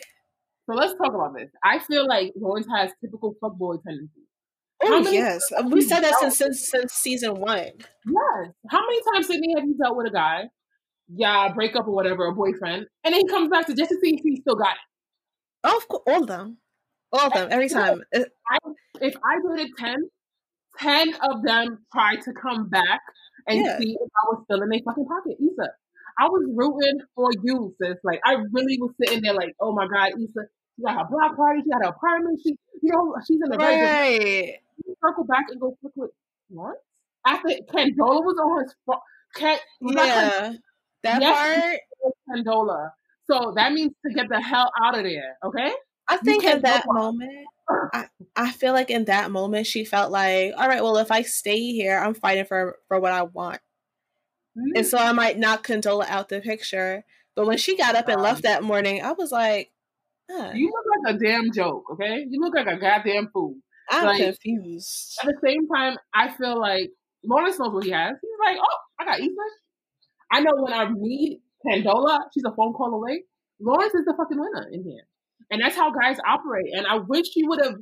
So 0.69 0.75
let's 0.75 0.95
talk 0.95 1.15
about 1.15 1.35
this. 1.35 1.51
I 1.63 1.79
feel 1.79 2.07
like 2.07 2.33
Lawrence 2.37 2.67
has 2.75 2.91
typical 3.03 3.35
fuckboy 3.43 3.83
tendencies. 3.85 4.25
Oh 4.83 4.99
yes 5.11 5.43
we 5.71 5.81
said 5.81 6.01
that 6.01 6.15
since, 6.21 6.37
since 6.37 6.69
since 6.69 6.93
season 6.93 7.37
one 7.41 7.71
Yes. 8.05 8.53
How 8.69 8.81
many 8.87 9.01
times, 9.15 9.27
Sydney, 9.29 9.55
have 9.57 9.65
you 9.65 9.77
dealt 9.83 9.97
with 9.97 10.09
a 10.09 10.11
guy, 10.11 10.45
yeah, 11.09 11.53
break 11.55 11.75
up 11.77 11.87
or 11.87 11.95
whatever, 11.95 12.27
a 12.27 12.33
boyfriend, 12.35 12.87
and 13.03 13.15
then 13.15 13.21
he 13.21 13.29
comes 13.29 13.49
back 13.49 13.67
to 13.69 13.75
just 13.75 13.91
to 13.91 13.97
see 14.03 14.15
if 14.17 14.21
he 14.23 14.37
still 14.43 14.57
got 14.57 14.73
it? 14.73 14.81
oh 15.65 15.77
of 15.79 15.89
course 15.89 16.03
all 16.07 16.23
of 16.23 16.27
them 16.29 16.59
all 17.13 17.27
of 17.29 17.33
them 17.33 17.49
every 17.51 17.69
time 17.69 18.03
Uh, 18.15 18.25
If 19.01 19.15
I 19.25 19.39
dated 19.57 19.73
10, 19.79 19.97
10 20.79 21.15
of 21.31 21.43
them 21.43 21.87
tried 21.93 22.21
to 22.23 22.33
come 22.33 22.69
back 22.69 23.01
and 23.49 23.65
Yeah. 23.65 23.79
see 23.79 23.93
if 23.99 24.11
I 24.21 24.23
was 24.31 24.43
still 24.45 24.61
in 24.63 24.69
their 24.69 24.81
fucking 24.85 25.07
pocket. 25.07 25.37
Issa. 25.41 25.71
I 26.19 26.29
was 26.29 26.45
rooting 26.55 27.01
for 27.15 27.31
you, 27.43 27.75
sis. 27.81 27.97
Like 28.05 28.21
I 28.25 28.35
really 28.53 28.79
was 28.81 28.93
sitting 29.03 29.23
there, 29.23 29.35
like, 29.35 29.55
oh 29.61 29.73
my 29.73 29.87
god, 29.87 30.11
Issa, 30.11 30.47
she 30.77 30.83
got 30.83 30.99
her 30.99 31.09
block 31.11 31.37
party, 31.37 31.63
she 31.65 31.71
got 31.71 31.85
her 31.85 31.91
apartment, 31.91 32.41
she, 32.43 32.57
you 32.83 32.93
know, 32.93 33.15
she's 33.27 33.41
in 33.43 33.51
the 33.51 33.59
right. 33.59 34.55
Circle 35.05 35.25
back 35.25 35.45
and 35.51 35.61
go 35.61 35.77
quick 35.81 35.93
with 35.97 36.11
what? 36.49 36.77
After 37.27 37.49
Condola 37.73 38.23
was 38.23 38.37
on 38.39 38.65
his 38.65 38.75
phone, 38.87 38.97
Can, 39.35 39.59
yeah, 39.81 40.53
that 41.03 41.21
yes, 41.23 41.81
part. 42.03 42.19
Condola. 42.29 42.91
So 43.31 43.53
that 43.57 43.73
means 43.73 43.93
to 44.07 44.13
get 44.13 44.29
the 44.29 44.41
hell 44.41 44.71
out 44.83 44.99
of 44.99 45.05
there. 45.05 45.37
Okay. 45.45 45.73
I 46.07 46.19
think 46.19 46.45
at 46.45 46.63
that 46.63 46.85
moment, 46.87 47.47
I, 47.95 48.09
I 48.37 48.51
feel 48.51 48.75
like 48.75 48.91
in 48.91 49.07
that 49.07 49.31
moment 49.31 49.67
she 49.67 49.87
felt 49.87 50.13
like, 50.13 50.53
all 50.57 50.69
right, 50.69 50.83
well, 50.83 50.99
if 50.99 51.11
I 51.11 51.23
stay 51.23 51.73
here, 51.73 51.99
I'm 51.99 52.13
fighting 52.13 52.45
for 52.45 52.77
for 52.89 53.01
what 53.01 53.13
I 53.13 53.23
want, 53.23 53.61
mm-hmm. 54.57 54.77
and 54.77 54.87
so 54.87 54.99
I 54.99 55.13
might 55.13 55.39
knock 55.39 55.67
Condola 55.67 56.07
out 56.09 56.29
the 56.29 56.41
picture. 56.41 57.05
But 57.37 57.47
when 57.47 57.59
she 57.59 57.77
got 57.77 57.97
up 57.97 58.09
and 58.09 58.23
left 58.23 58.43
that 58.43 58.63
morning, 58.63 59.03
I 59.03 59.13
was 59.13 59.33
like, 59.33 59.73
huh. 60.31 60.53
"You 60.55 60.71
look 60.71 60.85
like 61.05 61.17
a 61.17 61.19
damn 61.19 61.53
joke, 61.53 61.85
okay? 61.93 62.25
You 62.29 62.41
look 62.41 62.55
like 62.55 62.67
a 62.67 62.79
goddamn 62.79 63.31
fool." 63.33 63.57
I'm 63.91 64.07
like, 64.07 64.23
confused. 64.23 65.19
At 65.23 65.27
the 65.27 65.39
same 65.45 65.69
time, 65.69 65.97
I 66.15 66.31
feel 66.33 66.59
like 66.59 66.91
Lawrence 67.25 67.59
knows 67.59 67.73
what 67.73 67.85
he 67.85 67.91
has. 67.91 68.17
He's 68.21 68.31
like, 68.47 68.57
"Oh, 68.61 68.79
I 69.01 69.05
got 69.05 69.21
Issa. 69.21 69.31
I 70.33 70.41
know 70.41 70.53
when 70.55 70.73
I 70.73 70.89
need 70.95 71.41
Condola, 71.67 72.21
she's 72.33 72.45
a 72.47 72.55
phone 72.55 72.73
call 72.73 72.95
away. 72.95 73.25
Lawrence 73.61 73.95
is 73.95 74.05
the 74.05 74.15
fucking 74.17 74.39
winner 74.39 74.69
in 74.73 74.85
here." 74.85 75.05
And 75.51 75.61
that's 75.63 75.77
how 75.77 75.91
guys 75.91 76.19
operate. 76.27 76.67
And 76.73 76.87
I 76.87 76.97
wish 76.97 77.27
you 77.37 77.49
would 77.49 77.63
have 77.63 77.75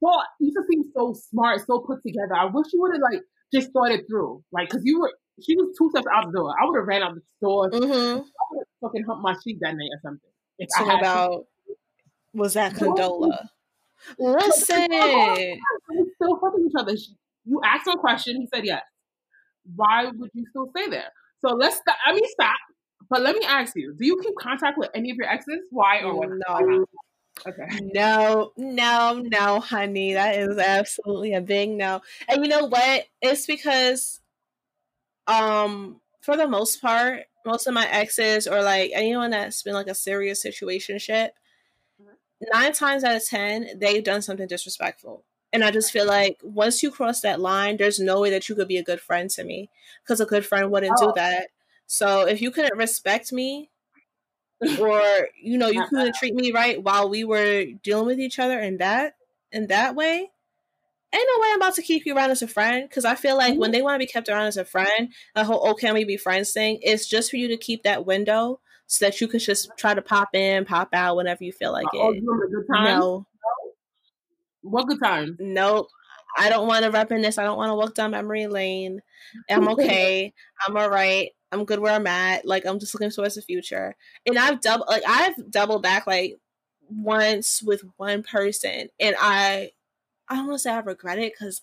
thought, 0.00 0.26
you 0.40 0.52
just 0.52 0.68
seem 0.70 0.84
so 0.94 1.14
smart, 1.14 1.60
so 1.66 1.80
put 1.80 2.02
together. 2.02 2.34
I 2.34 2.46
wish 2.46 2.66
you 2.72 2.80
would 2.80 2.92
have 2.94 3.02
like 3.02 3.22
just 3.52 3.72
thought 3.72 3.90
it 3.90 4.04
through. 4.08 4.42
Like, 4.52 4.68
cause 4.68 4.82
you 4.84 5.00
were, 5.00 5.12
she 5.42 5.56
was 5.56 5.74
two 5.76 5.90
steps 5.90 6.06
out 6.12 6.26
the 6.26 6.38
door. 6.38 6.54
I 6.60 6.66
would 6.66 6.78
have 6.78 6.86
ran 6.86 7.02
out 7.02 7.14
the 7.14 7.22
store. 7.36 7.70
Mm-hmm. 7.70 8.18
I 8.18 8.44
would 8.50 8.58
have 8.58 8.66
fucking 8.80 9.04
humped 9.04 9.22
my 9.22 9.34
sheep 9.42 9.58
that 9.60 9.76
night 9.76 9.90
or 9.92 10.00
something. 10.02 10.30
If 10.58 10.68
so 10.70 10.84
about, 10.84 11.46
to. 11.66 11.74
was 12.34 12.54
that 12.54 12.74
Condola? 12.74 13.48
Listen. 14.18 14.88
We 14.90 16.10
still 16.14 16.38
fucking 16.40 16.66
each 16.68 16.74
other. 16.78 16.94
You 17.44 17.60
asked 17.64 17.86
him 17.86 17.94
a 17.94 17.98
question. 17.98 18.40
He 18.40 18.48
said 18.52 18.64
yes. 18.64 18.82
Why 19.74 20.06
would 20.06 20.30
you 20.34 20.44
still 20.50 20.70
stay 20.70 20.88
there? 20.88 21.12
So 21.40 21.54
let's 21.54 21.76
stop. 21.76 21.96
I 22.04 22.12
mean, 22.12 22.24
stop. 22.28 22.56
But 23.10 23.22
let 23.22 23.36
me 23.36 23.44
ask 23.46 23.74
you: 23.76 23.94
Do 23.98 24.04
you 24.04 24.20
keep 24.22 24.34
contact 24.36 24.78
with 24.78 24.90
any 24.94 25.10
of 25.10 25.16
your 25.16 25.28
exes? 25.28 25.60
Why 25.70 26.02
or 26.02 26.14
what? 26.14 26.28
No. 26.48 26.86
Okay. 27.46 27.90
No, 27.94 28.52
no, 28.56 29.22
no, 29.24 29.60
honey. 29.60 30.14
That 30.14 30.36
is 30.36 30.58
absolutely 30.58 31.34
a 31.34 31.40
big 31.40 31.70
no. 31.70 32.00
And 32.28 32.44
you 32.44 32.50
know 32.50 32.66
what? 32.66 33.04
It's 33.22 33.46
because, 33.46 34.20
um, 35.28 36.00
for 36.20 36.36
the 36.36 36.48
most 36.48 36.82
part, 36.82 37.24
most 37.46 37.66
of 37.66 37.74
my 37.74 37.86
exes 37.88 38.46
or 38.46 38.62
like 38.62 38.90
anyone 38.94 39.30
that's 39.30 39.62
been 39.62 39.74
like 39.74 39.86
a 39.86 39.94
serious 39.94 40.42
situation 40.42 40.98
shit, 40.98 41.32
mm-hmm. 42.00 42.12
nine 42.52 42.72
times 42.72 43.04
out 43.04 43.16
of 43.16 43.24
ten, 43.24 43.68
they've 43.76 44.02
done 44.02 44.22
something 44.22 44.48
disrespectful. 44.48 45.24
And 45.52 45.64
I 45.64 45.70
just 45.70 45.92
feel 45.92 46.06
like 46.06 46.40
once 46.42 46.82
you 46.82 46.90
cross 46.90 47.20
that 47.22 47.40
line, 47.40 47.76
there's 47.76 48.00
no 48.00 48.20
way 48.20 48.30
that 48.30 48.48
you 48.48 48.54
could 48.54 48.68
be 48.68 48.76
a 48.76 48.84
good 48.84 49.00
friend 49.00 49.30
to 49.30 49.44
me 49.44 49.70
because 50.02 50.20
a 50.20 50.26
good 50.26 50.44
friend 50.44 50.70
wouldn't 50.70 50.98
oh. 50.98 51.06
do 51.06 51.12
that. 51.16 51.48
So 51.86 52.26
if 52.26 52.42
you 52.42 52.50
couldn't 52.50 52.76
respect 52.76 53.32
me, 53.32 53.70
or 54.80 55.28
you 55.40 55.56
know 55.56 55.68
you 55.68 55.84
couldn't 55.88 56.16
treat 56.16 56.34
me 56.34 56.50
right 56.50 56.82
while 56.82 57.08
we 57.08 57.24
were 57.24 57.64
dealing 57.82 58.06
with 58.06 58.20
each 58.20 58.38
other 58.38 58.58
in 58.58 58.78
that 58.78 59.14
in 59.52 59.68
that 59.68 59.94
way, 59.94 60.30
ain't 61.12 61.28
no 61.34 61.40
way 61.40 61.48
I'm 61.50 61.56
about 61.56 61.74
to 61.74 61.82
keep 61.82 62.04
you 62.06 62.16
around 62.16 62.30
as 62.30 62.42
a 62.42 62.48
friend. 62.48 62.88
Because 62.88 63.04
I 63.04 63.14
feel 63.14 63.36
like 63.36 63.52
mm-hmm. 63.52 63.60
when 63.60 63.70
they 63.70 63.82
want 63.82 63.94
to 63.94 64.04
be 64.04 64.10
kept 64.10 64.28
around 64.28 64.46
as 64.46 64.56
a 64.56 64.64
friend, 64.64 65.12
the 65.34 65.44
whole 65.44 65.66
"oh 65.66 65.74
can 65.74 65.94
we 65.94 66.04
be 66.04 66.16
friends" 66.16 66.52
thing 66.52 66.78
it's 66.82 67.08
just 67.08 67.30
for 67.30 67.36
you 67.36 67.48
to 67.48 67.56
keep 67.56 67.82
that 67.82 68.06
window 68.06 68.60
so 68.86 69.04
that 69.04 69.20
you 69.20 69.28
could 69.28 69.40
just 69.40 69.70
try 69.76 69.94
to 69.94 70.02
pop 70.02 70.34
in, 70.34 70.64
pop 70.64 70.88
out 70.92 71.16
whenever 71.16 71.44
you 71.44 71.52
feel 71.52 71.72
like 71.72 71.86
oh, 71.94 72.12
it. 72.12 72.22
No. 72.68 73.26
What 74.62 74.88
good 74.88 74.98
time? 75.02 75.36
Nope. 75.38 75.88
I 76.36 76.48
don't 76.48 76.66
want 76.66 76.84
to 76.84 76.90
reminisce. 76.90 77.38
I 77.38 77.44
don't 77.44 77.56
want 77.56 77.70
to 77.70 77.74
walk 77.74 77.94
down 77.94 78.12
memory 78.12 78.46
lane. 78.46 79.00
I'm 79.50 79.68
okay. 79.72 80.32
I'm 80.66 80.76
all 80.76 80.90
right. 80.90 81.30
I'm 81.52 81.64
good 81.64 81.80
where 81.80 81.94
I'm 81.94 82.06
at. 82.06 82.44
Like 82.46 82.66
I'm 82.66 82.78
just 82.78 82.94
looking 82.94 83.10
towards 83.10 83.34
the 83.34 83.42
future. 83.42 83.94
And 84.26 84.38
I've 84.38 84.60
double 84.60 84.84
like 84.88 85.02
I've 85.06 85.50
doubled 85.50 85.82
back 85.82 86.06
like 86.06 86.36
once 86.90 87.62
with 87.62 87.82
one 87.96 88.22
person 88.22 88.88
and 88.98 89.14
I 89.18 89.72
I 90.28 90.36
don't 90.36 90.46
want 90.46 90.58
to 90.58 90.62
say 90.62 90.72
I 90.72 90.80
regret 90.80 91.18
it 91.18 91.32
because 91.32 91.62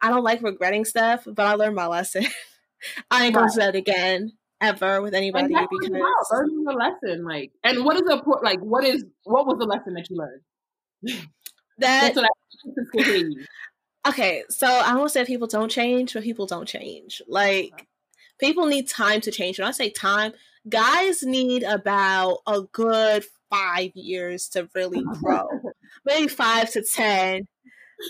I 0.00 0.10
don't 0.10 0.24
like 0.24 0.42
regretting 0.42 0.84
stuff, 0.84 1.24
but 1.26 1.46
I 1.46 1.54
learned 1.54 1.76
my 1.76 1.86
lesson. 1.86 2.26
I 3.10 3.26
ain't 3.26 3.34
gonna 3.34 3.50
do 3.50 3.60
that 3.60 3.74
again 3.74 4.32
ever 4.60 5.02
with 5.02 5.14
anybody 5.14 5.48
because 5.48 5.90
learning 6.30 6.64
the 6.64 6.72
lesson. 6.72 7.24
Like, 7.24 7.52
and 7.64 7.84
what 7.84 7.96
is 7.96 8.02
the 8.02 8.22
like? 8.42 8.60
What 8.60 8.84
is 8.84 9.04
what 9.24 9.46
was 9.46 9.58
the 9.58 9.66
lesson 9.66 9.94
that 9.94 10.08
you 10.10 10.16
learned? 10.16 11.26
That 11.78 12.16
okay, 14.08 14.44
so 14.48 14.66
I 14.66 14.88
don't 14.88 14.98
want 14.98 15.08
to 15.10 15.12
say 15.12 15.24
people 15.26 15.46
don't 15.46 15.70
change, 15.70 16.14
but 16.14 16.22
people 16.22 16.46
don't 16.46 16.66
change. 16.66 17.20
Like, 17.28 17.86
people 18.38 18.66
need 18.66 18.88
time 18.88 19.20
to 19.20 19.30
change. 19.30 19.58
When 19.58 19.68
I 19.68 19.72
say 19.72 19.90
time, 19.90 20.32
guys 20.68 21.22
need 21.22 21.64
about 21.64 22.38
a 22.46 22.62
good 22.72 23.26
five 23.50 23.90
years 23.94 24.48
to 24.50 24.70
really 24.74 25.04
grow. 25.22 25.48
Maybe 26.06 26.28
five 26.28 26.70
to 26.72 26.82
ten. 26.82 27.46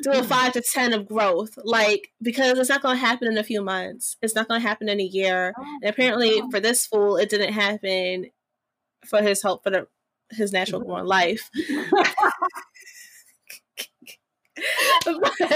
Do 0.03 0.13
a 0.13 0.23
five 0.23 0.53
to 0.55 0.61
ten 0.61 0.93
of 0.93 1.07
growth. 1.07 1.59
Like, 1.63 2.11
because 2.21 2.59
it's 2.59 2.69
not 2.69 2.83
gonna 2.83 2.99
happen 2.99 3.29
in 3.29 3.39
a 3.39 3.45
few 3.45 3.63
months. 3.63 4.17
It's 4.23 4.35
not 4.35 4.49
gonna 4.49 4.61
happen 4.61 4.89
in 4.89 5.01
a 5.01 5.05
year. 5.05 5.53
Oh 5.59 5.79
and 5.83 5.91
apparently 5.91 6.43
for 6.51 6.61
this 6.61 6.87
fool 6.87 7.17
it 7.17 7.29
didn't 7.29 7.53
happen 7.53 8.31
for 9.05 9.23
his 9.23 9.43
hope 9.43 9.63
for 9.63 9.71
the 9.71 9.87
his 10.31 10.53
natural 10.53 10.83
born 10.83 11.07
life. 11.07 11.51
but, 15.05 15.33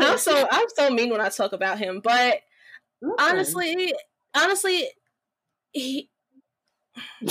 I'm 0.00 0.18
so 0.18 0.46
I'm 0.50 0.66
so 0.74 0.90
mean 0.90 1.10
when 1.10 1.20
I 1.20 1.28
talk 1.28 1.52
about 1.52 1.78
him, 1.78 2.00
but 2.02 2.40
mm. 3.02 3.12
honestly, 3.18 3.92
honestly, 4.34 4.88
he. 5.72 6.08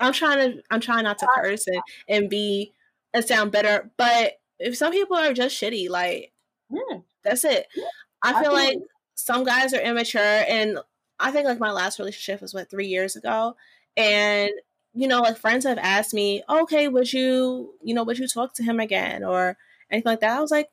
I'm 0.00 0.12
trying 0.12 0.52
to 0.52 0.62
I'm 0.70 0.80
trying 0.80 1.04
not 1.04 1.18
to 1.18 1.28
curse 1.36 1.66
and, 1.66 1.82
and 2.08 2.30
be 2.30 2.72
and 3.12 3.24
sound 3.24 3.52
better, 3.52 3.90
but 3.96 4.34
if 4.58 4.76
some 4.76 4.92
people 4.92 5.16
are 5.16 5.32
just 5.32 5.60
shitty, 5.60 5.88
like 5.88 6.32
yeah. 6.70 6.98
that's 7.24 7.44
it. 7.44 7.66
Yeah. 7.74 7.84
I 8.22 8.42
feel 8.42 8.52
I 8.52 8.64
like 8.64 8.78
some 9.14 9.44
guys 9.44 9.74
are 9.74 9.80
immature, 9.80 10.20
and 10.20 10.78
I 11.18 11.30
think 11.30 11.46
like 11.46 11.60
my 11.60 11.72
last 11.72 11.98
relationship 11.98 12.40
was 12.40 12.54
what 12.54 12.70
three 12.70 12.86
years 12.86 13.16
ago, 13.16 13.56
and 13.96 14.50
you 14.92 15.06
know, 15.08 15.20
like 15.20 15.38
friends 15.38 15.64
have 15.64 15.78
asked 15.78 16.14
me, 16.14 16.42
okay, 16.48 16.88
would 16.88 17.12
you, 17.12 17.74
you 17.82 17.94
know, 17.94 18.02
would 18.02 18.18
you 18.18 18.26
talk 18.26 18.54
to 18.54 18.62
him 18.62 18.80
again 18.80 19.22
or 19.22 19.56
anything 19.90 20.10
like 20.10 20.20
that? 20.20 20.36
I 20.36 20.40
was 20.40 20.50
like, 20.50 20.68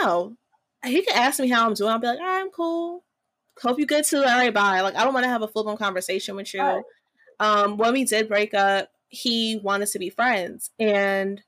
no. 0.00 0.36
He 0.84 1.02
can 1.02 1.16
ask 1.16 1.40
me 1.40 1.48
how 1.48 1.66
I'm 1.66 1.74
doing. 1.74 1.90
I'll 1.90 1.98
be 1.98 2.06
like, 2.06 2.18
all 2.18 2.24
right, 2.24 2.40
I'm 2.40 2.50
cool. 2.50 3.04
Hope 3.60 3.78
you 3.78 3.86
good 3.86 4.04
too. 4.04 4.18
All 4.18 4.24
right, 4.24 4.54
bye. 4.54 4.80
Like, 4.80 4.94
I 4.94 5.04
don't 5.04 5.12
want 5.12 5.24
to 5.24 5.30
have 5.30 5.42
a 5.42 5.48
full 5.48 5.64
blown 5.64 5.76
conversation 5.76 6.36
with 6.36 6.54
you. 6.54 6.60
Right. 6.60 6.82
Um, 7.40 7.76
when 7.76 7.92
we 7.92 8.04
did 8.04 8.28
break 8.28 8.54
up, 8.54 8.90
he 9.08 9.60
wanted 9.62 9.88
to 9.88 9.98
be 9.98 10.10
friends. 10.10 10.70
And 10.78 11.42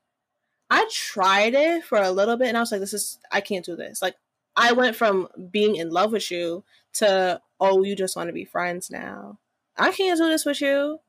I 0.71 0.87
tried 0.89 1.53
it 1.53 1.83
for 1.83 1.97
a 1.97 2.11
little 2.11 2.37
bit 2.37 2.47
and 2.47 2.57
I 2.57 2.61
was 2.61 2.71
like, 2.71 2.79
this 2.79 2.93
is, 2.93 3.19
I 3.29 3.41
can't 3.41 3.65
do 3.65 3.75
this. 3.75 4.01
Like, 4.01 4.15
I 4.55 4.71
went 4.71 4.95
from 4.95 5.27
being 5.51 5.75
in 5.75 5.89
love 5.89 6.13
with 6.13 6.31
you 6.31 6.63
to, 6.93 7.41
oh, 7.59 7.83
you 7.83 7.93
just 7.95 8.15
want 8.15 8.29
to 8.29 8.33
be 8.33 8.45
friends 8.45 8.89
now. 8.89 9.37
I 9.77 9.91
can't 9.91 10.17
do 10.17 10.29
this 10.29 10.45
with 10.45 10.61
you. 10.61 10.99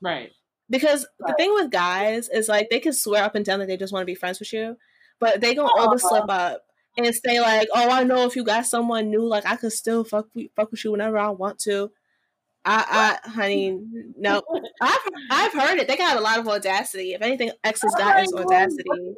Right. 0.00 0.32
Because 0.70 1.06
right. 1.20 1.28
the 1.28 1.34
thing 1.34 1.52
with 1.52 1.70
guys 1.70 2.30
is 2.30 2.48
like 2.48 2.70
they 2.70 2.80
can 2.80 2.94
swear 2.94 3.22
up 3.22 3.34
and 3.34 3.44
down 3.44 3.58
that 3.60 3.68
they 3.68 3.76
just 3.76 3.92
want 3.92 4.02
to 4.02 4.06
be 4.06 4.14
friends 4.14 4.40
with 4.40 4.52
you, 4.52 4.78
but 5.20 5.42
they 5.42 5.54
gonna 5.54 5.68
uh-huh. 5.68 5.98
slip 5.98 6.24
up 6.28 6.62
and 6.96 7.14
say 7.14 7.40
like, 7.40 7.68
"Oh, 7.74 7.90
I 7.90 8.04
know 8.04 8.24
if 8.26 8.36
you 8.36 8.44
got 8.44 8.64
someone 8.64 9.10
new, 9.10 9.22
like 9.22 9.44
I 9.44 9.56
could 9.56 9.72
still 9.72 10.04
fuck 10.04 10.28
fuck 10.56 10.70
with 10.70 10.82
you 10.84 10.92
whenever 10.92 11.18
I 11.18 11.28
want 11.28 11.58
to." 11.60 11.90
I, 12.64 13.18
I, 13.24 13.30
honey, 13.30 13.78
no, 14.16 14.42
I've 14.80 15.00
I've 15.30 15.52
heard 15.52 15.78
it. 15.78 15.88
They 15.88 15.96
got 15.96 16.16
a 16.16 16.20
lot 16.20 16.38
of 16.38 16.48
audacity. 16.48 17.14
If 17.14 17.22
anything, 17.22 17.50
X 17.64 17.82
has 17.82 17.94
got 17.94 18.22
is 18.22 18.32
audacity. 18.32 19.14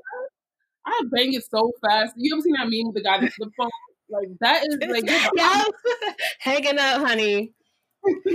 I 0.87 1.01
bang 1.11 1.33
it 1.33 1.45
so 1.51 1.73
fast. 1.83 2.15
You 2.17 2.35
ever 2.35 2.43
seen 2.43 2.55
that 2.55 2.69
meme 2.69 2.87
with 2.87 2.95
the 2.95 3.03
guy 3.03 3.21
that 3.21 3.33
the 3.39 3.51
phone? 3.57 3.71
Like 4.11 4.29
that 4.41 4.67
is 4.67 4.79
like 4.89 5.09
yeah, 5.35 5.65
hanging 6.39 6.79
up, 6.79 7.07
honey, 7.07 7.53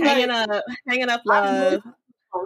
hanging 0.00 0.30
up, 0.30 0.64
hanging 0.86 1.08
up, 1.08 1.22
love 1.24 1.82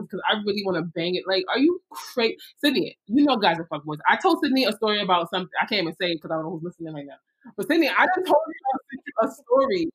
because 0.01 0.21
I 0.29 0.37
really 0.45 0.65
want 0.65 0.77
to 0.77 0.83
bang 0.83 1.15
it. 1.15 1.25
Like, 1.27 1.45
are 1.49 1.59
you 1.59 1.81
crazy? 1.91 2.37
Sydney, 2.63 2.99
you 3.07 3.25
know 3.25 3.37
guys 3.37 3.59
are 3.59 3.67
fuckboys. 3.67 3.99
I 4.09 4.17
told 4.17 4.39
Sydney 4.43 4.65
a 4.65 4.73
story 4.73 5.01
about 5.03 5.31
something. 5.31 5.51
I 5.61 5.67
can't 5.67 5.83
even 5.83 5.95
say 6.01 6.13
it 6.13 6.17
because 6.17 6.31
I 6.31 6.37
don't 6.37 6.45
know 6.45 6.51
who's 6.53 6.63
listening 6.63 6.95
right 6.95 7.07
now. 7.07 7.17
But 7.57 7.69
Sydney, 7.69 7.89
I 7.89 8.07
just 8.17 8.27
told 8.27 8.43
you 8.49 9.01
a 9.23 9.31
story. 9.31 9.89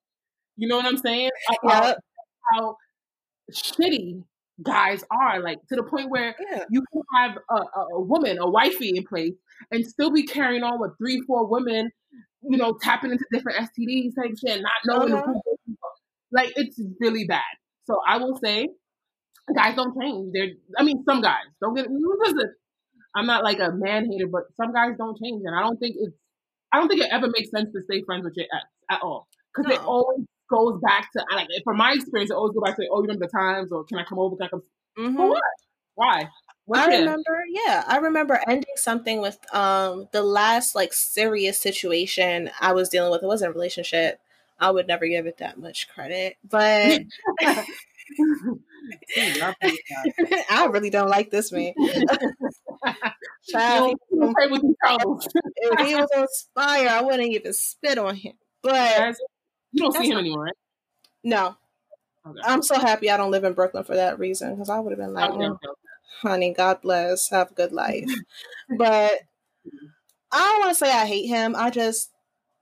You 0.57 0.67
know 0.67 0.77
what 0.77 0.85
I'm 0.85 0.97
saying? 0.97 1.31
Yep. 1.63 1.97
How 2.53 2.77
shitty 3.51 4.23
guys 4.63 5.03
are. 5.11 5.41
Like, 5.41 5.59
to 5.69 5.75
the 5.75 5.83
point 5.83 6.09
where 6.09 6.35
yeah. 6.51 6.63
you 6.69 6.83
can 6.91 7.01
have 7.15 7.37
a, 7.49 7.55
a, 7.95 8.01
woman, 8.01 8.37
a 8.39 8.49
wifey 8.49 8.93
in 8.95 9.05
place, 9.05 9.33
and 9.71 9.85
still 9.85 10.11
be 10.11 10.23
carrying 10.23 10.63
on 10.63 10.79
with 10.79 10.91
three, 10.97 11.21
four 11.21 11.47
women, 11.47 11.91
you 12.43 12.57
know, 12.57 12.77
tapping 12.81 13.11
into 13.11 13.25
different 13.31 13.57
STDs 13.59 14.15
type 14.15 14.35
shit, 14.45 14.61
not 14.61 14.71
knowing 14.85 15.13
uh-huh. 15.13 15.33
who 15.65 15.75
Like 16.31 16.53
it's 16.55 16.79
really 16.99 17.25
bad. 17.25 17.43
So 17.85 17.99
I 18.07 18.17
will 18.17 18.37
say, 18.43 18.69
guys 19.55 19.75
don't 19.75 19.99
change. 19.99 20.31
They're, 20.33 20.51
I 20.77 20.83
mean, 20.83 21.03
some 21.07 21.21
guys 21.21 21.45
don't 21.61 21.75
get. 21.75 21.87
Listen, 21.89 22.53
I'm 23.15 23.25
not 23.25 23.43
like 23.43 23.59
a 23.59 23.71
man 23.71 24.09
hater, 24.11 24.27
but 24.27 24.43
some 24.55 24.73
guys 24.73 24.91
don't 24.97 25.17
change, 25.21 25.41
and 25.45 25.55
I 25.55 25.61
don't 25.61 25.77
think 25.77 25.95
it's. 25.99 26.15
I 26.71 26.77
don't 26.79 26.87
think 26.87 27.01
it 27.01 27.09
ever 27.11 27.27
makes 27.27 27.49
sense 27.49 27.71
to 27.73 27.81
stay 27.81 28.03
friends 28.03 28.23
with 28.23 28.33
your 28.35 28.45
ex 28.53 28.65
at 28.91 29.01
all 29.01 29.27
because 29.55 29.69
No. 29.69 29.75
it 29.75 29.87
always 29.87 30.25
goes 30.49 30.79
back 30.81 31.11
to 31.13 31.23
like 31.35 31.47
from 31.63 31.77
my 31.77 31.93
experience, 31.93 32.31
it 32.31 32.35
always 32.35 32.53
go 32.53 32.61
back 32.61 32.75
to 32.77 32.83
oh, 32.91 32.97
you 32.97 33.01
remember 33.03 33.25
the 33.25 33.31
times, 33.31 33.71
or 33.71 33.83
can 33.85 33.97
I 33.97 34.03
come 34.03 34.19
over? 34.19 34.35
Can 34.35 34.45
I 34.47 34.49
come? 34.49 34.63
Mhm. 34.97 35.15
For 35.15 35.29
what? 35.29 35.41
Why? 35.95 36.29
What's 36.65 36.81
I 36.87 36.97
remember, 36.99 37.43
yeah, 37.49 37.83
I 37.87 37.97
remember 37.97 38.39
ending 38.47 38.75
something 38.75 39.21
with 39.21 39.37
um 39.55 40.07
the 40.11 40.21
last 40.21 40.75
like 40.75 40.93
serious 40.93 41.57
situation 41.57 42.51
I 42.61 42.73
was 42.73 42.89
dealing 42.89 43.11
with. 43.11 43.23
It 43.23 43.27
wasn't 43.27 43.49
a 43.49 43.53
relationship. 43.53 44.19
I 44.59 44.71
would 44.71 44.87
never 44.87 45.07
give 45.07 45.25
it 45.25 45.37
that 45.39 45.57
much 45.57 45.87
credit, 45.89 46.35
but 46.47 46.99
See, 49.09 49.39
y'all 49.39 49.53
play 49.61 49.77
that. 49.89 50.45
I 50.49 50.65
really 50.65 50.89
don't 50.89 51.09
like 51.09 51.29
this 51.31 51.51
man. 51.51 51.73
Child, 53.49 53.97
don't- 53.97 53.99
you 54.11 54.19
don't 54.19 54.35
play 54.35 54.47
with 54.47 54.61
these 54.61 54.75
troubles. 54.83 55.27
if 55.55 55.87
he 55.87 55.95
was 55.95 56.09
on 56.15 56.27
fire, 56.55 56.89
I 56.89 57.01
wouldn't 57.01 57.31
even 57.31 57.53
spit 57.53 57.97
on 57.97 58.15
him. 58.15 58.33
But 58.61 59.15
You 59.71 59.83
don't 59.83 59.93
That's 59.93 60.03
see 60.05 60.09
him 60.09 60.15
not- 60.15 60.21
anymore, 60.21 60.43
right? 60.45 60.53
no, 61.23 61.55
Okay. 62.27 62.39
I'm 62.43 62.61
so 62.61 62.77
happy 62.79 63.09
I 63.09 63.17
don't 63.17 63.31
live 63.31 63.43
in 63.45 63.53
Brooklyn 63.53 63.83
for 63.83 63.95
that 63.95 64.19
reason 64.19 64.51
because 64.55 64.69
I 64.69 64.79
would 64.79 64.91
have 64.91 64.99
been 64.99 65.13
like, 65.13 65.29
Okay, 65.31 65.37
"Mm, 65.45 65.51
okay, 65.55 65.67
okay. 65.67 65.77
honey, 66.21 66.53
God 66.53 66.81
bless, 66.81 67.29
have 67.29 67.51
a 67.51 67.53
good 67.53 67.71
life. 67.71 68.05
but 68.77 69.21
I 70.31 70.37
don't 70.39 70.59
want 70.59 70.71
to 70.71 70.75
say 70.75 70.91
I 70.91 71.05
hate 71.05 71.27
him. 71.27 71.55
I 71.55 71.69
just 71.69 72.11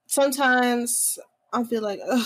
sometimes 0.08 1.20
I 1.52 1.64
feel 1.64 1.82
like, 1.82 2.00
ugh, 2.08 2.26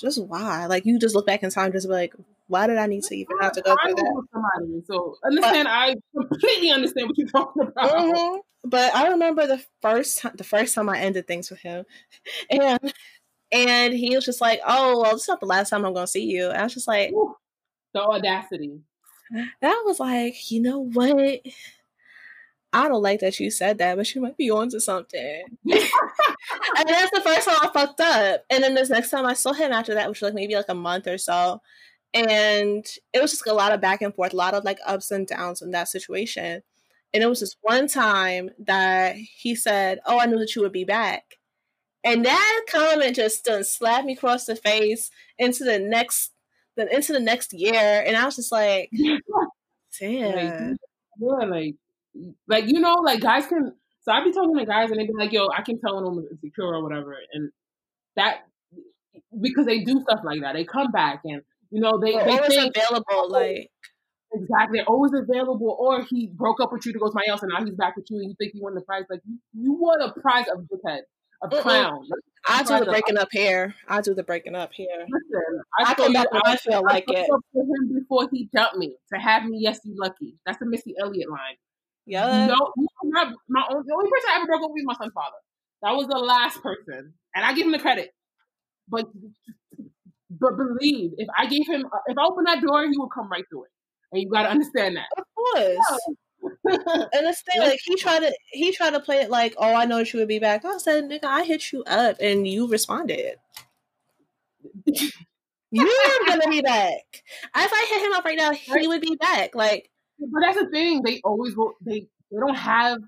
just 0.00 0.22
why? 0.24 0.66
Like 0.66 0.86
you 0.86 0.98
just 0.98 1.14
look 1.14 1.26
back 1.26 1.42
in 1.42 1.50
time, 1.50 1.72
just 1.72 1.88
be 1.88 1.92
like, 1.92 2.14
why 2.48 2.66
did 2.66 2.78
I 2.78 2.86
need 2.86 3.02
to 3.04 3.14
even 3.16 3.36
have 3.40 3.52
to 3.52 3.62
go 3.62 3.72
I 3.72 3.86
through 3.86 3.94
that? 3.96 4.24
somebody, 4.32 4.82
so 4.86 5.16
understand. 5.24 5.68
I 5.68 5.94
completely 6.16 6.70
understand 6.70 7.08
what 7.08 7.18
you're 7.18 7.28
talking 7.28 7.62
about. 7.62 7.90
Mhm. 7.90 8.38
But 8.64 8.94
I 8.94 9.08
remember 9.08 9.46
the 9.46 9.62
first 9.80 10.20
time, 10.20 10.32
the 10.36 10.44
first 10.44 10.74
time 10.74 10.88
I 10.88 10.98
ended 10.98 11.26
things 11.26 11.50
with 11.50 11.60
him, 11.60 11.84
and 12.50 12.94
and 13.52 13.92
he 13.92 14.14
was 14.14 14.24
just 14.24 14.40
like, 14.40 14.60
"Oh, 14.66 15.00
well, 15.00 15.14
it's 15.14 15.28
not 15.28 15.40
the 15.40 15.46
last 15.46 15.70
time 15.70 15.84
I'm 15.84 15.92
going 15.92 16.06
to 16.06 16.10
see 16.10 16.24
you." 16.24 16.48
And 16.48 16.58
I 16.58 16.64
was 16.64 16.74
just 16.74 16.88
like. 16.88 17.12
The 17.94 18.00
audacity. 18.00 18.80
that 19.60 19.82
was 19.84 20.00
like, 20.00 20.50
you 20.50 20.62
know 20.62 20.78
what? 20.78 21.40
I 22.74 22.88
don't 22.88 23.02
like 23.02 23.20
that 23.20 23.38
you 23.38 23.50
said 23.50 23.78
that, 23.78 23.96
but 23.96 24.14
you 24.14 24.22
might 24.22 24.38
be 24.38 24.50
onto 24.50 24.80
something. 24.80 25.44
and 25.70 26.88
that's 26.88 27.10
the 27.10 27.20
first 27.22 27.46
time 27.46 27.58
I 27.60 27.70
fucked 27.72 28.00
up. 28.00 28.44
And 28.48 28.64
then 28.64 28.74
this 28.74 28.88
next 28.88 29.10
time 29.10 29.26
I 29.26 29.34
saw 29.34 29.52
him 29.52 29.72
after 29.72 29.92
that, 29.94 30.08
which 30.08 30.22
was 30.22 30.28
like 30.28 30.34
maybe 30.34 30.54
like 30.54 30.70
a 30.70 30.74
month 30.74 31.06
or 31.06 31.18
so. 31.18 31.60
And 32.14 32.84
it 33.12 33.20
was 33.20 33.32
just 33.32 33.46
a 33.46 33.52
lot 33.52 33.72
of 33.72 33.80
back 33.80 34.00
and 34.00 34.14
forth, 34.14 34.32
a 34.32 34.36
lot 34.36 34.54
of 34.54 34.64
like 34.64 34.78
ups 34.86 35.10
and 35.10 35.26
downs 35.26 35.60
in 35.60 35.70
that 35.72 35.88
situation. 35.88 36.62
And 37.12 37.22
it 37.22 37.26
was 37.26 37.40
just 37.40 37.58
one 37.60 37.88
time 37.88 38.50
that 38.58 39.16
he 39.16 39.54
said, 39.54 40.00
Oh, 40.06 40.18
I 40.18 40.26
knew 40.26 40.38
that 40.38 40.54
you 40.56 40.62
would 40.62 40.72
be 40.72 40.84
back. 40.84 41.24
And 42.04 42.24
that 42.24 42.62
comment 42.68 43.16
just 43.16 43.44
done 43.44 43.64
slapped 43.64 44.06
me 44.06 44.14
across 44.14 44.44
the 44.46 44.56
face 44.56 45.10
into 45.38 45.64
the 45.64 45.78
next 45.78 46.32
then 46.76 46.88
into 46.88 47.12
the 47.12 47.20
next 47.20 47.52
year. 47.52 48.02
And 48.06 48.16
I 48.16 48.24
was 48.24 48.36
just 48.36 48.52
like, 48.52 48.90
damn. 50.00 50.76
Yeah, 51.20 51.46
like, 51.46 51.74
like 52.48 52.66
you 52.66 52.80
know, 52.80 52.94
like 52.94 53.20
guys 53.20 53.46
can. 53.46 53.72
So 54.02 54.10
I'd 54.10 54.24
be 54.24 54.32
talking 54.32 54.56
to 54.56 54.66
guys 54.66 54.90
and 54.90 54.98
they'd 54.98 55.06
be 55.06 55.12
like, 55.16 55.32
"Yo, 55.32 55.46
I 55.56 55.62
can 55.62 55.78
tell 55.78 55.94
when 55.94 56.04
I'm 56.04 56.26
insecure 56.32 56.74
or 56.74 56.82
whatever," 56.82 57.14
and 57.32 57.50
that 58.16 58.40
because 59.40 59.66
they 59.66 59.80
do 59.80 60.00
stuff 60.00 60.20
like 60.24 60.40
that. 60.40 60.54
They 60.54 60.64
come 60.64 60.90
back 60.90 61.20
and 61.24 61.42
you 61.70 61.80
know 61.80 62.00
they 62.00 62.12
They're 62.12 62.24
they 62.24 62.30
always 62.38 62.54
think 62.54 62.76
available, 62.76 63.04
oh, 63.10 63.26
like 63.30 63.70
exactly 64.32 64.78
they're 64.78 64.88
always 64.88 65.12
available, 65.12 65.76
or 65.78 66.02
he 66.02 66.26
broke 66.26 66.60
up 66.60 66.72
with 66.72 66.84
you 66.84 66.92
to 66.92 66.98
go 66.98 67.06
somebody 67.06 67.28
else 67.28 67.42
and 67.42 67.52
now 67.54 67.64
he's 67.64 67.74
back 67.76 67.94
with 67.96 68.06
you 68.10 68.18
and 68.18 68.30
you 68.30 68.34
think 68.38 68.54
you 68.54 68.62
won 68.62 68.74
the 68.74 68.80
prize. 68.80 69.04
Like 69.08 69.20
you, 69.24 69.38
you 69.54 69.72
won 69.74 70.00
a 70.00 70.12
prize 70.20 70.46
of 70.52 70.64
dickhead, 70.64 71.02
a 71.42 71.48
clown. 71.48 72.06
I 72.46 72.62
do 72.62 72.78
the 72.80 72.86
breaking 72.86 73.18
up 73.18 73.28
here. 73.30 73.74
I 73.88 74.00
do 74.00 74.14
the 74.14 74.22
breaking 74.22 74.54
up 74.54 74.72
here. 74.72 74.86
Listen, 75.08 75.62
I 75.78 75.90
I, 75.90 75.94
come 75.94 76.12
back 76.12 76.32
when 76.32 76.42
I 76.44 76.56
feel 76.56 76.82
like 76.82 77.06
broke 77.06 77.18
it. 77.18 77.28
him 77.54 77.94
before 77.94 78.28
he 78.32 78.48
dumped 78.54 78.76
me. 78.76 78.96
To 79.12 79.20
have 79.20 79.44
me, 79.44 79.58
yes, 79.60 79.80
you 79.84 79.94
lucky. 79.96 80.34
That's 80.44 80.60
a 80.60 80.66
Missy 80.66 80.94
Elliott 81.00 81.30
line. 81.30 81.56
Yeah. 82.06 82.46
No, 82.46 82.72
no, 82.76 82.86
not 83.04 83.34
my 83.48 83.64
own. 83.70 83.84
The 83.86 83.94
only 83.94 84.10
person 84.10 84.30
I 84.30 84.36
ever 84.36 84.46
broke 84.46 84.64
up 84.64 84.70
with 84.70 84.82
was 84.84 84.84
my 84.86 84.94
son's 84.94 85.12
father. 85.12 85.36
That 85.82 85.92
was 85.92 86.06
the 86.06 86.18
last 86.18 86.62
person, 86.62 87.12
and 87.34 87.44
I 87.44 87.54
give 87.54 87.66
him 87.66 87.72
the 87.72 87.78
credit. 87.78 88.10
But, 88.88 89.06
but 90.30 90.56
believe 90.56 91.12
if 91.16 91.28
I 91.36 91.46
gave 91.46 91.66
him, 91.66 91.86
if 92.06 92.18
I 92.18 92.24
opened 92.24 92.46
that 92.46 92.60
door, 92.60 92.82
he 92.84 92.96
would 92.96 93.10
come 93.14 93.28
right 93.30 93.44
through 93.50 93.64
it, 93.64 93.70
and 94.12 94.22
you 94.22 94.28
got 94.28 94.44
to 94.44 94.50
understand 94.50 94.96
that. 94.96 95.06
Of 95.16 95.24
course. 95.34 95.78
And 96.64 97.26
it's 97.26 97.42
thing, 97.42 97.60
like 97.60 97.80
he 97.84 97.96
tried 97.96 98.20
to 98.20 98.34
he 98.50 98.72
tried 98.72 98.90
to 98.90 99.00
play 99.00 99.18
it 99.18 99.30
like, 99.30 99.54
oh, 99.58 99.74
I 99.74 99.84
know 99.84 100.04
she 100.04 100.16
would 100.16 100.28
be 100.28 100.38
back. 100.38 100.64
I 100.64 100.78
said, 100.78 101.04
nigga, 101.04 101.24
I 101.24 101.44
hit 101.44 101.72
you 101.72 101.82
up 101.84 102.16
and 102.20 102.46
you 102.46 102.66
responded. 102.68 103.36
You're 105.72 105.88
gonna 106.26 106.48
be 106.48 106.60
back. 106.60 107.00
If 107.14 107.72
I 107.72 107.86
hit 107.90 108.06
him 108.06 108.12
up 108.12 108.24
right 108.24 108.36
now, 108.36 108.52
he 108.52 108.86
would 108.86 109.00
be 109.00 109.16
back. 109.16 109.54
Like, 109.54 109.90
but 110.18 110.40
that's 110.40 110.58
the 110.58 110.68
thing; 110.68 111.02
they 111.02 111.20
always 111.24 111.56
will. 111.56 111.72
They 111.80 112.06
they 112.30 112.38
don't 112.38 112.54
have 112.54 112.98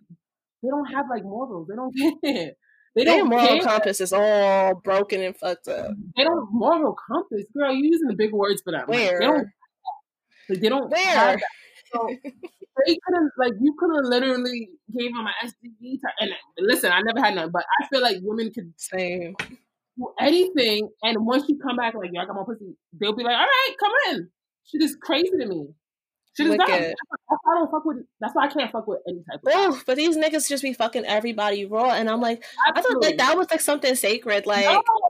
they 0.63 0.71
don't 0.71 0.87
have 0.87 1.07
like 1.11 1.25
morals. 1.25 1.69
They 1.69 1.77
don't 1.77 1.95
care. 2.25 2.53
They 2.97 3.05
don't 3.05 3.29
moral 3.29 3.47
care. 3.47 3.63
compass 3.63 4.01
is 4.01 4.13
all 4.13 4.77
broken 4.77 5.21
and 5.21 5.37
fucked 5.37 5.69
up. 5.69 5.91
They 6.17 6.25
don't 6.25 6.49
moral 6.53 6.97
compass, 7.07 7.45
girl. 7.55 7.73
You're 7.75 7.85
using 7.85 8.09
the 8.09 8.15
big 8.15 8.33
words 8.33 8.63
for 8.63 8.73
that. 8.73 8.89
Like, 8.89 8.99
Where? 8.99 9.19
they 9.19 9.27
don't. 9.27 9.49
Like, 10.49 10.61
they 10.61 10.69
don't. 10.69 10.91
Where? 10.91 11.39
So 11.93 12.17
they 12.87 12.99
could 13.05 13.15
have 13.15 13.31
like 13.39 13.53
you 13.61 13.75
could 13.79 13.91
have 13.95 14.05
literally 14.05 14.69
gave 14.97 15.11
him 15.11 15.27
an 15.27 15.49
STD. 15.49 16.01
To, 16.01 16.09
and 16.21 16.31
listen, 16.59 16.93
I 16.93 17.01
never 17.03 17.21
had 17.21 17.35
none, 17.35 17.51
but 17.51 17.65
I 17.81 17.87
feel 17.89 18.03
like 18.03 18.19
women 18.23 18.53
could 18.53 18.73
Same. 18.77 19.35
do 19.97 20.13
anything, 20.21 20.89
and 21.03 21.25
once 21.25 21.49
you 21.49 21.59
come 21.59 21.77
back 21.77 21.95
like 21.95 22.11
I 22.19 22.25
got 22.25 22.35
my 22.35 22.43
pussy, 22.45 22.77
they'll 23.01 23.15
be 23.15 23.25
like, 23.25 23.37
all 23.37 23.47
right, 23.47 23.75
come 23.79 23.93
in. 24.11 24.29
Shit 24.67 24.83
is 24.83 24.97
crazy 25.01 25.31
to 25.41 25.47
me. 25.47 25.67
Dumb. 26.37 26.57
That's 26.57 26.69
why 26.69 27.53
I 27.53 27.59
don't 27.59 27.71
fuck 27.71 27.85
with. 27.85 27.99
That's 28.21 28.35
why 28.35 28.47
I 28.47 28.49
can't 28.49 28.73
fuck 28.73 28.89
with 28.89 29.01
any 29.09 29.19
type 29.31 29.41
of. 29.41 29.53
Oh, 29.53 29.81
but 29.87 29.97
these 29.97 30.17
niggas 30.17 30.49
just 30.49 30.65
be 30.65 30.73
fucking 30.73 31.05
everybody 31.05 31.65
raw, 31.65 31.91
and 31.91 32.11
I'm 32.11 32.21
like, 32.21 32.45
I 32.67 32.73
thought 32.73 32.79
Absolutely. 32.79 33.09
like 33.09 33.19
that 33.19 33.37
was 33.37 33.51
like 33.51 33.61
something 33.61 33.95
sacred, 33.95 34.47
like. 34.47 34.65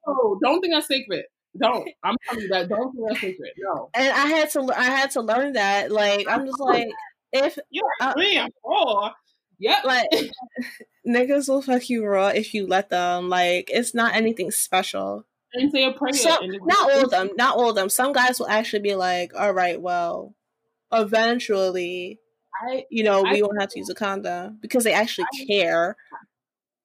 no, 0.06 0.38
don't 0.42 0.60
think 0.60 0.74
that's 0.74 0.88
sacred. 0.88 1.24
Don't. 1.58 1.88
I'm 2.04 2.16
telling 2.26 2.42
you 2.42 2.48
that. 2.48 2.68
Don't 2.68 2.92
think 2.92 3.08
that's 3.08 3.20
sacred. 3.20 3.52
No. 3.58 3.90
and 3.94 4.12
I 4.12 4.26
had 4.26 4.50
to 4.50 4.72
I 4.76 4.84
had 4.84 5.10
to 5.12 5.22
learn 5.22 5.54
that. 5.54 5.90
Like 5.90 6.26
I'm 6.28 6.46
just 6.46 6.60
like 6.60 6.88
if 7.34 7.58
You're 7.70 7.84
Uh, 8.00 8.12
three 8.14 8.36
and 8.36 8.52
four. 8.62 9.10
Yep. 9.58 9.84
like 9.84 10.08
niggas 11.06 11.48
will 11.48 11.62
fuck 11.62 11.88
you 11.90 12.04
raw 12.06 12.28
if 12.28 12.54
you 12.54 12.66
let 12.66 12.88
them. 12.90 13.28
Like 13.28 13.70
it's 13.72 13.94
not 13.94 14.14
anything 14.14 14.50
special. 14.50 15.24
and 15.52 15.70
say 15.70 15.84
a 15.84 15.92
prayer. 15.92 16.12
Not 16.64 16.90
all 16.90 17.04
of 17.04 17.10
them, 17.10 17.30
not 17.36 17.56
all 17.56 17.68
of 17.70 17.74
them. 17.76 17.88
Some 17.88 18.12
guys 18.12 18.38
will 18.40 18.48
actually 18.48 18.80
be 18.82 18.94
like, 18.96 19.32
all 19.38 19.52
right, 19.52 19.80
well, 19.80 20.34
eventually, 20.92 22.18
I 22.68 22.84
you 22.90 23.04
know, 23.04 23.22
we 23.22 23.38
I- 23.38 23.42
won't 23.42 23.60
have 23.60 23.70
to 23.70 23.78
use 23.78 23.88
a 23.90 23.94
condom 23.94 24.58
because 24.60 24.84
they 24.84 24.92
actually 24.92 25.26
care. 25.46 25.96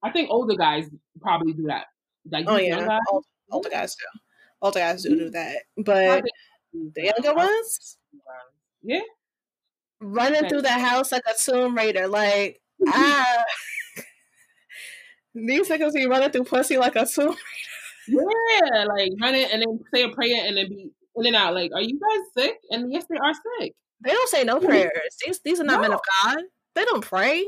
I 0.03 0.11
think 0.11 0.29
older 0.29 0.55
guys 0.55 0.85
probably 1.21 1.53
do 1.53 1.63
that. 1.67 1.87
Like 2.31 2.45
Oh 2.47 2.57
yeah, 2.57 2.85
guys, 2.85 2.99
older 3.51 3.69
guys 3.69 3.95
do. 3.95 4.19
Older 4.61 4.79
guys 4.79 5.03
do 5.03 5.17
do 5.17 5.29
that, 5.31 5.57
but 5.77 6.23
the 6.73 7.03
younger 7.03 7.33
ones 7.33 7.97
Yeah. 8.83 9.01
Running 10.01 10.47
through 10.49 10.61
the 10.61 10.69
house 10.69 11.11
like 11.11 11.23
a 11.27 11.33
Tomb 11.37 11.75
Raider, 11.75 12.07
like 12.07 12.61
ah. 12.87 13.43
These 15.35 15.69
niggas 15.69 15.93
be 15.93 16.07
running 16.07 16.31
through 16.31 16.45
pussy 16.45 16.77
like 16.77 16.95
a 16.95 17.05
tomb. 17.05 17.35
Yeah, 18.07 18.85
like 18.85 19.11
running 19.21 19.45
and 19.51 19.61
then 19.61 19.79
say 19.93 20.03
a 20.03 20.09
prayer 20.09 20.45
and 20.47 20.57
then 20.57 20.69
be 20.69 20.89
in 21.15 21.25
and 21.27 21.35
out. 21.35 21.53
Like, 21.53 21.71
are 21.73 21.81
you 21.81 21.99
guys 21.99 22.45
sick? 22.45 22.57
And 22.71 22.91
yes, 22.91 23.05
they 23.09 23.17
are 23.17 23.33
sick. 23.33 23.75
They 24.03 24.11
don't 24.11 24.29
say 24.29 24.43
no 24.43 24.59
prayers. 24.59 25.17
These 25.25 25.41
these 25.43 25.59
are 25.59 25.65
not 25.65 25.81
men 25.81 25.93
of 25.93 26.01
God. 26.23 26.39
They 26.75 26.85
don't 26.85 27.05
pray. 27.05 27.47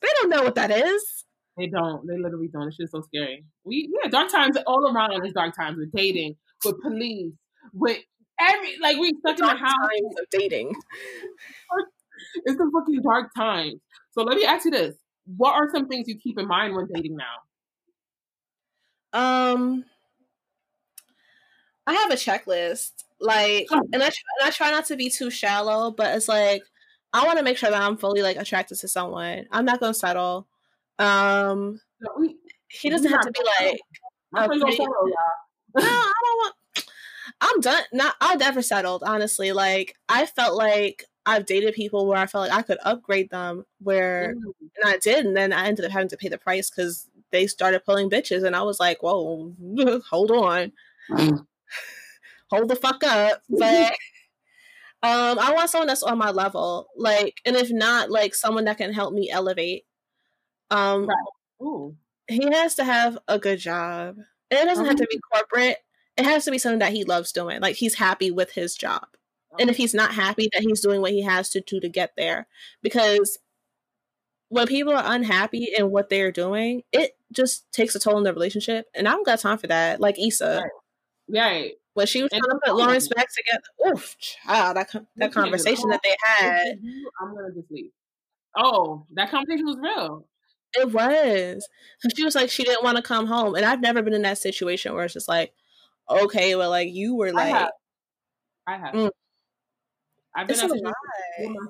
They 0.00 0.08
don't 0.20 0.30
know 0.30 0.42
what 0.42 0.54
that 0.54 0.70
is. 0.70 1.24
They 1.58 1.66
don't. 1.66 2.06
They 2.06 2.16
literally 2.16 2.48
don't. 2.48 2.68
It's 2.68 2.76
just 2.76 2.92
so 2.92 3.02
scary. 3.02 3.44
We 3.64 3.92
yeah, 4.02 4.08
dark 4.08 4.30
times 4.30 4.56
all 4.66 4.90
around 4.90 5.12
us. 5.12 5.32
Dark 5.34 5.54
times 5.54 5.78
with 5.78 5.92
dating, 5.92 6.36
with 6.64 6.80
police, 6.80 7.32
with 7.74 7.98
every 8.40 8.78
like 8.80 8.96
we 8.98 9.12
stuck 9.20 9.38
in 9.38 9.44
the 9.46 9.50
house. 9.54 9.60
times 9.60 10.14
of 10.20 10.26
dating. 10.30 10.74
It's 12.44 12.56
the 12.56 12.70
fucking 12.72 13.02
dark 13.02 13.30
times. 13.36 13.80
So 14.12 14.22
let 14.22 14.36
me 14.36 14.44
ask 14.44 14.64
you 14.64 14.70
this: 14.70 14.94
What 15.36 15.54
are 15.54 15.68
some 15.74 15.88
things 15.88 16.06
you 16.06 16.16
keep 16.16 16.38
in 16.38 16.46
mind 16.46 16.74
when 16.74 16.86
dating 16.92 17.16
now? 17.16 17.24
Um, 19.12 19.84
I 21.86 21.94
have 21.94 22.10
a 22.10 22.14
checklist. 22.14 22.92
Like, 23.20 23.66
and 23.70 24.02
I 24.02 24.08
try, 24.08 24.22
and 24.40 24.46
I 24.48 24.50
try 24.50 24.70
not 24.70 24.86
to 24.86 24.96
be 24.96 25.10
too 25.10 25.30
shallow, 25.30 25.90
but 25.90 26.16
it's 26.16 26.28
like 26.28 26.62
I 27.12 27.24
want 27.26 27.38
to 27.38 27.44
make 27.44 27.56
sure 27.58 27.70
that 27.70 27.82
I'm 27.82 27.96
fully 27.96 28.22
like 28.22 28.36
attracted 28.36 28.78
to 28.80 28.88
someone. 28.88 29.46
I'm 29.50 29.64
not 29.64 29.80
gonna 29.80 29.92
settle. 29.94 30.46
Um, 30.98 31.80
So 32.02 32.08
we, 32.18 32.36
he 32.68 32.88
doesn't 32.88 33.10
have 33.10 33.20
to 33.22 33.32
be 33.32 33.40
like 33.60 33.78
my 34.32 34.44
a 34.44 34.46
friends 34.46 34.60
don't 34.62 34.68
pretty- 34.70 34.76
follow 34.84 35.06
y'all. 35.06 35.14
no, 35.76 35.82
I 35.82 36.12
don't 36.24 36.36
want. 36.38 36.54
I'm 37.42 37.60
done. 37.60 37.82
Not 37.92 38.14
I've 38.20 38.38
never 38.38 38.62
settled. 38.62 39.02
Honestly, 39.04 39.52
like 39.52 39.96
I 40.08 40.26
felt 40.26 40.56
like 40.56 41.04
I've 41.26 41.44
dated 41.44 41.74
people 41.74 42.06
where 42.06 42.18
I 42.18 42.26
felt 42.26 42.48
like 42.48 42.56
I 42.56 42.62
could 42.62 42.78
upgrade 42.84 43.30
them, 43.30 43.66
where 43.80 44.34
mm. 44.34 44.52
and 44.60 44.86
I 44.86 44.98
did, 44.98 45.26
and 45.26 45.36
then 45.36 45.52
I 45.52 45.66
ended 45.66 45.84
up 45.84 45.90
having 45.90 46.08
to 46.08 46.16
pay 46.16 46.28
the 46.28 46.38
price 46.38 46.70
because 46.70 47.08
they 47.32 47.48
started 47.48 47.84
pulling 47.84 48.08
bitches, 48.08 48.44
and 48.44 48.54
I 48.54 48.62
was 48.62 48.78
like, 48.78 49.02
"Whoa, 49.02 49.52
hold 50.08 50.30
on, 50.30 50.72
mm. 51.10 51.46
hold 52.50 52.68
the 52.68 52.76
fuck 52.76 53.02
up." 53.02 53.42
But 53.50 53.92
um, 55.02 55.38
I 55.40 55.52
want 55.52 55.68
someone 55.68 55.88
that's 55.88 56.04
on 56.04 56.18
my 56.18 56.30
level, 56.30 56.86
like, 56.96 57.40
and 57.44 57.56
if 57.56 57.72
not, 57.72 58.08
like 58.08 58.36
someone 58.36 58.66
that 58.66 58.78
can 58.78 58.92
help 58.92 59.12
me 59.12 59.30
elevate. 59.30 59.84
Um, 60.70 61.08
right. 61.08 61.92
he 62.28 62.46
has 62.52 62.76
to 62.76 62.84
have 62.84 63.18
a 63.26 63.38
good 63.38 63.58
job. 63.58 64.16
It 64.50 64.64
doesn't 64.64 64.86
have 64.86 64.96
to 64.96 65.06
be 65.10 65.16
uh-huh. 65.16 65.40
corporate. 65.40 65.78
It 66.16 66.24
has 66.24 66.44
to 66.44 66.50
be 66.50 66.58
something 66.58 66.80
that 66.80 66.92
he 66.92 67.04
loves 67.04 67.32
doing. 67.32 67.60
Like 67.60 67.76
he's 67.76 67.94
happy 67.94 68.30
with 68.30 68.52
his 68.52 68.74
job. 68.74 69.06
And 69.58 69.68
if 69.68 69.74
uh-huh. 69.74 69.82
he's 69.82 69.94
not 69.94 70.14
happy 70.14 70.48
that 70.52 70.62
he's 70.62 70.80
doing 70.80 71.00
what 71.00 71.12
he 71.12 71.22
has 71.22 71.50
to 71.50 71.60
do 71.60 71.80
to 71.80 71.88
get 71.88 72.12
there 72.16 72.46
because 72.82 73.38
when 74.48 74.66
people 74.66 74.92
are 74.92 75.02
unhappy 75.04 75.72
in 75.76 75.90
what 75.90 76.10
they're 76.10 76.30
doing, 76.30 76.82
it 76.92 77.16
just 77.32 77.70
takes 77.72 77.94
a 77.94 77.98
toll 77.98 78.16
on 78.16 78.22
the 78.22 78.34
relationship. 78.34 78.86
And 78.94 79.08
I 79.08 79.12
don't 79.12 79.24
got 79.24 79.40
time 79.40 79.56
for 79.56 79.66
that. 79.68 79.98
Like 79.98 80.18
Issa. 80.18 80.62
Right. 81.28 81.40
right. 81.40 81.72
When 81.94 82.06
she 82.06 82.22
was 82.22 82.30
and 82.32 82.42
trying 82.42 82.58
to 82.58 82.66
put 82.66 82.76
Lawrence 82.76 83.08
back 83.08 83.28
together, 83.34 83.94
oof, 83.94 84.16
child, 84.18 84.76
that, 84.76 84.90
that 85.16 85.32
conversation 85.32 85.88
that 85.88 86.00
they 86.04 86.14
had. 86.26 86.78
I'm 87.20 87.34
going 87.34 87.50
to 87.52 87.60
just 87.60 87.70
leave. 87.70 87.92
Oh, 88.54 89.06
that 89.14 89.30
conversation 89.30 89.64
was 89.64 89.76
real. 89.76 90.26
It 90.74 90.92
was. 90.92 91.66
She 92.14 92.24
was 92.24 92.34
like, 92.34 92.50
she 92.50 92.64
didn't 92.64 92.84
want 92.84 92.96
to 92.96 93.02
come 93.02 93.26
home. 93.26 93.54
And 93.54 93.64
I've 93.64 93.80
never 93.80 94.02
been 94.02 94.14
in 94.14 94.22
that 94.22 94.38
situation 94.38 94.94
where 94.94 95.04
it's 95.04 95.14
just 95.14 95.28
like, 95.28 95.52
okay, 96.08 96.54
well, 96.56 96.70
like 96.70 96.88
you 96.92 97.14
were 97.16 97.32
like. 97.32 97.52
I 97.54 97.58
have. 97.58 97.70
I 98.66 98.78
have. 98.78 98.94
Mm. 98.94 99.10
I've 100.34 100.46
been 100.48 100.68
with 100.70 100.82
my 100.82 100.92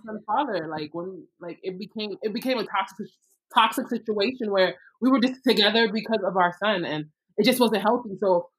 son's 0.06 0.22
father. 0.26 0.68
Like 0.68 0.90
when, 0.92 1.26
like 1.40 1.58
it 1.62 1.78
became, 1.78 2.16
it 2.22 2.32
became 2.32 2.58
a 2.58 2.64
toxic, 2.64 3.06
toxic 3.54 3.88
situation 3.88 4.50
where 4.50 4.76
we 5.00 5.10
were 5.10 5.20
just 5.20 5.42
together 5.46 5.90
because 5.92 6.20
of 6.24 6.36
our 6.36 6.54
son, 6.62 6.84
and 6.84 7.06
it 7.36 7.44
just 7.44 7.60
wasn't 7.60 7.82
healthy. 7.82 8.10
So 8.20 8.50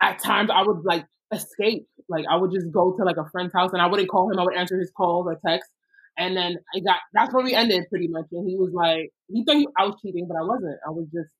at 0.00 0.18
times 0.22 0.50
I 0.54 0.62
would 0.62 0.84
like 0.84 1.06
escape. 1.32 1.86
Like 2.08 2.26
I 2.30 2.36
would 2.36 2.52
just 2.52 2.70
go 2.72 2.94
to 2.96 3.04
like 3.04 3.16
a 3.16 3.28
friend's 3.32 3.52
house, 3.52 3.72
and 3.72 3.82
I 3.82 3.86
wouldn't 3.86 4.08
call 4.08 4.30
him. 4.30 4.38
I 4.38 4.44
would 4.44 4.56
answer 4.56 4.78
his 4.78 4.92
calls 4.96 5.26
or 5.26 5.38
texts. 5.44 5.72
and 6.16 6.36
then 6.36 6.56
I 6.74 6.80
got 6.80 6.98
that's 7.12 7.32
where 7.32 7.44
we 7.44 7.54
ended 7.54 7.84
pretty 7.88 8.08
much. 8.08 8.26
And 8.32 8.48
he 8.48 8.56
was 8.56 8.72
like, 8.72 9.10
he 9.28 9.44
thought 9.44 9.56
he, 9.56 9.66
I 9.78 9.86
was 9.86 9.96
cheating, 10.02 10.26
but 10.28 10.36
I 10.36 10.42
wasn't. 10.42 10.78
I 10.86 10.90
was 10.90 11.06
just 11.12 11.30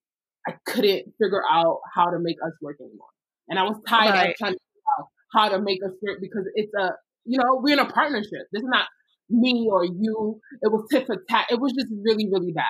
I 0.49 0.53
couldn't 0.67 1.15
figure 1.21 1.43
out 1.51 1.81
how 1.95 2.11
to 2.11 2.19
make 2.19 2.37
us 2.45 2.53
work 2.63 2.79
anymore, 2.81 3.09
and 3.51 3.59
I 3.59 3.65
was 3.65 3.77
tired 3.87 4.11
right. 4.11 4.31
of 4.31 4.37
trying 4.37 4.53
to 4.53 4.59
figure 4.59 4.83
out 4.99 5.07
how 5.35 5.49
to 5.51 5.61
make 5.61 5.81
a 5.85 5.89
work 5.89 6.19
because 6.21 6.45
it's 6.55 6.73
a 6.75 6.93
you 7.25 7.39
know 7.39 7.61
we're 7.63 7.75
in 7.75 7.79
a 7.79 7.87
partnership. 7.87 8.47
This 8.53 8.63
is 8.63 8.69
not 8.69 8.87
me 9.29 9.69
or 9.71 9.85
you. 9.85 10.41
It 10.63 10.73
was 10.73 10.87
tit 10.91 11.07
for 11.07 11.23
tat. 11.29 11.47
It 11.51 11.61
was 11.61 11.73
just 11.73 11.93
really 12.05 12.29
really 12.31 12.53
bad. 12.53 12.65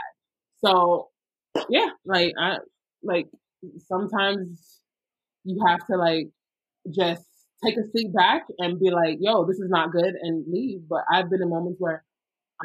So 0.64 1.08
yeah, 1.68 1.90
like 2.04 2.32
I 2.40 2.58
like 3.02 3.28
sometimes 3.86 4.80
you 5.44 5.64
have 5.66 5.86
to 5.86 5.96
like 5.96 6.28
just 6.94 7.24
take 7.64 7.76
a 7.76 7.84
seat 7.94 8.12
back 8.14 8.42
and 8.58 8.80
be 8.80 8.90
like, 8.90 9.18
yo, 9.20 9.46
this 9.46 9.58
is 9.58 9.68
not 9.68 9.92
good 9.92 10.14
and 10.20 10.44
leave. 10.48 10.80
But 10.88 11.00
I've 11.12 11.30
been 11.30 11.42
in 11.42 11.50
moments 11.50 11.78
where 11.78 12.04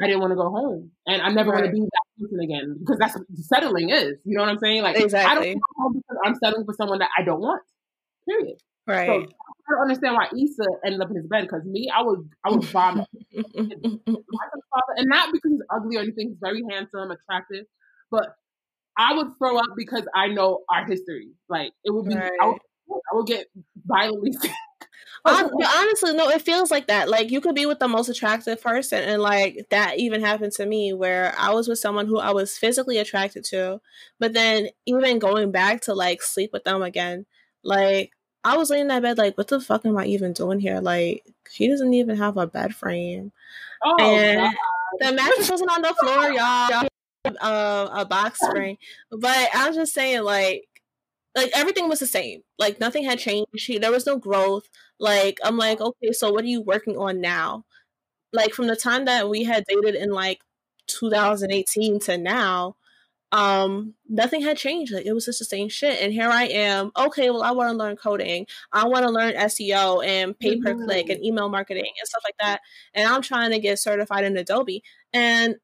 I 0.00 0.06
didn't 0.06 0.20
want 0.20 0.32
to 0.32 0.36
go 0.36 0.50
home 0.50 0.90
and 1.06 1.22
I 1.22 1.28
never 1.28 1.50
right. 1.50 1.62
want 1.62 1.66
to 1.66 1.72
be 1.72 1.80
that 1.80 2.22
person 2.22 2.40
again 2.40 2.76
because 2.78 2.98
that's 2.98 3.16
what 3.16 3.26
settling 3.34 3.90
is. 3.90 4.14
You 4.24 4.36
know 4.36 4.42
what 4.42 4.50
I'm 4.50 4.58
saying? 4.58 4.82
Like, 4.82 4.98
exactly. 4.98 5.30
I 5.30 5.34
don't 5.34 5.54
go 5.54 5.82
home 5.82 5.92
because 5.94 6.18
I'm 6.24 6.34
settling 6.42 6.64
for 6.66 6.74
someone 6.74 6.98
that 6.98 7.10
I 7.18 7.22
don't 7.22 7.40
want. 7.40 7.62
Period. 8.28 8.58
Right. 8.86 9.06
So 9.06 9.14
I 9.14 9.72
don't 9.72 9.82
understand 9.82 10.14
why 10.14 10.26
Issa 10.26 10.64
ended 10.84 11.00
up 11.00 11.10
in 11.10 11.16
his 11.16 11.26
bed 11.26 11.42
because 11.42 11.64
me, 11.64 11.90
I 11.94 12.02
was 12.02 12.24
I 12.44 12.50
was 12.50 12.68
vomit. 12.70 13.06
and 13.34 15.08
not 15.08 15.32
because 15.32 15.50
he's 15.50 15.60
ugly 15.74 15.96
or 15.96 16.00
anything. 16.00 16.28
He's 16.28 16.38
very 16.40 16.62
handsome, 16.70 17.10
attractive, 17.10 17.66
but 18.10 18.36
I 18.96 19.14
would 19.16 19.32
throw 19.38 19.58
up 19.58 19.66
because 19.76 20.06
I 20.14 20.28
know 20.28 20.60
our 20.72 20.86
history. 20.86 21.30
Like 21.48 21.72
it 21.84 21.92
would 21.92 22.06
be, 22.06 22.14
right. 22.14 22.30
I, 22.40 22.46
would, 22.46 22.58
I 22.88 23.16
would 23.16 23.26
get 23.26 23.46
violently 23.86 24.32
sick 24.32 24.52
honestly, 25.24 26.12
no, 26.12 26.28
it 26.28 26.42
feels 26.42 26.70
like 26.70 26.86
that. 26.86 27.08
Like 27.08 27.30
you 27.30 27.40
could 27.40 27.54
be 27.54 27.66
with 27.66 27.78
the 27.78 27.88
most 27.88 28.08
attractive 28.08 28.60
person, 28.60 29.02
and 29.02 29.20
like 29.20 29.66
that 29.70 29.98
even 29.98 30.20
happened 30.20 30.52
to 30.52 30.66
me 30.66 30.92
where 30.92 31.34
I 31.38 31.52
was 31.52 31.68
with 31.68 31.78
someone 31.78 32.06
who 32.06 32.18
I 32.18 32.32
was 32.32 32.56
physically 32.56 32.98
attracted 32.98 33.44
to, 33.46 33.80
but 34.18 34.32
then 34.32 34.68
even 34.86 35.18
going 35.18 35.50
back 35.50 35.80
to 35.82 35.94
like 35.94 36.22
sleep 36.22 36.50
with 36.52 36.64
them 36.64 36.82
again, 36.82 37.26
like 37.64 38.12
I 38.46 38.56
was 38.56 38.70
laying 38.70 38.82
in 38.82 38.88
that 38.88 39.02
bed, 39.02 39.18
like, 39.18 39.36
what 39.36 39.48
the 39.48 39.60
fuck 39.60 39.84
am 39.84 39.98
I 39.98 40.06
even 40.06 40.32
doing 40.32 40.60
here? 40.60 40.80
Like, 40.80 41.26
he 41.50 41.68
doesn't 41.68 41.92
even 41.92 42.16
have 42.16 42.36
a 42.36 42.46
bed 42.46 42.74
frame, 42.74 43.32
oh, 43.84 43.96
and 43.98 44.40
God. 44.40 44.54
the 45.00 45.12
mattress 45.12 45.50
wasn't 45.50 45.70
on 45.70 45.82
the 45.82 45.94
floor, 45.94 46.30
y'all. 46.30 46.88
uh, 47.40 47.88
a 47.92 48.04
box 48.06 48.38
spring, 48.40 48.78
but 49.10 49.48
I 49.52 49.66
was 49.66 49.76
just 49.76 49.94
saying, 49.94 50.22
like, 50.22 50.68
like 51.36 51.50
everything 51.54 51.88
was 51.88 52.00
the 52.00 52.06
same. 52.06 52.42
Like 52.58 52.80
nothing 52.80 53.04
had 53.04 53.18
changed. 53.18 53.48
She 53.56 53.78
there 53.78 53.92
was 53.92 54.06
no 54.06 54.16
growth. 54.16 54.68
Like 54.98 55.38
I'm 55.44 55.58
like, 55.58 55.80
okay, 55.80 56.12
so 56.12 56.32
what 56.32 56.44
are 56.44 56.48
you 56.48 56.62
working 56.62 56.96
on 56.96 57.20
now? 57.20 57.64
Like 58.32 58.54
from 58.54 58.68
the 58.68 58.76
time 58.76 59.04
that 59.04 59.28
we 59.28 59.44
had 59.44 59.64
dated 59.68 59.94
in 59.94 60.10
like 60.10 60.40
2018 60.86 62.00
to 62.00 62.16
now, 62.16 62.76
um, 63.32 63.94
nothing 64.08 64.42
had 64.42 64.56
changed. 64.56 64.92
Like 64.92 65.06
it 65.06 65.12
was 65.12 65.26
just 65.26 65.38
the 65.38 65.44
same 65.44 65.68
shit. 65.68 66.00
And 66.00 66.12
here 66.12 66.28
I 66.28 66.44
am. 66.44 66.92
Okay, 66.96 67.30
well, 67.30 67.42
I 67.42 67.50
want 67.50 67.70
to 67.70 67.76
learn 67.76 67.96
coding. 67.96 68.46
I 68.72 68.86
want 68.86 69.04
to 69.04 69.10
learn 69.10 69.34
SEO 69.34 70.04
and 70.06 70.38
pay 70.38 70.56
per 70.60 70.74
click 70.74 71.08
and 71.08 71.18
mm-hmm. 71.18 71.24
email 71.24 71.48
marketing 71.48 71.84
and 71.84 72.08
stuff 72.08 72.22
like 72.24 72.36
that. 72.40 72.60
And 72.94 73.08
I'm 73.08 73.22
trying 73.22 73.50
to 73.50 73.58
get 73.58 73.78
certified 73.78 74.24
in 74.24 74.36
Adobe. 74.36 74.82
And 75.12 75.56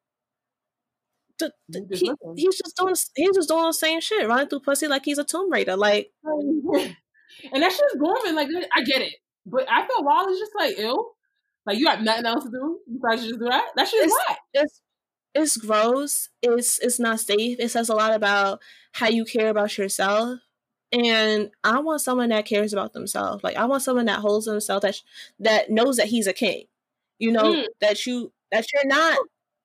he, 1.90 2.12
he's 2.36 2.56
just 2.56 2.76
doing 2.76 2.94
he's 3.16 3.34
just 3.34 3.48
doing 3.48 3.66
the 3.66 3.72
same 3.72 4.00
shit, 4.00 4.28
running 4.28 4.48
through 4.48 4.60
pussy 4.60 4.86
like 4.86 5.04
he's 5.04 5.18
a 5.18 5.24
Tomb 5.24 5.50
Raider. 5.50 5.76
Like, 5.76 6.10
and 6.24 7.62
that's 7.62 7.78
just 7.78 7.98
Gorman. 7.98 8.36
Like, 8.36 8.48
I 8.74 8.82
get 8.82 9.02
it, 9.02 9.14
but 9.46 9.66
I 9.70 9.86
feel 9.86 10.04
Wall 10.04 10.28
is 10.28 10.38
just 10.38 10.52
like 10.56 10.74
ill. 10.78 11.12
Like 11.64 11.78
you 11.78 11.88
have 11.88 12.02
nothing 12.02 12.26
else 12.26 12.44
to 12.44 12.50
do 12.50 12.80
besides 12.92 13.26
just 13.26 13.38
do 13.38 13.46
that. 13.46 13.68
That's 13.76 13.92
just 13.92 14.10
what. 14.10 14.38
It's 14.52 14.64
it's 14.64 14.81
gross. 15.56 16.28
It's 16.42 16.78
it's 16.78 16.98
not 16.98 17.20
safe. 17.20 17.58
It 17.58 17.70
says 17.70 17.88
a 17.88 17.94
lot 17.94 18.14
about 18.14 18.60
how 18.92 19.08
you 19.08 19.24
care 19.24 19.48
about 19.48 19.78
yourself. 19.78 20.40
And 20.92 21.50
I 21.64 21.78
want 21.80 22.02
someone 22.02 22.28
that 22.28 22.44
cares 22.44 22.72
about 22.72 22.92
themselves. 22.92 23.42
Like 23.42 23.56
I 23.56 23.64
want 23.64 23.82
someone 23.82 24.06
that 24.06 24.18
holds 24.18 24.46
themselves 24.46 24.82
that 24.82 25.00
that 25.40 25.70
knows 25.70 25.96
that 25.96 26.08
he's 26.08 26.26
a 26.26 26.32
king. 26.32 26.64
You 27.18 27.32
know 27.32 27.54
mm. 27.54 27.66
that 27.80 28.04
you 28.04 28.32
that 28.50 28.66
you're 28.72 28.86
not 28.86 29.18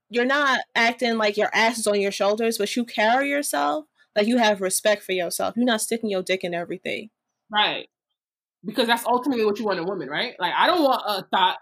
you're 0.10 0.26
not 0.26 0.61
acting 0.73 1.18
like 1.18 1.35
your 1.35 1.49
ass 1.53 1.80
is 1.80 1.88
on 1.88 1.99
your 1.99 2.11
shoulders, 2.11 2.57
but 2.57 2.73
you 2.76 2.85
carry 2.85 3.30
yourself 3.30 3.85
like 4.15 4.27
you 4.27 4.38
have 4.38 4.61
respect 4.61 5.03
for 5.03 5.11
yourself. 5.11 5.56
You're 5.57 5.65
not 5.65 5.81
sticking 5.81 6.10
your 6.10 6.23
dick 6.23 6.44
in 6.44 6.53
everything. 6.53 7.10
Right. 7.52 7.89
Because 8.65 8.88
that's 8.88 9.06
ultimately 9.06 9.45
what 9.45 9.60
you 9.60 9.65
want 9.65 9.80
a 9.80 9.84
woman, 9.84 10.10
right? 10.10 10.35
Like 10.39 10.53
I 10.57 10.68
don't 10.68 10.84
want 10.84 11.03
a 11.06 11.27
thought 11.30 11.57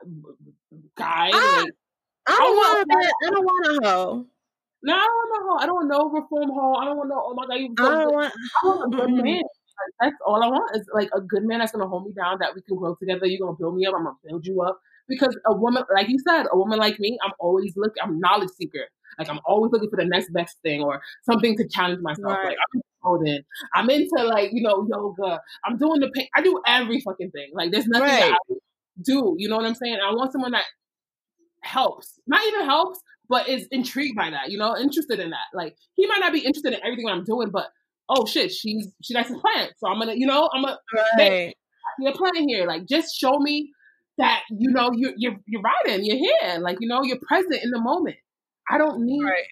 guy. 0.96 1.32
I, 1.34 1.62
like, 1.64 1.74
I 2.28 2.38
don't 2.38 2.56
want 2.56 2.92
a 2.92 3.28
I 3.28 3.30
don't 3.30 3.46
want 3.46 3.86
a 3.86 3.88
hoe. 3.88 4.26
No, 4.84 4.94
I 4.94 5.00
don't 5.00 5.16
want 5.16 5.32
a 5.34 5.48
hoe. 5.48 5.58
I 5.62 5.66
don't 5.66 5.76
want 5.76 5.88
no 5.90 6.10
reform 6.10 6.50
hoe. 6.50 6.74
I 6.76 6.86
don't 6.86 6.98
want 6.98 7.10
no. 7.10 7.24
Oh 7.26 7.34
my 7.34 7.46
god, 7.48 7.56
you. 7.56 7.74
I 7.80 8.04
don't 8.04 8.14
want. 8.14 8.34
I 8.34 8.68
want 8.68 8.94
a 8.94 8.98
good 8.98 9.12
man. 9.24 9.44
That's 10.00 10.16
all 10.26 10.44
I 10.44 10.48
want 10.48 10.76
is 10.76 10.88
like 10.94 11.10
a 11.14 11.22
good 11.22 11.44
man 11.44 11.60
that's 11.60 11.72
gonna 11.72 11.88
hold 11.88 12.06
me 12.06 12.14
down, 12.14 12.38
that 12.40 12.56
we 12.56 12.62
can 12.62 12.78
grow 12.78 12.96
together. 12.96 13.26
You're 13.26 13.46
gonna 13.46 13.58
build 13.58 13.76
me 13.76 13.86
up. 13.86 13.94
I'm 13.96 14.04
gonna 14.04 14.16
build 14.24 14.46
you 14.46 14.62
up 14.62 14.80
because 15.08 15.38
a 15.46 15.56
woman, 15.56 15.84
like 15.94 16.10
you 16.10 16.18
said, 16.28 16.46
a 16.52 16.58
woman 16.58 16.80
like 16.80 17.00
me, 17.00 17.18
I'm 17.24 17.34
always 17.40 17.74
looking. 17.76 18.02
I'm 18.02 18.20
knowledge 18.20 18.50
seeker. 18.58 18.88
Like 19.20 19.30
I'm 19.30 19.40
always 19.46 19.72
looking 19.72 19.90
for 19.90 19.98
the 19.98 20.06
next 20.06 20.32
best 20.34 20.58
thing 20.64 20.82
or 20.82 21.02
something 21.24 21.58
to 21.58 21.68
challenge 21.68 22.02
myself. 22.02 22.38
Right. 22.38 22.48
Like 22.48 22.58
I'm 22.74 22.82
coding. 23.04 23.42
I'm 23.74 23.90
into 23.90 24.24
like 24.24 24.52
you 24.54 24.62
know 24.62 24.88
yoga. 24.90 25.42
I'm 25.66 25.78
doing 25.78 26.00
the 26.00 26.10
pain. 26.10 26.28
I 26.36 26.42
do 26.42 26.62
every 26.68 27.02
fucking 27.02 27.32
thing. 27.32 27.52
Like 27.54 27.72
there's 27.72 27.88
nothing 27.88 28.08
right. 28.08 28.32
that 28.32 28.40
I 28.52 28.56
do. 29.02 29.36
You 29.38 29.50
know 29.50 29.58
what 29.58 29.66
I'm 29.66 29.76
saying? 29.76 29.98
I 30.04 30.12
want 30.14 30.32
someone 30.32 30.52
that 30.52 30.66
helps, 31.66 32.20
not 32.28 32.46
even 32.46 32.66
helps, 32.66 33.00
but 33.28 33.50
is 33.50 33.68
intrigued 33.72 34.16
by 34.16 34.30
that. 34.30 34.52
You 34.52 34.58
know, 34.58 34.78
interested 34.78 35.20
in 35.20 35.32
that. 35.32 35.48
Like 35.54 35.76
he 35.96 36.06
might 36.08 36.20
not 36.20 36.34
be 36.34 36.40
interested 36.40 36.74
in 36.74 36.80
everything 36.84 37.08
I'm 37.10 37.24
doing, 37.24 37.50
but 37.50 37.68
oh 38.10 38.26
shit, 38.26 38.52
she's 38.52 38.88
she 39.04 39.14
likes 39.14 39.30
to 39.30 39.40
plant, 39.40 39.74
so 39.78 39.88
I'm 39.88 40.00
gonna 40.00 40.14
you 40.14 40.28
know 40.28 40.50
I'm 40.54 40.64
gonna 40.64 40.78
right. 41.18 41.56
plant 42.16 42.38
here. 42.48 42.68
Like 42.68 42.86
just 42.88 43.16
show 43.16 43.40
me 43.40 43.72
that 44.18 44.44
you 44.50 44.72
know 44.72 44.92
you're 44.96 45.14
you're 45.18 45.36
you're 45.48 45.62
riding, 45.62 46.06
you're 46.06 46.18
here, 46.18 46.60
like 46.60 46.78
you 46.80 46.88
know 46.88 47.04
you're 47.04 47.20
present 47.28 47.64
in 47.64 47.72
the 47.72 47.80
moment. 47.80 48.18
I 48.70 48.78
don't 48.78 49.06
need 49.06 49.24
right. 49.24 49.44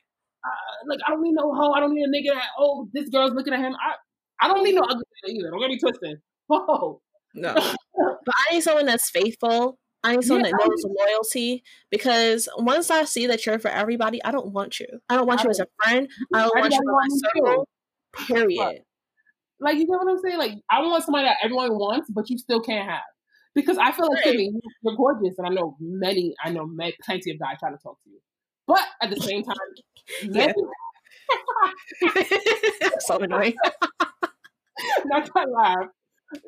uh, 0.46 0.88
like 0.88 1.00
I 1.08 1.12
don't 1.12 1.22
need 1.22 1.34
no 1.34 1.54
hoe. 1.54 1.74
I 1.74 1.80
don't 1.80 1.94
need 1.94 2.06
a 2.06 2.10
nigga 2.10 2.34
that 2.34 2.48
oh 2.58 2.88
this 2.94 3.10
girl's 3.10 3.34
looking 3.34 3.54
at 3.54 3.60
him. 3.60 3.74
I 3.74 4.46
I 4.46 4.48
don't 4.48 4.64
need 4.64 4.76
no 4.76 4.82
ugly 4.82 5.04
either. 5.30 5.50
Don't 5.50 5.60
get 5.60 5.70
me 5.70 5.80
twisted. 5.80 6.20
Whoa. 6.48 7.02
No, 7.36 7.54
but 7.56 8.36
I 8.50 8.54
need 8.54 8.62
someone 8.62 8.86
that's 8.86 9.10
faithful. 9.10 9.78
I 10.04 10.16
need 10.16 10.24
someone 10.26 10.46
yeah, 10.46 10.52
that 10.52 10.68
knows 10.68 10.86
loyalty 11.00 11.64
because 11.90 12.50
once 12.58 12.92
I 12.92 13.06
see 13.06 13.28
that 13.28 13.46
you're 13.46 13.60
for 13.60 13.70
everybody, 13.70 14.24
I 14.24 14.32
don't 14.32 14.48
want 14.48 14.80
you. 14.80 14.88
I 15.10 15.16
don't 15.16 15.28
want 15.28 15.42
I 15.42 15.44
you 15.46 15.50
as 15.52 15.60
a 15.60 15.68
friend. 15.82 16.10
I 16.34 16.42
don't 16.42 16.60
want 16.60 16.74
you 16.74 16.80
in 16.80 16.92
my 16.92 17.08
circle. 17.10 17.68
Period. 18.28 18.82
Like 19.60 19.78
you 19.78 19.88
know 19.88 19.98
what 19.98 20.10
I'm 20.10 20.20
saying? 20.20 20.38
Like 20.38 20.54
I 20.70 20.82
want 20.82 21.04
somebody 21.06 21.26
that 21.26 21.38
everyone 21.42 21.76
wants, 21.76 22.10
but 22.10 22.30
you 22.30 22.38
still 22.38 22.60
can't 22.60 22.90
have. 22.90 23.02
because 23.56 23.78
I 23.78 23.92
feel 23.92 24.08
like 24.10 24.26
right. 24.26 24.32
Timmy, 24.32 24.52
you're 24.82 24.96
gorgeous, 24.96 25.38
and 25.38 25.48
I 25.48 25.52
know 25.52 25.78
many, 25.80 26.36
I 26.44 26.50
know 26.50 26.66
many, 26.66 26.94
plenty 27.04 27.32
of 27.32 27.40
guys 27.40 27.58
trying 27.60 27.78
to 27.78 27.82
talk 27.82 27.98
to 28.04 28.10
you, 28.10 28.20
but 28.68 28.82
at 29.02 29.10
the 29.10 29.20
same 29.20 29.44
time, 29.44 29.56
yeah. 30.24 30.52
so 33.00 33.18
annoying. 33.20 33.56
Not 35.06 35.26
to 35.26 35.46
laugh. 35.50 35.88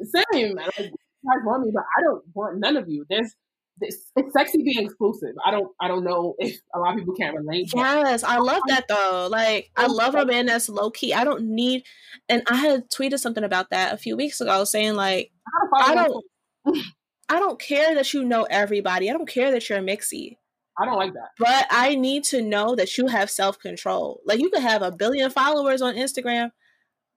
Same. 0.03 0.55
Like, 0.55 0.77
you 0.77 0.85
guys 0.85 1.43
want 1.45 1.65
me, 1.65 1.71
but 1.73 1.83
I 1.97 2.01
don't 2.01 2.23
want 2.33 2.59
none 2.59 2.75
of 2.75 2.89
you. 2.89 3.05
There's 3.09 3.33
it's, 3.81 4.11
it's 4.15 4.33
sexy 4.33 4.63
being 4.63 4.85
exclusive. 4.85 5.35
I 5.45 5.51
don't 5.51 5.71
I 5.81 5.87
don't 5.87 6.03
know 6.03 6.35
if 6.39 6.57
a 6.73 6.79
lot 6.79 6.93
of 6.93 6.99
people 6.99 7.15
can't 7.15 7.35
relate. 7.35 7.71
Yes, 7.75 8.23
I 8.23 8.37
love 8.37 8.61
that 8.67 8.87
though. 8.87 9.27
Like 9.29 9.71
I 9.75 9.87
love 9.87 10.15
a 10.15 10.25
man 10.25 10.45
that's 10.45 10.69
low 10.69 10.91
key. 10.91 11.13
I 11.13 11.23
don't 11.23 11.43
need 11.43 11.83
and 12.29 12.43
I 12.49 12.55
had 12.55 12.89
tweeted 12.89 13.19
something 13.19 13.43
about 13.43 13.69
that 13.71 13.93
a 13.93 13.97
few 13.97 14.15
weeks 14.15 14.39
ago 14.41 14.63
saying 14.63 14.95
like 14.95 15.31
I 15.73 15.95
don't 15.95 16.25
I 17.29 17.39
don't 17.39 17.59
care 17.59 17.95
that 17.95 18.13
you 18.13 18.23
know 18.23 18.43
everybody. 18.43 19.09
I 19.09 19.13
don't 19.13 19.27
care 19.27 19.51
that 19.51 19.67
you're 19.67 19.79
a 19.79 19.81
mixie. 19.81 20.37
I 20.77 20.85
don't 20.85 20.97
like 20.97 21.13
that. 21.13 21.29
But 21.39 21.67
I 21.71 21.95
need 21.95 22.23
to 22.25 22.41
know 22.41 22.75
that 22.75 22.97
you 22.97 23.07
have 23.07 23.29
self 23.29 23.59
control. 23.59 24.21
Like 24.25 24.39
you 24.39 24.49
could 24.49 24.61
have 24.61 24.81
a 24.81 24.91
billion 24.91 25.29
followers 25.31 25.81
on 25.81 25.95
Instagram. 25.95 26.51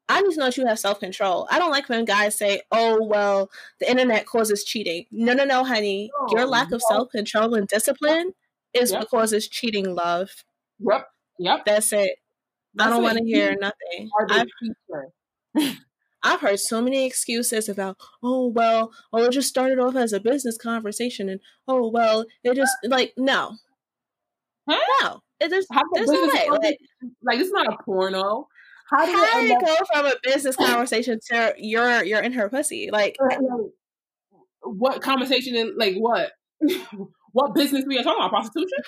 I 0.09 0.23
need 0.23 0.33
to 0.33 0.39
know 0.39 0.47
that 0.47 0.57
you 0.57 0.67
have 0.67 0.79
self 0.79 1.01
control. 1.01 1.47
I 1.51 1.59
don't 1.59 1.71
like 1.71 1.89
when 1.89 2.05
guys 2.05 2.37
say, 2.37 2.63
"Oh, 2.73 3.03
well, 3.03 3.51
the 3.81 3.91
internet 3.91 4.27
causes 4.27 4.65
cheating." 4.65 5.07
No, 5.11 5.35
no, 5.35 5.45
no, 5.45 5.65
honey. 5.65 6.11
Oh, 6.19 6.29
Your 6.31 6.47
lack 6.47 6.71
no. 6.71 6.77
of 6.77 6.83
self 6.83 7.11
control 7.11 7.55
and 7.55 7.69
discipline 7.69 8.33
is 8.73 8.91
yep. 8.91 9.01
what 9.01 9.11
causes 9.11 9.49
cheating. 9.49 9.95
Love. 9.95 10.31
Yep. 10.79 11.09
Yep. 11.39 11.65
That's 11.67 11.93
it. 11.93 12.19
That's 12.75 12.89
I 12.89 12.91
don't 12.91 13.03
want 13.03 13.19
to 13.19 13.25
hear 13.25 13.57
nothing. 13.61 14.11
I've, 14.31 15.77
I've 16.23 16.41
heard 16.41 16.61
so 16.61 16.81
many 16.81 17.07
excuses 17.07 17.69
about, 17.69 17.97
oh 18.23 18.49
well, 18.49 18.93
well 19.13 19.25
it 19.25 19.33
just 19.33 19.49
started 19.49 19.79
off 19.79 19.97
as 19.97 20.13
a 20.13 20.21
business 20.21 20.57
conversation, 20.57 21.29
and 21.29 21.41
oh 21.67 21.89
well, 21.89 22.25
it 22.45 22.55
just 22.55 22.73
like 22.85 23.13
no, 23.17 23.57
huh? 24.69 24.79
no, 25.03 25.23
it 25.41 25.51
just 25.51 25.69
there's 25.95 26.09
no 26.09 26.27
way. 26.29 26.49
Like, 26.51 26.79
like 27.23 27.39
it's 27.39 27.53
not 27.53 27.73
a 27.73 27.77
porno. 27.85 28.49
How 28.90 29.05
did 29.05 29.15
How 29.15 29.40
it, 29.40 29.66
go 29.66 29.77
from 29.93 30.06
a 30.06 30.15
business 30.23 30.56
conversation 30.56 31.20
to 31.31 31.55
you're 31.59 32.05
you're 32.05 32.23
in 32.23 32.32
her 32.32 32.48
pussy? 32.48 32.89
Like, 32.90 33.16
um, 33.20 33.70
what 34.62 35.02
conversation 35.02 35.55
in 35.55 35.77
like 35.77 35.97
what? 35.97 36.32
what 37.32 37.55
business 37.55 37.85
we 37.86 37.98
are 37.98 38.02
talking 38.02 38.24
about? 38.24 38.31
Prostitution? 38.31 38.78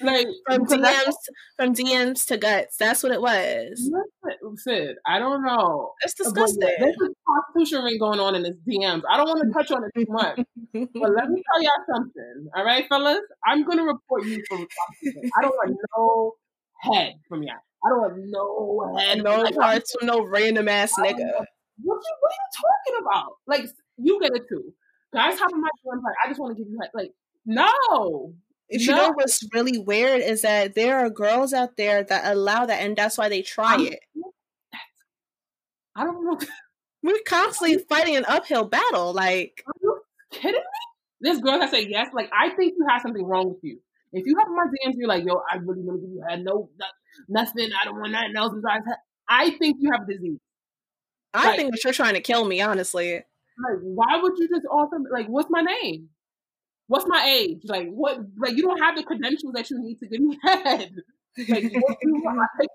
like 0.00 0.26
from 0.46 0.66
DMs 0.66 1.14
from 1.56 1.74
DMs 1.74 2.26
to 2.26 2.36
guts. 2.36 2.76
That's 2.78 3.04
what 3.04 3.12
it 3.12 3.22
was. 3.22 3.90
Sid, 4.56 4.96
I 5.06 5.20
don't 5.20 5.44
know. 5.44 5.92
It's 6.02 6.20
uh, 6.20 6.24
disgusting. 6.24 6.60
But 6.60 6.72
there's 6.80 6.96
a 7.00 7.10
prostitution 7.24 7.84
ring 7.84 7.98
going 7.98 8.18
on 8.18 8.34
in 8.34 8.44
his 8.44 8.56
DMs. 8.68 9.02
I 9.08 9.16
don't 9.16 9.28
want 9.28 9.42
to 9.46 9.52
touch 9.56 9.70
on 9.70 9.84
it 9.84 9.92
too 9.96 10.06
much, 10.08 10.40
but 10.72 11.10
let 11.14 11.30
me 11.30 11.42
tell 11.52 11.62
y'all 11.62 11.94
something. 11.94 12.48
All 12.56 12.64
right, 12.64 12.86
fellas, 12.88 13.20
I'm 13.46 13.64
gonna 13.64 13.84
report 13.84 14.24
you 14.24 14.42
for 14.48 14.58
prostitution. 14.58 15.30
I 15.38 15.42
don't 15.42 15.54
want 15.54 15.76
no 15.96 16.32
head 16.80 17.14
from 17.28 17.44
y'all. 17.44 17.56
I 17.84 17.88
don't 17.90 18.02
have 18.02 18.18
no 18.18 18.94
head. 18.98 19.22
No 19.22 19.40
like, 19.40 19.54
parts 19.54 19.94
from 19.98 20.06
no 20.06 20.24
random 20.24 20.68
ass 20.68 20.92
nigga. 20.98 21.44
What 21.80 22.00
you, 22.02 22.14
what 22.20 22.32
are 22.32 22.38
you 22.38 22.48
talking 22.56 23.06
about? 23.06 23.32
Like 23.46 23.66
you 23.96 24.20
get 24.20 24.34
it 24.34 24.48
too. 24.48 24.72
Guys 25.12 25.38
have 25.38 25.50
my 25.52 25.68
DMs 25.86 26.02
like 26.02 26.14
I 26.24 26.28
just 26.28 26.40
want 26.40 26.56
to 26.56 26.62
give 26.62 26.70
you 26.70 26.78
head. 26.80 26.90
Like 26.92 27.12
no, 27.46 28.34
if 28.68 28.86
no. 28.86 28.94
you 28.94 29.00
know 29.00 29.12
what's 29.12 29.42
really 29.54 29.78
weird 29.78 30.20
is 30.20 30.42
that 30.42 30.74
there 30.74 30.98
are 30.98 31.08
girls 31.08 31.52
out 31.52 31.76
there 31.76 32.02
that 32.04 32.32
allow 32.32 32.66
that, 32.66 32.82
and 32.82 32.96
that's 32.96 33.16
why 33.16 33.28
they 33.28 33.42
try 33.42 33.74
I'm, 33.74 33.86
it. 33.86 34.00
I 35.96 36.04
don't 36.04 36.24
know. 36.24 36.38
We're 37.02 37.18
constantly 37.26 37.78
fighting 37.88 38.16
an 38.16 38.24
uphill 38.26 38.64
battle. 38.64 39.12
Like, 39.12 39.62
are 39.66 39.72
you 39.80 40.00
kidding 40.32 40.52
me? 40.52 41.20
This 41.20 41.40
girl 41.40 41.60
has 41.60 41.70
said 41.70 41.86
yes. 41.88 42.08
Like, 42.12 42.30
I 42.32 42.50
think 42.50 42.74
you 42.76 42.86
have 42.88 43.02
something 43.02 43.24
wrong 43.24 43.48
with 43.48 43.58
you. 43.62 43.78
If 44.12 44.26
you 44.26 44.36
have 44.38 44.48
my 44.48 44.64
DMs, 44.64 44.94
you're 44.96 45.08
like, 45.08 45.24
yo, 45.24 45.42
I 45.50 45.56
really 45.56 45.82
want 45.82 46.00
to 46.00 46.06
give 46.06 46.14
you 46.14 46.24
head. 46.28 46.44
No, 46.44 46.70
nothing. 47.28 47.68
I 47.80 47.84
don't 47.84 48.00
want 48.00 48.12
nothing 48.12 48.36
else 48.36 48.54
besides 48.54 48.84
head. 48.86 48.96
I 49.28 49.50
think 49.58 49.76
you 49.80 49.90
have 49.92 50.02
a 50.02 50.12
disease. 50.12 50.38
I 51.34 51.48
like, 51.48 51.56
think 51.56 51.72
that 51.72 51.84
you're 51.84 51.92
trying 51.92 52.14
to 52.14 52.20
kill 52.20 52.44
me, 52.44 52.60
honestly. 52.60 53.14
Like, 53.14 53.80
why 53.82 54.18
would 54.22 54.38
you 54.38 54.48
just 54.48 54.66
offer? 54.70 54.98
Like, 55.10 55.26
what's 55.26 55.50
my 55.50 55.60
name? 55.60 56.08
what's 56.88 57.06
my 57.06 57.24
age? 57.24 57.60
Like 57.64 57.88
what? 57.90 58.18
Like 58.36 58.56
you 58.56 58.62
don't 58.62 58.80
have 58.80 58.96
the 58.96 59.04
credentials 59.04 59.52
that 59.54 59.70
you 59.70 59.80
need 59.80 59.98
to 60.00 60.08
give 60.08 60.20
me 60.20 60.36
head. 60.42 60.92
Like 61.48 61.72
what 61.72 61.96
do 62.00 62.08
you 62.08 62.22
want 62.24 62.36
my 62.36 62.46
picture? 62.58 62.72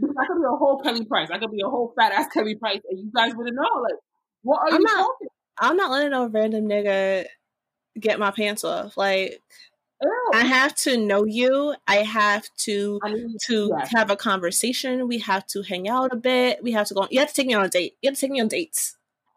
Because 0.00 0.16
I 0.18 0.26
could 0.26 0.38
be 0.38 0.46
a 0.46 0.56
whole 0.56 0.80
Kelly 0.80 1.04
Price. 1.04 1.28
I 1.30 1.38
could 1.38 1.50
be 1.50 1.60
a 1.60 1.68
whole 1.68 1.92
fat 1.94 2.12
ass 2.12 2.28
Kelly 2.32 2.54
Price, 2.54 2.80
and 2.88 2.98
you 2.98 3.10
guys 3.14 3.34
wouldn't 3.36 3.54
know. 3.54 3.82
Like 3.82 3.98
what 4.42 4.60
are 4.60 4.74
I'm 4.74 4.80
you 4.80 4.86
not, 4.86 4.96
talking? 4.96 5.28
I'm 5.58 5.76
not 5.76 5.90
letting 5.90 6.10
no 6.12 6.26
random 6.28 6.64
nigga 6.66 7.26
get 7.98 8.18
my 8.18 8.30
pants 8.30 8.64
off. 8.64 8.96
Like. 8.96 9.42
Ew. 10.02 10.30
I 10.34 10.44
have 10.44 10.74
to 10.76 10.96
know 10.96 11.24
you. 11.24 11.74
I 11.86 11.96
have 11.96 12.48
to 12.58 13.00
I 13.02 13.12
mean, 13.12 13.36
to 13.46 13.74
yes. 13.78 13.92
have 13.92 14.10
a 14.10 14.16
conversation. 14.16 15.08
We 15.08 15.18
have 15.18 15.46
to 15.48 15.62
hang 15.62 15.88
out 15.88 16.12
a 16.12 16.16
bit. 16.16 16.62
We 16.62 16.72
have 16.72 16.86
to 16.88 16.94
go. 16.94 17.06
You 17.10 17.20
have 17.20 17.28
to 17.28 17.34
take 17.34 17.46
me 17.46 17.54
on 17.54 17.64
a 17.64 17.68
date. 17.68 17.96
You 18.00 18.08
have 18.08 18.14
to 18.14 18.20
take 18.20 18.30
me 18.30 18.40
on 18.40 18.48
dates. 18.48 18.96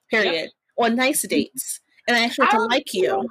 Period. 0.10 0.34
Yep. 0.34 0.49
Or 0.77 0.90
nice 0.90 1.23
dates. 1.23 1.81
And 2.07 2.18
I 2.18 2.26
actually 2.26 2.48
have 2.48 2.60
to 2.60 2.65
like 2.65 2.94
you 2.94 3.27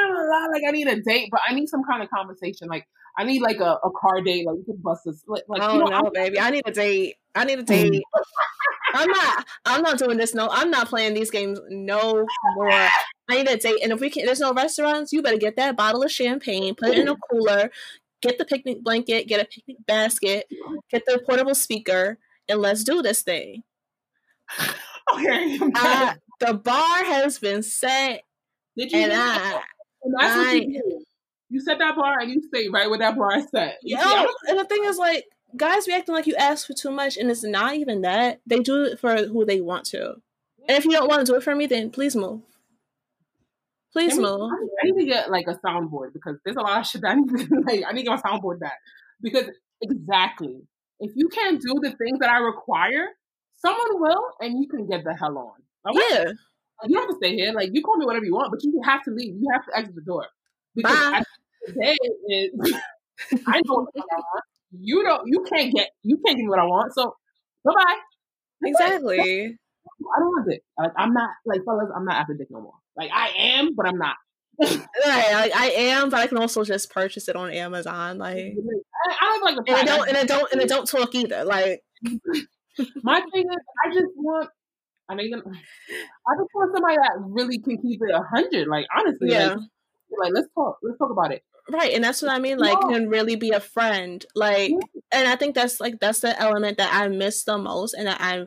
not 0.00 0.50
like 0.50 0.62
I 0.66 0.70
need 0.70 0.88
a 0.88 1.00
date, 1.00 1.28
but 1.30 1.40
I 1.46 1.54
need 1.54 1.68
some 1.68 1.82
kind 1.84 2.02
of 2.02 2.10
conversation. 2.10 2.68
Like 2.68 2.86
I 3.16 3.24
need 3.24 3.42
like 3.42 3.60
a, 3.60 3.78
a 3.84 3.90
car 4.00 4.20
date. 4.22 4.46
Like 4.46 4.56
you 4.58 4.64
can 4.64 4.76
bust 4.76 5.02
this. 5.04 5.22
Like, 5.26 5.44
oh 5.50 5.74
you 5.74 5.78
know, 5.80 5.86
no, 5.86 5.96
I'm, 5.96 6.12
baby, 6.12 6.38
I 6.38 6.50
need 6.50 6.62
a 6.66 6.72
date. 6.72 7.16
I 7.34 7.44
need 7.44 7.58
a 7.58 7.62
date. 7.62 8.02
I'm 8.94 9.08
not. 9.08 9.46
I'm 9.64 9.82
not 9.82 9.98
doing 9.98 10.18
this. 10.18 10.34
No, 10.34 10.48
I'm 10.50 10.70
not 10.70 10.88
playing 10.88 11.14
these 11.14 11.30
games 11.30 11.60
no 11.68 12.24
more. 12.56 12.70
I 12.70 12.90
need 13.30 13.48
a 13.48 13.56
date, 13.56 13.80
and 13.82 13.92
if 13.92 14.00
we 14.00 14.10
can, 14.10 14.26
there's 14.26 14.40
no 14.40 14.52
restaurants. 14.52 15.12
You 15.12 15.22
better 15.22 15.38
get 15.38 15.56
that 15.56 15.76
bottle 15.76 16.02
of 16.02 16.10
champagne, 16.10 16.74
put 16.74 16.90
it 16.90 16.98
in 16.98 17.08
a 17.08 17.16
cooler, 17.30 17.70
get 18.22 18.38
the 18.38 18.44
picnic 18.44 18.82
blanket, 18.82 19.26
get 19.26 19.40
a 19.40 19.44
picnic 19.44 19.78
basket, 19.86 20.46
get 20.90 21.02
the 21.06 21.22
portable 21.26 21.54
speaker, 21.54 22.18
and 22.48 22.60
let's 22.60 22.84
do 22.84 23.02
this 23.02 23.22
thing. 23.22 23.62
Okay. 25.12 25.58
Uh, 25.74 26.14
the 26.40 26.54
bar 26.54 27.04
has 27.04 27.38
been 27.38 27.62
set, 27.62 28.22
Did 28.76 28.90
you 28.90 29.00
and 29.00 29.12
I, 29.12 29.60
and 30.02 30.14
that's 30.18 30.36
what 30.36 30.62
you 30.62 30.82
do. 30.82 31.03
You 31.54 31.60
set 31.60 31.78
that 31.78 31.94
bar 31.94 32.18
and 32.18 32.32
you 32.32 32.42
stay 32.42 32.68
right 32.68 32.90
where 32.90 32.98
that 32.98 33.16
bar 33.16 33.38
is 33.38 33.48
set. 33.48 33.78
You 33.80 33.96
yeah, 33.96 34.26
oh, 34.26 34.34
and 34.48 34.58
the 34.58 34.64
thing 34.64 34.82
is, 34.86 34.98
like, 34.98 35.24
guys 35.56 35.86
be 35.86 35.92
acting 35.92 36.12
like 36.12 36.26
you 36.26 36.34
ask 36.34 36.66
for 36.66 36.72
too 36.72 36.90
much, 36.90 37.16
and 37.16 37.30
it's 37.30 37.44
not 37.44 37.76
even 37.76 38.00
that. 38.00 38.40
They 38.44 38.58
do 38.58 38.82
it 38.82 38.98
for 38.98 39.14
who 39.26 39.44
they 39.44 39.60
want 39.60 39.84
to. 39.86 40.14
And 40.68 40.76
if 40.76 40.84
you 40.84 40.90
don't 40.90 41.06
want 41.06 41.24
to 41.24 41.32
do 41.32 41.36
it 41.36 41.44
for 41.44 41.54
me, 41.54 41.66
then 41.66 41.90
please 41.90 42.16
move. 42.16 42.40
Please 43.92 44.18
move. 44.18 44.50
I 44.50 44.86
need 44.90 44.98
to 44.98 45.06
get 45.06 45.30
like 45.30 45.46
a 45.46 45.54
soundboard 45.64 46.12
because 46.12 46.38
there's 46.44 46.56
a 46.56 46.60
lot 46.60 46.80
of 46.80 46.86
shit 46.88 47.02
that 47.02 47.12
I 47.12 47.14
need 47.14 47.28
to 47.28 47.62
like. 47.68 47.84
I 47.86 47.92
need 47.92 48.02
to 48.02 48.10
get 48.10 48.20
my 48.24 48.30
soundboard 48.30 48.58
back 48.58 48.78
because 49.22 49.44
exactly 49.80 50.60
if 50.98 51.12
you 51.14 51.28
can't 51.28 51.62
do 51.62 51.74
the 51.80 51.92
things 51.92 52.18
that 52.18 52.30
I 52.30 52.38
require, 52.38 53.10
someone 53.54 54.00
will, 54.00 54.24
and 54.40 54.60
you 54.60 54.66
can 54.66 54.88
get 54.88 55.04
the 55.04 55.14
hell 55.14 55.38
on. 55.38 55.92
Okay? 55.92 56.04
Yeah. 56.10 56.32
You 56.82 56.96
don't 56.96 57.02
have 57.02 57.10
to 57.10 57.16
stay 57.24 57.36
here. 57.36 57.52
Like 57.52 57.70
you 57.72 57.80
call 57.80 57.96
me 57.96 58.06
whatever 58.06 58.24
you 58.24 58.34
want, 58.34 58.50
but 58.50 58.64
you 58.64 58.80
have 58.84 59.04
to 59.04 59.12
leave. 59.12 59.34
You 59.36 59.48
have 59.52 59.64
to 59.66 59.78
exit 59.78 59.94
the 59.94 60.00
door 60.00 60.26
because 60.74 60.92
Bye. 60.92 61.22
Today 61.66 61.96
is. 62.28 62.50
I 63.46 63.60
know 63.64 63.74
what 63.74 63.88
I 63.96 64.16
want. 64.16 64.44
You 64.72 65.02
don't. 65.04 65.22
You 65.26 65.44
can't 65.48 65.74
get. 65.74 65.90
You 66.02 66.16
can't 66.24 66.36
give 66.36 66.44
me 66.44 66.48
what 66.48 66.58
I 66.58 66.64
want. 66.64 66.92
So 66.94 67.14
bye 67.64 67.72
bye. 67.74 67.98
Exactly. 68.68 69.56
I 70.16 70.18
don't 70.18 70.28
want 70.28 70.52
it. 70.52 70.62
Like 70.78 70.92
I'm 70.96 71.12
not 71.12 71.30
like 71.46 71.60
fellas. 71.64 71.90
I'm 71.94 72.04
not 72.04 72.16
after 72.16 72.34
dick 72.34 72.48
no 72.50 72.60
more. 72.60 72.74
Like 72.96 73.10
I 73.12 73.30
am, 73.36 73.74
but 73.74 73.86
I'm 73.86 73.98
not. 73.98 74.16
right, 74.60 75.32
like 75.32 75.56
I 75.56 75.70
am, 75.76 76.10
but 76.10 76.20
I 76.20 76.26
can 76.28 76.38
also 76.38 76.62
just 76.62 76.90
purchase 76.90 77.28
it 77.28 77.34
on 77.34 77.50
Amazon. 77.50 78.18
Like 78.18 78.54
I, 79.10 79.16
I 79.20 79.40
like 79.42 79.56
and 79.56 79.68
it 79.68 79.86
don't 79.86 80.08
and 80.08 80.16
it 80.16 80.28
don't 80.28 80.52
and 80.52 80.60
it 80.60 80.68
don't 80.68 80.86
talk 80.86 81.14
either. 81.14 81.44
Like 81.44 81.82
my 83.02 83.20
thing 83.32 83.46
is, 83.50 83.56
I 83.84 83.92
just 83.92 84.12
want 84.16 84.48
I 85.08 85.14
mean, 85.16 85.34
I 85.34 85.38
just 85.38 86.50
want 86.54 86.72
somebody 86.74 86.96
that 86.96 87.12
really 87.18 87.58
can 87.58 87.78
keep 87.78 88.00
it 88.02 88.14
a 88.14 88.22
hundred. 88.22 88.68
Like 88.68 88.86
honestly, 88.96 89.32
yeah. 89.32 89.48
Like, 89.48 89.58
like, 90.18 90.32
let's 90.34 90.48
talk. 90.54 90.78
Let's 90.82 90.98
talk 90.98 91.10
about 91.10 91.32
it. 91.32 91.42
Right, 91.70 91.94
and 91.94 92.04
that's 92.04 92.20
what 92.20 92.30
I 92.30 92.38
mean. 92.38 92.58
Like, 92.58 92.76
yeah. 92.82 92.96
can 92.96 93.08
really 93.08 93.36
be 93.36 93.50
a 93.50 93.60
friend. 93.60 94.24
Like, 94.34 94.72
and 95.10 95.26
I 95.26 95.36
think 95.36 95.54
that's 95.54 95.80
like 95.80 95.98
that's 95.98 96.20
the 96.20 96.38
element 96.38 96.76
that 96.78 96.92
I 96.92 97.08
miss 97.08 97.44
the 97.44 97.56
most, 97.56 97.94
and 97.94 98.06
that 98.06 98.20
I 98.20 98.46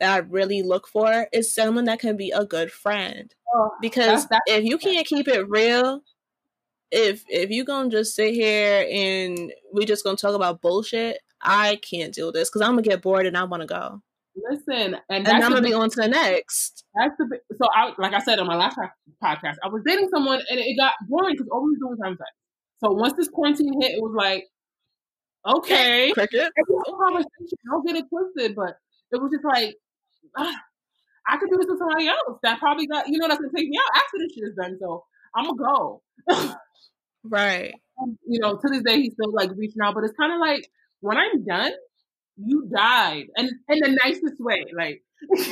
that 0.00 0.14
I 0.14 0.18
really 0.18 0.62
look 0.62 0.86
for 0.86 1.28
is 1.32 1.54
someone 1.54 1.86
that 1.86 2.00
can 2.00 2.16
be 2.16 2.30
a 2.30 2.44
good 2.44 2.70
friend. 2.70 3.34
Oh, 3.54 3.70
because 3.80 4.26
that's, 4.26 4.26
that's, 4.26 4.42
if 4.46 4.64
you 4.64 4.78
can't 4.78 5.06
keep 5.06 5.28
it 5.28 5.48
real, 5.48 6.02
if 6.90 7.24
if 7.28 7.50
you 7.50 7.64
gonna 7.64 7.90
just 7.90 8.14
sit 8.14 8.34
here 8.34 8.86
and 8.90 9.52
we 9.72 9.84
just 9.84 10.04
gonna 10.04 10.16
talk 10.16 10.34
about 10.34 10.60
bullshit, 10.60 11.18
I 11.40 11.76
can't 11.76 12.14
do 12.14 12.32
this 12.32 12.48
because 12.48 12.62
I'm 12.62 12.72
gonna 12.72 12.82
get 12.82 13.02
bored 13.02 13.26
and 13.26 13.36
I 13.36 13.44
want 13.44 13.62
to 13.62 13.66
go. 13.66 14.02
Listen, 14.50 14.96
and, 15.08 15.26
and 15.26 15.28
I'm 15.28 15.52
gonna 15.52 15.62
be 15.62 15.74
on 15.74 15.90
to 15.90 16.00
the 16.00 16.08
next. 16.08 16.84
That's 16.94 17.14
the 17.18 17.40
so 17.56 17.66
I 17.74 17.92
like 17.98 18.12
I 18.12 18.20
said 18.20 18.38
on 18.38 18.46
my 18.46 18.56
last 18.56 18.78
podcast, 19.22 19.56
I 19.64 19.68
was 19.68 19.82
dating 19.84 20.10
someone 20.10 20.40
and 20.48 20.60
it 20.60 20.76
got 20.78 20.92
boring 21.08 21.34
because 21.34 21.48
all 21.50 21.64
we 21.64 21.70
was 21.70 21.78
doing 21.80 21.90
was 21.90 22.00
having 22.02 22.18
sex. 22.18 22.30
So 22.82 22.92
once 22.92 23.14
this 23.14 23.28
quarantine 23.28 23.80
hit, 23.80 23.92
it 23.96 24.02
was 24.02 24.14
like, 24.16 24.46
okay, 25.46 26.10
cricket. 26.14 26.50
Conversation, 26.86 27.58
don't 27.70 27.86
get 27.86 27.96
it 27.96 28.04
twisted, 28.08 28.54
but 28.54 28.76
it 29.12 29.20
was 29.20 29.30
just 29.32 29.44
like, 29.44 29.74
ah, 30.36 30.54
I 31.28 31.36
could 31.38 31.50
do 31.50 31.58
this 31.58 31.66
with 31.68 31.78
somebody 31.78 32.08
else 32.08 32.38
that 32.42 32.58
probably 32.58 32.86
got, 32.86 33.08
you 33.08 33.18
know, 33.18 33.28
that's 33.28 33.40
gonna 33.40 33.52
take 33.56 33.68
me 33.68 33.78
out 33.78 34.02
after 34.02 34.18
this 34.18 34.32
shit 34.34 34.44
is 34.44 34.54
done. 34.56 34.78
So 34.80 35.04
I'm 35.34 35.44
gonna 35.44 35.56
go. 35.56 36.02
right. 37.24 37.74
You 38.28 38.38
know, 38.38 38.56
to 38.56 38.68
this 38.68 38.82
day, 38.84 38.98
he's 39.02 39.14
still 39.14 39.32
like 39.32 39.50
reaching 39.56 39.82
out, 39.82 39.92
but 39.96 40.04
it's 40.04 40.14
kind 40.16 40.32
of 40.32 40.38
like 40.38 40.70
when 41.00 41.16
I'm 41.16 41.44
done, 41.44 41.72
you 42.36 42.70
died, 42.72 43.24
and 43.36 43.50
in 43.68 43.78
the 43.80 43.98
nicest 44.04 44.40
way, 44.40 44.64
like. 44.72 45.02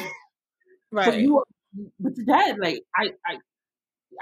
right. 0.92 1.06
But 1.06 1.18
you, 1.20 1.42
but 1.98 2.12
you're 2.16 2.26
dead. 2.26 2.58
Like 2.60 2.82
I, 2.96 3.10
I, 3.26 3.38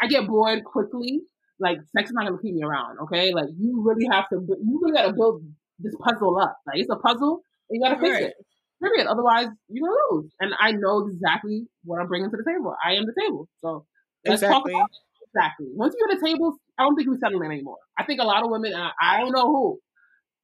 I 0.03 0.07
get 0.09 0.27
bored 0.27 0.65
quickly. 0.65 1.21
Like 1.61 1.79
sex 1.97 2.11
is 2.11 2.15
not 2.15 2.27
gonna 2.27 2.43
keep 2.43 2.55
me 2.55 2.63
around. 2.63 2.99
Okay, 3.05 3.33
like 3.33 3.49
you 3.59 3.83
really 3.83 4.07
have 4.11 4.29
to. 4.31 4.37
You 4.37 4.81
really 4.83 4.97
gotta 4.97 5.13
build 5.13 5.43
this 5.79 5.95
puzzle 6.01 6.39
up. 6.39 6.57
Like 6.67 6.79
it's 6.79 6.91
a 6.91 6.97
puzzle. 6.97 7.43
And 7.71 7.81
you 7.81 7.89
gotta 7.89 8.01
fix 8.01 8.13
right. 8.13 8.23
it. 8.25 8.35
Period. 8.83 9.07
Otherwise, 9.07 9.49
you're 9.69 9.89
gonna 9.89 10.01
lose. 10.13 10.33
And 10.41 10.53
I 10.59 10.73
know 10.73 11.07
exactly 11.07 11.67
what 11.85 12.01
I'm 12.01 12.09
bringing 12.09 12.31
to 12.31 12.37
the 12.37 12.45
table. 12.45 12.75
I 12.85 12.95
am 12.95 13.07
the 13.07 13.15
table. 13.19 13.49
So 13.61 13.87
let's 14.25 14.43
exactly. 14.43 14.73
talk 14.73 14.83
about 14.83 14.91
it. 14.91 15.29
exactly. 15.35 15.67
Once 15.75 15.95
you're 15.99 16.11
at 16.11 16.21
the 16.21 16.27
table, 16.27 16.57
I 16.79 16.83
don't 16.83 16.97
think 16.97 17.09
we 17.09 17.17
settle 17.19 17.41
in 17.43 17.51
anymore. 17.51 17.79
I 17.99 18.05
think 18.05 18.21
a 18.21 18.25
lot 18.25 18.43
of 18.43 18.51
women, 18.51 18.73
and 18.73 18.91
I 19.01 19.21
don't 19.21 19.33
know 19.33 19.47
who, 19.47 19.79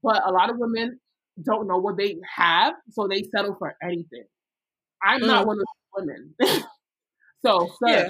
but 0.02 0.22
a 0.26 0.32
lot 0.32 0.50
of 0.50 0.56
women 0.58 1.00
don't 1.42 1.66
know 1.66 1.78
what 1.78 1.96
they 1.96 2.16
have, 2.36 2.74
so 2.90 3.08
they 3.08 3.22
settle 3.22 3.56
for 3.58 3.74
anything. 3.82 4.24
I'm 5.02 5.22
mm. 5.22 5.26
not 5.26 5.46
one 5.46 5.58
of 5.58 5.64
those 5.64 6.06
women. 6.06 6.34
so, 7.44 7.68
sir, 7.82 7.88
yeah. 7.88 8.08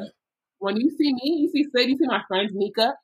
When 0.61 0.77
you 0.77 0.91
see 0.91 1.13
me, 1.13 1.21
you 1.41 1.51
see 1.51 1.65
Sid, 1.65 1.89
you 1.89 1.97
see 1.97 2.07
my 2.07 2.23
friends 2.29 2.53
Nika, 2.55 2.95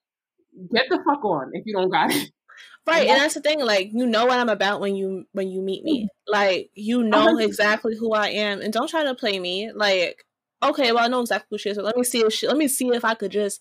get 0.73 0.87
the 0.89 0.99
fuck 0.99 1.25
on 1.25 1.51
if 1.53 1.65
you 1.67 1.75
don't 1.75 1.91
got 1.91 2.13
it. 2.13 2.31
Right, 2.87 3.09
and 3.09 3.21
that's 3.21 3.35
the 3.35 3.41
thing. 3.41 3.61
Like 3.61 3.91
you 3.93 4.07
know 4.07 4.27
what 4.27 4.39
I'm 4.39 4.49
about 4.49 4.81
when 4.81 4.95
you 4.95 5.27
when 5.33 5.51
you 5.51 5.61
meet 5.61 5.83
me. 5.83 6.03
Mm-hmm. 6.05 6.33
Like 6.33 6.71
you 6.75 7.03
know 7.03 7.37
exactly 7.39 7.97
who 7.97 8.13
I 8.13 8.29
am, 8.29 8.61
and 8.61 8.73
don't 8.73 8.89
try 8.89 9.03
to 9.03 9.15
play 9.17 9.41
me. 9.41 9.73
Like 9.75 10.25
okay, 10.63 10.93
well 10.93 11.05
I 11.05 11.09
know 11.09 11.21
exactly 11.21 11.49
who 11.51 11.59
she 11.59 11.71
is, 11.71 11.77
but 11.77 11.85
let 11.85 11.97
me 11.97 12.05
see 12.05 12.21
if 12.21 12.33
she, 12.33 12.47
let 12.47 12.57
me 12.57 12.69
see 12.69 12.87
if 12.91 13.05
I 13.05 13.15
could 13.15 13.33
just 13.33 13.61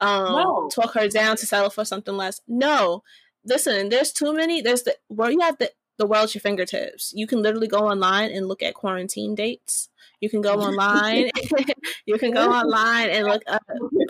um 0.00 0.32
no. 0.32 0.68
talk 0.72 0.94
her 0.94 1.08
down 1.08 1.36
to 1.38 1.46
settle 1.46 1.70
for 1.70 1.84
something 1.84 2.16
less. 2.16 2.40
No, 2.46 3.02
listen. 3.44 3.88
There's 3.88 4.12
too 4.12 4.32
many. 4.32 4.62
There's 4.62 4.84
the 4.84 4.96
where 5.08 5.32
you 5.32 5.40
have 5.40 5.58
the 5.58 5.72
the 6.00 6.06
world 6.06 6.24
at 6.24 6.34
your 6.34 6.40
fingertips. 6.40 7.12
You 7.14 7.26
can 7.26 7.42
literally 7.42 7.68
go 7.68 7.80
online 7.86 8.32
and 8.32 8.48
look 8.48 8.62
at 8.62 8.74
quarantine 8.74 9.34
dates. 9.34 9.90
You 10.20 10.30
can 10.30 10.40
go 10.40 10.54
online. 10.54 11.30
you 12.06 12.18
can 12.18 12.32
go 12.32 12.50
online 12.50 13.10
and 13.10 13.26
look 13.26 13.42
up 13.46 13.62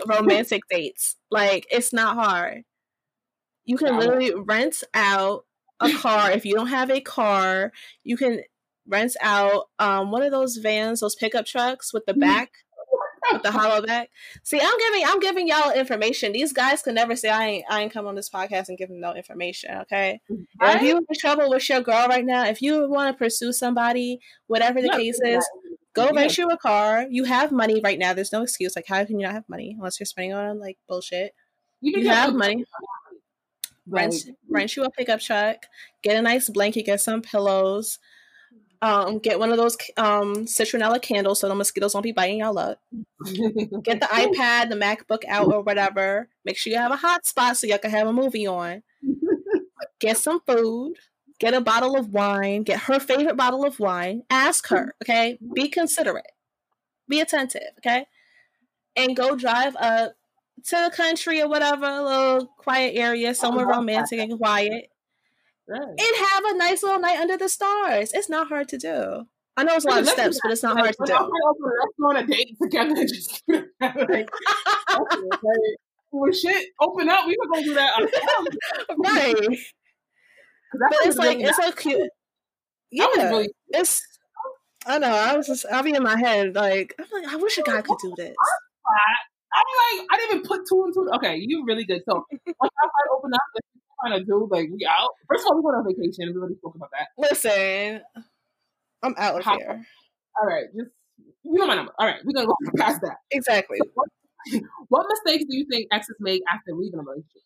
romantic 0.07 0.63
dates. 0.69 1.17
Like 1.29 1.67
it's 1.69 1.91
not 1.91 2.15
hard. 2.15 2.63
You 3.65 3.77
can 3.77 3.99
literally 3.99 4.33
rent 4.33 4.83
out 4.93 5.45
a 5.81 5.91
car 5.93 6.31
if 6.31 6.45
you 6.45 6.55
don't 6.55 6.67
have 6.67 6.89
a 6.89 7.01
car. 7.01 7.73
You 8.03 8.15
can 8.15 8.41
rent 8.87 9.15
out 9.21 9.65
um, 9.77 10.11
one 10.11 10.23
of 10.23 10.31
those 10.31 10.57
vans, 10.57 11.01
those 11.01 11.15
pickup 11.15 11.45
trucks 11.45 11.93
with 11.93 12.05
the 12.05 12.13
mm-hmm. 12.13 12.21
back, 12.21 12.51
with 13.33 13.43
the 13.43 13.51
hollow 13.51 13.81
back. 13.81 14.09
See, 14.43 14.59
I'm 14.61 14.77
giving 14.77 15.03
I'm 15.05 15.19
giving 15.19 15.47
y'all 15.47 15.71
information. 15.71 16.33
These 16.33 16.53
guys 16.53 16.81
can 16.81 16.95
never 16.95 17.15
say 17.15 17.29
I 17.29 17.47
ain't 17.47 17.65
I 17.69 17.81
ain't 17.81 17.93
come 17.93 18.07
on 18.07 18.15
this 18.15 18.29
podcast 18.29 18.69
and 18.69 18.77
give 18.77 18.89
them 18.89 18.99
no 18.99 19.13
information. 19.13 19.75
Okay, 19.81 20.21
right? 20.59 20.77
if 20.77 20.81
you 20.81 20.97
in 20.97 21.05
trouble 21.19 21.49
with 21.49 21.67
your 21.69 21.81
girl 21.81 22.07
right 22.07 22.25
now, 22.25 22.45
if 22.45 22.61
you 22.61 22.89
want 22.89 23.13
to 23.13 23.17
pursue 23.17 23.53
somebody, 23.53 24.19
whatever 24.47 24.81
the 24.81 24.87
yeah, 24.87 24.97
case 24.97 25.19
is. 25.23 25.47
Go 25.93 26.05
yeah. 26.05 26.21
rent 26.21 26.37
you 26.37 26.47
a 26.47 26.57
car. 26.57 27.05
You 27.09 27.25
have 27.25 27.51
money 27.51 27.81
right 27.83 27.99
now. 27.99 28.13
There's 28.13 28.31
no 28.31 28.43
excuse. 28.43 28.77
Like, 28.77 28.85
how 28.87 29.03
can 29.03 29.19
you 29.19 29.25
not 29.25 29.35
have 29.35 29.49
money 29.49 29.75
unless 29.77 29.99
you're 29.99 30.05
spending 30.05 30.31
on 30.31 30.57
like 30.57 30.77
bullshit? 30.87 31.33
You, 31.81 31.99
you 31.99 32.07
have 32.07 32.33
money 32.33 32.63
rent 33.87 34.15
rent 34.49 34.75
you 34.75 34.83
a 34.83 34.91
pickup 34.91 35.19
truck, 35.19 35.65
get 36.01 36.17
a 36.17 36.21
nice 36.21 36.49
blanket, 36.49 36.85
get 36.85 37.01
some 37.01 37.21
pillows, 37.21 37.99
um, 38.81 39.19
get 39.19 39.39
one 39.39 39.51
of 39.51 39.57
those 39.57 39.77
um 39.97 40.45
citronella 40.45 41.01
candles 41.01 41.39
so 41.39 41.47
the 41.47 41.55
mosquitoes 41.55 41.93
won't 41.93 42.03
be 42.03 42.11
biting 42.11 42.39
y'all 42.39 42.57
up. 42.57 42.79
get 43.83 43.99
the 43.99 44.07
iPad, 44.11 44.69
the 44.69 44.75
MacBook 44.75 45.23
out 45.27 45.53
or 45.53 45.61
whatever. 45.61 46.29
Make 46.45 46.57
sure 46.57 46.71
you 46.71 46.79
have 46.79 46.91
a 46.91 46.97
hotspot 46.97 47.55
so 47.55 47.67
y'all 47.67 47.77
can 47.77 47.91
have 47.91 48.07
a 48.07 48.13
movie 48.13 48.47
on. 48.47 48.83
Get 49.99 50.17
some 50.17 50.41
food. 50.47 50.95
Get 51.39 51.53
a 51.53 51.61
bottle 51.61 51.95
of 51.95 52.09
wine. 52.09 52.63
Get 52.63 52.81
her 52.81 52.99
favorite 52.99 53.37
bottle 53.37 53.65
of 53.65 53.79
wine. 53.79 54.23
Ask 54.29 54.67
her, 54.69 54.95
okay? 55.03 55.37
Be 55.53 55.69
considerate. 55.69 56.31
Be 57.07 57.19
attentive, 57.19 57.61
okay? 57.79 58.05
And 58.95 59.15
go 59.15 59.35
drive 59.35 59.75
up 59.75 60.13
to 60.65 60.89
the 60.89 60.95
country 60.95 61.41
or 61.41 61.49
whatever, 61.49 61.85
a 61.85 62.03
little 62.03 62.47
quiet 62.57 62.95
area, 62.95 63.33
somewhere 63.33 63.65
romantic 63.65 64.19
and 64.19 64.37
quiet, 64.37 64.89
right. 65.71 65.81
and 65.81 66.27
have 66.27 66.45
a 66.45 66.55
nice 66.57 66.83
little 66.83 66.99
night 66.99 67.19
under 67.19 67.37
the 67.37 67.49
stars. 67.49 68.11
It's 68.13 68.29
not 68.29 68.47
hard 68.47 68.67
to 68.69 68.77
do. 68.77 69.25
I 69.57 69.63
know 69.63 69.73
it's 69.75 69.83
a 69.85 69.89
lot 69.89 69.99
of 69.99 70.07
steps, 70.07 70.39
but 70.41 70.51
it's 70.51 70.63
not 70.63 70.77
hard 70.77 70.91
to 70.91 71.05
do. 71.05 71.13
Let's 71.13 71.29
go 71.99 72.09
on 72.09 72.15
a 72.17 72.25
date 72.25 72.57
together 72.61 72.93
and 72.95 73.07
just 73.07 73.43
shit 76.41 76.67
open 76.79 77.09
up, 77.09 77.27
we 77.27 77.35
can 77.35 77.49
go 77.51 77.61
do 77.61 77.73
that. 77.75 77.91
right. 78.97 79.35
But 80.73 80.93
it's 81.05 81.17
like 81.17 81.37
it's 81.41 81.57
so 81.57 81.69
cute. 81.73 82.09
Yeah, 82.91 83.07
really- 83.17 83.49
it's. 83.71 84.01
I 84.85 84.99
know. 84.99 85.09
I 85.09 85.35
was 85.35 85.47
just. 85.47 85.65
I'll 85.69 85.83
be 85.83 85.93
in 85.93 86.01
my 86.01 86.17
head 86.17 86.55
like 86.55 86.95
I'm 86.97 87.07
like 87.11 87.27
I 87.29 87.35
wish 87.35 87.57
a 87.57 87.61
guy 87.61 87.81
could 87.81 87.97
do 88.01 88.13
this. 88.15 88.33
I'm 89.53 89.65
like, 89.99 90.07
I 90.11 90.15
didn't 90.17 90.37
even 90.37 90.47
put 90.47 90.61
two 90.69 90.81
and 90.85 90.93
two. 90.93 91.09
Okay, 91.15 91.35
you 91.45 91.65
really 91.67 91.83
good. 91.83 92.01
So 92.07 92.23
once 92.31 92.41
outside 92.47 93.09
open 93.17 93.33
up, 93.33 93.41
trying 94.05 94.19
to 94.19 94.25
do 94.25 94.47
like 94.51 94.69
we 94.71 94.85
out. 94.85 95.09
First 95.27 95.43
of 95.43 95.51
all, 95.51 95.55
we 95.55 95.61
went 95.61 95.77
on 95.77 95.85
vacation. 95.85 96.33
We 96.33 96.39
already 96.39 96.55
spoke 96.55 96.75
about 96.75 96.89
that. 96.91 97.07
Listen, 97.17 98.01
I'm 99.03 99.15
out 99.17 99.39
of 99.39 99.45
How, 99.45 99.57
here. 99.57 99.85
All 100.39 100.47
right, 100.47 100.65
just 100.75 100.91
you 101.43 101.53
know 101.53 101.67
my 101.67 101.75
number. 101.75 101.91
All 101.99 102.07
right, 102.07 102.19
we're 102.23 102.33
gonna 102.33 102.47
go 102.47 102.55
past 102.77 103.01
that. 103.01 103.17
Exactly. 103.31 103.79
What, 103.93 104.09
what 104.89 105.05
mistakes 105.09 105.45
do 105.49 105.55
you 105.55 105.65
think 105.69 105.87
exes 105.91 106.15
make 106.19 106.41
after 106.51 106.73
leaving 106.73 106.99
a 106.99 107.03
relationship? 107.03 107.41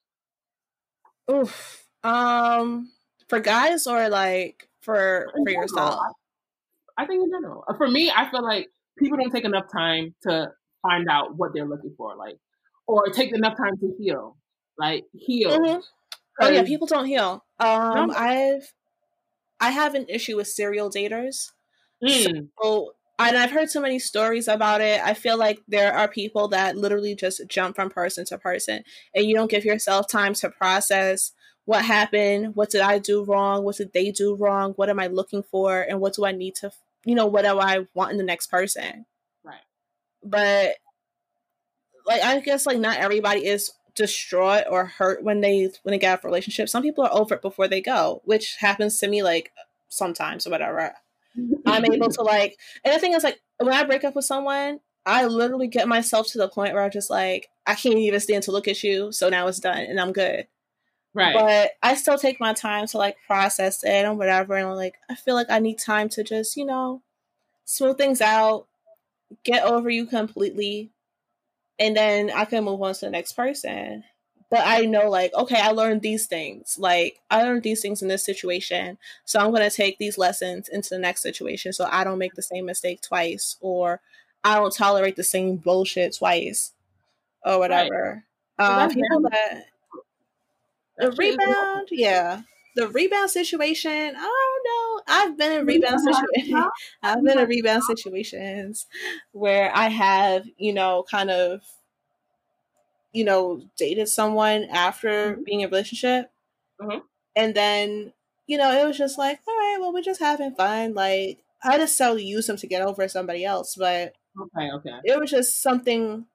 Oof. 1.31 1.85
Um, 2.03 2.91
for 3.27 3.39
guys 3.39 3.87
or 3.87 4.09
like 4.09 4.69
for 4.81 5.31
for 5.43 5.51
yourself? 5.51 5.99
I 6.97 7.05
think 7.05 7.23
in 7.23 7.29
general. 7.29 7.63
For 7.77 7.87
me, 7.87 8.11
I 8.15 8.29
feel 8.29 8.43
like 8.43 8.69
people 8.97 9.17
don't 9.17 9.31
take 9.31 9.45
enough 9.45 9.65
time 9.71 10.15
to 10.23 10.51
find 10.81 11.09
out 11.09 11.35
what 11.35 11.51
they're 11.53 11.67
looking 11.67 11.93
for, 11.97 12.15
like, 12.15 12.37
or 12.87 13.07
take 13.07 13.33
enough 13.33 13.57
time 13.57 13.77
to 13.79 13.93
heal, 13.99 14.37
like 14.77 15.03
heal. 15.13 15.59
Mm-hmm. 15.59 15.79
Oh 16.39 16.49
yeah, 16.49 16.63
people 16.63 16.87
don't 16.87 17.05
heal. 17.05 17.43
Um, 17.59 18.07
no. 18.07 18.13
I've 18.15 18.73
I 19.59 19.71
have 19.71 19.95
an 19.95 20.05
issue 20.09 20.35
with 20.35 20.47
serial 20.47 20.89
daters. 20.89 21.51
Mm. 22.03 22.49
So, 22.61 22.91
and 23.17 23.37
I've 23.37 23.51
heard 23.51 23.69
so 23.69 23.79
many 23.79 23.99
stories 23.99 24.47
about 24.47 24.81
it. 24.81 25.01
I 25.01 25.13
feel 25.13 25.37
like 25.37 25.61
there 25.67 25.93
are 25.93 26.07
people 26.09 26.49
that 26.49 26.75
literally 26.75 27.15
just 27.15 27.41
jump 27.47 27.75
from 27.75 27.89
person 27.89 28.25
to 28.25 28.37
person, 28.37 28.83
and 29.13 29.25
you 29.25 29.35
don't 29.35 29.49
give 29.49 29.63
yourself 29.65 30.07
time 30.09 30.33
to 30.35 30.49
process 30.49 31.31
what 31.65 31.83
happened, 31.83 32.55
what 32.55 32.69
did 32.69 32.81
I 32.81 32.99
do 32.99 33.23
wrong, 33.23 33.63
what 33.63 33.77
did 33.77 33.91
they 33.93 34.11
do 34.11 34.35
wrong, 34.35 34.73
what 34.73 34.89
am 34.89 34.99
I 34.99 35.07
looking 35.07 35.41
for, 35.41 35.81
and 35.81 35.99
what 35.99 36.13
do 36.13 36.25
I 36.25 36.31
need 36.31 36.55
to, 36.55 36.71
you 37.05 37.15
know, 37.15 37.25
what 37.25 37.43
do 37.43 37.59
I 37.59 37.87
want 37.95 38.11
in 38.11 38.17
the 38.17 38.23
next 38.23 38.47
person 38.51 39.05
Right. 39.43 39.61
but 40.23 40.75
like 42.05 42.23
I 42.23 42.39
guess 42.39 42.65
like 42.65 42.77
not 42.79 42.97
everybody 42.97 43.45
is 43.45 43.71
distraught 43.95 44.65
or 44.69 44.85
hurt 44.85 45.23
when 45.23 45.41
they 45.41 45.71
when 45.83 45.91
they 45.91 45.97
get 45.97 46.11
out 46.11 46.19
of 46.19 46.25
a 46.25 46.27
relationship. 46.27 46.69
Some 46.69 46.83
people 46.83 47.03
are 47.03 47.13
over 47.13 47.35
it 47.35 47.41
before 47.41 47.67
they 47.67 47.81
go, 47.81 48.21
which 48.25 48.55
happens 48.59 48.99
to 48.99 49.07
me 49.07 49.23
like 49.23 49.51
sometimes 49.89 50.45
or 50.45 50.51
whatever. 50.51 50.93
I'm 51.65 51.85
able 51.85 52.09
to 52.09 52.21
like 52.21 52.57
and 52.83 52.93
the 52.93 52.99
thing 52.99 53.13
is 53.13 53.23
like 53.23 53.41
when 53.57 53.73
I 53.73 53.83
break 53.83 54.03
up 54.03 54.15
with 54.15 54.25
someone, 54.25 54.79
I 55.05 55.25
literally 55.25 55.67
get 55.67 55.87
myself 55.87 56.27
to 56.27 56.37
the 56.37 56.49
point 56.49 56.73
where 56.73 56.83
I'm 56.83 56.91
just 56.91 57.09
like, 57.09 57.49
I 57.65 57.75
can't 57.75 57.97
even 57.97 58.19
stand 58.19 58.43
to 58.43 58.51
look 58.51 58.67
at 58.67 58.83
you, 58.83 59.11
so 59.11 59.29
now 59.29 59.47
it's 59.47 59.59
done 59.59 59.79
and 59.79 59.99
I'm 59.99 60.13
good. 60.13 60.47
Right. 61.13 61.33
But 61.33 61.71
I 61.81 61.95
still 61.95 62.17
take 62.17 62.41
my 62.41 62.53
time 62.53 62.87
to 62.87 62.97
like 62.97 63.15
process 63.25 63.83
it 63.83 64.05
and 64.05 64.17
whatever 64.17 64.55
and 64.55 64.75
like 64.75 64.95
I 65.09 65.15
feel 65.15 65.35
like 65.35 65.49
I 65.49 65.59
need 65.59 65.79
time 65.79 66.09
to 66.09 66.23
just, 66.23 66.57
you 66.57 66.65
know, 66.65 67.01
smooth 67.63 67.97
things 67.97 68.19
out, 68.19 68.67
get 69.43 69.63
over 69.63 69.89
you 69.89 70.05
completely 70.05 70.91
and 71.79 71.95
then 71.95 72.31
I 72.33 72.45
can 72.45 72.63
move 72.63 72.81
on 72.81 72.93
to 72.93 73.01
the 73.01 73.09
next 73.09 73.33
person. 73.33 74.03
But 74.51 74.61
I 74.63 74.81
know, 74.81 75.09
like, 75.09 75.33
okay, 75.33 75.59
I 75.59 75.71
learned 75.71 76.01
these 76.01 76.27
things. 76.27 76.77
Like, 76.77 77.19
I 77.31 77.43
learned 77.43 77.63
these 77.63 77.81
things 77.81 78.01
in 78.01 78.07
this 78.07 78.23
situation. 78.23 78.97
So 79.25 79.39
I'm 79.39 79.49
going 79.49 79.67
to 79.67 79.75
take 79.75 79.97
these 79.97 80.17
lessons 80.17 80.69
into 80.69 80.89
the 80.89 80.99
next 80.99 81.23
situation 81.23 81.73
so 81.73 81.87
I 81.91 82.03
don't 82.03 82.19
make 82.19 82.35
the 82.35 82.43
same 82.43 82.65
mistake 82.65 83.01
twice 83.01 83.57
or 83.59 84.01
I 84.43 84.55
don't 84.55 84.73
tolerate 84.73 85.15
the 85.15 85.23
same 85.23 85.57
bullshit 85.57 86.15
twice 86.15 86.73
or 87.43 87.57
whatever. 87.57 88.23
Right. 88.59 88.83
Um, 88.83 88.89
people 88.91 89.21
that. 89.21 89.65
Rebound, 91.17 91.87
yeah 91.91 92.43
the 92.75 92.87
rebound 92.89 93.31
situation, 93.31 94.15
I 94.17 94.21
don't 94.21 94.63
know. 94.65 95.01
I've 95.07 95.37
been 95.37 95.59
in 95.59 95.65
rebound 95.65 96.01
situations. 96.01 96.65
I've 97.03 97.23
been 97.23 97.39
in 97.39 97.47
rebound 97.47 97.83
situations 97.83 98.85
where 99.31 99.71
I 99.73 99.87
have, 99.89 100.45
you 100.57 100.73
know, 100.73 101.03
kind 101.09 101.31
of, 101.31 101.61
you 103.13 103.23
know, 103.23 103.61
dated 103.77 104.09
someone 104.09 104.65
after 104.65 105.33
mm-hmm. 105.33 105.43
being 105.43 105.61
in 105.61 105.67
a 105.67 105.69
relationship, 105.69 106.31
mm-hmm. 106.81 106.99
and 107.35 107.55
then, 107.55 108.13
you 108.47 108.57
know, 108.57 108.71
it 108.71 108.85
was 108.85 108.97
just 108.97 109.17
like, 109.17 109.39
all 109.47 109.55
right, 109.55 109.77
well, 109.79 109.93
we're 109.93 110.01
just 110.01 110.19
having 110.19 110.53
fun. 110.53 110.93
Like, 110.93 111.39
I 111.63 111.71
just 111.71 111.79
necessarily 111.79 112.25
use 112.25 112.47
them 112.47 112.57
to 112.57 112.67
get 112.67 112.81
over 112.81 113.07
somebody 113.07 113.45
else, 113.45 113.75
but 113.75 114.13
Okay, 114.39 114.69
okay. 114.71 114.99
it 115.05 115.19
was 115.19 115.31
just 115.31 115.61
something 115.61 116.25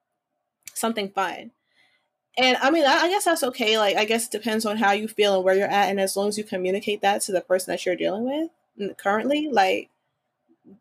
something 0.74 1.10
fun. 1.10 1.50
And 2.38 2.56
I 2.58 2.70
mean, 2.70 2.84
I, 2.84 3.02
I 3.02 3.08
guess 3.08 3.24
that's 3.24 3.42
okay. 3.42 3.78
Like, 3.78 3.96
I 3.96 4.04
guess 4.04 4.26
it 4.26 4.32
depends 4.32 4.64
on 4.64 4.76
how 4.76 4.92
you 4.92 5.08
feel 5.08 5.34
and 5.36 5.44
where 5.44 5.54
you're 5.54 5.66
at. 5.66 5.90
And 5.90 6.00
as 6.00 6.16
long 6.16 6.28
as 6.28 6.38
you 6.38 6.44
communicate 6.44 7.02
that 7.02 7.22
to 7.22 7.32
the 7.32 7.40
person 7.40 7.72
that 7.72 7.84
you're 7.84 7.96
dealing 7.96 8.24
with 8.78 8.96
currently, 8.96 9.48
like, 9.50 9.90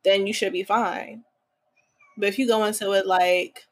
then 0.03 0.27
you 0.27 0.33
should 0.33 0.53
be 0.53 0.63
fine. 0.63 1.23
But 2.17 2.29
if 2.29 2.39
you 2.39 2.47
go 2.47 2.63
into 2.65 2.91
it 2.91 3.07
like 3.07 3.65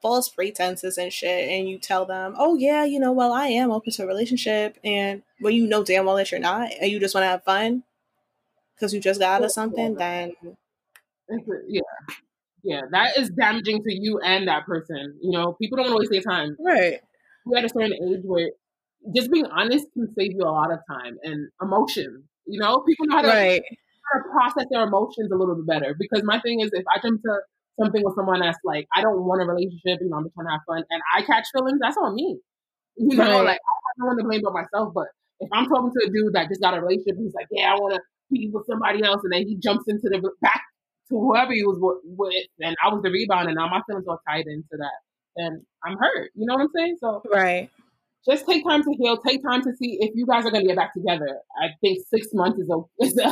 false 0.00 0.28
pretenses 0.28 0.98
and 0.98 1.12
shit, 1.12 1.48
and 1.48 1.68
you 1.68 1.78
tell 1.78 2.04
them, 2.04 2.34
oh, 2.36 2.56
yeah, 2.56 2.84
you 2.84 2.98
know, 2.98 3.12
well, 3.12 3.32
I 3.32 3.46
am 3.48 3.70
open 3.70 3.92
to 3.92 4.02
a 4.04 4.06
relationship, 4.06 4.78
and 4.82 5.22
well, 5.40 5.52
you 5.52 5.66
know 5.66 5.84
damn 5.84 6.06
well 6.06 6.16
that 6.16 6.30
you're 6.32 6.40
not, 6.40 6.70
and 6.80 6.90
you 6.90 6.98
just 6.98 7.14
want 7.14 7.24
to 7.24 7.28
have 7.28 7.44
fun 7.44 7.84
because 8.74 8.92
you 8.92 9.00
just 9.00 9.20
got 9.20 9.36
out 9.36 9.44
of 9.44 9.52
something, 9.52 9.94
then 9.94 10.32
mm-hmm, 11.30 11.52
yeah. 11.68 11.80
Yeah, 12.64 12.82
that 12.92 13.18
is 13.18 13.30
damaging 13.30 13.82
to 13.82 13.92
you 13.94 14.20
and 14.24 14.46
that 14.48 14.66
person. 14.66 15.18
You 15.20 15.32
know, 15.32 15.54
people 15.60 15.76
don't 15.76 15.86
want 15.90 15.96
to 15.96 15.98
waste 16.00 16.12
their 16.24 16.32
time. 16.34 16.56
right. 16.60 17.00
We're 17.44 17.58
at 17.58 17.64
a 17.64 17.68
certain 17.68 17.92
age 17.94 18.20
where 18.24 18.50
just 19.16 19.32
being 19.32 19.46
honest 19.46 19.86
can 19.94 20.06
save 20.16 20.32
you 20.32 20.42
a 20.42 20.50
lot 20.50 20.72
of 20.72 20.78
time 20.88 21.16
and 21.24 21.48
emotion. 21.60 22.22
You 22.46 22.60
know, 22.60 22.80
people 22.86 23.06
know 23.06 23.16
how 23.16 23.22
to, 23.22 23.28
Right. 23.28 23.62
how 24.12 24.18
to 24.20 24.24
process 24.30 24.66
their 24.70 24.82
emotions 24.84 25.30
a 25.32 25.36
little 25.36 25.56
bit 25.56 25.66
better. 25.66 25.96
Because 25.98 26.22
my 26.24 26.38
thing 26.40 26.60
is, 26.60 26.70
if 26.72 26.84
I 26.94 27.00
jump 27.00 27.20
to 27.22 27.40
something 27.80 28.02
with 28.04 28.14
someone 28.14 28.40
that's 28.40 28.58
like, 28.64 28.86
I 28.94 29.02
don't 29.02 29.24
want 29.24 29.42
a 29.42 29.46
relationship, 29.46 29.98
you 30.00 30.08
know, 30.08 30.18
I'm 30.18 30.24
just 30.24 30.34
trying 30.34 30.46
to 30.46 30.52
have 30.52 30.60
fun, 30.68 30.84
and 30.88 31.02
I 31.16 31.22
catch 31.22 31.46
feelings, 31.52 31.78
that's 31.80 31.96
on 31.96 32.14
me. 32.14 32.38
You 32.96 33.16
know, 33.16 33.24
Right. 33.24 33.56
like 33.56 33.60
I 33.60 33.90
don't 33.98 34.06
want 34.06 34.18
to 34.20 34.24
blame 34.24 34.42
but 34.44 34.52
myself, 34.52 34.92
but 34.94 35.06
if 35.40 35.48
I'm 35.50 35.66
talking 35.66 35.90
to 35.90 36.06
a 36.06 36.10
dude 36.12 36.34
that 36.34 36.48
just 36.48 36.60
got 36.60 36.76
a 36.76 36.80
relationship, 36.80 37.16
he's 37.18 37.32
like, 37.34 37.46
yeah, 37.50 37.72
I 37.72 37.74
want 37.74 37.94
to 37.94 38.00
be 38.30 38.50
with 38.52 38.66
somebody 38.68 39.02
else, 39.02 39.22
and 39.24 39.32
then 39.32 39.48
he 39.48 39.56
jumps 39.56 39.84
into 39.88 40.08
the 40.12 40.20
back 40.42 40.60
to 41.12 41.18
whoever 41.20 41.52
he 41.52 41.64
was 41.64 41.78
with, 42.04 42.46
and 42.60 42.74
I 42.84 42.88
was 42.92 43.02
the 43.02 43.10
rebound, 43.10 43.48
and 43.48 43.56
now 43.56 43.68
my 43.68 43.80
feelings 43.86 44.06
are 44.08 44.18
tied 44.28 44.46
into 44.46 44.76
that, 44.78 44.98
and 45.36 45.62
I'm 45.84 45.96
hurt. 45.98 46.30
You 46.34 46.46
know 46.46 46.54
what 46.54 46.62
I'm 46.62 46.68
saying? 46.74 46.96
So 47.00 47.22
Right. 47.32 47.70
just 48.26 48.46
take 48.46 48.64
time 48.64 48.82
to 48.82 48.94
heal. 48.98 49.16
Take 49.18 49.42
time 49.42 49.62
to 49.62 49.72
see 49.76 49.98
if 50.00 50.10
you 50.14 50.26
guys 50.26 50.46
are 50.46 50.50
going 50.50 50.62
to 50.64 50.68
get 50.68 50.76
back 50.76 50.94
together. 50.94 51.38
I 51.62 51.68
think 51.80 51.98
six 52.08 52.28
months 52.32 52.58
is 52.58 52.70
a 52.70 52.78
is 53.04 53.16
a, 53.18 53.28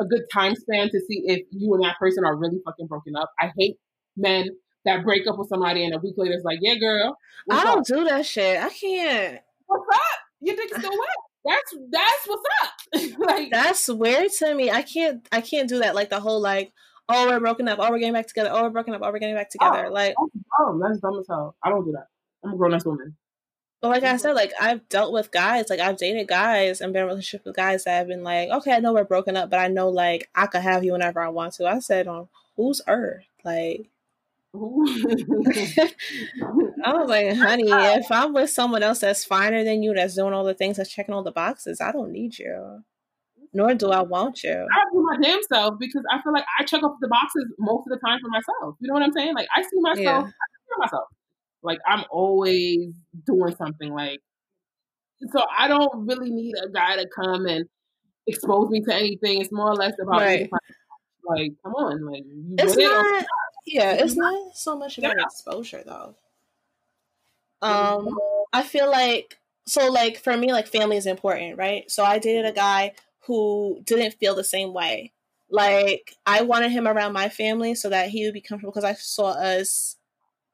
a 0.00 0.04
good 0.06 0.22
time 0.32 0.54
span 0.54 0.90
to 0.90 1.00
see 1.00 1.22
if 1.26 1.46
you 1.50 1.72
and 1.74 1.84
that 1.84 1.96
person 1.98 2.24
are 2.24 2.36
really 2.36 2.58
fucking 2.64 2.86
broken 2.86 3.14
up. 3.16 3.30
I 3.40 3.52
hate 3.56 3.76
men 4.16 4.48
that 4.84 5.04
break 5.04 5.26
up 5.28 5.38
with 5.38 5.48
somebody 5.48 5.84
and 5.84 5.94
a 5.94 5.98
week 5.98 6.14
later 6.16 6.34
it's 6.34 6.44
like, 6.44 6.58
yeah, 6.62 6.74
girl, 6.76 7.16
I 7.50 7.62
don't 7.64 7.80
up? 7.80 7.84
do 7.86 8.04
that 8.04 8.24
shit. 8.24 8.58
I 8.60 8.70
can't. 8.70 9.40
What's 9.66 9.86
up? 9.92 10.00
Your 10.40 10.56
dick's 10.56 10.78
still 10.78 10.90
wet. 10.90 11.08
That's 11.44 11.74
that's 11.90 12.26
what's 12.26 12.42
up. 12.62 13.18
like 13.36 13.50
That's 13.50 13.88
weird 13.88 14.30
to 14.38 14.54
me. 14.54 14.70
I 14.70 14.82
can't. 14.82 15.26
I 15.32 15.40
can't 15.40 15.68
do 15.68 15.78
that. 15.80 15.94
Like 15.94 16.10
the 16.10 16.20
whole 16.20 16.40
like, 16.40 16.72
oh, 17.10 17.28
we're 17.28 17.40
broken 17.40 17.68
up. 17.68 17.78
Oh, 17.80 17.90
we're 17.90 17.98
getting 17.98 18.14
back 18.14 18.26
together. 18.26 18.50
Oh, 18.52 18.62
we're 18.62 18.70
broken 18.70 18.94
up. 18.94 19.02
Oh, 19.02 19.10
we're 19.10 19.18
getting 19.18 19.34
back 19.34 19.50
oh, 19.60 19.66
together. 19.66 19.90
Like, 19.90 20.14
oh, 20.18 20.80
that's 20.82 21.00
dumb 21.00 21.18
as 21.18 21.26
hell. 21.28 21.56
I 21.62 21.70
don't 21.70 21.84
do 21.84 21.92
that. 21.92 22.06
I'm 22.44 22.54
a 22.54 22.56
grown 22.56 22.74
ass 22.74 22.84
woman. 22.84 23.16
but 23.80 23.88
like 23.88 24.02
I 24.02 24.16
said, 24.16 24.32
like 24.32 24.52
I've 24.60 24.88
dealt 24.88 25.12
with 25.12 25.30
guys. 25.30 25.66
Like 25.68 25.80
I've 25.80 25.96
dated 25.96 26.28
guys 26.28 26.80
and 26.80 26.92
been 26.92 27.02
in 27.02 27.08
relationships 27.08 27.44
with 27.44 27.56
guys 27.56 27.84
that 27.84 27.98
have 27.98 28.08
been 28.08 28.24
like, 28.24 28.48
okay, 28.50 28.72
I 28.72 28.80
know 28.80 28.94
we're 28.94 29.04
broken 29.04 29.36
up, 29.36 29.50
but 29.50 29.58
I 29.58 29.68
know 29.68 29.88
like 29.88 30.30
I 30.34 30.46
could 30.46 30.62
have 30.62 30.84
you 30.84 30.92
whenever 30.92 31.20
I 31.20 31.28
want 31.28 31.54
to. 31.54 31.66
I 31.66 31.78
said, 31.80 32.06
on 32.08 32.28
whose 32.56 32.80
earth? 32.86 33.24
Like, 33.44 33.88
I 34.54 34.58
was 36.92 37.08
like, 37.08 37.36
honey, 37.36 37.68
if 37.68 38.10
I'm 38.10 38.32
with 38.32 38.50
someone 38.50 38.82
else 38.82 39.00
that's 39.00 39.24
finer 39.24 39.62
than 39.64 39.82
you, 39.82 39.94
that's 39.94 40.16
doing 40.16 40.32
all 40.32 40.44
the 40.44 40.54
things, 40.54 40.76
that's 40.76 40.90
checking 40.90 41.14
all 41.14 41.22
the 41.22 41.30
boxes, 41.30 41.80
I 41.80 41.92
don't 41.92 42.10
need 42.10 42.38
you. 42.38 42.82
Nor 43.52 43.74
do 43.74 43.90
I 43.90 44.02
want 44.02 44.44
you. 44.44 44.52
I 44.52 44.84
do 44.92 45.02
my 45.02 45.16
damn 45.20 45.42
self 45.52 45.78
because 45.80 46.02
I 46.12 46.22
feel 46.22 46.32
like 46.32 46.44
I 46.58 46.64
check 46.64 46.82
off 46.84 46.96
the 47.00 47.08
boxes 47.08 47.46
most 47.58 47.86
of 47.86 47.90
the 47.90 48.06
time 48.06 48.20
for 48.20 48.28
myself. 48.28 48.76
You 48.80 48.88
know 48.88 48.94
what 48.94 49.02
I'm 49.02 49.12
saying? 49.12 49.34
Like 49.34 49.48
I 49.54 49.62
see 49.62 49.80
myself, 49.80 49.98
Yeah. 49.98 50.18
I 50.18 50.24
see 50.24 50.78
myself. 50.78 51.08
Like 51.62 51.78
I'm 51.86 52.04
always 52.10 52.92
doing 53.26 53.54
something. 53.56 53.92
Like 53.92 54.20
so, 55.32 55.44
I 55.56 55.66
don't 55.68 56.06
really 56.06 56.30
need 56.30 56.54
a 56.62 56.68
guy 56.70 56.96
to 56.96 57.06
come 57.14 57.46
and 57.46 57.66
expose 58.26 58.70
me 58.70 58.80
to 58.82 58.94
anything. 58.94 59.40
It's 59.40 59.52
more 59.52 59.70
or 59.70 59.74
less 59.74 59.94
about 60.00 60.20
Right. 60.20 60.48
like, 61.24 61.52
come 61.62 61.74
on, 61.74 62.06
like 62.06 62.22
you 62.24 62.54
It's 62.58 62.76
with 62.76 62.78
it 62.78 62.84
not. 62.84 63.26
Yeah, 63.66 63.92
it's 63.94 64.16
not 64.16 64.54
so 64.56 64.78
much 64.78 64.96
about 64.98 65.14
Yeah. 65.16 65.24
exposure 65.24 65.82
though. 65.84 66.14
Um, 67.62 68.16
I 68.52 68.62
feel 68.62 68.90
like 68.90 69.38
so 69.66 69.90
like 69.90 70.16
for 70.18 70.36
me, 70.36 70.52
like 70.52 70.66
family 70.66 70.96
is 70.96 71.06
important, 71.06 71.58
right? 71.58 71.90
So 71.90 72.04
I 72.04 72.18
dated 72.18 72.46
a 72.46 72.52
guy 72.52 72.92
who 73.26 73.80
didn't 73.84 74.14
feel 74.18 74.34
the 74.34 74.44
same 74.44 74.72
way. 74.72 75.12
Like 75.50 76.14
I 76.26 76.42
wanted 76.42 76.70
him 76.70 76.86
around 76.86 77.12
my 77.12 77.28
family 77.28 77.74
so 77.74 77.88
that 77.90 78.10
he 78.10 78.24
would 78.24 78.34
be 78.34 78.40
comfortable 78.40 78.72
because 78.72 78.84
I 78.84 78.94
saw 78.94 79.30
us, 79.30 79.96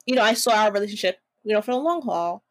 you 0.06 0.14
know, 0.14 0.22
I 0.22 0.34
saw 0.34 0.52
our 0.52 0.72
relationship, 0.72 1.18
you 1.44 1.54
know, 1.54 1.62
for 1.62 1.72
the 1.72 1.78
long 1.78 2.02
haul. 2.02 2.44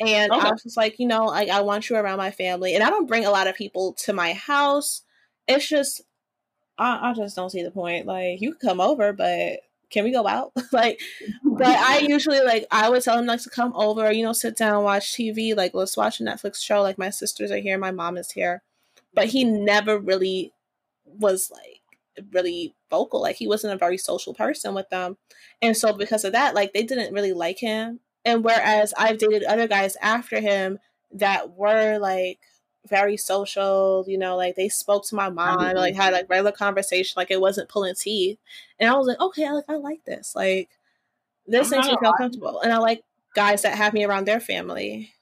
And 0.00 0.32
Okay. 0.32 0.48
I 0.48 0.50
was 0.52 0.62
just 0.62 0.76
like, 0.76 0.98
you 1.00 1.06
know, 1.06 1.26
like 1.26 1.48
I 1.50 1.60
want 1.62 1.90
you 1.90 1.96
around 1.96 2.18
my 2.18 2.30
family, 2.30 2.74
and 2.74 2.84
I 2.84 2.90
don't 2.90 3.08
bring 3.08 3.26
a 3.26 3.30
lot 3.30 3.48
of 3.48 3.56
people 3.56 3.94
to 4.04 4.12
my 4.12 4.32
house. 4.34 5.02
It's 5.48 5.68
just, 5.68 6.02
I, 6.78 7.10
I 7.10 7.14
just 7.14 7.36
don't 7.36 7.50
see 7.50 7.62
the 7.62 7.70
point. 7.70 8.06
Like 8.06 8.40
you 8.40 8.54
can 8.54 8.68
come 8.68 8.80
over, 8.80 9.12
but 9.12 9.60
can 9.90 10.04
we 10.04 10.12
go 10.12 10.26
out? 10.26 10.52
like, 10.72 11.00
but 11.56 11.66
I 11.78 11.98
usually 12.06 12.40
like 12.40 12.66
I 12.70 12.88
would 12.90 13.02
tell 13.02 13.18
him 13.18 13.26
like 13.26 13.42
to 13.42 13.50
come 13.50 13.72
over, 13.74 14.12
you 14.12 14.22
know, 14.24 14.32
sit 14.32 14.56
down, 14.56 14.84
watch 14.84 15.12
TV, 15.14 15.56
like 15.56 15.74
let's 15.74 15.96
watch 15.96 16.20
a 16.20 16.24
Netflix 16.24 16.56
show. 16.62 16.82
Like 16.82 16.98
my 16.98 17.10
sisters 17.10 17.50
are 17.50 17.58
here, 17.58 17.78
my 17.78 17.90
mom 17.90 18.16
is 18.18 18.30
here, 18.32 18.62
but 19.14 19.26
he 19.26 19.44
never 19.44 19.98
really 19.98 20.52
was 21.04 21.50
like 21.50 21.82
really 22.32 22.74
vocal. 22.90 23.22
Like 23.22 23.36
he 23.36 23.46
wasn't 23.46 23.74
a 23.74 23.78
very 23.78 23.98
social 23.98 24.34
person 24.34 24.74
with 24.74 24.88
them, 24.90 25.16
and 25.62 25.76
so 25.76 25.92
because 25.92 26.24
of 26.24 26.32
that, 26.32 26.54
like 26.54 26.72
they 26.72 26.82
didn't 26.82 27.14
really 27.14 27.32
like 27.32 27.58
him. 27.58 28.00
And 28.24 28.44
whereas 28.44 28.92
I've 28.98 29.18
dated 29.18 29.44
other 29.44 29.68
guys 29.68 29.96
after 30.02 30.40
him 30.40 30.78
that 31.12 31.52
were 31.56 31.98
like 31.98 32.40
very 32.88 33.16
social, 33.16 34.04
you 34.06 34.18
know, 34.18 34.36
like 34.36 34.56
they 34.56 34.68
spoke 34.68 35.06
to 35.06 35.14
my 35.14 35.28
mom, 35.28 35.74
like 35.74 35.94
had 35.94 36.12
like 36.12 36.28
regular 36.28 36.52
conversation, 36.52 37.14
like 37.16 37.30
it 37.30 37.40
wasn't 37.40 37.68
pulling 37.68 37.94
teeth. 37.94 38.38
And 38.78 38.90
I 38.90 38.96
was 38.96 39.06
like, 39.06 39.20
okay, 39.20 39.50
like 39.50 39.64
I 39.68 39.76
like 39.76 40.04
this. 40.04 40.34
Like 40.34 40.70
this 41.46 41.72
I'm 41.72 41.78
makes 41.78 41.88
me 41.88 41.96
feel 42.00 42.12
comfortable. 42.12 42.60
And 42.60 42.72
I 42.72 42.78
like 42.78 43.02
guys 43.34 43.62
that 43.62 43.76
have 43.76 43.94
me 43.94 44.04
around 44.04 44.26
their 44.26 44.40
family. 44.40 45.12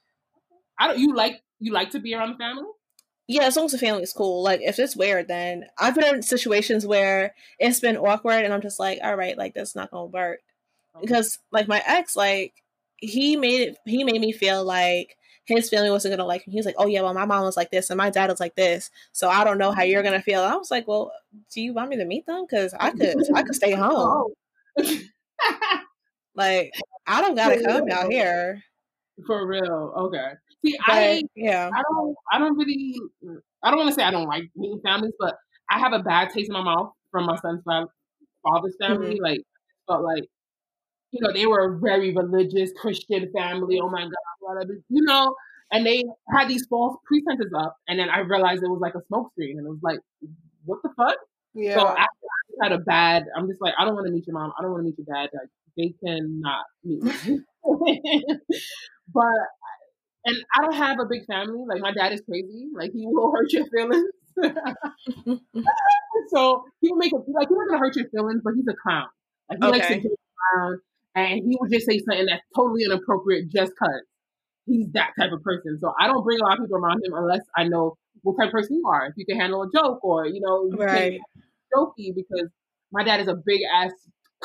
I 0.79 0.87
don't. 0.87 0.99
You 0.99 1.15
like 1.15 1.41
you 1.59 1.73
like 1.73 1.91
to 1.91 1.99
be 1.99 2.13
around 2.13 2.31
the 2.31 2.37
family? 2.37 2.65
Yeah, 3.27 3.43
as 3.43 3.55
long 3.57 3.65
as 3.65 3.73
the 3.73 3.77
family 3.77 4.03
is 4.03 4.13
cool. 4.13 4.41
Like 4.43 4.61
if 4.61 4.79
it's 4.79 4.95
weird, 4.95 5.27
then 5.27 5.65
I've 5.77 5.95
been 5.95 6.15
in 6.15 6.21
situations 6.21 6.85
where 6.85 7.35
it's 7.59 7.79
been 7.81 7.97
awkward 7.97 8.45
and 8.45 8.53
I'm 8.53 8.61
just 8.61 8.79
like, 8.79 8.99
all 9.03 9.15
right, 9.15 9.37
like 9.37 9.53
that's 9.53 9.75
not 9.75 9.91
gonna 9.91 10.05
work. 10.05 10.39
Oh. 10.95 11.01
Because 11.01 11.39
like 11.51 11.67
my 11.67 11.83
ex, 11.85 12.15
like 12.15 12.53
he 12.97 13.35
made 13.35 13.61
it 13.69 13.77
he 13.85 14.03
made 14.03 14.21
me 14.21 14.31
feel 14.31 14.63
like 14.63 15.17
his 15.45 15.69
family 15.69 15.89
wasn't 15.91 16.13
gonna 16.13 16.25
like 16.27 16.47
me. 16.47 16.53
He 16.53 16.57
was 16.59 16.65
like, 16.65 16.75
Oh 16.77 16.87
yeah, 16.87 17.01
well 17.01 17.13
my 17.13 17.25
mom 17.25 17.43
was 17.43 17.57
like 17.57 17.69
this 17.71 17.89
and 17.89 17.97
my 17.97 18.09
dad 18.09 18.29
was 18.29 18.39
like 18.39 18.55
this. 18.55 18.89
So 19.11 19.29
I 19.29 19.43
don't 19.43 19.57
know 19.57 19.71
how 19.73 19.83
you're 19.83 20.03
gonna 20.03 20.21
feel. 20.21 20.43
And 20.43 20.53
I 20.53 20.55
was 20.57 20.71
like, 20.71 20.87
Well, 20.87 21.11
do 21.51 21.61
you 21.61 21.73
want 21.73 21.89
me 21.89 21.97
to 21.97 22.05
meet 22.05 22.25
them? 22.25 22.45
Because 22.49 22.73
I 22.79 22.91
could 22.91 23.17
I 23.35 23.43
could 23.43 23.55
stay 23.55 23.71
home. 23.73 24.33
Oh. 24.79 24.83
Like 26.35 26.71
I 27.07 27.21
don't 27.21 27.35
gotta 27.35 27.61
come 27.63 27.89
out 27.91 28.11
here. 28.11 28.63
For 29.25 29.47
real. 29.47 29.93
Okay. 29.97 30.33
See, 30.65 30.75
But 30.85 30.93
I 30.93 31.23
yeah. 31.35 31.69
I 31.73 31.81
don't 31.81 32.15
I 32.31 32.39
don't 32.39 32.57
really 32.57 32.99
mm, 33.23 33.37
I 33.63 33.69
don't 33.69 33.79
want 33.79 33.89
to 33.89 33.95
say 33.95 34.03
I 34.03 34.11
don't 34.11 34.27
like 34.27 34.43
meeting 34.55 34.81
families, 34.83 35.13
but 35.19 35.35
I 35.69 35.79
have 35.79 35.93
a 35.93 35.99
bad 35.99 36.29
taste 36.29 36.49
in 36.49 36.53
my 36.53 36.63
mouth 36.63 36.91
from 37.11 37.25
my 37.25 37.37
son's 37.37 37.63
father's 37.63 37.91
mm-hmm. 38.45 38.93
family. 38.93 39.19
Like 39.21 39.41
felt 39.87 40.03
like 40.03 40.23
you 41.11 41.21
know, 41.21 41.31
they 41.31 41.45
were 41.45 41.75
a 41.75 41.79
very 41.79 42.13
religious 42.13 42.71
Christian 42.79 43.31
family. 43.35 43.79
Oh 43.81 43.89
my 43.89 44.03
God, 44.03 44.13
whatever. 44.39 44.77
You 44.89 45.03
know, 45.03 45.33
and 45.71 45.85
they 45.85 46.03
had 46.35 46.47
these 46.47 46.65
false 46.67 46.97
pretenses 47.05 47.51
up 47.57 47.77
and 47.87 47.99
then 47.99 48.09
I 48.09 48.19
realized 48.19 48.63
it 48.63 48.69
was 48.69 48.81
like 48.81 48.95
a 48.95 49.05
smoke 49.07 49.31
screen 49.31 49.57
and 49.57 49.67
it 49.67 49.69
was 49.69 49.79
like, 49.81 49.99
what 50.65 50.79
the 50.83 50.89
fuck? 50.97 51.15
Yeah. 51.53 51.75
So 51.75 51.87
I, 51.87 52.03
I 52.03 52.63
had 52.63 52.71
a 52.71 52.79
bad. 52.79 53.25
I'm 53.35 53.47
just 53.47 53.61
like, 53.61 53.73
I 53.77 53.85
don't 53.85 53.95
want 53.95 54.05
to 54.07 54.11
meet 54.11 54.27
your 54.27 54.33
mom. 54.33 54.53
I 54.57 54.61
don't 54.61 54.71
want 54.71 54.81
to 54.81 54.85
meet 54.85 54.97
your 54.97 55.07
dad. 55.13 55.29
Like 55.33 55.49
they 55.75 55.93
cannot 56.03 56.65
meet 56.83 57.03
me. 57.03 57.39
but 59.13 59.25
and 60.25 60.37
I 60.57 60.61
don't 60.63 60.73
have 60.75 60.99
a 60.99 61.05
big 61.05 61.25
family. 61.25 61.63
Like 61.67 61.81
my 61.81 61.91
dad 61.91 62.13
is 62.13 62.21
crazy. 62.21 62.67
Like 62.73 62.91
he 62.93 63.05
will 63.05 63.31
hurt 63.35 63.51
your 63.53 63.65
feelings. 63.67 64.09
so 66.29 66.63
he 66.81 66.89
will 66.89 66.97
make 66.97 67.13
it 67.13 67.21
like 67.33 67.47
he's 67.47 67.57
not 67.57 67.67
gonna 67.69 67.79
hurt 67.79 67.95
your 67.95 68.09
feelings, 68.09 68.41
but 68.43 68.53
he's 68.55 68.67
a 68.67 68.75
clown. 68.81 69.07
Like 69.49 69.59
he 69.61 69.67
likes 69.69 69.87
to 69.87 69.93
Okay. 69.93 70.03
joke 70.03 70.19
around, 70.55 70.79
and 71.15 71.41
he 71.45 71.57
will 71.59 71.69
just 71.69 71.85
say 71.85 71.99
something 71.99 72.25
that's 72.25 72.43
totally 72.55 72.83
inappropriate 72.83 73.49
just 73.49 73.73
cause 73.77 74.01
he's 74.65 74.87
that 74.93 75.11
type 75.19 75.31
of 75.31 75.43
person. 75.43 75.77
So 75.81 75.93
I 75.99 76.07
don't 76.07 76.23
bring 76.23 76.39
a 76.39 76.43
lot 76.43 76.59
of 76.59 76.65
people 76.65 76.77
around 76.77 77.03
him 77.05 77.13
unless 77.13 77.41
I 77.57 77.65
know 77.65 77.97
what 78.23 78.35
type 78.37 78.47
of 78.47 78.53
person 78.53 78.77
you 78.77 78.87
are. 78.87 79.07
If 79.07 79.13
you 79.17 79.25
can 79.25 79.39
handle 79.39 79.63
a 79.63 79.71
joke, 79.71 80.03
or 80.03 80.25
you 80.27 80.41
know, 80.41 80.65
you 80.65 80.77
right. 80.79 81.19
jokey 81.75 82.13
because 82.15 82.49
my 82.91 83.03
dad 83.03 83.19
is 83.21 83.27
a 83.27 83.35
big 83.35 83.61
ass 83.73 83.91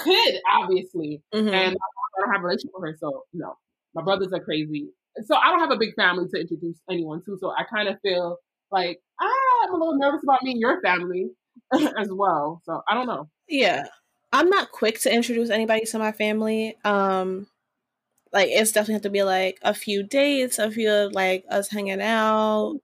kid, 0.03 0.41
obviously, 0.53 1.23
Mhm. 1.35 1.53
and 1.53 1.77
I 1.77 2.21
don't 2.21 2.33
have 2.33 2.41
a 2.43 2.45
relationship 2.45 2.73
with 2.75 2.91
her, 2.91 2.97
so 2.99 3.25
no. 3.33 3.55
My 3.95 4.03
brothers 4.03 4.33
are 4.33 4.41
crazy, 4.41 4.89
so 5.25 5.37
I 5.37 5.51
don't 5.51 5.61
have 5.61 5.71
a 5.71 5.77
big 5.77 5.95
family 5.95 6.27
to 6.29 6.41
introduce 6.41 6.79
anyone 6.91 7.23
to. 7.25 7.37
So 7.39 7.51
I 7.51 7.65
kind 7.65 7.89
of 7.89 7.99
feel 8.01 8.39
like 8.71 9.01
ah, 9.21 9.65
I'm 9.65 9.75
a 9.75 9.77
little 9.77 9.99
nervous 9.99 10.23
about 10.23 10.43
meeting 10.43 10.61
your 10.61 10.81
family, 10.81 11.31
as 11.99 12.09
well. 12.11 12.63
So 12.65 12.83
I 12.89 12.95
don't 12.95 13.07
know. 13.07 13.29
Yeah. 13.49 13.87
I'm 14.33 14.49
not 14.49 14.73
quick 14.73 14.99
to 15.01 15.13
introduce 15.13 15.51
anybody 15.51 15.85
to 15.87 15.99
my 15.99 16.13
family. 16.13 16.77
Um 16.85 17.47
like 18.33 18.49
it's 18.51 18.73
definitely 18.73 18.95
have 18.95 19.03
to 19.03 19.11
be 19.11 19.23
like 19.23 19.59
a 19.63 19.75
few 19.75 20.03
dates, 20.03 20.59
a 20.59 20.71
few 20.71 21.11
like 21.13 21.45
us 21.51 21.69
hanging 21.69 22.01
out, 22.01 22.77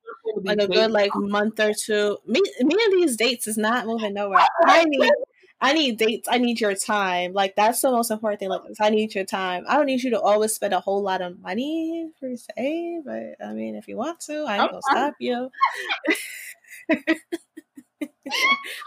like 0.43 0.59
a 0.59 0.69
good 0.69 0.91
like 0.91 1.11
month 1.15 1.59
or 1.59 1.73
two. 1.73 2.19
Me, 2.27 2.43
me 2.61 2.77
and 2.85 2.93
these 2.93 3.17
dates 3.17 3.47
is 3.47 3.57
not 3.57 3.87
moving 3.87 4.13
nowhere. 4.13 4.45
I 4.67 4.85
need, 4.85 5.11
I 5.61 5.73
need 5.73 5.99
dates. 5.99 6.29
I 6.31 6.39
need 6.39 6.61
your 6.61 6.75
time. 6.75 7.33
Like 7.33 7.57
that's 7.57 7.81
the 7.81 7.91
most 7.91 8.11
important 8.11 8.41
thing. 8.41 8.49
Like 8.49 8.63
I 8.81 8.91
need 8.91 9.15
your 9.15 9.25
time. 9.25 9.65
I 9.69 9.77
don't 9.77 9.87
need 9.87 10.03
you 10.03 10.11
to 10.11 10.21
always 10.21 10.55
spend 10.55 10.73
a 10.73 10.81
whole 10.81 11.03
lot 11.03 11.21
of 11.21 11.41
money 11.41 12.11
per 12.21 12.37
se, 12.37 13.03
but 13.05 13.45
I 13.45 13.53
mean, 13.53 13.75
if 13.75 13.89
you 13.89 13.97
want 13.97 14.21
to, 14.21 14.45
I 14.45 14.59
ain't 14.59 14.71
gonna 14.71 14.83
stop 14.83 15.15
you. 15.19 15.51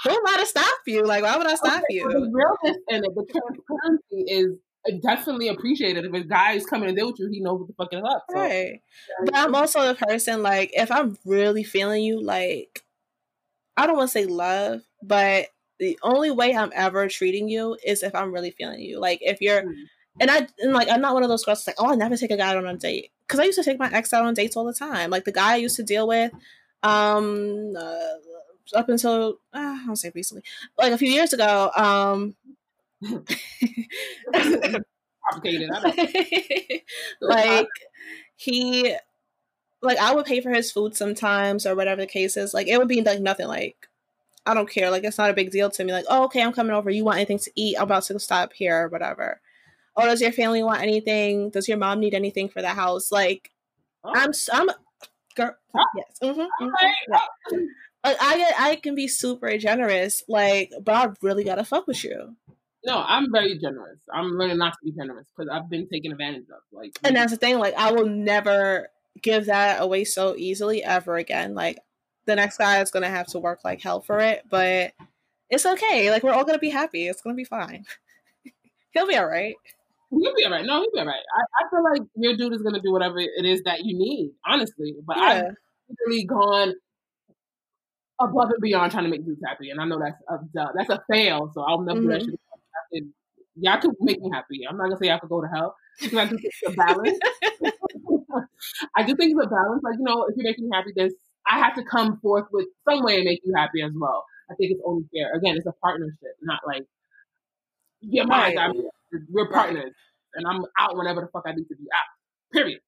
Who 0.04 0.10
am 0.10 0.28
I 0.28 0.38
to 0.40 0.46
stop 0.46 0.80
you? 0.88 1.04
Like, 1.04 1.24
why 1.24 1.36
would 1.36 1.48
I 1.48 1.56
stop 1.56 1.84
okay, 1.84 1.96
you? 1.96 2.08
The 2.10 2.32
realness 2.32 2.82
and 2.90 3.04
the 3.04 3.26
transparency 3.26 4.32
is 4.32 5.02
definitely 5.04 5.50
appreciated 5.50 6.06
if 6.06 6.14
a 6.14 6.24
guy 6.24 6.54
is 6.54 6.66
coming 6.66 6.90
to 6.90 6.96
deal 6.96 7.08
with 7.08 7.20
you, 7.20 7.30
he 7.32 7.40
knows 7.42 7.60
what 7.60 7.68
the 7.68 7.74
fuck 7.74 7.94
is 7.94 8.02
up. 8.04 8.26
So. 8.30 8.40
Right. 8.40 8.82
But 9.26 9.36
I'm 9.36 9.56
also 9.56 9.86
the 9.88 9.96
person 9.96 10.42
like 10.42 10.72
if 10.74 10.90
I'm 10.92 11.18
really 11.26 11.64
feeling 11.64 12.04
you, 12.04 12.22
like 12.22 12.84
I 13.76 13.88
don't 13.88 13.98
want 13.98 14.10
to 14.10 14.14
say 14.14 14.26
love, 14.26 14.82
but 15.04 15.48
the 15.82 15.98
only 16.04 16.30
way 16.30 16.56
I'm 16.56 16.72
ever 16.76 17.08
treating 17.08 17.50
you 17.50 17.76
is 17.84 18.04
if 18.04 18.14
I'm 18.14 18.32
really 18.32 18.52
feeling 18.52 18.80
you. 18.82 19.00
Like 19.00 19.18
if 19.22 19.42
you're 19.42 19.64
mm. 19.64 19.74
and 20.20 20.30
I 20.30 20.48
and 20.60 20.74
like 20.74 20.88
I'm 20.88 21.02
not 21.02 21.16
one 21.16 21.24
of 21.24 21.30
those 21.30 21.44
girls 21.44 21.66
like, 21.66 21.76
oh 21.80 21.92
I 21.92 21.96
never 21.96 22.16
take 22.16 22.30
a 22.30 22.38
guy 22.38 22.50
out 22.50 22.58
on 22.58 22.68
a 22.68 22.78
date. 22.78 23.10
Cause 23.28 23.40
I 23.40 23.46
used 23.46 23.58
to 23.58 23.64
take 23.64 23.80
my 23.80 23.90
ex 23.92 24.14
out 24.14 24.24
on 24.24 24.36
dates 24.36 24.56
all 24.56 24.64
the 24.64 24.76
time. 24.76 25.10
Like 25.10 25.26
the 25.26 25.32
guy 25.32 25.54
I 25.54 25.56
used 25.56 25.78
to 25.78 25.84
deal 25.84 26.08
with, 26.08 26.32
um 26.84 27.74
uh, 27.76 27.98
up 28.76 28.90
until 28.90 29.40
uh, 29.54 29.58
I 29.82 29.84
don't 29.88 29.96
say 29.96 30.12
recently, 30.14 30.44
like 30.78 30.94
a 30.94 31.00
few 31.00 31.10
years 31.10 31.34
ago, 31.34 31.72
um 31.76 32.36
complicated. 35.32 35.72
like 37.22 37.68
he, 38.36 38.96
like 39.82 39.98
I 39.98 40.14
would 40.14 40.28
pay 40.28 40.42
for 40.42 40.52
his 40.52 40.72
food 40.72 40.96
sometimes 40.96 41.66
or 41.66 41.76
whatever 41.76 42.02
the 42.02 42.08
case 42.08 42.38
is. 42.38 42.54
Like 42.54 42.68
it 42.68 42.78
would 42.78 42.88
be 42.88 43.02
like 43.02 43.20
nothing. 43.20 43.48
Like 43.48 43.88
I 44.46 44.54
don't 44.54 44.70
care. 44.70 44.90
Like 44.90 45.04
it's 45.04 45.18
not 45.18 45.30
a 45.30 45.36
big 45.36 45.52
deal 45.52 45.70
to 45.70 45.84
me. 45.84 45.94
Like 45.94 46.06
oh 46.10 46.26
okay, 46.26 46.42
I'm 46.42 46.54
coming 46.54 46.74
over. 46.74 46.90
You 46.90 47.06
want 47.06 47.18
anything 47.18 47.40
to 47.40 47.52
eat? 47.56 47.78
I'm 47.78 47.84
about 47.84 48.04
to 48.04 48.20
stop 48.20 48.54
here 48.54 48.84
or 48.86 48.88
whatever. 48.90 49.42
Oh, 49.96 50.06
does 50.06 50.22
your 50.22 50.32
family 50.32 50.64
want 50.64 50.82
anything? 50.82 51.50
Does 51.50 51.68
your 51.68 51.78
mom 51.78 52.00
need 52.00 52.14
anything 52.14 52.50
for 52.50 52.62
the 52.62 52.70
house? 52.70 53.12
Like 53.12 53.52
oh. 54.04 54.12
I'm 54.16 54.32
I'm 54.52 54.70
girl. 55.36 55.56
Oh. 55.76 55.84
Yes. 55.98 56.18
Mm-hmm, 56.24 56.40
mm-hmm, 56.40 56.88
yeah. 57.10 57.60
Like 58.04 58.18
I 58.20 58.54
I 58.58 58.76
can 58.78 58.96
be 58.96 59.08
super 59.08 59.58
generous, 59.58 60.24
like, 60.28 60.72
but 60.84 60.96
I 60.96 61.14
really 61.22 61.44
gotta 61.44 61.64
fuck 61.64 61.88
with 61.88 62.04
you. 62.04 62.36
No, 62.84 63.04
I'm 63.06 63.32
very 63.32 63.60
generous. 63.60 64.00
I'm 64.12 64.30
learning 64.38 64.58
not 64.58 64.74
to 64.74 64.80
be 64.84 64.92
generous 64.92 65.28
because 65.36 65.52
I've 65.54 65.70
been 65.70 65.88
taken 65.88 66.12
advantage 66.12 66.46
of. 66.50 66.62
Like, 66.72 66.98
and 67.04 67.16
that's 67.16 67.32
the 67.32 67.38
thing. 67.38 67.60
Like, 67.60 67.76
I 67.76 67.92
will 67.92 68.08
never 68.08 68.90
give 69.22 69.46
that 69.46 69.82
away 69.82 70.04
so 70.04 70.36
easily 70.36 70.84
ever 70.84 71.16
again. 71.16 71.54
Like, 71.54 71.78
the 72.32 72.36
next 72.38 72.58
guy 72.58 72.82
is 72.82 72.92
gonna 72.92 73.10
have 73.10 73.28
to 73.28 73.40
work 73.40 73.60
like 73.64 73.82
hell 73.82 74.00
for 74.00 74.20
it, 74.20 74.44
but 74.50 74.94
it's 75.50 75.66
okay. 75.66 76.10
Like, 76.10 76.24
we're 76.24 76.32
all 76.32 76.46
gonna 76.46 76.60
be 76.60 76.70
happy. 76.70 77.08
It's 77.08 77.22
gonna 77.22 77.36
be 77.36 77.44
fine. 77.44 77.86
He'll 78.92 79.08
be 79.08 79.18
all 79.18 79.28
right. 79.28 79.56
He'll 80.10 80.36
be 80.36 80.46
all 80.46 80.52
right. 80.52 80.66
No, 80.66 80.82
he'll 80.82 80.92
be 80.92 81.00
all 81.00 81.06
right. 81.06 81.16
I, 81.16 81.66
I 81.66 81.70
feel 81.70 81.84
like 81.84 82.02
your 82.16 82.36
dude 82.36 82.54
is 82.54 82.62
gonna 82.62 82.82
do 82.82 82.92
whatever 82.92 83.20
it 83.20 83.46
is 83.46 83.64
that 83.64 83.86
you 83.86 83.98
need, 83.98 84.32
honestly. 84.46 84.96
But 85.06 85.18
yeah. 85.18 85.24
I've 85.24 85.96
really 86.06 86.26
gone 86.26 86.74
above 88.20 88.50
and 88.50 88.62
beyond 88.62 88.92
trying 88.92 89.06
to 89.06 89.10
make 89.10 89.26
dudes 89.26 89.42
happy, 89.46 89.70
and 89.70 89.80
I 89.80 89.86
know 89.86 90.00
that's 90.00 90.22
a 90.30 90.68
that's 90.76 90.90
a 90.90 91.04
fail. 91.10 91.52
So 91.54 91.62
I'll 91.62 91.82
never 91.82 92.00
mm-hmm. 92.00 92.26
do 92.26 92.32
that 92.32 93.02
mm-hmm. 93.02 93.08
y'all 93.56 93.80
could 93.80 93.92
make 94.02 94.22
me 94.22 94.30
happy. 94.34 94.68
I'm 94.70 94.78
not 94.78 94.86
gonna 94.86 94.98
say 94.98 95.12
I 95.12 95.20
could 95.20 95.30
go 95.30 95.42
to 95.42 95.48
hell 95.48 95.76
because 96.00 96.18
I 96.20 96.26
do 96.26 96.38
think 96.38 96.44
it's 96.44 96.74
a 96.74 96.76
balance. 96.76 97.20
I 98.96 99.04
do 99.04 99.16
think 99.16 99.32
it's 99.32 99.46
a 99.46 99.50
balance. 99.50 99.84
Like 99.84 99.96
you 99.98 100.04
know, 100.04 100.26
if 100.26 100.36
you're 100.36 100.44
making 100.44 100.70
me 100.70 100.72
happy, 100.74 100.92
this 100.96 101.14
I 101.50 101.60
have 101.60 101.76
to 101.76 101.84
come 101.84 102.20
forth 102.20 102.46
with 102.52 102.68
some 102.88 103.04
way 103.04 103.18
to 103.18 103.24
make 103.24 103.42
you 103.44 103.54
happy 103.56 103.82
as 103.82 103.92
well. 103.96 104.24
I 104.50 104.56
think 104.56 104.72
it's 104.72 104.82
only 104.86 105.04
fair. 105.14 105.34
Again, 105.34 105.56
it's 105.58 105.66
a 105.66 105.74
partnership, 105.82 106.36
not 106.42 106.60
like 106.66 106.84
yeah, 108.02 108.24
my 108.24 108.54
right. 108.54 108.76
we're 109.30 109.50
partners, 109.50 109.84
right. 109.86 109.94
and 110.36 110.48
I'm 110.48 110.64
out 110.80 110.98
whenever 110.98 111.22
the 111.22 111.28
fuck 111.28 111.44
I 111.46 111.52
need 111.52 111.68
to 111.68 111.76
be 111.76 111.84
out. 111.84 112.54
Period. 112.54 112.80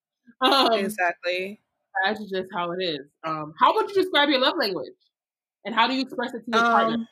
Um, 0.41 0.73
exactly. 0.73 1.61
That's 2.03 2.19
just 2.19 2.47
how 2.53 2.71
it 2.71 2.81
is. 2.81 3.01
Um, 3.23 3.53
how 3.59 3.73
would 3.75 3.89
you 3.89 3.95
describe 3.95 4.29
your 4.29 4.39
love 4.39 4.55
language, 4.57 4.93
and 5.65 5.75
how 5.75 5.87
do 5.87 5.93
you 5.93 6.01
express 6.01 6.33
it 6.33 6.43
to 6.45 6.51
your 6.51 6.65
um, 6.65 6.71
partner? 6.71 7.07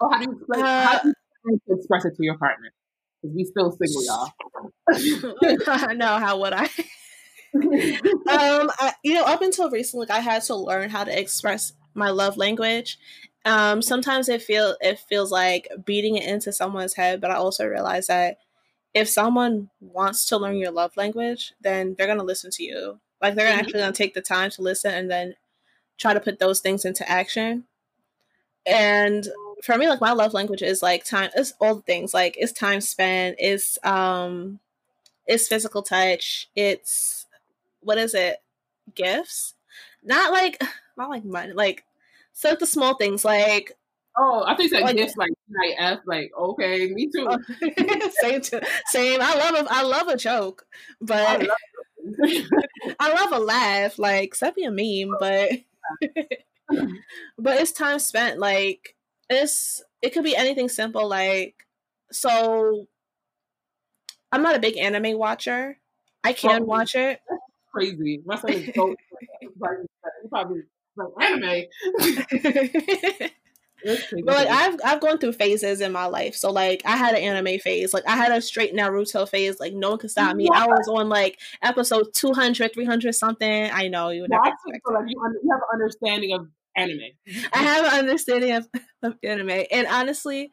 Oh, 0.00 0.10
how 0.10 0.18
do 0.18 0.24
you 0.24 0.38
express? 0.38 0.60
Uh, 0.60 0.86
how 0.86 1.02
do 1.02 1.12
you 1.50 1.76
express 1.76 2.04
it 2.04 2.16
to 2.16 2.22
your 2.22 2.38
partner? 2.38 2.72
Because 3.20 3.36
we 3.36 3.44
still 3.44 3.72
single, 3.72 4.04
y'all. 4.04 4.32
no, 5.96 6.18
how 6.18 6.38
would 6.38 6.52
I? 6.52 6.68
Um, 7.54 8.70
I, 8.78 8.92
you 9.02 9.14
know, 9.14 9.24
up 9.24 9.42
until 9.42 9.70
recently, 9.70 10.06
like, 10.06 10.18
I 10.18 10.20
had 10.20 10.42
to 10.44 10.54
learn 10.54 10.90
how 10.90 11.04
to 11.04 11.18
express 11.18 11.72
my 11.94 12.10
love 12.10 12.36
language. 12.36 12.98
Um, 13.44 13.80
sometimes 13.82 14.28
it 14.28 14.42
feel 14.42 14.76
it 14.80 14.98
feels 14.98 15.32
like 15.32 15.68
beating 15.84 16.16
it 16.16 16.28
into 16.28 16.52
someone's 16.52 16.94
head, 16.94 17.20
but 17.20 17.30
I 17.30 17.34
also 17.34 17.66
realize 17.66 18.08
that 18.08 18.38
if 18.92 19.08
someone 19.08 19.70
wants 19.80 20.26
to 20.26 20.36
learn 20.36 20.56
your 20.56 20.72
love 20.72 20.96
language, 20.96 21.54
then 21.60 21.94
they're 21.96 22.06
gonna 22.06 22.22
listen 22.22 22.50
to 22.52 22.62
you. 22.62 23.00
Like 23.20 23.34
they're 23.34 23.50
mm-hmm. 23.50 23.60
actually 23.60 23.80
gonna 23.80 23.92
take 23.92 24.14
the 24.14 24.20
time 24.20 24.50
to 24.50 24.62
listen 24.62 24.92
and 24.92 25.10
then 25.10 25.34
try 25.98 26.12
to 26.12 26.20
put 26.20 26.38
those 26.38 26.60
things 26.60 26.84
into 26.84 27.08
action. 27.10 27.64
And 28.66 29.26
for 29.62 29.76
me, 29.76 29.88
like 29.88 30.00
my 30.00 30.12
love 30.12 30.34
language 30.34 30.62
is 30.62 30.82
like 30.82 31.04
time. 31.04 31.30
It's 31.34 31.54
all 31.60 31.76
the 31.76 31.82
things. 31.82 32.12
Like 32.12 32.34
it's 32.38 32.52
time 32.52 32.80
spent. 32.80 33.36
It's 33.38 33.78
um, 33.84 34.60
it's 35.26 35.48
physical 35.48 35.82
touch. 35.82 36.48
It's 36.54 37.19
what 37.80 37.98
is 37.98 38.14
it? 38.14 38.36
Gifts. 38.94 39.54
Not 40.02 40.32
like 40.32 40.62
not 40.96 41.10
like 41.10 41.24
money. 41.24 41.52
Like 41.52 41.84
so 42.32 42.54
the 42.54 42.66
small 42.66 42.94
things. 42.96 43.24
Like 43.24 43.72
oh, 44.16 44.44
I 44.46 44.54
think 44.54 44.70
that 44.72 44.82
like, 44.82 44.96
gifts 44.96 45.16
like 45.16 45.30
F. 45.78 46.00
Like 46.06 46.32
okay, 46.38 46.88
me 46.88 47.10
too. 47.10 47.28
Oh, 47.28 47.38
same 48.20 48.40
too. 48.40 48.60
Same. 48.86 49.20
I 49.22 49.34
love 49.34 49.66
a 49.66 49.72
I 49.72 49.82
love 49.82 50.08
a 50.08 50.16
joke, 50.16 50.66
but 51.00 51.26
I 51.26 51.36
love, 51.36 52.44
I 53.00 53.12
love 53.12 53.32
a 53.32 53.44
laugh. 53.44 53.98
Like 53.98 54.24
except 54.24 54.56
be 54.56 54.64
a 54.64 54.70
meme, 54.70 55.16
but. 55.18 55.50
but 57.36 57.60
it's 57.60 57.72
time 57.72 57.98
spent 57.98 58.38
like 58.38 58.94
it's 59.28 59.82
it 60.02 60.10
could 60.10 60.22
be 60.22 60.36
anything 60.36 60.68
simple 60.68 61.08
like 61.08 61.66
so 62.12 62.86
I'm 64.32 64.42
not 64.42 64.56
a 64.56 64.60
big 64.60 64.76
anime 64.76 65.18
watcher. 65.18 65.78
I 66.22 66.32
can 66.32 66.62
oh, 66.62 66.64
watch 66.64 66.94
it. 66.94 67.20
Crazy. 67.72 68.22
My 68.24 68.36
son 68.36 68.52
is 68.52 68.74
so 68.74 68.94
probably 70.30 70.62
like 70.96 71.08
anime. 71.20 71.64
but 74.24 74.34
like 74.34 74.48
I've 74.48 74.80
I've 74.84 75.00
gone 75.00 75.18
through 75.18 75.32
phases 75.32 75.80
in 75.80 75.92
my 75.92 76.06
life. 76.06 76.34
So 76.34 76.50
like 76.50 76.82
I 76.84 76.96
had 76.96 77.14
an 77.14 77.22
anime 77.22 77.58
phase. 77.60 77.94
Like 77.94 78.06
I 78.06 78.16
had 78.16 78.32
a 78.32 78.40
straight 78.40 78.74
Naruto 78.74 79.28
phase. 79.28 79.58
Like 79.60 79.72
no 79.72 79.90
one 79.90 79.98
could 79.98 80.10
stop 80.10 80.36
me. 80.36 80.48
I 80.52 80.66
was 80.66 80.88
on 80.88 81.08
like 81.08 81.38
episode 81.62 82.12
200, 82.14 82.72
300 82.72 83.12
something. 83.14 83.70
I 83.72 83.88
know 83.88 84.10
you 84.10 84.22
would 84.22 84.30
never 84.30 84.42
expect. 84.46 84.82
like 84.92 85.04
you, 85.08 85.16
you 85.42 85.50
have 85.52 85.60
an 85.60 85.80
understanding 85.80 86.34
of 86.34 86.48
anime. 86.76 87.00
I 87.52 87.62
have 87.62 87.84
an 87.92 87.98
understanding 88.00 88.52
of, 88.52 88.68
of 89.02 89.16
anime. 89.22 89.64
And 89.70 89.86
honestly, 89.86 90.52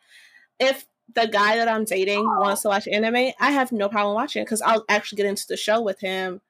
if 0.59 0.85
the 1.13 1.27
guy 1.27 1.57
that 1.57 1.67
I'm 1.67 1.85
dating 1.85 2.19
oh. 2.19 2.41
wants 2.41 2.63
to 2.63 2.69
watch 2.69 2.87
anime, 2.87 3.31
I 3.39 3.51
have 3.51 3.71
no 3.71 3.89
problem 3.89 4.15
watching 4.15 4.41
it 4.41 4.45
because 4.45 4.61
I'll 4.61 4.85
actually 4.89 5.17
get 5.17 5.25
into 5.27 5.45
the 5.47 5.57
show 5.57 5.81
with 5.81 5.99
him. 5.99 6.41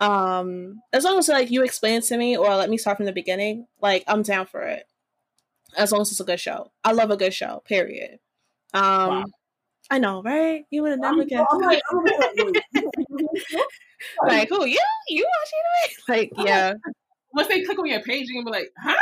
Um, 0.00 0.80
as 0.92 1.04
long 1.04 1.18
as 1.18 1.28
like 1.28 1.50
you 1.50 1.62
explain 1.62 1.98
it 1.98 2.04
to 2.04 2.16
me 2.16 2.36
or 2.36 2.54
let 2.56 2.70
me 2.70 2.76
start 2.76 2.96
from 2.96 3.06
the 3.06 3.12
beginning, 3.12 3.66
like 3.80 4.04
I'm 4.06 4.22
down 4.22 4.46
for 4.46 4.62
it. 4.62 4.86
As 5.76 5.92
long 5.92 6.02
as 6.02 6.10
it's 6.10 6.20
a 6.20 6.24
good 6.24 6.40
show. 6.40 6.70
I 6.84 6.92
love 6.92 7.10
a 7.10 7.16
good 7.16 7.34
show, 7.34 7.62
period. 7.66 8.18
Um 8.72 9.08
wow. 9.08 9.24
I 9.90 9.98
know, 9.98 10.22
right? 10.22 10.64
You 10.70 10.82
would 10.82 10.92
have 10.92 11.00
never 11.00 11.24
guessed. 11.26 11.46
Like, 11.60 11.82
like, 14.26 14.48
who 14.48 14.64
you? 14.66 14.78
You 15.08 15.26
watch 15.26 15.52
anime? 16.08 16.16
Like, 16.16 16.32
yeah 16.46 16.74
once 17.34 17.48
they 17.48 17.62
click 17.62 17.78
on 17.78 17.86
your 17.86 18.00
page, 18.00 18.28
you're 18.28 18.42
gonna 18.42 18.52
be 18.52 18.58
like, 18.58 18.72
huh? 18.78 18.94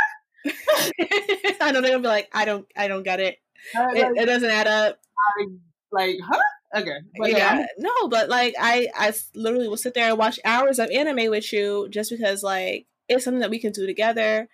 I 1.61 1.71
know 1.71 1.81
they're 1.81 1.91
gonna 1.91 2.01
be 2.01 2.07
like, 2.07 2.29
I 2.33 2.45
don't, 2.45 2.65
I 2.75 2.87
don't 2.87 3.03
get 3.03 3.19
it. 3.19 3.37
It, 3.73 4.17
it, 4.17 4.25
doesn't 4.25 4.49
add 4.49 4.67
up. 4.67 4.99
I, 5.39 5.45
like, 5.91 6.17
huh? 6.21 6.41
Okay. 6.75 6.97
But 7.17 7.31
yeah, 7.31 7.59
yeah 7.59 7.65
no, 7.77 8.07
but 8.07 8.29
like, 8.29 8.55
I, 8.59 8.87
I 8.95 9.13
literally 9.35 9.67
will 9.67 9.77
sit 9.77 9.93
there 9.93 10.09
and 10.09 10.17
watch 10.17 10.39
hours 10.43 10.79
of 10.79 10.89
anime 10.89 11.29
with 11.29 11.51
you 11.53 11.87
just 11.89 12.09
because 12.09 12.43
like 12.43 12.87
it's 13.07 13.23
something 13.25 13.41
that 13.41 13.49
we 13.49 13.59
can 13.59 13.71
do 13.71 13.85
together, 13.85 14.47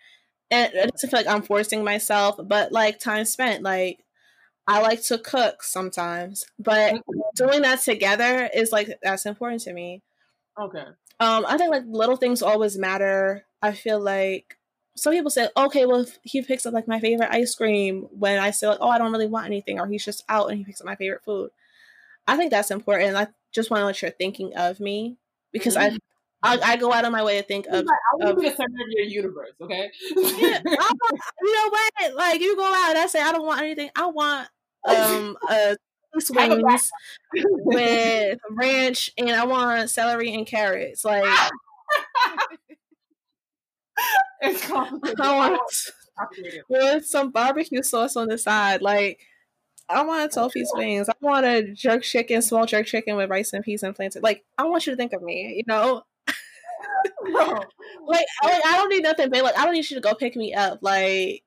and 0.51 0.73
it 0.73 0.91
doesn't 0.91 1.09
feel 1.09 1.19
like 1.19 1.27
I'm 1.27 1.43
forcing 1.43 1.83
myself, 1.83 2.39
but 2.43 2.71
like 2.71 2.99
time 2.99 3.25
spent, 3.25 3.63
like. 3.63 4.03
I 4.71 4.81
like 4.81 5.01
to 5.05 5.17
cook 5.17 5.63
sometimes, 5.63 6.45
but 6.59 6.93
mm-hmm. 6.93 7.19
doing 7.33 7.63
that 7.63 7.81
together 7.81 8.47
is 8.53 8.71
like 8.71 8.99
that's 9.01 9.25
important 9.25 9.63
to 9.63 9.73
me. 9.73 10.03
Okay. 10.61 10.83
Um, 11.19 11.43
I 11.47 11.57
think 11.57 11.71
like 11.71 11.85
little 11.87 12.17
things 12.17 12.43
always 12.43 12.77
matter. 12.77 13.47
I 13.63 13.71
feel 13.71 13.99
like 13.99 14.59
some 14.95 15.13
people 15.13 15.31
say, 15.31 15.49
okay, 15.57 15.87
well, 15.87 16.01
if 16.01 16.19
he 16.21 16.43
picks 16.43 16.67
up 16.67 16.75
like 16.75 16.87
my 16.87 16.99
favorite 16.99 17.31
ice 17.31 17.55
cream 17.55 18.09
when 18.11 18.37
I 18.37 18.51
say, 18.51 18.67
like, 18.67 18.77
oh, 18.79 18.89
I 18.89 18.99
don't 18.99 19.11
really 19.11 19.25
want 19.25 19.47
anything, 19.47 19.79
or 19.79 19.87
he's 19.87 20.05
just 20.05 20.23
out 20.29 20.49
and 20.49 20.59
he 20.59 20.63
picks 20.63 20.81
up 20.81 20.85
my 20.85 20.95
favorite 20.95 21.23
food. 21.23 21.49
I 22.29 22.37
think 22.37 22.51
that's 22.51 22.69
important. 22.69 23.17
I 23.17 23.27
just 23.51 23.71
want 23.71 23.81
to 23.81 23.85
let 23.85 24.01
you're 24.03 24.11
thinking 24.11 24.55
of 24.55 24.79
me 24.79 25.17
because 25.51 25.75
mm-hmm. 25.75 25.97
I, 26.43 26.57
I, 26.57 26.73
I 26.73 26.75
go 26.77 26.93
out 26.93 27.03
of 27.05 27.11
my 27.11 27.23
way 27.23 27.41
to 27.41 27.43
think 27.43 27.65
of. 27.65 27.85
I 27.85 28.15
want 28.15 28.37
to 28.37 28.41
be 28.41 28.49
the 28.49 28.55
center 28.55 28.65
of 28.65 28.89
your 28.89 29.05
universe, 29.05 29.53
okay? 29.59 29.89
yeah, 30.15 30.61
you 30.65 31.55
know 31.55 31.69
what? 31.69 32.15
Like 32.15 32.39
you 32.39 32.55
go 32.55 32.63
out 32.63 32.91
and 32.91 32.99
I 32.99 33.07
say 33.07 33.19
I 33.19 33.31
don't 33.31 33.47
want 33.47 33.61
anything. 33.61 33.89
I 33.95 34.05
want 34.05 34.47
um 34.85 35.37
a 35.49 35.75
wings 36.29 36.91
with 37.35 38.39
ranch 38.51 39.11
and 39.17 39.31
I 39.31 39.45
want 39.45 39.89
celery 39.89 40.31
and 40.35 40.45
carrots. 40.45 41.03
Like 41.03 41.25
it's 44.41 44.67
complicated. 44.67 45.19
I 45.19 45.35
want 45.35 45.61
with 46.69 47.05
some 47.05 47.31
barbecue 47.31 47.81
sauce 47.81 48.15
on 48.15 48.27
the 48.27 48.37
side. 48.37 48.83
Like 48.83 49.19
I 49.89 50.03
want 50.03 50.31
a 50.31 50.35
tofu 50.35 50.63
wings. 50.73 51.09
I 51.09 51.13
want 51.21 51.45
a 51.45 51.73
jerk 51.73 52.03
chicken, 52.03 52.41
small 52.41 52.65
jerk 52.65 52.85
chicken 52.85 53.15
with 53.15 53.29
rice 53.29 53.53
and 53.53 53.63
peas 53.63 53.83
and 53.83 53.95
plantain. 53.95 54.21
Like 54.21 54.43
I 54.57 54.65
want 54.65 54.85
you 54.85 54.93
to 54.93 54.97
think 54.97 55.13
of 55.13 55.21
me, 55.21 55.55
you 55.57 55.63
know. 55.67 56.03
like, 57.33 58.25
like 58.43 58.65
I 58.65 58.73
don't 58.77 58.89
need 58.89 59.03
nothing 59.03 59.29
big. 59.29 59.43
Like 59.43 59.57
I 59.57 59.65
don't 59.65 59.73
need 59.73 59.89
you 59.89 59.95
to 59.95 60.01
go 60.01 60.13
pick 60.13 60.35
me 60.35 60.53
up. 60.53 60.79
Like 60.81 61.43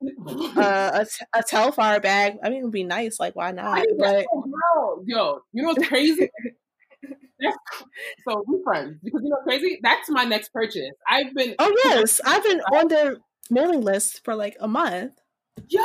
uh, 0.26 1.04
a, 1.04 1.38
a 1.38 1.42
Telfar 1.42 2.00
bag. 2.02 2.38
I 2.42 2.50
mean, 2.50 2.60
it 2.60 2.64
would 2.64 2.72
be 2.72 2.84
nice. 2.84 3.18
Like, 3.18 3.34
why 3.34 3.50
not? 3.50 3.84
But 3.98 4.26
yo, 5.04 5.40
you 5.52 5.62
know 5.62 5.68
what's 5.68 5.86
crazy? 5.88 6.30
so 8.28 8.44
we 8.46 8.62
friends 8.62 8.98
because 9.02 9.20
you 9.22 9.30
know 9.30 9.38
crazy. 9.42 9.80
That's 9.82 10.08
my 10.08 10.24
next 10.24 10.52
purchase. 10.52 10.92
I've 11.08 11.34
been. 11.34 11.54
Oh 11.58 11.74
yes, 11.84 12.20
I've 12.24 12.44
been 12.44 12.60
on 12.72 12.88
their 12.88 13.16
mailing 13.50 13.82
list 13.82 14.24
for 14.24 14.34
like 14.34 14.56
a 14.60 14.68
month. 14.68 15.21
Yo, 15.68 15.80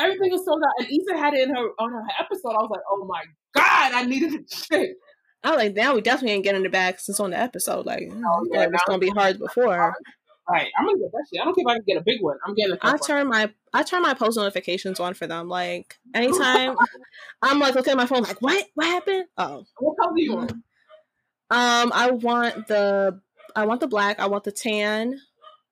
everything 0.00 0.30
was 0.32 0.44
sold 0.44 0.62
out, 0.62 0.72
and 0.78 0.88
Issa 0.88 1.16
had 1.16 1.34
it 1.34 1.48
in 1.48 1.54
her 1.54 1.68
on 1.78 1.92
her 1.92 2.02
episode. 2.20 2.50
I 2.50 2.62
was 2.62 2.70
like, 2.70 2.82
oh 2.90 3.04
my 3.06 3.22
god, 3.54 3.92
I 3.92 4.04
needed 4.04 4.34
it. 4.34 4.50
Shit. 4.52 4.96
I 5.44 5.50
was 5.50 5.58
like, 5.58 5.74
now 5.74 5.94
we 5.94 6.00
definitely 6.00 6.32
ain't 6.32 6.44
getting 6.44 6.64
it 6.64 6.72
back 6.72 6.98
since 6.98 7.20
on 7.20 7.30
the 7.30 7.38
episode. 7.38 7.86
Like, 7.86 8.10
oh, 8.12 8.46
yeah, 8.52 8.64
it's 8.64 8.82
gonna 8.86 8.98
be 8.98 9.10
hard 9.10 9.38
before. 9.38 9.94
Right, 10.48 10.68
I'm 10.78 10.86
gonna 10.86 10.98
get 10.98 11.10
that 11.12 11.26
shit. 11.32 11.40
I 11.40 11.44
don't 11.44 11.54
care 11.54 11.62
if 11.62 11.68
I 11.68 11.74
can 11.74 11.84
get 11.86 11.96
a 11.96 12.04
big 12.04 12.20
one. 12.20 12.36
I'm 12.44 12.54
getting. 12.54 12.76
I 12.80 12.96
turn 12.96 13.28
my 13.28 13.52
I 13.72 13.82
turn 13.82 14.02
my 14.02 14.14
post 14.14 14.36
notifications 14.36 15.00
on 15.00 15.14
for 15.14 15.26
them. 15.26 15.48
Like 15.48 15.96
anytime, 16.14 16.76
I'm 17.42 17.58
like 17.58 17.74
looking 17.74 17.92
at 17.92 17.96
my 17.96 18.06
phone, 18.06 18.22
like 18.22 18.40
what 18.40 18.64
what 18.74 18.86
happened? 18.86 19.26
Oh, 19.38 19.64
what 19.78 19.96
color 20.00 20.12
do 20.16 20.22
you 20.22 20.34
want? 20.34 20.52
Um, 21.50 21.92
I 21.94 22.10
want 22.12 22.68
the 22.68 23.20
I 23.56 23.66
want 23.66 23.80
the 23.80 23.88
black. 23.88 24.20
I 24.20 24.26
want 24.26 24.44
the 24.44 24.52
tan. 24.52 25.20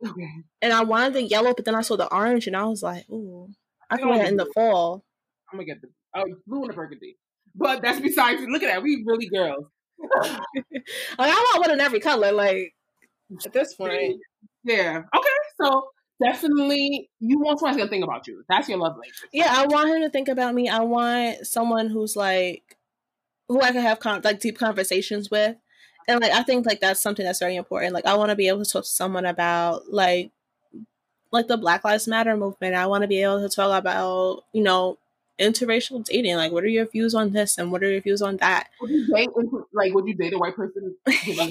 Okay. 0.04 0.30
And 0.62 0.72
I 0.72 0.82
wanted 0.84 1.14
the 1.14 1.22
yellow, 1.22 1.54
but 1.54 1.64
then 1.64 1.74
I 1.74 1.82
saw 1.82 1.96
the 1.96 2.12
orange, 2.12 2.46
and 2.46 2.56
I 2.56 2.64
was 2.64 2.82
like, 2.82 3.08
"Ooh, 3.10 3.48
I 3.90 3.96
can 3.96 4.08
wear 4.08 4.18
that 4.18 4.28
in 4.28 4.36
the 4.36 4.50
fall." 4.54 5.04
I'm 5.50 5.58
gonna 5.58 5.66
get 5.66 5.80
the 5.80 5.88
oh 6.14 6.24
blue 6.46 6.62
and 6.62 6.70
the 6.70 6.74
burgundy. 6.74 7.16
But 7.54 7.82
that's 7.82 8.00
besides. 8.00 8.42
Look 8.48 8.62
at 8.62 8.66
that. 8.66 8.82
We 8.82 9.04
really 9.06 9.28
girls. 9.28 9.66
like 10.20 10.40
I 11.18 11.28
want 11.28 11.60
one 11.60 11.70
in 11.70 11.80
every 11.80 12.00
color. 12.00 12.32
Like 12.32 12.74
at 13.44 13.52
this 13.52 13.74
point. 13.78 14.20
Yeah. 14.64 15.02
Okay. 15.14 15.28
So 15.60 15.88
definitely, 16.22 17.10
you 17.20 17.38
want 17.38 17.60
someone 17.60 17.78
to 17.78 17.88
think 17.88 18.04
about 18.04 18.26
you. 18.26 18.42
That's 18.48 18.68
your 18.68 18.78
love 18.78 18.92
language. 18.92 19.14
Yeah, 19.32 19.48
I 19.50 19.66
want 19.66 19.90
him 19.90 20.02
to 20.02 20.10
think 20.10 20.28
about 20.28 20.54
me. 20.54 20.68
I 20.68 20.80
want 20.80 21.46
someone 21.46 21.88
who's 21.88 22.16
like, 22.16 22.76
who 23.48 23.60
I 23.60 23.72
can 23.72 23.82
have 23.82 24.00
con- 24.00 24.22
like 24.24 24.40
deep 24.40 24.58
conversations 24.58 25.30
with, 25.30 25.56
and 26.08 26.20
like 26.20 26.32
I 26.32 26.42
think 26.42 26.66
like 26.66 26.80
that's 26.80 27.00
something 27.00 27.24
that's 27.24 27.38
very 27.38 27.56
important. 27.56 27.94
Like 27.94 28.06
I 28.06 28.14
want 28.16 28.30
to 28.30 28.36
be 28.36 28.48
able 28.48 28.64
to 28.64 28.70
talk 28.70 28.84
to 28.84 28.88
someone 28.88 29.26
about 29.26 29.92
like, 29.92 30.30
like 31.32 31.48
the 31.48 31.56
Black 31.56 31.84
Lives 31.84 32.08
Matter 32.08 32.36
movement. 32.36 32.74
I 32.74 32.86
want 32.86 33.02
to 33.02 33.08
be 33.08 33.22
able 33.22 33.40
to 33.46 33.54
talk 33.54 33.76
about 33.78 34.44
you 34.52 34.62
know 34.62 34.98
interracial 35.40 36.04
dating. 36.04 36.36
Like, 36.36 36.52
what 36.52 36.64
are 36.64 36.68
your 36.68 36.86
views 36.86 37.14
on 37.14 37.32
this 37.32 37.58
and 37.58 37.72
what 37.72 37.82
are 37.82 37.90
your 37.90 38.00
views 38.00 38.22
on 38.22 38.36
that? 38.38 38.68
Would 38.80 38.90
you 38.90 39.06
date 39.14 39.30
like 39.72 39.94
would 39.94 40.06
you 40.06 40.14
date 40.14 40.32
a 40.34 40.38
white 40.38 40.56
person? 40.56 40.96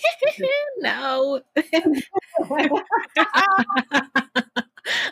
no. 0.80 1.42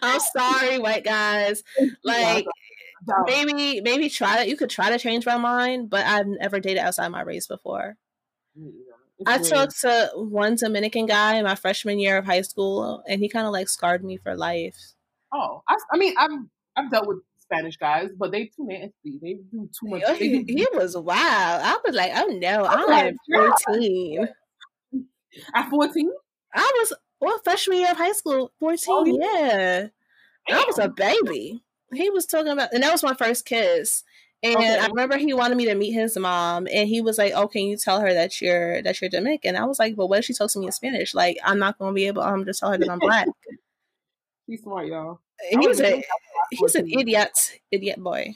I'm 0.02 0.20
sorry, 0.20 0.80
white 0.80 1.04
guys. 1.04 1.64
Like 2.04 2.46
maybe 3.26 3.82
maybe 3.82 4.10
try 4.10 4.44
to 4.44 4.50
you 4.50 4.58
could 4.58 4.70
try 4.70 4.90
to 4.90 5.00
change 5.00 5.26
my 5.26 5.38
mind, 5.38 5.90
but 5.90 6.06
I've 6.06 6.28
never 6.28 6.60
dated 6.60 6.80
outside 6.80 7.10
my 7.10 7.22
race 7.22 7.48
before. 7.48 7.98
I 9.26 9.38
talked 9.38 9.80
to 9.82 10.12
one 10.16 10.56
Dominican 10.56 11.06
guy 11.06 11.36
in 11.36 11.44
my 11.44 11.56
freshman 11.56 12.00
year 12.00 12.18
of 12.18 12.26
high 12.26 12.42
school, 12.42 13.04
and 13.08 13.20
he 13.20 13.30
kind 13.30 13.46
of 13.46 13.54
like 13.54 13.70
scarred 13.70 14.04
me 14.04 14.18
for 14.18 14.36
life. 14.36 14.78
Oh, 15.34 15.64
I, 15.68 15.78
I 15.94 15.98
mean, 15.98 16.14
I've 16.18 16.32
I've 16.76 16.92
dealt 16.92 17.08
with 17.08 17.20
Spanish 17.40 17.78
guys, 17.78 18.10
but 18.18 18.32
they 18.32 18.46
too 18.46 18.66
nasty. 18.66 19.20
They 19.22 19.38
do 19.52 19.70
too 19.80 19.90
much. 19.90 20.04
Oh, 20.08 20.14
he, 20.14 20.44
he 20.48 20.68
was 20.74 20.96
wild. 20.96 21.62
I 21.64 21.78
was 21.86 21.96
like, 21.96 22.12
oh 22.16 22.28
no, 22.28 22.66
I'm 22.66 22.88
like 22.90 23.16
14. 23.68 24.28
At 25.56 25.70
14? 25.70 26.12
I 26.54 26.72
was 26.80 26.94
well, 27.20 27.40
freshman 27.44 27.80
year 27.80 27.92
of 27.92 27.98
high 27.98 28.14
school, 28.14 28.52
14, 28.60 28.86
oh, 28.90 29.06
yeah. 29.06 29.88
I 30.50 30.64
was 30.66 30.80
a 30.80 30.90
baby. 30.90 31.64
He 31.94 32.10
was 32.10 32.26
talking 32.26 32.52
about 32.52 32.74
and 32.74 32.84
that 32.84 32.92
was 32.92 33.04
my 33.04 33.14
first 33.14 33.46
kiss. 33.46 34.04
And 34.44 34.56
okay. 34.56 34.80
I 34.80 34.88
remember 34.88 35.18
he 35.18 35.34
wanted 35.34 35.56
me 35.56 35.66
to 35.66 35.76
meet 35.76 35.92
his 35.92 36.18
mom, 36.18 36.68
and 36.74 36.90
he 36.90 37.00
was 37.00 37.20
like, 37.20 37.34
"Oh, 37.36 37.48
can 37.48 37.64
you 37.64 37.78
tell 37.78 38.02
her 38.02 38.12
that 38.12 38.42
you're 38.42 38.82
that 38.82 39.00
you're 39.00 39.10
Dominican?" 39.10 39.56
I 39.56 39.66
was 39.66 39.78
like, 39.78 39.96
"But 39.96 40.08
what 40.08 40.20
if 40.20 40.26
she 40.26 40.34
talks 40.34 40.54
to 40.54 40.60
me 40.60 40.66
in 40.66 40.72
Spanish? 40.72 41.14
Like, 41.14 41.38
I'm 41.44 41.60
not 41.60 41.78
gonna 41.78 41.94
be 41.94 42.08
able 42.08 42.24
um 42.24 42.46
to 42.46 42.54
tell 42.54 42.72
her 42.72 42.78
that 42.78 42.90
I'm 42.90 43.00
black." 43.00 43.28
He's 44.48 44.64
smart, 44.64 44.88
y'all. 44.88 45.20
He's 45.50 45.80
a 45.80 46.04
he's 46.50 46.76
an 46.76 46.90
idiot, 46.90 47.60
idiot 47.70 48.00
boy, 48.00 48.34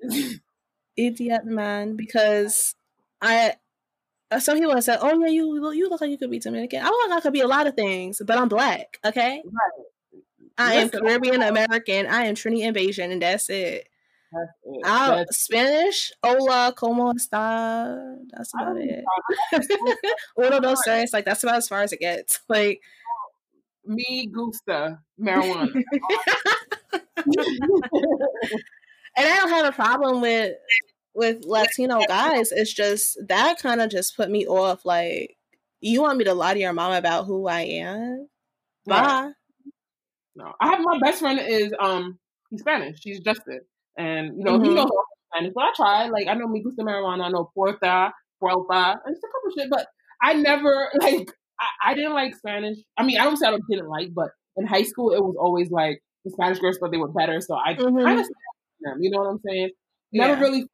idiot 0.96 1.44
man. 1.44 1.94
Because 1.96 2.74
I 3.22 3.54
uh, 4.30 4.40
some 4.40 4.58
people 4.58 4.74
have 4.74 4.82
said, 4.82 4.98
"Oh 5.00 5.16
yeah, 5.20 5.28
you 5.28 5.72
you 5.72 5.88
look 5.88 6.00
like 6.00 6.10
you 6.10 6.18
could 6.18 6.30
be 6.30 6.40
Dominican." 6.40 6.82
I 6.82 6.86
look 6.86 7.10
like 7.10 7.18
I 7.18 7.20
could 7.20 7.32
be 7.32 7.40
a 7.40 7.46
lot 7.46 7.68
of 7.68 7.74
things, 7.74 8.20
but 8.26 8.36
I'm 8.36 8.48
black. 8.48 8.98
Okay, 9.04 9.42
right. 9.44 10.20
I 10.58 10.74
am 10.74 10.90
Caribbean 10.90 11.42
American. 11.42 12.06
I 12.06 12.24
am 12.24 12.34
Trinidadian, 12.34 13.12
and. 13.12 13.22
That's 13.22 13.48
it. 13.50 13.88
That's 14.82 15.38
Spanish, 15.38 16.12
hola, 16.22 16.72
como 16.76 17.12
está? 17.12 18.16
That's 18.32 18.52
about 18.54 18.76
it. 18.78 19.04
Uno, 20.38 20.60
dos, 20.60 20.80
tres. 20.84 21.12
Like 21.12 21.24
that's 21.24 21.42
about 21.42 21.56
as 21.56 21.68
far 21.68 21.82
as 21.82 21.92
it 21.92 22.00
gets. 22.00 22.40
Like 22.48 22.80
me 23.86 24.26
gusta 24.32 24.98
marijuana. 25.20 25.70
and 29.16 29.28
I 29.28 29.36
don't 29.36 29.50
have 29.50 29.66
a 29.66 29.72
problem 29.72 30.20
with 30.20 30.56
with 31.14 31.44
Latino 31.44 32.00
guys. 32.06 32.52
It's 32.52 32.72
just 32.72 33.18
that 33.28 33.58
kind 33.58 33.80
of 33.80 33.90
just 33.90 34.16
put 34.16 34.30
me 34.30 34.46
off. 34.46 34.84
Like, 34.84 35.36
you 35.80 36.02
want 36.02 36.18
me 36.18 36.24
to 36.24 36.34
lie 36.34 36.54
to 36.54 36.60
your 36.60 36.72
mom 36.72 36.92
about 36.92 37.26
who 37.26 37.46
I 37.46 37.60
am? 37.60 38.28
Bye. 38.86 39.32
No, 40.36 40.52
I 40.60 40.68
have 40.68 40.80
my 40.82 40.98
best 40.98 41.20
friend 41.20 41.40
is 41.40 41.72
um 41.78 42.18
he's 42.50 42.60
Spanish. 42.60 43.00
She's 43.00 43.20
Justin, 43.20 43.60
and 43.98 44.36
you 44.38 44.44
know 44.44 44.58
mm-hmm. 44.58 44.70
he 44.70 44.74
knows 44.74 44.90
Spanish. 45.32 45.52
But 45.54 45.64
I 45.64 45.72
try. 45.76 46.08
Like 46.08 46.28
I 46.28 46.34
know 46.34 46.48
me 46.48 46.62
gusta 46.62 46.82
marijuana. 46.82 47.24
I 47.24 47.28
know 47.28 47.50
porta, 47.54 48.12
puerta, 48.40 49.00
and 49.04 49.14
just 49.14 49.24
a 49.24 49.28
couple 49.32 49.50
shit. 49.56 49.70
But 49.70 49.86
I 50.22 50.34
never 50.34 50.90
like 51.00 51.30
I, 51.60 51.90
I 51.90 51.94
didn't 51.94 52.14
like 52.14 52.34
Spanish. 52.34 52.78
I 52.96 53.04
mean, 53.04 53.20
I 53.20 53.24
don't 53.24 53.36
say 53.36 53.46
I 53.46 53.58
didn't 53.70 53.88
like, 53.88 54.10
but 54.14 54.30
in 54.56 54.66
high 54.66 54.82
school 54.82 55.12
it 55.12 55.20
was 55.20 55.36
always 55.38 55.70
like 55.70 56.00
the 56.24 56.30
Spanish 56.30 56.58
girls 56.58 56.78
thought 56.78 56.90
they 56.90 56.98
were 56.98 57.12
better, 57.12 57.40
so 57.40 57.56
I 57.56 57.74
mm-hmm. 57.74 57.98
kind 57.98 58.20
of 58.20 58.26
them. 58.80 58.98
You 59.00 59.10
know 59.10 59.18
what 59.18 59.30
I'm 59.30 59.40
saying? 59.46 59.70
Never 60.12 60.34
yeah. 60.34 60.40
really 60.40 60.64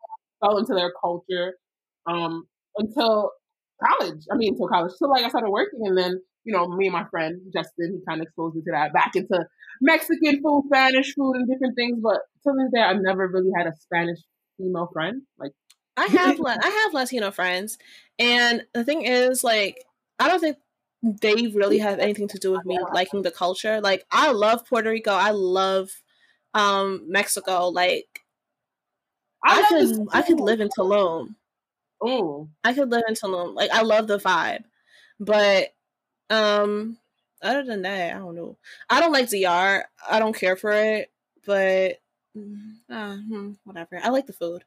fell 0.40 0.58
into 0.58 0.74
their 0.74 0.92
culture 1.00 1.54
um, 2.06 2.44
until 2.76 3.30
college. 3.82 4.22
I 4.30 4.36
mean, 4.36 4.52
until 4.52 4.68
college. 4.68 4.92
So 4.96 5.08
like 5.08 5.24
I 5.24 5.28
started 5.28 5.50
working, 5.50 5.80
and 5.84 5.96
then 5.96 6.20
you 6.44 6.52
know, 6.52 6.68
me 6.68 6.86
and 6.86 6.92
my 6.92 7.04
friend 7.10 7.40
Justin, 7.52 7.98
he 7.98 8.04
kind 8.08 8.20
of 8.20 8.26
exposed 8.26 8.56
me 8.56 8.62
to 8.62 8.70
that, 8.72 8.92
back 8.92 9.12
into 9.14 9.46
Mexican 9.80 10.42
food, 10.42 10.64
Spanish 10.66 11.14
food, 11.14 11.36
and 11.36 11.48
different 11.48 11.76
things. 11.76 11.98
But 12.02 12.20
to 12.44 12.54
this 12.56 12.70
day, 12.74 12.80
I've 12.80 13.00
never 13.00 13.28
really 13.28 13.50
had 13.56 13.66
a 13.66 13.74
Spanish 13.76 14.18
female 14.58 14.88
friend. 14.92 15.22
Like 15.38 15.52
I 15.96 16.06
have, 16.06 16.40
I 16.46 16.68
have 16.68 16.94
Latino 16.94 17.30
friends, 17.30 17.78
and 18.18 18.64
the 18.74 18.84
thing 18.84 19.02
is, 19.02 19.44
like, 19.44 19.84
I 20.18 20.28
don't 20.28 20.40
think 20.40 20.56
they 21.02 21.46
really 21.48 21.78
have 21.78 21.98
anything 21.98 22.28
to 22.28 22.38
do 22.38 22.52
with 22.52 22.64
me 22.64 22.78
liking 22.92 23.22
the 23.22 23.30
culture. 23.30 23.80
Like 23.80 24.04
I 24.10 24.32
love 24.32 24.66
Puerto 24.66 24.90
Rico. 24.90 25.12
I 25.12 25.30
love 25.30 25.90
um 26.54 27.04
Mexico. 27.08 27.68
Like 27.68 28.06
I, 29.44 29.60
I 29.60 29.68
could 29.68 30.08
I 30.12 30.22
could 30.22 30.40
live 30.40 30.60
in 30.60 30.68
Tulum. 30.68 31.36
Oh. 32.02 32.48
I 32.64 32.74
could 32.74 32.90
live 32.90 33.04
in 33.08 33.14
Tulum. 33.14 33.54
Like 33.54 33.70
I 33.70 33.82
love 33.82 34.06
the 34.06 34.18
vibe. 34.18 34.64
But 35.18 35.70
um 36.30 36.98
other 37.42 37.64
than 37.64 37.82
that, 37.82 38.14
I 38.14 38.18
don't 38.18 38.34
know. 38.36 38.56
I 38.88 39.00
don't 39.00 39.12
like 39.12 39.26
ZR. 39.28 39.82
I 40.10 40.18
don't 40.18 40.36
care 40.36 40.56
for 40.56 40.72
it, 40.72 41.10
but 41.46 42.00
uh, 42.90 43.16
whatever. 43.64 43.98
I 44.02 44.10
like 44.10 44.26
the 44.26 44.32
food 44.32 44.64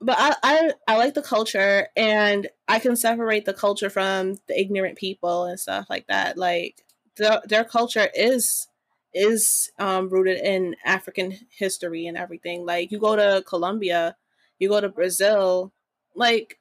but 0.00 0.16
I, 0.18 0.34
I 0.42 0.72
I 0.88 0.96
like 0.96 1.14
the 1.14 1.22
culture 1.22 1.88
and 1.96 2.48
I 2.68 2.78
can 2.78 2.96
separate 2.96 3.44
the 3.44 3.52
culture 3.52 3.90
from 3.90 4.36
the 4.48 4.58
ignorant 4.58 4.96
people 4.96 5.44
and 5.44 5.60
stuff 5.60 5.86
like 5.90 6.06
that. 6.08 6.38
Like 6.38 6.84
the, 7.16 7.42
their 7.46 7.64
culture 7.64 8.08
is 8.14 8.68
is 9.12 9.70
um, 9.78 10.08
rooted 10.08 10.40
in 10.40 10.76
African 10.84 11.36
history 11.50 12.06
and 12.06 12.16
everything. 12.16 12.64
Like 12.64 12.90
you 12.90 12.98
go 12.98 13.16
to 13.16 13.42
Colombia, 13.46 14.16
you 14.58 14.68
go 14.68 14.80
to 14.80 14.88
Brazil, 14.88 15.72
like 16.14 16.58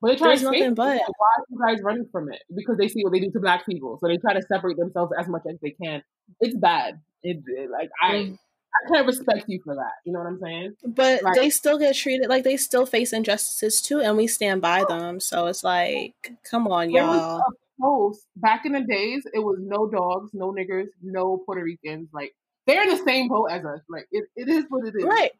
but 0.00 0.08
they 0.08 0.16
try 0.16 0.36
to 0.36 0.44
nothing 0.44 0.74
but 0.74 1.00
why 1.16 1.28
are 1.38 1.44
you 1.48 1.58
guys 1.66 1.82
running 1.82 2.08
from 2.12 2.30
it? 2.32 2.42
Because 2.54 2.76
they 2.76 2.88
see 2.88 3.02
what 3.02 3.12
they 3.12 3.20
do 3.20 3.30
to 3.30 3.40
black 3.40 3.66
people, 3.66 3.98
so 4.00 4.08
they 4.08 4.16
try 4.18 4.34
to 4.34 4.42
separate 4.42 4.76
themselves 4.76 5.12
as 5.18 5.26
much 5.28 5.42
as 5.48 5.56
they 5.62 5.70
can. 5.70 6.02
It's 6.40 6.56
bad. 6.56 7.00
It, 7.22 7.42
it 7.46 7.70
like 7.70 7.90
I. 8.02 8.12
Mm. 8.12 8.38
I 8.76 8.92
can't 8.92 9.06
respect 9.06 9.44
you 9.48 9.58
for 9.64 9.74
that. 9.74 9.92
You 10.04 10.12
know 10.12 10.18
what 10.18 10.28
I'm 10.28 10.38
saying? 10.38 10.74
But 10.84 11.22
like, 11.22 11.34
they 11.34 11.48
still 11.48 11.78
get 11.78 11.96
treated 11.96 12.28
like 12.28 12.44
they 12.44 12.58
still 12.58 12.84
face 12.84 13.14
injustices 13.14 13.80
too, 13.80 14.00
and 14.00 14.18
we 14.18 14.26
stand 14.26 14.60
by 14.60 14.84
them. 14.84 15.18
So 15.18 15.46
it's 15.46 15.64
like, 15.64 16.14
come 16.48 16.68
on, 16.68 16.90
y'all. 16.90 17.42
Post 17.80 18.26
back 18.36 18.66
in 18.66 18.72
the 18.72 18.82
days, 18.82 19.26
it 19.32 19.38
was 19.38 19.58
no 19.60 19.88
dogs, 19.88 20.30
no 20.34 20.52
niggers, 20.52 20.88
no 21.02 21.42
Puerto 21.46 21.62
Ricans. 21.62 22.08
Like 22.12 22.34
they're 22.66 22.82
in 22.82 22.90
the 22.90 23.02
same 23.04 23.28
boat 23.28 23.46
as 23.50 23.64
us. 23.64 23.80
Like 23.88 24.08
it, 24.10 24.24
it 24.36 24.48
is 24.48 24.64
what 24.68 24.86
it 24.86 24.94
is. 24.96 25.04
Right. 25.04 25.32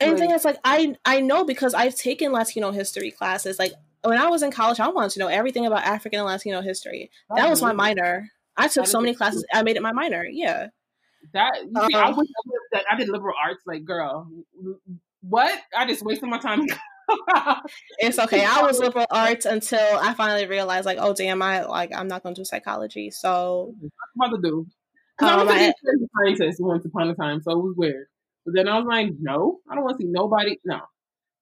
And 0.00 0.12
the 0.12 0.16
thing 0.16 0.30
is, 0.32 0.44
like, 0.44 0.58
I 0.64 0.96
I 1.04 1.20
know 1.20 1.44
because 1.44 1.74
I've 1.74 1.94
taken 1.94 2.32
Latino 2.32 2.72
history 2.72 3.10
classes. 3.10 3.58
Like 3.58 3.72
when 4.02 4.18
I 4.18 4.28
was 4.28 4.42
in 4.42 4.50
college, 4.50 4.80
I 4.80 4.88
wanted 4.88 5.10
to 5.12 5.18
know 5.20 5.28
everything 5.28 5.66
about 5.66 5.84
African 5.84 6.20
and 6.20 6.26
Latino 6.26 6.60
history. 6.60 7.10
That 7.34 7.48
was 7.48 7.62
my 7.62 7.72
minor. 7.72 8.30
I 8.56 8.68
took 8.68 8.86
so 8.86 9.00
many 9.00 9.14
classes. 9.14 9.44
I 9.52 9.62
made 9.62 9.76
it 9.76 9.82
my 9.82 9.92
minor. 9.92 10.24
Yeah. 10.24 10.68
That 11.32 11.54
you 11.62 11.86
see, 11.88 11.94
I 11.94 12.08
um, 12.08 12.16
wish 12.16 12.28
I, 12.74 12.82
I 12.92 12.96
did 12.96 13.08
liberal 13.08 13.34
arts. 13.42 13.62
Like, 13.66 13.84
girl, 13.84 14.28
what? 15.22 15.58
I 15.76 15.86
just 15.86 16.02
wasted 16.02 16.28
my 16.28 16.38
time. 16.38 16.66
it's 17.98 18.18
okay. 18.18 18.44
I 18.44 18.62
was 18.62 18.78
liberal 18.78 19.06
arts 19.10 19.46
until 19.46 19.98
I 19.98 20.12
finally 20.14 20.46
realized, 20.46 20.84
like, 20.84 20.98
oh 21.00 21.14
damn, 21.14 21.40
I 21.40 21.64
like 21.64 21.94
I'm 21.94 22.08
not 22.08 22.22
going 22.22 22.34
to 22.34 22.40
do 22.42 22.44
psychology. 22.44 23.10
So, 23.10 23.74
what 24.14 24.28
about 24.28 24.36
to 24.36 24.42
do? 24.42 24.66
Because 25.18 25.32
um, 25.32 25.48
I 25.48 25.72
was 25.82 26.02
a 26.02 26.36
scientist 26.36 26.60
once 26.60 26.84
upon 26.84 27.08
a 27.08 27.14
time, 27.14 27.40
so 27.42 27.52
it 27.52 27.62
was 27.62 27.74
weird. 27.76 28.06
But 28.44 28.54
then 28.54 28.68
I 28.68 28.78
was 28.78 28.86
like, 28.86 29.12
no, 29.20 29.60
I 29.68 29.74
don't 29.74 29.84
want 29.84 29.98
to 29.98 30.04
see 30.04 30.10
nobody. 30.10 30.60
No. 30.64 30.80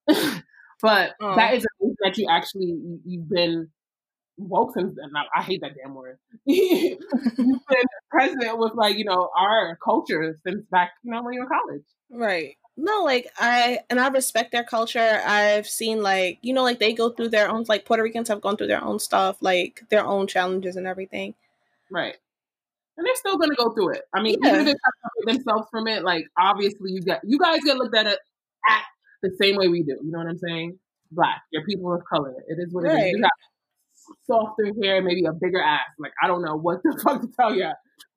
but 0.82 1.14
oh. 1.20 1.36
that 1.36 1.54
is 1.54 1.64
a 1.64 1.68
reason 1.80 1.96
that 2.02 2.18
you 2.18 2.28
actually 2.30 2.76
you've 3.04 3.28
been 3.28 3.68
woke 4.36 4.74
since 4.74 4.94
then. 4.96 5.10
I, 5.16 5.40
I 5.40 5.42
hate 5.42 5.60
that 5.62 5.72
damn 5.76 5.94
word. 5.94 6.18
you've 6.44 6.98
been 7.36 7.86
president 8.10 8.58
with 8.58 8.74
like 8.74 8.96
you 8.96 9.04
know 9.04 9.30
our 9.36 9.78
culture 9.82 10.38
since 10.46 10.64
back 10.70 10.92
you 11.02 11.12
know 11.12 11.22
when 11.22 11.34
you 11.34 11.40
were 11.40 11.46
in 11.46 11.50
college. 11.50 11.84
Right. 12.10 12.56
No, 12.76 13.02
like 13.04 13.28
I 13.38 13.80
and 13.90 14.00
I 14.00 14.08
respect 14.08 14.52
their 14.52 14.64
culture. 14.64 15.20
I've 15.24 15.66
seen 15.66 16.02
like 16.02 16.38
you 16.42 16.54
know 16.54 16.62
like 16.62 16.78
they 16.78 16.92
go 16.92 17.10
through 17.10 17.28
their 17.28 17.48
own 17.48 17.64
like 17.68 17.84
Puerto 17.84 18.02
Ricans 18.02 18.28
have 18.28 18.40
gone 18.40 18.56
through 18.56 18.68
their 18.68 18.82
own 18.82 18.98
stuff, 18.98 19.36
like 19.40 19.82
their 19.90 20.04
own 20.04 20.26
challenges 20.26 20.76
and 20.76 20.86
everything. 20.86 21.34
Right 21.90 22.16
and 22.96 23.06
they're 23.06 23.16
still 23.16 23.38
gonna 23.38 23.54
go 23.54 23.70
through 23.70 23.94
it. 23.94 24.02
I 24.14 24.22
mean, 24.22 24.38
yeah. 24.42 24.48
even 24.54 24.60
if 24.60 24.66
they 24.66 24.72
separate 24.72 25.36
themselves 25.36 25.68
from 25.70 25.86
it, 25.88 26.04
like 26.04 26.26
obviously 26.38 26.92
you 26.92 27.00
got 27.00 27.20
you 27.24 27.38
guys 27.38 27.60
get 27.64 27.76
looked 27.76 27.96
at 27.96 28.06
it 28.06 28.18
at 28.68 28.82
the 29.22 29.30
same 29.40 29.56
way 29.56 29.68
we 29.68 29.82
do. 29.82 29.98
You 30.02 30.10
know 30.10 30.18
what 30.18 30.28
I'm 30.28 30.38
saying? 30.38 30.78
Black, 31.10 31.42
you're 31.50 31.64
people 31.64 31.94
of 31.94 32.02
color. 32.04 32.34
It 32.48 32.58
is 32.58 32.72
what 32.72 32.84
it 32.84 32.88
right. 32.88 33.06
is. 33.06 33.12
You 33.12 33.22
got 33.22 33.30
softer 34.26 34.72
hair, 34.82 35.02
maybe 35.02 35.24
a 35.24 35.32
bigger 35.32 35.60
ass. 35.60 35.80
Like 35.98 36.12
I 36.22 36.26
don't 36.26 36.42
know 36.42 36.56
what 36.56 36.82
the 36.82 36.98
fuck 37.04 37.20
to 37.20 37.28
tell 37.38 37.54
you, 37.54 37.70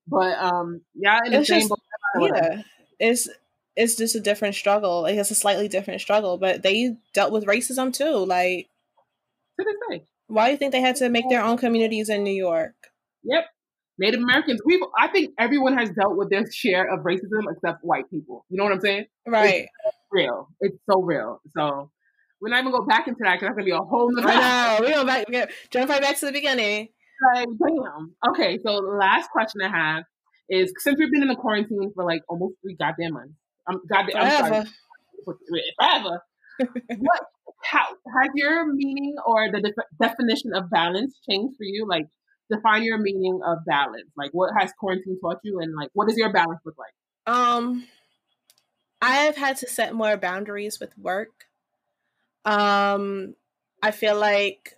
but 0.07 0.37
um, 0.37 0.81
yeah, 0.93 1.19
in 1.25 1.31
the 1.31 1.39
it's 1.39 1.49
same. 1.49 1.67
Just, 1.67 1.73
yeah, 2.19 2.61
it's 2.99 3.29
it's 3.75 3.95
just 3.95 4.15
a 4.15 4.19
different 4.19 4.55
struggle. 4.55 5.01
Like 5.01 5.15
it's 5.15 5.31
a 5.31 5.35
slightly 5.35 5.67
different 5.67 6.01
struggle, 6.01 6.37
but 6.37 6.63
they 6.63 6.95
dealt 7.13 7.31
with 7.31 7.45
racism 7.45 7.93
too. 7.93 8.25
Like, 8.25 8.69
to 9.59 9.65
this 9.65 9.75
day. 9.89 10.05
Why 10.27 10.47
do 10.47 10.51
you 10.53 10.57
think 10.57 10.71
they 10.71 10.81
had 10.81 10.95
to 10.97 11.09
make 11.09 11.29
their 11.29 11.43
own 11.43 11.57
communities 11.57 12.09
in 12.09 12.23
New 12.23 12.33
York? 12.33 12.73
Yep, 13.23 13.45
Native 13.97 14.19
Americans, 14.21 14.61
we 14.65 14.85
I 14.97 15.07
think 15.07 15.31
everyone 15.39 15.77
has 15.77 15.89
dealt 15.89 16.17
with 16.17 16.29
their 16.29 16.49
share 16.51 16.91
of 16.91 17.05
racism 17.05 17.43
except 17.49 17.83
white 17.83 18.09
people. 18.09 18.45
You 18.49 18.57
know 18.57 18.65
what 18.65 18.73
I'm 18.73 18.81
saying? 18.81 19.05
Right. 19.25 19.67
It's 19.85 19.97
real. 20.11 20.49
It's 20.59 20.77
so 20.89 21.01
real. 21.01 21.39
So 21.55 21.91
we're 22.41 22.49
not 22.49 22.59
even 22.59 22.71
go 22.71 22.85
back 22.85 23.07
into 23.07 23.19
that 23.23 23.35
because 23.35 23.47
that's 23.47 23.55
gonna 23.55 23.65
be 23.65 23.71
a 23.71 23.77
whole 23.77 24.11
nother. 24.11 24.27
I 24.27 24.79
know. 24.79 24.85
We 24.85 24.93
go 24.93 25.05
back. 25.05 25.29
We 25.29 25.43
jump 25.71 25.89
right 25.89 26.01
back 26.01 26.19
to 26.19 26.25
the 26.25 26.31
beginning. 26.33 26.89
Like, 27.33 27.47
damn. 27.47 28.15
Okay. 28.29 28.59
So 28.65 28.81
the 28.81 28.97
last 28.99 29.29
question 29.31 29.61
I 29.63 29.69
have 29.69 30.03
is 30.49 30.73
since 30.79 30.99
we've 30.99 31.11
been 31.11 31.21
in 31.21 31.29
the 31.29 31.35
quarantine 31.35 31.91
for 31.95 32.03
like 32.03 32.21
almost 32.27 32.55
three 32.61 32.75
goddamn 32.75 33.13
months. 33.13 33.33
I'm 33.67 33.79
goddamn. 33.89 34.21
Forever. 34.21 34.55
I'm 34.55 34.65
sorry. 35.25 35.63
Forever. 35.79 36.21
what? 36.99 37.21
How 37.63 37.85
has 38.19 38.29
your 38.35 38.71
meaning 38.73 39.15
or 39.25 39.51
the 39.51 39.61
de- 39.61 40.07
definition 40.07 40.51
of 40.53 40.69
balance 40.69 41.17
changed 41.27 41.55
for 41.57 41.63
you? 41.63 41.87
Like 41.89 42.05
define 42.51 42.83
your 42.83 42.97
meaning 42.97 43.39
of 43.45 43.59
balance. 43.65 44.09
Like, 44.15 44.31
what 44.31 44.51
has 44.59 44.71
quarantine 44.79 45.19
taught 45.19 45.39
you, 45.43 45.59
and 45.59 45.75
like, 45.75 45.89
what 45.93 46.07
does 46.07 46.17
your 46.17 46.31
balance 46.31 46.59
look 46.65 46.75
like? 46.77 46.93
Um, 47.33 47.87
I 49.01 49.15
have 49.15 49.35
had 49.35 49.57
to 49.57 49.67
set 49.67 49.93
more 49.93 50.17
boundaries 50.17 50.79
with 50.79 50.97
work. 50.97 51.45
Um, 52.43 53.35
I 53.81 53.91
feel 53.91 54.17
like 54.19 54.75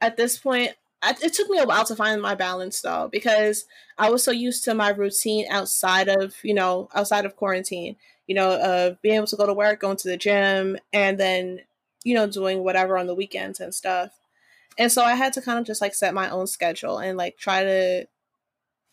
at 0.00 0.16
this 0.16 0.38
point, 0.38 0.72
I, 1.02 1.16
it 1.22 1.32
took 1.32 1.48
me 1.48 1.58
a 1.58 1.64
while 1.64 1.84
to 1.86 1.96
find 1.96 2.20
my 2.22 2.34
balance 2.34 2.80
though, 2.80 3.08
because 3.10 3.64
I 3.98 4.10
was 4.10 4.22
so 4.22 4.30
used 4.30 4.64
to 4.64 4.74
my 4.74 4.90
routine 4.90 5.46
outside 5.50 6.08
of, 6.08 6.36
you 6.42 6.54
know, 6.54 6.88
outside 6.94 7.24
of 7.24 7.36
quarantine, 7.36 7.96
you 8.26 8.34
know, 8.34 8.50
uh, 8.50 8.94
being 9.02 9.16
able 9.16 9.26
to 9.26 9.36
go 9.36 9.46
to 9.46 9.54
work, 9.54 9.80
going 9.80 9.96
to 9.96 10.08
the 10.08 10.16
gym, 10.16 10.76
and 10.92 11.18
then, 11.18 11.62
you 12.04 12.14
know, 12.14 12.26
doing 12.28 12.62
whatever 12.62 12.96
on 12.96 13.06
the 13.06 13.14
weekends 13.14 13.60
and 13.60 13.74
stuff. 13.74 14.19
And 14.80 14.90
so 14.90 15.02
I 15.04 15.14
had 15.14 15.34
to 15.34 15.42
kind 15.42 15.58
of 15.58 15.66
just 15.66 15.82
like 15.82 15.94
set 15.94 16.14
my 16.14 16.30
own 16.30 16.46
schedule 16.46 16.98
and 16.98 17.18
like 17.18 17.36
try 17.36 17.64
to 17.64 18.06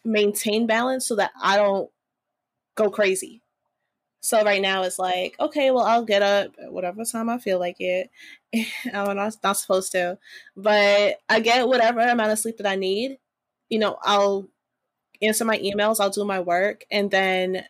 maintain 0.03 0.67
balance 0.67 1.07
so 1.07 1.15
that 1.15 1.31
I 1.41 1.55
don't 1.55 1.89
go 2.75 2.91
crazy. 2.91 3.41
So 4.19 4.43
right 4.43 4.61
now 4.61 4.83
it's 4.83 4.99
like, 4.99 5.37
okay, 5.39 5.71
well 5.71 5.85
I'll 5.85 6.03
get 6.03 6.21
up 6.21 6.53
at 6.61 6.73
whatever 6.73 7.05
time 7.05 7.29
I 7.29 7.37
feel 7.37 7.57
like 7.57 7.77
it. 7.79 8.09
I'm 8.93 9.15
not, 9.15 9.37
not 9.41 9.57
supposed 9.57 9.93
to, 9.93 10.17
but 10.57 11.19
I 11.29 11.39
get 11.39 11.69
whatever 11.69 12.01
amount 12.01 12.33
of 12.33 12.39
sleep 12.39 12.57
that 12.57 12.67
I 12.67 12.75
need. 12.75 13.17
You 13.69 13.79
know, 13.79 13.97
I'll 14.03 14.49
answer 15.21 15.45
my 15.45 15.57
emails, 15.59 16.01
I'll 16.01 16.09
do 16.09 16.25
my 16.25 16.41
work, 16.41 16.83
and 16.91 17.09
then, 17.09 17.63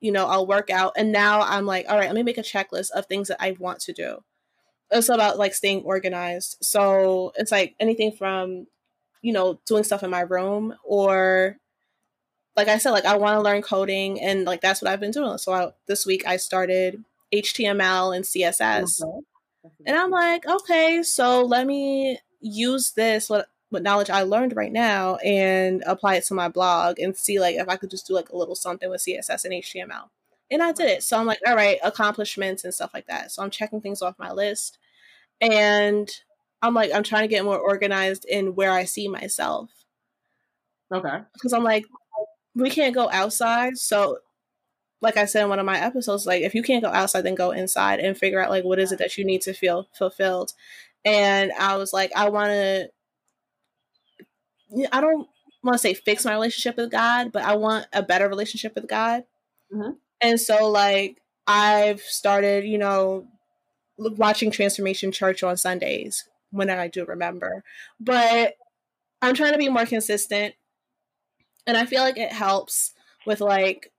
you 0.00 0.10
know, 0.10 0.26
I'll 0.26 0.48
work 0.48 0.68
out. 0.68 0.94
And 0.96 1.12
now 1.12 1.42
I'm 1.42 1.66
like, 1.66 1.86
all 1.88 1.96
right, 1.96 2.08
let 2.08 2.16
me 2.16 2.24
make 2.24 2.38
a 2.38 2.42
checklist 2.42 2.90
of 2.90 3.06
things 3.06 3.28
that 3.28 3.40
I 3.40 3.52
want 3.52 3.78
to 3.82 3.92
do 3.92 4.18
Uh, 4.92 4.98
it's 4.98 5.08
about 5.08 5.38
like 5.38 5.54
staying 5.54 5.82
organized. 5.82 6.58
So 6.60 7.32
it's 7.36 7.52
like 7.52 7.74
anything 7.80 8.12
from, 8.12 8.66
you 9.22 9.32
know, 9.32 9.60
doing 9.66 9.84
stuff 9.84 10.02
in 10.02 10.10
my 10.10 10.20
room 10.20 10.74
or 10.84 11.56
like 12.56 12.68
I 12.68 12.78
said, 12.78 12.90
like 12.90 13.04
I 13.04 13.16
want 13.16 13.36
to 13.36 13.42
learn 13.42 13.62
coding 13.62 14.20
and 14.20 14.44
like 14.44 14.60
that's 14.60 14.82
what 14.82 14.90
I've 14.90 15.00
been 15.00 15.10
doing. 15.10 15.38
So 15.38 15.52
I, 15.52 15.72
this 15.86 16.04
week 16.04 16.26
I 16.26 16.36
started 16.36 17.02
HTML 17.32 18.14
and 18.14 18.24
CSS. 18.24 19.00
Mm-hmm. 19.00 19.66
Mm-hmm. 19.66 19.84
And 19.86 19.96
I'm 19.96 20.10
like, 20.10 20.46
okay, 20.46 21.02
so 21.02 21.44
let 21.44 21.66
me 21.66 22.18
use 22.40 22.92
this 22.92 23.30
what 23.30 23.46
what 23.70 23.82
knowledge 23.82 24.10
I 24.10 24.22
learned 24.22 24.54
right 24.54 24.72
now 24.72 25.16
and 25.16 25.82
apply 25.86 26.16
it 26.16 26.24
to 26.26 26.34
my 26.34 26.48
blog 26.48 26.98
and 26.98 27.16
see 27.16 27.40
like 27.40 27.56
if 27.56 27.68
I 27.68 27.76
could 27.76 27.90
just 27.90 28.06
do 28.06 28.12
like 28.12 28.28
a 28.28 28.36
little 28.36 28.54
something 28.54 28.90
with 28.90 29.00
CSS 29.00 29.44
and 29.44 29.54
HTML. 29.54 30.10
And 30.52 30.62
I 30.62 30.72
did 30.72 30.88
it. 30.88 31.02
So 31.02 31.18
I'm 31.18 31.26
like, 31.26 31.40
all 31.46 31.56
right, 31.56 31.78
accomplishments 31.82 32.62
and 32.64 32.74
stuff 32.74 32.92
like 32.92 33.06
that. 33.06 33.32
So 33.32 33.42
I'm 33.42 33.50
checking 33.50 33.80
things 33.80 34.02
off 34.02 34.18
my 34.18 34.32
list 34.32 34.78
and 35.40 36.10
I'm 36.60 36.74
like, 36.74 36.92
I'm 36.94 37.02
trying 37.02 37.22
to 37.22 37.28
get 37.28 37.44
more 37.44 37.58
organized 37.58 38.24
in 38.24 38.54
where 38.54 38.70
I 38.70 38.84
see 38.84 39.08
myself. 39.08 39.70
Okay. 40.92 41.18
Because 41.32 41.52
I'm 41.52 41.64
like, 41.64 41.86
we 42.54 42.70
can't 42.70 42.94
go 42.94 43.10
outside. 43.10 43.78
So, 43.78 44.18
like 45.00 45.16
I 45.16 45.24
said 45.24 45.42
in 45.42 45.48
one 45.48 45.58
of 45.58 45.66
my 45.66 45.80
episodes, 45.80 46.26
like, 46.26 46.42
if 46.42 46.54
you 46.54 46.62
can't 46.62 46.84
go 46.84 46.90
outside, 46.90 47.22
then 47.22 47.34
go 47.34 47.50
inside 47.50 47.98
and 47.98 48.16
figure 48.16 48.40
out, 48.40 48.50
like, 48.50 48.62
what 48.62 48.78
is 48.78 48.92
it 48.92 48.98
that 49.00 49.18
you 49.18 49.24
need 49.24 49.40
to 49.42 49.52
feel 49.52 49.88
fulfilled. 49.92 50.52
And 51.04 51.50
I 51.58 51.76
was 51.76 51.92
like, 51.92 52.12
I 52.14 52.28
want 52.28 52.50
to, 52.50 52.88
I 54.92 55.00
don't 55.00 55.26
want 55.64 55.74
to 55.74 55.78
say 55.78 55.94
fix 55.94 56.24
my 56.24 56.34
relationship 56.34 56.76
with 56.76 56.92
God, 56.92 57.32
but 57.32 57.42
I 57.42 57.56
want 57.56 57.86
a 57.92 58.02
better 58.02 58.28
relationship 58.28 58.76
with 58.76 58.86
God. 58.86 59.24
Mm-hmm. 59.74 59.92
And 60.22 60.40
so, 60.40 60.70
like, 60.70 61.20
I've 61.46 62.00
started, 62.00 62.64
you 62.64 62.78
know, 62.78 63.26
watching 63.98 64.50
Transformation 64.50 65.12
Church 65.12 65.42
on 65.42 65.56
Sundays 65.56 66.28
when 66.50 66.70
I 66.70 66.88
do 66.88 67.04
remember. 67.04 67.64
But 68.00 68.54
I'm 69.20 69.34
trying 69.34 69.52
to 69.52 69.58
be 69.58 69.68
more 69.68 69.86
consistent. 69.86 70.54
And 71.66 71.76
I 71.76 71.86
feel 71.86 72.02
like 72.02 72.18
it 72.18 72.32
helps 72.32 72.92
with 73.26 73.40
like 73.40 73.92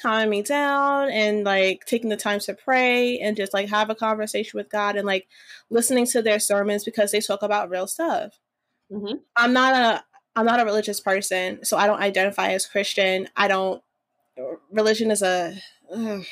calming 0.00 0.30
me 0.30 0.42
down 0.42 1.10
and 1.10 1.44
like 1.44 1.84
taking 1.86 2.10
the 2.10 2.16
time 2.16 2.40
to 2.40 2.54
pray 2.54 3.18
and 3.18 3.36
just 3.36 3.52
like 3.52 3.68
have 3.68 3.90
a 3.90 3.94
conversation 3.94 4.58
with 4.58 4.70
God 4.70 4.96
and 4.96 5.06
like 5.06 5.26
listening 5.70 6.06
to 6.06 6.22
their 6.22 6.38
sermons 6.38 6.84
because 6.84 7.12
they 7.12 7.20
talk 7.20 7.42
about 7.42 7.70
real 7.70 7.86
stuff. 7.86 8.38
Mm-hmm. 8.90 9.16
I'm 9.36 9.52
not 9.52 9.74
a 9.74 10.04
I'm 10.34 10.46
not 10.46 10.60
a 10.60 10.64
religious 10.64 11.00
person, 11.00 11.64
so 11.64 11.76
I 11.76 11.86
don't 11.86 12.00
identify 12.00 12.52
as 12.52 12.66
Christian. 12.66 13.28
I 13.36 13.48
don't. 13.48 13.82
Religion 14.70 15.10
is 15.10 15.22
a. 15.22 15.54
Ugh, 15.92 16.24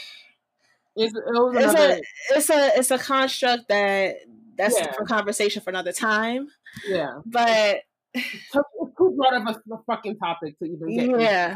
it's, 0.96 1.14
it 1.14 1.22
it's 1.26 1.74
a 1.74 2.00
it's 2.34 2.50
a 2.50 2.78
it's 2.78 2.90
a 2.90 2.98
construct 2.98 3.68
that 3.68 4.16
that's 4.56 4.78
yeah. 4.78 4.92
for 4.92 5.04
conversation 5.04 5.62
for 5.62 5.70
another 5.70 5.92
time. 5.92 6.48
Yeah. 6.86 7.20
But 7.24 7.82
it's 8.12 8.52
too 8.52 9.16
broad 9.16 9.34
of 9.34 9.46
a, 9.46 9.74
a 9.74 9.82
fucking 9.86 10.18
topic 10.18 10.58
to 10.58 10.64
even 10.64 11.12
get. 11.12 11.20
Yeah, 11.20 11.54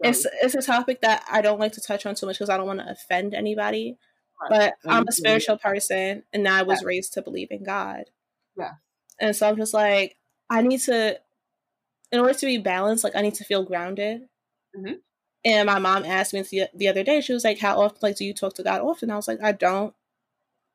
it's 0.00 0.26
it's 0.42 0.54
a 0.54 0.62
topic 0.62 1.00
that 1.02 1.24
I 1.30 1.40
don't 1.40 1.58
like 1.58 1.72
to 1.72 1.80
touch 1.80 2.06
on 2.06 2.14
too 2.14 2.26
much 2.26 2.36
because 2.38 2.50
I 2.50 2.56
don't 2.56 2.66
want 2.66 2.80
to 2.80 2.90
offend 2.90 3.34
anybody. 3.34 3.98
Right. 4.40 4.72
But 4.84 4.90
I'm 4.90 5.06
a 5.06 5.12
spiritual 5.12 5.58
person, 5.58 6.22
and 6.32 6.48
I 6.48 6.62
was 6.62 6.80
yeah. 6.80 6.86
raised 6.86 7.12
to 7.14 7.22
believe 7.22 7.48
in 7.50 7.64
God. 7.64 8.04
Yeah, 8.56 8.72
and 9.20 9.34
so 9.36 9.48
I'm 9.48 9.56
just 9.56 9.74
like, 9.74 10.16
I 10.48 10.62
need 10.62 10.80
to, 10.82 11.18
in 12.12 12.20
order 12.20 12.34
to 12.34 12.46
be 12.46 12.58
balanced, 12.58 13.04
like 13.04 13.16
I 13.16 13.20
need 13.20 13.34
to 13.34 13.44
feel 13.44 13.64
grounded. 13.64 14.22
Mm-hmm. 14.76 14.94
And 15.44 15.66
my 15.66 15.78
mom 15.78 16.04
asked 16.04 16.34
me 16.34 16.42
the, 16.42 16.68
the 16.74 16.88
other 16.88 17.02
day, 17.02 17.20
she 17.20 17.32
was 17.32 17.44
like, 17.44 17.58
"How 17.58 17.80
often, 17.80 17.98
like, 18.02 18.16
do 18.16 18.24
you 18.24 18.34
talk 18.34 18.54
to 18.54 18.62
God 18.62 18.82
often?" 18.82 19.10
I 19.10 19.16
was 19.16 19.26
like, 19.28 19.42
"I 19.42 19.52
don't. 19.52 19.94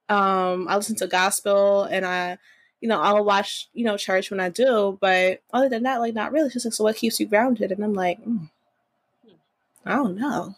Um, 0.09 0.67
I 0.67 0.75
listen 0.75 0.95
to 0.97 1.07
gospel, 1.07 1.83
and 1.83 2.05
I, 2.05 2.37
you 2.81 2.89
know, 2.89 3.01
I'll 3.01 3.23
watch, 3.23 3.69
you 3.73 3.85
know, 3.85 3.97
church 3.97 4.31
when 4.31 4.39
I 4.39 4.49
do, 4.49 4.97
but 5.01 5.41
other 5.53 5.69
than 5.69 5.83
that, 5.83 5.99
like, 5.99 6.15
not 6.15 6.31
really." 6.31 6.49
She's 6.49 6.65
like, 6.65 6.73
"So 6.73 6.83
what 6.83 6.95
keeps 6.95 7.19
you 7.19 7.27
grounded?" 7.27 7.71
And 7.71 7.83
I'm 7.83 7.93
like, 7.93 8.23
mm, 8.23 8.49
"I 9.85 9.95
don't 9.95 10.15
know." 10.17 10.55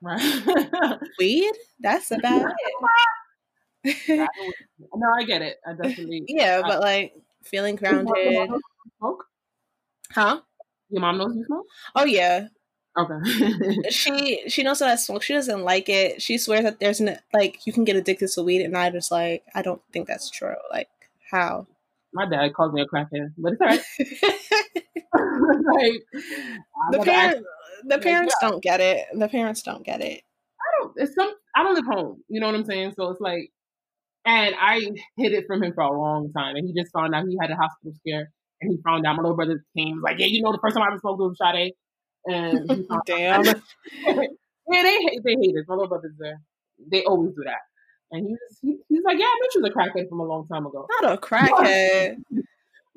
Right. 0.00 0.20
Weed? 1.18 1.52
That's 1.80 2.10
about 2.10 2.50
it. 3.84 4.08
no, 4.94 5.12
I 5.16 5.24
get 5.24 5.42
it. 5.42 5.58
I 5.66 5.72
definitely. 5.72 6.24
Yeah, 6.28 6.62
but 6.62 6.80
like 6.80 7.14
feeling 7.44 7.76
grounded. 7.76 8.14
Smoke? 8.98 9.26
Huh? 10.10 10.40
Your 10.90 11.00
mom 11.00 11.18
knows 11.18 11.34
you 11.36 11.44
smoke? 11.44 11.66
Oh 11.94 12.04
yeah. 12.04 12.48
Okay. 12.98 13.82
she 13.90 14.42
she 14.48 14.62
knows 14.62 14.80
that 14.80 14.88
I 14.88 14.96
smoke. 14.96 15.22
She 15.22 15.34
doesn't 15.34 15.62
like 15.62 15.88
it. 15.88 16.20
She 16.20 16.36
swears 16.36 16.64
that 16.64 16.80
there's 16.80 17.00
an 17.00 17.16
like 17.32 17.64
you 17.66 17.72
can 17.72 17.84
get 17.84 17.96
addicted 17.96 18.28
to 18.30 18.42
weed, 18.42 18.62
and 18.62 18.76
I 18.76 18.90
just 18.90 19.12
like 19.12 19.44
I 19.54 19.62
don't 19.62 19.80
think 19.92 20.08
that's 20.08 20.30
true. 20.30 20.56
Like 20.70 20.88
how? 21.30 21.66
My 22.12 22.28
dad 22.28 22.54
calls 22.54 22.72
me 22.72 22.82
a 22.82 22.86
crackhead, 22.86 23.34
but 23.38 23.52
it's 23.52 23.60
alright. 23.60 23.82
like 25.64 26.02
the 26.90 26.98
parents, 27.04 27.48
the 27.84 27.98
parents 27.98 28.34
don't 28.40 28.62
get 28.62 28.80
it. 28.80 29.06
The 29.14 29.28
parents 29.28 29.62
don't 29.62 29.84
get 29.84 30.00
it. 30.00 30.22
I 30.60 30.82
don't. 30.82 30.92
It's 30.96 31.14
some. 31.14 31.32
I 31.54 31.62
don't 31.62 31.74
live 31.74 31.86
home. 31.86 32.22
You 32.28 32.40
know 32.40 32.46
what 32.46 32.56
I'm 32.56 32.64
saying? 32.64 32.94
So 32.96 33.10
it's 33.10 33.20
like, 33.20 33.52
and 34.24 34.54
I 34.58 34.80
hid 35.16 35.32
it 35.32 35.44
from 35.46 35.62
him 35.62 35.72
for 35.72 35.82
a 35.82 35.96
long 35.96 36.32
time, 36.32 36.56
and 36.56 36.66
he 36.66 36.74
just 36.80 36.92
found 36.92 37.14
out 37.14 37.26
he 37.28 37.38
had 37.40 37.50
a 37.50 37.56
hospital 37.56 37.92
scare, 38.00 38.32
and 38.60 38.72
he 38.72 38.78
found 38.82 39.06
out 39.06 39.16
my 39.16 39.22
little 39.22 39.36
brother 39.36 39.62
came. 39.76 40.00
like, 40.02 40.18
yeah, 40.18 40.26
you 40.26 40.42
know, 40.42 40.50
the 40.50 40.58
first 40.62 40.74
time 40.74 40.82
I 40.82 40.88
ever 40.88 40.98
smoked 40.98 41.20
was 41.20 41.36
Sade, 41.40 41.74
and 42.28 42.86
damn, 43.06 43.44
yeah, 43.44 43.52
they 44.06 44.98
hate 44.98 45.20
they 45.24 45.32
hate 45.40 45.54
it. 45.56 45.64
My 45.68 45.74
little 45.74 45.88
brother's 45.88 46.16
there. 46.18 46.40
They 46.90 47.04
always 47.04 47.34
do 47.34 47.42
that. 47.44 47.60
And 48.10 48.26
he 48.26 48.32
was 48.32 48.58
he, 48.62 48.76
he's 48.88 49.02
like, 49.04 49.18
yeah, 49.18 49.26
I 49.26 49.34
knew 49.40 49.48
she 49.52 49.60
was 49.60 49.70
a 49.70 49.74
crackhead 49.74 50.08
from 50.08 50.20
a 50.20 50.24
long 50.24 50.46
time 50.48 50.66
ago. 50.66 50.86
Not 51.00 51.12
a 51.12 51.16
crackhead. 51.20 52.16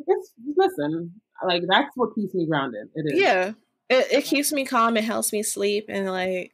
it's 0.07 0.33
listen, 0.55 1.13
like 1.45 1.63
that's 1.67 1.89
what 1.95 2.15
keeps 2.15 2.33
me 2.33 2.45
grounded. 2.47 2.87
It 2.95 3.13
is. 3.13 3.19
Yeah, 3.19 3.53
it, 3.89 4.07
it 4.11 4.25
keeps 4.25 4.51
me 4.51 4.65
calm. 4.65 4.97
It 4.97 5.03
helps 5.03 5.33
me 5.33 5.43
sleep, 5.43 5.85
and 5.89 6.09
like, 6.09 6.53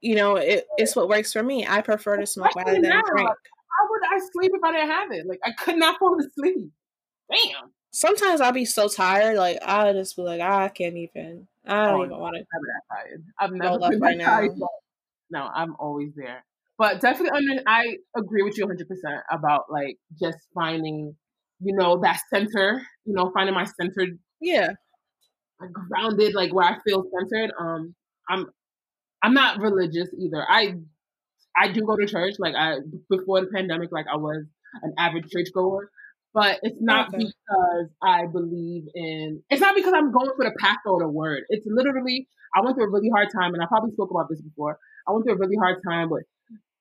you 0.00 0.14
know, 0.14 0.36
it, 0.36 0.66
it's 0.76 0.94
what 0.94 1.08
works 1.08 1.32
for 1.32 1.42
me. 1.42 1.66
I 1.66 1.80
prefer 1.80 2.16
to 2.16 2.26
smoke 2.26 2.54
rather 2.54 2.72
than 2.72 2.82
now, 2.82 3.02
drink. 3.10 3.28
How 3.28 3.88
would 3.90 4.02
I 4.10 4.18
sleep 4.32 4.52
if 4.54 4.62
I 4.62 4.72
didn't 4.72 4.90
have 4.90 5.12
it? 5.12 5.26
Like, 5.26 5.40
I 5.44 5.52
could 5.52 5.76
not 5.76 5.98
fall 5.98 6.18
asleep. 6.18 6.70
Damn. 7.30 7.70
Sometimes 7.90 8.40
I'll 8.40 8.52
be 8.52 8.64
so 8.64 8.88
tired, 8.88 9.36
like 9.36 9.58
I'll 9.62 9.92
just 9.92 10.16
be 10.16 10.22
like, 10.22 10.40
I 10.40 10.68
can't 10.68 10.96
even. 10.96 11.48
I 11.68 11.86
don't 11.86 12.00
oh, 12.00 12.04
even 12.04 12.18
want 12.18 12.36
to. 12.36 12.42
That. 12.42 13.18
I've 13.38 13.52
never 13.52 13.78
been 13.78 14.00
right 14.00 14.20
tired. 14.20 14.52
No, 15.30 15.48
I'm 15.54 15.76
always 15.78 16.12
there. 16.16 16.44
But 16.78 17.00
definitely, 17.00 17.38
under, 17.50 17.62
I 17.66 17.96
agree 18.16 18.42
with 18.42 18.56
you 18.56 18.64
100 18.64 18.88
percent 18.88 19.22
about 19.30 19.64
like 19.70 19.96
just 20.20 20.38
finding, 20.54 21.14
you 21.60 21.76
know, 21.76 22.00
that 22.02 22.20
center. 22.32 22.82
You 23.04 23.14
know, 23.14 23.30
finding 23.34 23.54
my 23.54 23.64
centered. 23.64 24.18
Yeah 24.40 24.68
like 25.60 25.72
grounded, 25.72 26.34
like 26.34 26.52
where 26.52 26.66
I 26.66 26.78
feel 26.86 27.04
centered. 27.18 27.52
Um, 27.58 27.94
I'm 28.28 28.46
I'm 29.22 29.34
not 29.34 29.60
religious 29.60 30.08
either. 30.18 30.44
I 30.48 30.74
I 31.56 31.72
do 31.72 31.82
go 31.82 31.96
to 31.96 32.06
church. 32.06 32.34
Like 32.38 32.54
I 32.54 32.76
before 33.10 33.40
the 33.40 33.48
pandemic, 33.48 33.90
like 33.92 34.06
I 34.12 34.16
was 34.16 34.44
an 34.82 34.94
average 34.98 35.30
churchgoer. 35.30 35.90
But 36.34 36.60
it's 36.62 36.80
not 36.80 37.08
okay. 37.08 37.24
because 37.24 37.88
I 38.02 38.26
believe 38.26 38.84
in. 38.94 39.42
It's 39.50 39.60
not 39.60 39.74
because 39.74 39.92
I'm 39.96 40.12
going 40.12 40.30
for 40.36 40.44
the 40.44 40.54
path 40.60 40.78
or 40.86 41.00
the 41.00 41.08
word. 41.08 41.42
It's 41.48 41.66
literally 41.66 42.28
I 42.54 42.60
went 42.62 42.76
through 42.76 42.86
a 42.86 42.90
really 42.90 43.10
hard 43.10 43.28
time, 43.34 43.54
and 43.54 43.62
I 43.62 43.66
probably 43.66 43.92
spoke 43.92 44.10
about 44.10 44.28
this 44.28 44.40
before. 44.40 44.78
I 45.06 45.12
went 45.12 45.24
through 45.24 45.34
a 45.34 45.38
really 45.38 45.56
hard 45.56 45.82
time 45.86 46.10
with 46.10 46.24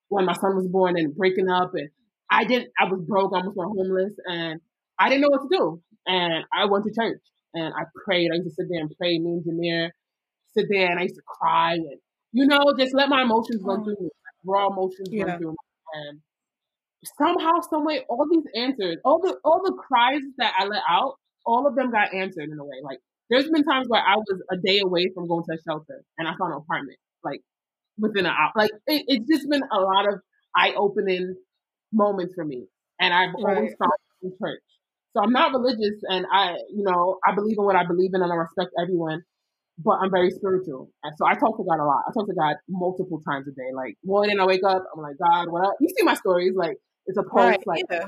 when 0.09 0.25
my 0.25 0.33
son 0.33 0.55
was 0.55 0.67
born 0.67 0.97
and 0.97 1.15
breaking 1.15 1.49
up, 1.49 1.71
and 1.73 1.89
I 2.29 2.43
didn't. 2.43 2.71
I 2.79 2.85
was 2.85 3.01
broke, 3.07 3.31
I 3.33 3.37
almost 3.37 3.57
went 3.57 3.71
homeless, 3.75 4.13
and 4.25 4.59
I 4.99 5.09
didn't 5.09 5.21
know 5.21 5.29
what 5.29 5.49
to 5.49 5.57
do. 5.57 5.81
And 6.05 6.45
I 6.53 6.65
went 6.65 6.85
to 6.85 6.91
church, 6.93 7.21
and 7.53 7.73
I 7.73 7.83
prayed. 8.05 8.29
I 8.31 8.35
used 8.35 8.49
to 8.49 8.53
sit 8.53 8.67
there 8.69 8.81
and 8.81 8.91
pray. 8.97 9.17
Me 9.17 9.31
and 9.31 9.43
Jameer 9.43 9.91
sit 10.57 10.67
there 10.69 10.89
and 10.89 10.99
I 10.99 11.03
used 11.03 11.15
to 11.15 11.21
cry 11.25 11.73
and 11.73 11.99
you 12.31 12.47
know 12.47 12.73
just 12.77 12.93
let 12.93 13.09
my 13.09 13.21
emotions 13.21 13.61
run 13.63 13.81
mm. 13.81 13.83
through 13.85 13.97
me, 13.99 14.09
raw 14.45 14.67
emotions 14.67 15.09
yeah. 15.11 15.23
run 15.23 15.37
through 15.39 15.51
me. 15.51 15.55
And 15.93 16.19
somehow, 17.17 17.61
someway, 17.69 18.05
all 18.09 18.27
these 18.31 18.45
answers, 18.55 18.97
all 19.05 19.19
the 19.19 19.37
all 19.43 19.61
the 19.63 19.73
cries 19.73 20.21
that 20.37 20.53
I 20.57 20.65
let 20.65 20.81
out, 20.89 21.15
all 21.45 21.67
of 21.67 21.75
them 21.75 21.91
got 21.91 22.13
answered 22.13 22.49
in 22.49 22.59
a 22.59 22.63
way. 22.63 22.77
Like 22.83 22.99
there's 23.29 23.49
been 23.49 23.63
times 23.63 23.87
where 23.87 24.01
I 24.01 24.15
was 24.15 24.41
a 24.51 24.57
day 24.57 24.79
away 24.83 25.07
from 25.13 25.27
going 25.27 25.43
to 25.45 25.53
a 25.53 25.57
shelter 25.67 26.03
and 26.17 26.27
I 26.27 26.31
found 26.31 26.53
an 26.53 26.59
apartment 26.59 26.97
like 27.23 27.41
within 27.97 28.25
an 28.25 28.31
hour. 28.31 28.51
Like 28.55 28.71
it, 28.87 29.03
it's 29.07 29.27
just 29.27 29.49
been 29.49 29.63
a 29.71 29.79
lot 29.79 30.07
of 30.07 30.19
eye 30.55 30.73
opening 30.75 31.35
moments 31.91 32.33
for 32.35 32.45
me, 32.45 32.65
and 32.99 33.13
I've 33.13 33.33
right. 33.43 33.57
always 33.57 33.73
found 33.79 33.91
in 34.23 34.31
church. 34.41 34.61
So 35.15 35.23
I'm 35.23 35.31
not 35.31 35.51
religious 35.51 36.01
and 36.07 36.25
I, 36.31 36.53
you 36.69 36.83
know, 36.83 37.17
I 37.25 37.33
believe 37.33 37.57
in 37.57 37.65
what 37.65 37.75
I 37.75 37.85
believe 37.85 38.11
in 38.13 38.21
and 38.21 38.31
I 38.31 38.35
respect 38.35 38.69
everyone, 38.79 39.23
but 39.79 39.93
I'm 39.93 40.11
very 40.11 40.29
spiritual. 40.29 40.91
And 41.03 41.13
so 41.17 41.25
I 41.25 41.33
talk 41.33 41.57
to 41.57 41.63
God 41.63 41.79
a 41.79 41.85
lot. 41.85 42.03
I 42.07 42.11
talk 42.13 42.27
to 42.27 42.35
God 42.35 42.55
multiple 42.69 43.21
times 43.27 43.47
a 43.47 43.51
day. 43.51 43.73
Like 43.73 43.95
morning 44.03 44.39
I 44.39 44.45
wake 44.45 44.63
up, 44.63 44.83
I'm 44.93 45.01
like, 45.01 45.15
God, 45.17 45.49
what 45.49 45.65
up? 45.65 45.73
You 45.79 45.89
see 45.89 46.03
my 46.03 46.13
stories, 46.13 46.53
like 46.55 46.77
it's 47.07 47.17
a 47.17 47.23
post, 47.23 47.33
right, 47.35 47.67
like 47.67 47.83
yeah. 47.89 48.05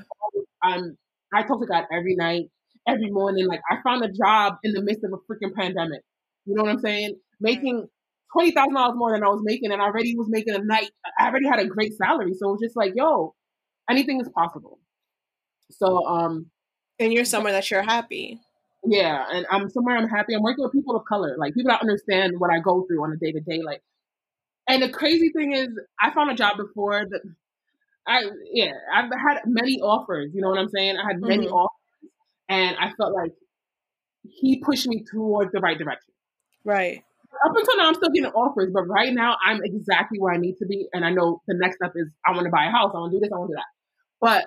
I'm 0.62 0.98
I 1.34 1.44
talk 1.44 1.62
to 1.62 1.68
God 1.68 1.86
every 1.92 2.16
night, 2.16 2.46
every 2.88 3.10
morning. 3.10 3.48
Like 3.48 3.62
I 3.70 3.78
found 3.84 4.04
a 4.04 4.12
job 4.12 4.58
in 4.64 4.74
the 4.74 4.82
midst 4.82 5.04
of 5.04 5.14
a 5.14 5.18
freaking 5.32 5.54
pandemic. 5.54 6.02
You 6.46 6.56
know 6.56 6.64
what 6.64 6.72
I'm 6.72 6.80
saying? 6.80 7.16
Making 7.40 7.88
twenty 8.34 8.52
thousand 8.52 8.74
dollars 8.74 8.96
more 8.98 9.14
than 9.14 9.24
I 9.24 9.28
was 9.28 9.42
making, 9.44 9.72
and 9.72 9.82
I 9.82 9.86
already 9.86 10.16
was 10.16 10.28
making 10.30 10.56
a 10.56 10.60
night. 10.60 10.92
I 11.18 11.28
already 11.28 11.48
had 11.48 11.60
a 11.60 11.66
great 11.66 11.94
salary, 11.96 12.34
so 12.34 12.50
it 12.50 12.52
was 12.52 12.62
just 12.62 12.76
like, 12.76 12.94
yo, 12.96 13.36
anything 13.90 14.20
is 14.20 14.30
possible. 14.30 14.80
So, 15.72 16.06
um, 16.06 16.48
and 17.00 17.14
you're 17.14 17.26
somewhere 17.26 17.54
that 17.54 17.70
you're 17.70 17.84
happy. 17.84 18.40
Yeah, 18.84 19.26
and 19.32 19.46
I'm 19.52 19.70
somewhere 19.70 19.98
I'm 19.98 20.08
happy. 20.08 20.34
I'm 20.34 20.42
working 20.42 20.64
with 20.64 20.74
people 20.74 20.96
of 20.96 21.06
color, 21.06 21.36
like 21.38 21.54
people 21.54 21.70
that 21.72 21.82
understand 21.82 22.40
what 22.40 22.52
I 22.52 22.60
go 22.60 22.86
through 22.88 23.04
on 23.04 23.12
a 23.12 23.18
day 23.18 23.32
to 23.32 23.42
day. 23.42 23.62
Like, 23.62 23.82
and 24.68 24.82
the 24.82 24.90
crazy 24.90 25.30
thing 25.30 25.54
is, 25.54 25.68
I 26.02 26.12
found 26.12 26.32
a 26.32 26.36
job 26.36 26.58
before 26.58 27.06
that. 27.10 27.22
I 28.10 28.24
yeah, 28.52 28.72
I've 28.94 29.06
had 29.06 29.42
many 29.46 29.80
offers. 29.82 30.32
You 30.34 30.42
know 30.42 30.50
what 30.50 30.60
I'm 30.60 30.70
saying? 30.70 30.98
I 30.98 31.08
had 31.08 31.22
many 31.22 31.46
mm-hmm. 31.46 31.54
offers, 31.54 32.10
and 32.50 32.76
I 32.78 32.92
felt 32.98 33.14
like 33.14 33.32
he 34.24 34.62
pushed 34.64 34.88
me 34.88 35.04
towards 35.10 35.52
the 35.52 35.60
right 35.60 35.78
direction. 35.78 36.14
Right. 36.66 37.04
Up 37.46 37.56
until 37.56 37.78
now, 37.78 37.88
I'm 37.88 37.94
still 37.94 38.10
getting 38.10 38.32
offers, 38.32 38.72
but 38.74 38.84
right 38.84 39.14
now, 39.14 39.38
I'm 39.46 39.62
exactly 39.64 40.20
where 40.20 40.34
I 40.34 40.38
need 40.38 40.56
to 40.58 40.66
be, 40.66 40.88
and 40.92 41.06
I 41.06 41.12
know 41.12 41.42
the 41.48 41.56
next 41.56 41.76
step 41.76 41.94
is 41.96 42.08
I 42.26 42.32
want 42.32 42.46
to 42.46 42.50
buy 42.50 42.66
a 42.66 42.72
house. 42.72 42.92
I 42.94 43.00
want 43.00 43.12
to 43.12 43.18
do 43.18 43.22
this. 43.22 43.30
I 43.32 43.38
want 43.38 43.52
to 43.52 43.54
do 43.54 43.58
that. 43.58 43.66
But 44.20 44.46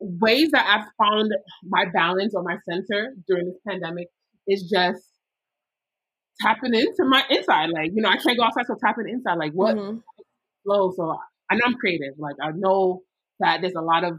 ways 0.00 0.50
that 0.50 0.66
I've 0.66 0.86
found 0.98 1.30
my 1.64 1.84
balance 1.94 2.34
or 2.34 2.42
my 2.42 2.56
center 2.68 3.14
during 3.28 3.46
this 3.46 3.58
pandemic 3.66 4.08
is 4.48 4.68
just 4.68 5.02
tapping 6.40 6.74
into 6.74 7.04
my 7.04 7.22
inside. 7.30 7.70
Like, 7.70 7.92
you 7.94 8.02
know, 8.02 8.08
I 8.08 8.16
can't 8.16 8.36
go 8.36 8.44
outside, 8.44 8.66
so 8.66 8.76
tapping 8.84 9.08
inside. 9.08 9.38
Like, 9.38 9.52
what 9.52 9.76
mm-hmm. 9.76 9.98
flow? 10.64 10.92
So 10.96 11.16
I 11.50 11.56
know 11.56 11.62
I'm 11.66 11.74
creative. 11.74 12.14
Like, 12.18 12.36
I 12.42 12.50
know 12.54 13.02
that 13.40 13.60
there's 13.60 13.74
a 13.74 13.82
lot 13.82 14.04
of 14.04 14.18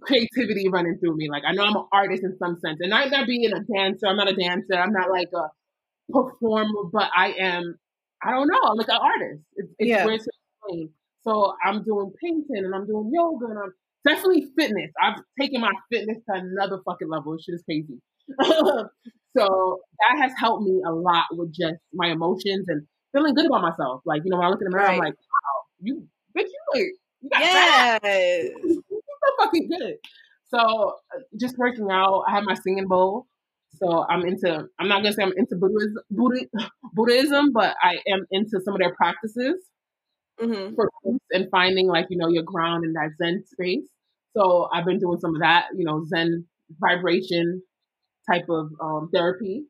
creativity 0.00 0.68
running 0.68 0.98
through 0.98 1.16
me. 1.16 1.28
Like, 1.30 1.42
I 1.46 1.52
know 1.52 1.64
I'm 1.64 1.76
an 1.76 1.86
artist 1.92 2.22
in 2.24 2.36
some 2.38 2.58
sense, 2.64 2.78
and 2.80 2.92
I'm 2.92 3.10
not 3.10 3.26
being 3.26 3.52
a 3.52 3.60
dancer. 3.60 4.06
I'm 4.06 4.16
not 4.16 4.30
a 4.30 4.36
dancer. 4.36 4.74
I'm 4.74 4.92
not 4.92 5.10
like 5.10 5.28
a 5.34 5.48
performer, 6.12 6.84
but 6.92 7.10
I 7.16 7.32
am. 7.32 7.76
I 8.22 8.30
don't 8.30 8.48
know. 8.48 8.60
I'm 8.62 8.76
like 8.76 8.88
an 8.88 8.98
artist. 9.00 9.42
It's, 9.56 9.68
it's 9.78 9.88
yeah. 9.88 10.06
weird 10.06 10.20
to 10.20 10.30
explain. 10.62 10.90
So 11.24 11.54
I'm 11.64 11.82
doing 11.82 12.12
painting 12.22 12.64
and 12.64 12.74
I'm 12.74 12.86
doing 12.86 13.10
yoga 13.12 13.46
and 13.46 13.58
I'm 13.58 13.72
definitely 14.06 14.46
fitness. 14.56 14.90
I've 15.02 15.20
taken 15.40 15.60
my 15.60 15.72
fitness 15.90 16.18
to 16.28 16.36
another 16.36 16.80
fucking 16.84 17.08
level. 17.08 17.36
Shit 17.38 17.54
is 17.54 17.62
crazy. 17.64 18.00
so 19.36 19.80
that 20.00 20.22
has 20.22 20.32
helped 20.38 20.64
me 20.64 20.80
a 20.86 20.92
lot 20.92 21.24
with 21.32 21.52
just 21.54 21.76
my 21.92 22.08
emotions 22.08 22.66
and 22.68 22.86
feeling 23.12 23.34
good 23.34 23.46
about 23.46 23.62
myself. 23.62 24.02
Like, 24.04 24.22
you 24.24 24.30
know, 24.30 24.38
when 24.38 24.46
I 24.46 24.50
look 24.50 24.60
in 24.60 24.70
the 24.70 24.76
mirror, 24.76 24.84
right. 24.84 24.94
I'm 24.94 24.98
like, 24.98 25.14
wow, 25.14 25.63
you, 25.84 26.06
bitch, 26.36 26.46
you 26.46 26.60
like, 26.74 26.82
you 27.20 27.30
got 27.30 27.40
yes. 27.40 28.00
you 28.64 28.82
so 28.90 29.44
fucking 29.44 29.68
good. 29.68 29.94
So 30.48 30.58
uh, 30.58 31.20
just 31.38 31.58
working 31.58 31.88
out, 31.90 32.24
I 32.28 32.32
have 32.32 32.44
my 32.44 32.54
singing 32.54 32.86
bowl. 32.86 33.26
So 33.76 34.06
I'm 34.08 34.24
into, 34.24 34.66
I'm 34.78 34.88
not 34.88 35.02
gonna 35.02 35.12
say 35.12 35.22
I'm 35.22 35.32
into 35.36 35.56
Buddhism, 35.56 35.94
Buddhism, 36.92 37.52
but 37.52 37.76
I 37.82 37.98
am 38.08 38.24
into 38.30 38.60
some 38.64 38.74
of 38.74 38.80
their 38.80 38.94
practices 38.94 39.56
mm-hmm. 40.40 40.74
for 40.74 40.90
and 41.32 41.48
finding 41.50 41.88
like, 41.88 42.06
you 42.10 42.16
know, 42.16 42.28
your 42.28 42.44
ground 42.44 42.84
in 42.84 42.92
that 42.92 43.10
Zen 43.18 43.44
space. 43.46 43.88
So 44.36 44.68
I've 44.72 44.84
been 44.84 44.98
doing 44.98 45.18
some 45.20 45.34
of 45.34 45.40
that, 45.40 45.66
you 45.76 45.84
know, 45.84 46.04
Zen 46.06 46.46
vibration 46.80 47.62
type 48.30 48.46
of 48.48 48.70
um, 48.80 49.10
therapy. 49.12 49.64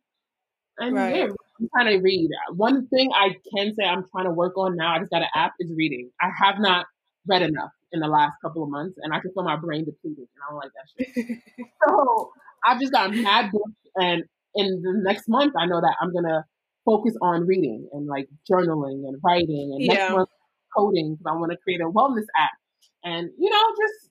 And 0.78 0.96
Right. 0.96 1.16
yeah, 1.16 1.26
I'm 1.60 1.68
trying 1.74 1.96
to 1.96 2.02
read. 2.02 2.30
One 2.54 2.86
thing 2.88 3.10
I 3.14 3.36
can 3.54 3.74
say 3.74 3.84
I'm 3.84 4.04
trying 4.10 4.24
to 4.24 4.32
work 4.32 4.56
on 4.56 4.76
now, 4.76 4.94
I 4.94 4.98
just 4.98 5.10
got 5.10 5.22
an 5.22 5.28
app, 5.34 5.52
is 5.60 5.72
reading. 5.76 6.10
I 6.20 6.30
have 6.42 6.56
not 6.58 6.86
read 7.26 7.42
enough 7.42 7.70
in 7.92 8.00
the 8.00 8.08
last 8.08 8.34
couple 8.42 8.62
of 8.62 8.70
months, 8.70 8.98
and 9.02 9.14
I 9.14 9.20
can 9.20 9.32
feel 9.32 9.44
my 9.44 9.56
brain 9.56 9.84
depleted, 9.84 10.18
and 10.18 10.42
I 10.42 10.50
don't 10.50 10.58
like 10.58 10.72
that 10.74 11.04
shit. 11.14 11.38
So 11.88 12.32
I've 12.66 12.80
just 12.80 12.92
got 12.92 13.14
mad 13.14 13.52
books, 13.52 13.72
and 13.96 14.24
in 14.54 14.82
the 14.82 15.00
next 15.04 15.28
month, 15.28 15.54
I 15.58 15.66
know 15.66 15.80
that 15.80 15.96
I'm 16.00 16.12
gonna 16.12 16.44
focus 16.84 17.14
on 17.22 17.46
reading 17.46 17.88
and 17.92 18.06
like 18.06 18.28
journaling 18.50 19.06
and 19.06 19.20
writing, 19.24 19.74
and 19.76 19.86
next 19.86 20.10
month 20.10 20.28
coding 20.76 21.14
because 21.14 21.32
I 21.32 21.36
want 21.38 21.52
to 21.52 21.58
create 21.58 21.80
a 21.80 21.84
wellness 21.84 22.26
app, 22.36 22.50
and 23.04 23.30
you 23.38 23.50
know, 23.50 23.62
just 23.80 24.10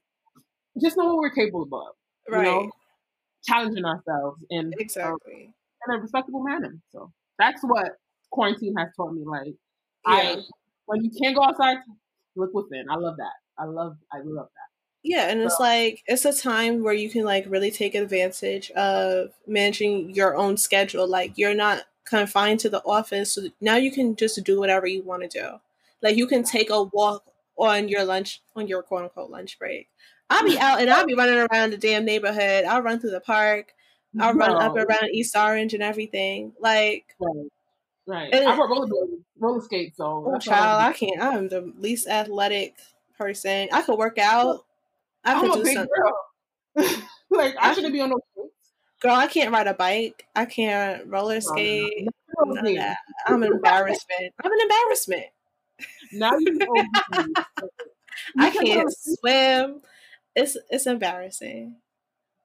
just 0.82 0.98
know 0.98 1.06
what 1.06 1.18
we're 1.18 1.32
capable 1.32 1.82
of, 1.82 1.96
you 2.30 2.38
right. 2.38 2.46
know, 2.46 2.72
challenging 3.46 3.86
ourselves 3.86 4.42
in 4.50 4.72
Exactly. 4.80 5.54
in 5.88 5.96
a 5.96 6.00
respectable 6.00 6.44
manner. 6.44 6.76
So 6.92 7.12
that's 7.40 7.62
what 7.64 7.92
quarantine 8.32 8.76
has 8.78 8.90
taught 8.96 9.14
me. 9.14 9.24
Like 9.26 9.56
Yeah. 10.08 10.36
I, 10.36 10.42
when 10.86 11.04
you 11.04 11.12
can't 11.22 11.36
go 11.36 11.44
outside, 11.44 11.78
look 12.36 12.54
within. 12.54 12.86
I 12.90 12.96
love 12.96 13.18
that. 13.18 13.34
I 13.58 13.66
love, 13.66 13.98
I 14.12 14.18
love 14.18 14.48
that. 14.54 14.74
Yeah, 15.04 15.28
and 15.30 15.42
it's 15.42 15.60
like 15.60 16.02
it's 16.08 16.24
a 16.24 16.34
time 16.34 16.82
where 16.82 16.94
you 16.94 17.10
can 17.10 17.26
like 17.26 17.46
really 17.50 17.72
take 17.72 17.94
advantage 17.94 18.72
of 18.72 19.32
managing 19.46 20.16
your 20.16 20.38
own 20.38 20.56
schedule. 20.56 21.06
Like 21.06 21.38
you're 21.38 21.54
not 21.54 21.84
confined 22.06 22.62
to 22.62 22.70
the 22.70 22.82
office, 22.86 23.34
so 23.34 23.48
now 23.60 23.76
you 23.76 23.92
can 23.92 24.16
just 24.16 24.42
do 24.46 24.60
whatever 24.60 24.88
you 24.88 25.04
want 25.04 25.24
to 25.24 25.28
do. 25.28 25.60
Like 26.02 26.16
you 26.16 26.26
can 26.26 26.44
take 26.44 26.70
a 26.70 26.84
walk 26.84 27.26
on 27.58 27.90
your 27.90 28.06
lunch 28.06 28.42
on 28.56 28.68
your 28.70 28.82
quote 28.82 29.04
unquote 29.04 29.30
lunch 29.30 29.60
break. 29.60 29.90
I'll 30.30 30.46
be 30.46 30.58
out 30.60 30.80
and 30.80 30.90
I'll 30.90 31.06
be 31.06 31.16
running 31.16 31.48
around 31.52 31.74
the 31.74 31.78
damn 31.78 32.06
neighborhood. 32.06 32.64
I'll 32.64 32.82
run 32.82 33.00
through 33.00 33.12
the 33.12 33.20
park. 33.20 33.74
I'll 34.20 34.34
run 34.34 34.52
up 34.62 34.76
around 34.76 35.10
East 35.12 35.36
Orange 35.36 35.74
and 35.74 35.84
everything. 35.84 36.54
Like, 36.60 37.06
Right. 37.20 37.48
Right. 38.06 38.34
And- 38.34 38.48
I 38.48 38.58
rode 38.58 38.70
roller 38.70 39.08
roller 39.40 39.62
skates, 39.62 39.98
so 39.98 40.26
oh 40.36 40.40
child, 40.40 40.82
I 40.82 40.90
I 40.90 40.94
can't. 40.94 41.22
I'm 41.22 41.48
the 41.50 41.74
least 41.78 42.08
athletic 42.08 42.76
person. 43.18 43.70
I 43.72 43.82
could 43.82 43.98
work 43.98 44.18
out. 44.18 44.66
I 45.24 45.34
I'm 45.36 45.42
could 45.42 45.52
a 45.52 45.54
do 45.56 45.64
big 45.64 45.74
something. 45.76 45.90
girl. 45.96 47.02
like 47.30 47.56
I 47.60 47.74
shouldn't 47.74 47.94
be 47.94 48.02
on 48.02 48.10
those 48.10 48.20
skates. 48.34 48.54
Girl, 49.02 49.16
I 49.16 49.28
can't 49.28 49.52
ride 49.54 49.68
a 49.68 49.74
bike. 49.74 50.26
I 50.36 50.46
can't 50.46 51.08
roller 51.08 51.40
skate. 51.42 52.08
No, 52.38 52.54
None 52.54 52.58
of 52.58 52.64
no, 52.74 52.76
that. 52.82 52.98
I'm 53.28 53.42
an 53.44 53.52
embarrassment. 53.54 54.34
I'm 54.44 54.52
an 54.52 54.60
embarrassment. 54.62 55.26
Now 56.14 56.38
you 56.38 56.54
know. 56.54 56.68
I 58.38 58.50
can 58.50 58.66
can't 58.66 58.94
swim. 58.96 59.82
It's 60.36 60.58
it's 60.70 60.88
embarrassing. 60.88 61.76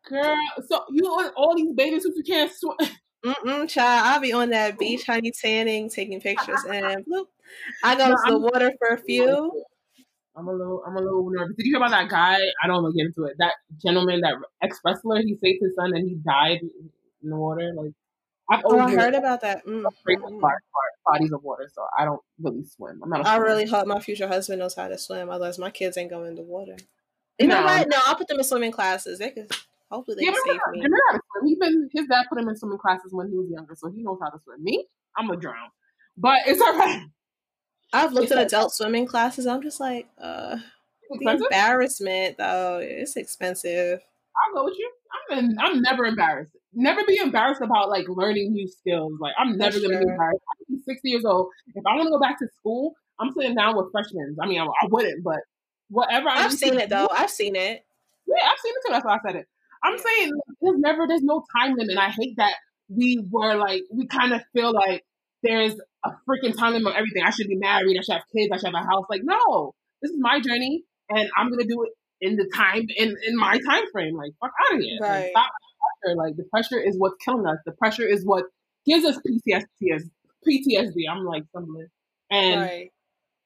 Girl. 0.08 0.36
So 0.68 0.84
you 0.90 1.04
on 1.06 1.30
all 1.36 1.54
these 1.56 1.72
bathing 1.74 2.00
suits, 2.00 2.16
you 2.16 2.22
can't 2.24 2.50
swim. 2.52 2.76
Mm-mm, 3.24 3.68
child. 3.68 4.06
I'll 4.06 4.20
be 4.20 4.32
on 4.32 4.50
that 4.50 4.78
beach, 4.78 5.04
honey, 5.06 5.32
tanning, 5.40 5.90
taking 5.90 6.20
pictures, 6.20 6.64
and 6.70 7.04
bloop. 7.04 7.26
I 7.82 7.96
go 7.96 8.08
No, 8.08 8.14
to 8.14 8.22
the 8.26 8.32
I'm- 8.32 8.42
water 8.42 8.72
for 8.78 8.94
a 8.94 8.98
few. 9.00 9.64
I'm 10.36 10.46
a 10.46 10.52
little, 10.52 10.84
I'm 10.86 10.94
a 10.96 11.00
little 11.00 11.28
nervous. 11.30 11.56
Did 11.56 11.66
you 11.66 11.72
hear 11.72 11.78
about 11.84 11.90
that 11.90 12.08
guy? 12.08 12.36
I 12.62 12.68
don't 12.68 12.80
want 12.84 12.94
to 12.94 12.96
get 12.96 13.06
into 13.08 13.24
it. 13.24 13.34
That 13.40 13.54
gentleman, 13.82 14.20
that 14.20 14.34
ex 14.62 14.78
wrestler, 14.84 15.20
he 15.20 15.36
saved 15.42 15.58
his 15.60 15.74
son 15.74 15.92
and 15.96 16.08
he 16.08 16.14
died 16.14 16.60
in 16.60 17.30
the 17.30 17.34
water. 17.34 17.72
Like 17.74 17.90
I've 18.48 18.60
Oh, 18.64 18.78
I 18.78 18.88
heard 18.94 19.14
about 19.16 19.40
that. 19.40 19.66
Mm, 19.66 19.84
afraid 19.84 20.18
mm, 20.20 20.26
of 20.28 20.32
mm. 20.34 20.40
bar- 20.40 20.62
bodies 21.04 21.32
of 21.32 21.42
water, 21.42 21.68
so 21.74 21.82
I 21.98 22.04
don't 22.04 22.20
really 22.40 22.64
swim. 22.64 23.00
I'm 23.02 23.10
not. 23.10 23.26
I 23.26 23.38
really 23.38 23.66
hope 23.66 23.88
my 23.88 23.98
future 23.98 24.28
husband 24.28 24.60
knows 24.60 24.76
how 24.76 24.86
to 24.86 24.96
swim. 24.96 25.28
Otherwise, 25.28 25.58
my 25.58 25.70
kids 25.70 25.96
ain't 25.96 26.10
going 26.10 26.28
in 26.28 26.34
the 26.36 26.42
water. 26.42 26.76
You 27.40 27.48
know 27.48 27.64
what? 27.64 27.88
No, 27.88 27.96
I'll 28.06 28.14
put 28.14 28.28
them 28.28 28.38
in 28.38 28.44
swimming 28.44 28.70
classes. 28.70 29.18
They 29.18 29.30
could 29.30 29.50
hopefully 29.90 30.16
they 30.18 30.24
Yeah, 30.24 30.32
can 30.32 30.42
save 30.46 30.60
me. 30.72 30.80
Know 30.80 30.98
how 31.10 31.16
to 31.16 31.22
swim. 31.32 31.46
He's 31.48 31.58
been 31.58 31.88
his 31.92 32.06
dad 32.08 32.26
put 32.28 32.38
him 32.38 32.48
in 32.48 32.56
swimming 32.56 32.78
classes 32.78 33.12
when 33.12 33.28
he 33.28 33.36
was 33.36 33.48
younger, 33.50 33.74
so 33.76 33.90
he 33.90 34.02
knows 34.02 34.18
how 34.22 34.30
to 34.30 34.38
swim. 34.44 34.62
Me, 34.62 34.86
I'm 35.16 35.26
gonna 35.26 35.40
drown, 35.40 35.68
but 36.16 36.38
it's 36.46 36.60
alright. 36.60 37.02
I've 37.92 38.12
looked 38.12 38.24
It's 38.24 38.32
at 38.32 38.46
adult 38.46 38.72
swimming 38.72 39.06
classes. 39.06 39.46
I'm 39.46 39.62
just 39.62 39.80
like, 39.80 40.08
uh, 40.20 40.58
the 41.10 41.30
embarrassment 41.30 42.36
though. 42.36 42.80
It's 42.82 43.16
expensive. 43.16 44.00
I'll 44.46 44.54
go 44.54 44.64
with 44.64 44.74
you. 44.78 44.90
I'm 45.30 45.38
in, 45.38 45.56
I'm 45.58 45.82
never 45.82 46.04
embarrassed. 46.04 46.52
Never 46.74 47.04
be 47.04 47.18
embarrassed 47.18 47.62
about 47.62 47.88
like 47.88 48.06
learning 48.08 48.52
new 48.52 48.68
skills. 48.68 49.14
Like 49.20 49.34
I'm 49.38 49.56
never 49.56 49.80
gonna 49.80 49.98
be 49.98 50.10
embarrassed. 50.10 50.42
I'm 50.70 50.80
60 50.82 51.08
years 51.08 51.24
old. 51.24 51.48
If 51.74 51.84
I 51.86 51.96
want 51.96 52.06
to 52.08 52.10
go 52.10 52.20
back 52.20 52.38
to 52.40 52.46
school, 52.58 52.94
I'm 53.18 53.32
sitting 53.32 53.54
down 53.54 53.76
with 53.76 53.90
freshmen. 53.90 54.36
I 54.40 54.46
mean, 54.46 54.60
I, 54.60 54.64
I 54.64 54.86
wouldn't, 54.90 55.24
but 55.24 55.38
whatever. 55.88 56.28
I 56.28 56.44
I've 56.44 56.52
seen 56.52 56.78
it 56.78 56.90
though. 56.90 57.08
I've 57.10 57.30
seen 57.30 57.56
it. 57.56 57.84
Yeah, 58.26 58.34
I've 58.44 58.58
seen 58.58 58.74
it 58.76 58.86
too. 58.86 58.92
That's 58.92 59.04
why 59.04 59.14
I 59.14 59.18
said 59.26 59.36
it. 59.36 59.46
I'm 59.82 59.94
Yeah. 59.94 60.02
saying 60.02 60.32
there's 60.60 60.78
never, 60.78 61.06
there's 61.06 61.22
no 61.22 61.44
time 61.56 61.76
limit. 61.76 61.96
I 61.98 62.10
hate 62.10 62.36
that 62.36 62.54
we 62.88 63.24
were 63.30 63.54
like, 63.56 63.82
we 63.92 64.06
kind 64.06 64.32
of 64.32 64.42
feel 64.52 64.72
like 64.72 65.04
there's 65.42 65.74
a 66.04 66.10
freaking 66.28 66.56
time 66.56 66.72
limit 66.72 66.92
on 66.92 66.98
everything. 66.98 67.22
I 67.24 67.30
should 67.30 67.48
be 67.48 67.56
married. 67.56 67.96
I 67.98 68.02
should 68.02 68.14
have 68.14 68.22
kids. 68.34 68.50
I 68.52 68.56
should 68.56 68.74
have 68.74 68.74
a 68.74 68.86
house. 68.86 69.04
Like, 69.10 69.22
no, 69.24 69.74
this 70.02 70.10
is 70.10 70.16
my 70.18 70.40
journey, 70.40 70.82
and 71.10 71.28
I'm 71.36 71.50
gonna 71.50 71.64
do 71.64 71.84
it 71.84 71.92
in 72.20 72.36
the 72.36 72.50
time 72.54 72.86
in 72.96 73.16
in 73.26 73.36
my 73.36 73.58
time 73.58 73.84
frame. 73.92 74.16
Like, 74.16 74.32
fuck 74.40 74.50
out 74.66 74.76
of 74.76 74.80
here. 74.80 74.98
Like, 75.00 75.30
stop 75.30 75.50
the 75.60 76.08
pressure. 76.08 76.16
Like, 76.16 76.36
the 76.36 76.44
pressure 76.44 76.80
is 76.80 76.96
what's 76.98 77.16
killing 77.24 77.46
us. 77.46 77.58
The 77.66 77.72
pressure 77.72 78.06
is 78.06 78.24
what 78.24 78.44
gives 78.86 79.04
us 79.04 79.18
PTSD. 79.18 80.10
PTSD. 80.46 81.02
I'm 81.10 81.24
like 81.24 81.44
stumbling, 81.50 81.88
and 82.30 82.60
right. 82.60 82.90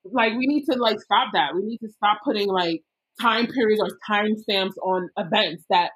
like 0.04 0.32
we 0.34 0.46
need 0.46 0.64
to 0.70 0.78
like 0.78 1.00
stop 1.00 1.28
that. 1.34 1.54
We 1.54 1.62
need 1.62 1.78
to 1.78 1.88
stop 1.90 2.18
putting 2.24 2.48
like 2.48 2.82
time 3.20 3.46
periods 3.46 3.80
or 3.82 3.98
time 4.06 4.36
stamps 4.36 4.76
on 4.82 5.10
events 5.16 5.64
that 5.70 5.90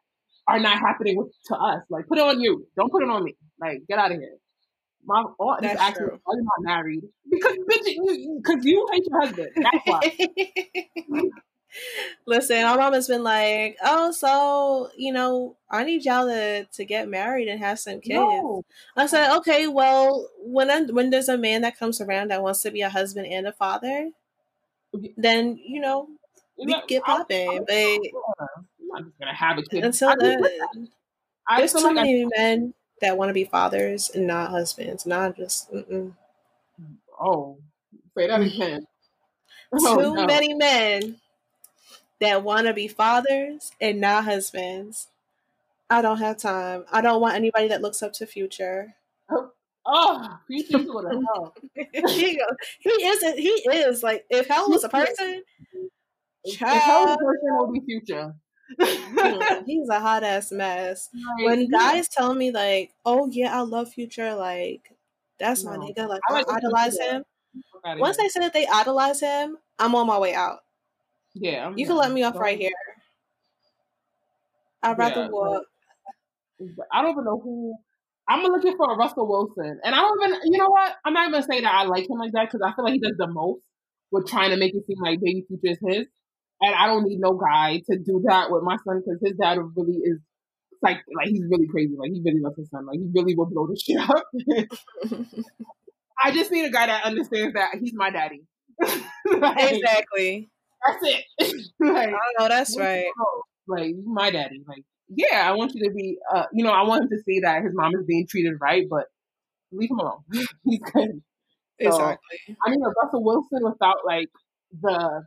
are 0.48 0.60
not 0.60 0.78
happening 0.78 1.16
with, 1.16 1.28
to 1.46 1.56
us. 1.56 1.82
Like 1.90 2.06
put 2.06 2.18
it 2.18 2.24
on 2.24 2.40
you. 2.40 2.66
Don't 2.76 2.90
put 2.90 3.02
it 3.02 3.08
on 3.10 3.24
me. 3.24 3.34
Like 3.60 3.82
get 3.88 3.98
out 3.98 4.12
of 4.12 4.18
here. 4.18 4.36
My 5.04 5.22
aunt 5.38 5.62
just 5.62 5.74
That's 5.76 5.90
asked 5.90 6.00
me 6.00 6.06
true. 6.08 6.20
why 6.24 6.34
you 6.34 6.42
not 6.42 6.74
married 6.74 7.02
because 7.30 7.56
bitch 7.70 7.86
you 7.86 8.40
because 8.44 8.64
you 8.64 8.86
hate 8.92 9.04
your 9.08 9.20
husband. 9.20 9.48
That's 9.56 9.86
why. 9.86 11.22
Listen, 12.26 12.62
my 12.62 12.76
mom 12.76 12.94
has 12.94 13.06
been 13.06 13.22
like, 13.22 13.76
"Oh, 13.84 14.10
so 14.10 14.88
you 14.96 15.12
know, 15.12 15.56
I 15.70 15.84
need 15.84 16.04
y'all 16.04 16.26
to 16.26 16.64
to 16.64 16.84
get 16.84 17.08
married 17.08 17.48
and 17.48 17.60
have 17.60 17.78
some 17.78 18.00
kids." 18.00 18.14
no. 18.14 18.64
I 18.96 19.06
said, 19.06 19.36
"Okay, 19.38 19.68
well, 19.68 20.28
when 20.40 20.70
I, 20.70 20.82
when 20.82 21.10
there's 21.10 21.28
a 21.28 21.36
man 21.36 21.60
that 21.62 21.78
comes 21.78 22.00
around 22.00 22.28
that 22.30 22.42
wants 22.42 22.62
to 22.62 22.70
be 22.70 22.80
a 22.80 22.88
husband 22.88 23.26
and 23.26 23.46
a 23.46 23.52
father, 23.52 24.10
then 25.18 25.58
you 25.62 25.80
know 25.80 26.08
You 26.56 26.66
we 26.66 26.72
know, 26.72 26.82
get 26.88 27.02
I'm- 27.06 27.18
popping." 27.18 27.64
But 27.68 27.98
I'm 28.96 29.04
just 29.04 29.18
gonna 29.18 29.34
have 29.34 29.58
a 29.58 29.62
kid. 29.62 29.84
until 29.84 30.08
I 30.08 30.14
then, 30.18 30.42
I 31.48 31.58
there's 31.58 31.72
too 31.72 31.80
like 31.80 31.90
I- 31.90 32.02
many 32.02 32.26
men 32.36 32.74
that 33.00 33.18
want 33.18 33.28
to 33.28 33.34
be 33.34 33.44
fathers 33.44 34.10
and 34.14 34.26
not 34.26 34.50
husbands. 34.50 35.06
Not 35.06 35.36
just 35.36 35.72
mm-mm. 35.72 36.12
oh, 37.20 37.58
say 38.16 38.26
that 38.26 38.40
mm-hmm. 38.40 38.62
again. 38.62 38.86
Oh, 39.72 39.96
too 39.96 40.14
no. 40.14 40.26
many 40.26 40.54
men 40.54 41.16
that 42.20 42.44
want 42.44 42.68
to 42.68 42.72
be 42.72 42.86
fathers 42.86 43.72
and 43.80 44.00
not 44.00 44.24
husbands. 44.24 45.08
I 45.90 46.02
don't 46.02 46.18
have 46.18 46.38
time. 46.38 46.84
I 46.90 47.00
don't 47.00 47.20
want 47.20 47.34
anybody 47.34 47.66
that 47.68 47.82
looks 47.82 48.00
up 48.00 48.12
to 48.14 48.26
Future. 48.26 48.94
Oh, 49.88 50.38
should 50.50 50.86
go 50.86 51.00
to 51.00 51.08
hell. 51.08 51.54
he, 51.74 52.40
he 52.80 52.90
isn't. 52.90 53.38
He 53.38 53.50
is 53.50 54.02
like 54.02 54.24
if 54.30 54.48
hell 54.48 54.68
was 54.68 54.84
a 54.84 54.88
person, 54.88 55.42
If 56.44 56.58
hell 56.58 57.06
was 57.06 57.14
a 57.14 57.18
person, 57.18 57.48
it 57.48 57.60
would 57.60 57.72
be 57.72 57.80
future. 57.80 58.34
He's 59.66 59.88
a 59.88 60.00
hot 60.00 60.24
ass 60.24 60.50
mess. 60.52 61.08
When 61.42 61.68
guys 61.70 62.08
tell 62.08 62.34
me 62.34 62.50
like, 62.50 62.92
"Oh 63.04 63.28
yeah, 63.30 63.56
I 63.56 63.60
love 63.62 63.92
Future," 63.92 64.34
like 64.34 64.90
that's 65.38 65.64
my 65.64 65.76
nigga. 65.76 66.08
Like 66.08 66.20
I 66.28 66.32
I, 66.32 66.36
like 66.38 66.46
idolize 66.52 66.98
him. 66.98 67.24
Once 67.98 68.16
they 68.16 68.28
say 68.28 68.40
that 68.40 68.52
they 68.52 68.66
idolize 68.66 69.20
him, 69.20 69.58
I'm 69.78 69.94
on 69.94 70.06
my 70.06 70.18
way 70.18 70.34
out. 70.34 70.58
yeah, 71.34 71.66
I'm 71.66 71.78
You 71.78 71.86
can 71.86 71.96
let 71.96 72.10
me 72.12 72.22
off 72.22 72.34
Don't- 72.34 72.42
right 72.42 72.58
here. 72.58 72.72
I'd 74.82 74.98
rather 74.98 75.22
Yeah, 75.22 75.28
walk. 75.30 75.62
I 76.92 77.02
don't 77.02 77.10
even 77.12 77.24
know 77.24 77.40
who. 77.40 77.76
I'm 78.28 78.42
looking 78.42 78.76
for 78.76 78.92
a 78.92 78.96
Russell 78.96 79.28
Wilson, 79.28 79.80
and 79.84 79.94
I 79.94 79.98
don't 79.98 80.20
even. 80.24 80.40
You 80.52 80.58
know 80.58 80.68
what? 80.68 80.96
I'm 81.04 81.12
not 81.12 81.22
even 81.28 81.32
gonna 81.40 81.46
say 81.52 81.60
that 81.60 81.72
I 81.74 81.84
like 81.84 82.08
him 82.08 82.18
like 82.18 82.32
that 82.32 82.46
because 82.50 82.60
I 82.64 82.74
feel 82.74 82.84
like 82.84 82.94
he 82.94 82.98
does 83.00 83.16
the 83.16 83.26
most 83.28 83.62
with 84.10 84.26
trying 84.26 84.50
to 84.50 84.56
make 84.56 84.74
it 84.74 84.84
seem 84.86 84.98
like 85.00 85.20
Baby 85.20 85.44
Future 85.48 85.72
is 85.72 85.78
his, 85.86 86.06
and 86.60 86.74
I 86.74 86.86
don't 86.86 87.04
need 87.04 87.20
no 87.20 87.34
guy 87.34 87.82
to 87.90 87.98
do 87.98 88.22
that 88.26 88.50
with 88.50 88.62
my 88.62 88.76
son 88.86 89.02
because 89.04 89.20
his 89.22 89.36
dad 89.40 89.58
really 89.76 89.98
is 90.02 90.18
like 90.82 90.98
like 91.16 91.28
he's 91.28 91.44
really 91.50 91.66
crazy. 91.66 91.94
Like 91.98 92.12
he 92.12 92.22
really 92.24 92.40
loves 92.40 92.56
his 92.56 92.70
son. 92.70 92.86
Like 92.86 92.98
he 92.98 93.08
really 93.14 93.34
will 93.34 93.46
blow 93.46 93.66
the 93.66 93.78
shit 93.78 93.98
up. 93.98 94.24
I 96.22 96.30
just 96.32 96.50
need 96.50 96.64
a 96.64 96.70
guy 96.70 96.86
that 96.86 97.04
understands 97.04 97.54
that 97.54 97.72
he's 97.80 97.94
my 97.94 98.10
daddy. 98.10 98.42
Like, 99.28 99.72
exactly. 99.72 100.48
That's 100.86 101.02
it. 101.02 101.66
like, 101.80 102.08
I 102.08 102.32
know 102.38 102.48
that's 102.48 102.78
right. 102.78 103.06
like 103.66 103.92
my 104.04 104.30
daddy. 104.30 104.62
Like, 104.66 104.84
yeah, 105.08 105.48
I 105.48 105.52
want 105.56 105.72
you 105.74 105.82
to 105.88 105.92
be. 105.92 106.16
Uh, 106.32 106.44
you 106.52 106.62
know, 106.62 106.70
I 106.70 106.84
want 106.84 107.02
him 107.02 107.08
to 107.10 107.18
see 107.24 107.40
that 107.40 107.64
his 107.64 107.72
mom 107.74 107.90
is 107.98 108.06
being 108.06 108.26
treated 108.28 108.54
right, 108.60 108.86
but 108.88 109.06
leave 109.72 109.90
him 109.90 109.98
alone. 109.98 110.20
He's 110.64 110.78
good. 110.78 111.22
So, 111.82 111.88
Exactly. 111.88 112.56
I 112.64 112.70
mean, 112.70 112.80
a 112.82 112.88
Russell 113.02 113.24
Wilson 113.24 113.64
without 113.64 113.98
like 114.06 114.30
the 114.80 115.24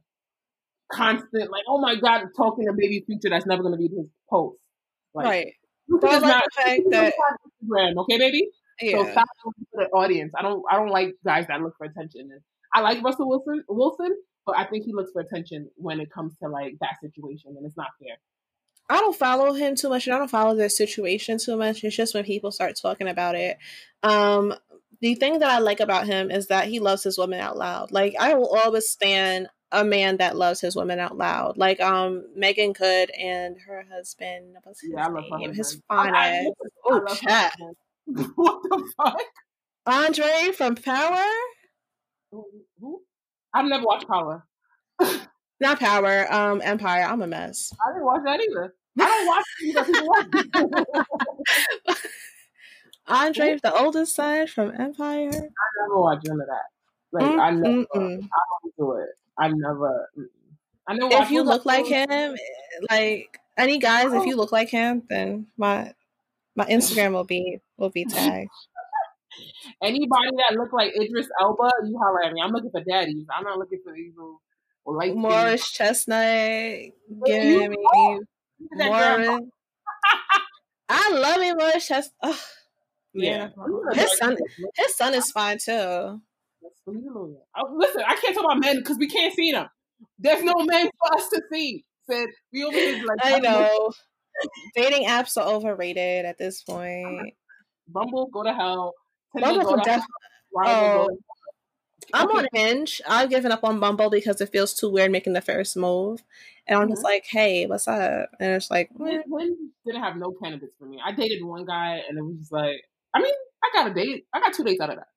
constant, 0.92 1.52
like, 1.52 1.64
oh 1.68 1.80
my 1.80 1.96
god, 1.96 2.26
talking 2.36 2.66
to 2.68 2.74
baby 2.74 3.04
future 3.06 3.30
that's 3.30 3.46
never 3.46 3.62
going 3.64 3.74
to 3.74 3.78
be 3.78 3.88
his 3.96 4.08
post. 4.30 4.58
Like, 5.14 5.26
right. 5.26 5.54
I 5.92 6.00
does 6.00 6.22
like 6.22 6.32
not 6.32 6.44
the 6.56 6.62
fact 6.64 6.82
that- 6.92 7.14
Instagram, 7.64 7.98
okay, 8.04 8.18
baby. 8.18 8.50
So 8.82 8.86
Yeah. 9.06 9.12
stop 9.12 9.28
looking 9.46 9.66
for 9.74 9.84
the 9.84 9.90
audience. 9.90 10.34
I 10.38 10.42
don't 10.42 10.64
I 10.72 10.78
don't 10.78 10.90
like 10.90 11.16
guys 11.26 11.48
that 11.48 11.62
look 11.62 11.74
for 11.78 11.86
attention. 11.86 12.30
And 12.32 12.42
I 12.74 12.80
like 12.82 13.04
Russell 13.04 13.28
Wilson 13.28 13.64
Wilson, 13.68 14.16
but 14.46 14.58
I 14.58 14.66
think 14.66 14.86
he 14.86 14.94
looks 14.94 15.12
for 15.12 15.22
attention 15.22 15.70
when 15.76 16.00
it 16.00 16.10
comes 16.12 16.34
to 16.42 16.48
like 16.48 16.76
that 16.80 16.96
situation, 17.02 17.56
and 17.58 17.66
it's 17.66 17.76
not 17.76 17.88
fair. 18.02 18.18
I 18.90 19.00
don't 19.02 19.16
follow 19.16 19.54
him 19.54 19.76
too 19.76 19.90
much 19.90 20.08
and 20.08 20.16
I 20.16 20.18
don't 20.18 20.32
follow 20.32 20.56
their 20.56 20.70
situation 20.70 21.38
too 21.38 21.58
much. 21.58 21.84
It's 21.84 21.96
just 21.96 22.16
when 22.16 22.24
people 22.24 22.52
start 22.52 22.76
talking 22.82 23.08
about 23.08 23.36
it. 23.36 23.58
Um, 24.02 24.54
the 25.02 25.16
thing 25.16 25.40
that 25.40 25.50
I 25.52 25.60
like 25.60 25.80
about 25.80 26.08
him 26.08 26.32
is 26.32 26.48
that 26.48 26.68
he 26.68 26.80
loves 26.80 27.04
his 27.04 27.18
women 27.18 27.40
out 27.40 27.58
loud. 27.58 27.92
Like 27.92 28.16
I 28.20 28.34
will 28.34 28.48
always 28.56 28.90
stand 28.90 29.48
a 29.72 29.84
man 29.84 30.18
that 30.18 30.36
loves 30.36 30.60
his 30.62 30.76
women 30.76 31.00
out 31.00 31.18
loud. 31.18 31.58
Like 31.58 31.80
um 31.80 32.26
Meagan 32.36 32.74
Good 32.74 33.12
and 33.12 33.56
her 33.68 33.86
husband, 33.92 34.56
what's 34.64 34.82
his 34.82 34.92
Yeah, 34.94 35.06
I 35.06 35.10
love 35.10 35.24
her 35.32 35.38
name? 35.40 35.54
His 35.54 35.82
fine 35.88 36.16
I- 36.16 36.20
I- 36.20 36.28
ass. 36.30 36.46
Oh 36.86 37.06
chat. 37.16 37.54
what 38.36 38.62
the 38.64 38.92
fuck? 38.98 39.22
Andre 39.86 40.52
from 40.56 40.76
Power? 40.76 41.24
Who-? 42.32 43.02
I've 43.54 43.66
never 43.66 43.84
watched 43.84 44.08
Power. 44.08 44.46
Not 45.62 45.80
Power, 45.80 46.32
um 46.34 46.62
Empire. 46.64 47.04
I'm 47.04 47.22
a 47.22 47.28
mess. 47.28 47.74
I 47.86 47.92
didn't 47.94 48.06
watch 48.06 48.22
that 48.26 48.42
either. 48.42 48.74
I 49.00 49.06
don't 49.06 49.28
watch 49.28 49.46
people 49.60 50.06
watch. 50.08 51.98
Andre, 53.08 53.58
the 53.64 53.74
oldest 53.76 54.16
son 54.16 54.46
from 54.48 54.72
Empire. 54.80 55.30
I 55.30 55.82
never 55.82 56.00
watched 56.02 56.28
none 56.28 56.40
of 56.42 56.48
that. 56.48 56.66
Like 57.12 57.26
I 57.40 57.50
never, 57.52 57.78
Mm-mm-mm. 57.78 58.24
I 58.24 58.40
don't 58.62 58.76
do 58.78 58.92
it. 58.98 59.10
I 59.40 59.48
never. 59.50 60.10
I 60.88 60.96
know 60.96 61.10
if 61.12 61.32
you 61.32 61.44
look 61.44 61.66
like 61.66 61.86
him, 61.86 62.36
like 62.90 63.40
any 63.58 63.78
guys, 63.78 64.08
if 64.08 64.22
oh. 64.22 64.24
you 64.24 64.36
look 64.36 64.52
like 64.52 64.70
him, 64.70 65.04
then 65.10 65.48
my 65.58 65.94
my 66.56 66.66
Instagram 66.66 67.14
will 67.14 67.24
be 67.24 67.60
will 67.78 67.90
be 67.90 68.06
tagged. 68.10 68.50
anybody 69.82 70.30
that 70.38 70.58
look 70.58 70.74
like 70.74 70.92
Idris 70.96 71.28
Elba, 71.42 71.72
you 71.86 71.98
holler 71.98 72.24
at 72.24 72.34
me. 72.34 72.42
I'm 72.42 72.52
looking 72.52 72.72
for 72.72 72.84
daddies. 72.84 73.26
I'm 73.36 73.44
not 73.44 73.58
looking 73.58 73.80
for 73.84 73.96
evil 73.96 74.42
little 74.90 74.98
light. 75.00 75.16
Morris 75.16 75.72
Chestnut, 75.72 76.26
you 76.26 77.22
give 77.26 77.44
me 77.44 77.78
know. 77.78 78.20
Morris. 78.74 79.40
I 80.90 81.12
love 81.12 81.40
me, 81.40 81.54
Morris 81.54 81.88
Chestnut. 81.88 82.36
Yeah, 83.14 83.50
man. 83.56 83.82
His 83.94 84.18
son, 84.18 84.38
his 84.76 84.96
son 84.96 85.14
is 85.14 85.32
fine 85.32 85.58
too. 85.64 86.22
Oh, 87.58 87.76
listen, 87.76 88.04
I 88.06 88.16
can't 88.16 88.36
talk 88.36 88.46
about 88.46 88.60
men 88.60 88.78
because 88.78 88.98
we 88.98 89.08
can't 89.08 89.34
see 89.34 89.52
them. 89.52 89.68
There's 90.18 90.44
no 90.44 90.54
men 90.66 90.90
for 91.00 91.16
us 91.18 91.30
to 91.30 91.42
see. 91.52 91.86
Said 92.10 92.28
we 92.52 92.64
over 92.64 92.78
here 92.78 93.02
like 93.06 93.20
I 93.24 93.40
know. 93.40 93.92
Dating 94.76 95.08
apps 95.08 95.38
are 95.38 95.48
overrated 95.48 96.26
at 96.26 96.38
this 96.38 96.64
point. 96.64 97.34
Bumble, 97.88 98.28
go 98.28 98.44
to 98.44 98.54
hell. 98.54 98.94
Bumble 99.34 99.64
go 99.64 99.76
def- 99.78 100.02
hell. 100.66 101.08
Grindr, 101.10 101.18
I'm 102.14 102.30
on 102.30 102.48
Hinge. 102.54 103.02
I've 103.08 103.30
given 103.30 103.52
up 103.52 103.64
on 103.64 103.80
Bumble 103.80 104.10
because 104.10 104.42
it 104.42 104.52
feels 104.52 104.74
too 104.74 104.90
weird 104.90 105.12
making 105.12 105.34
the 105.34 105.42
first 105.42 105.78
move. 105.78 106.24
And 106.68 106.80
I'm 106.80 106.90
just 106.90 107.02
Mhm. 107.02 107.06
like, 107.06 107.26
hey, 107.26 107.66
what's 107.68 107.88
up? 107.88 108.30
And 108.40 108.54
it's 108.54 108.72
like. 108.72 108.90
Hinge 108.98 109.24
Hinge 109.38 109.58
didn't 109.86 110.02
have 110.02 110.18
no 110.18 110.32
candidates 110.32 110.74
for 110.80 110.86
me. 110.86 111.00
I 111.04 111.12
dated 111.12 111.44
one 111.44 111.66
guy 111.66 112.02
and 112.08 112.18
it 112.18 112.22
was 112.22 112.38
just 112.38 112.52
like, 112.52 112.82
I 113.14 113.22
mean, 113.22 113.34
I 113.64 113.70
got 113.74 113.92
a 113.92 113.94
date. 113.94 114.26
I 114.34 114.40
got 114.40 114.54
two 114.54 114.64
dates 114.64 114.82
out 114.82 114.90
of 114.90 114.98
that. 114.98 115.08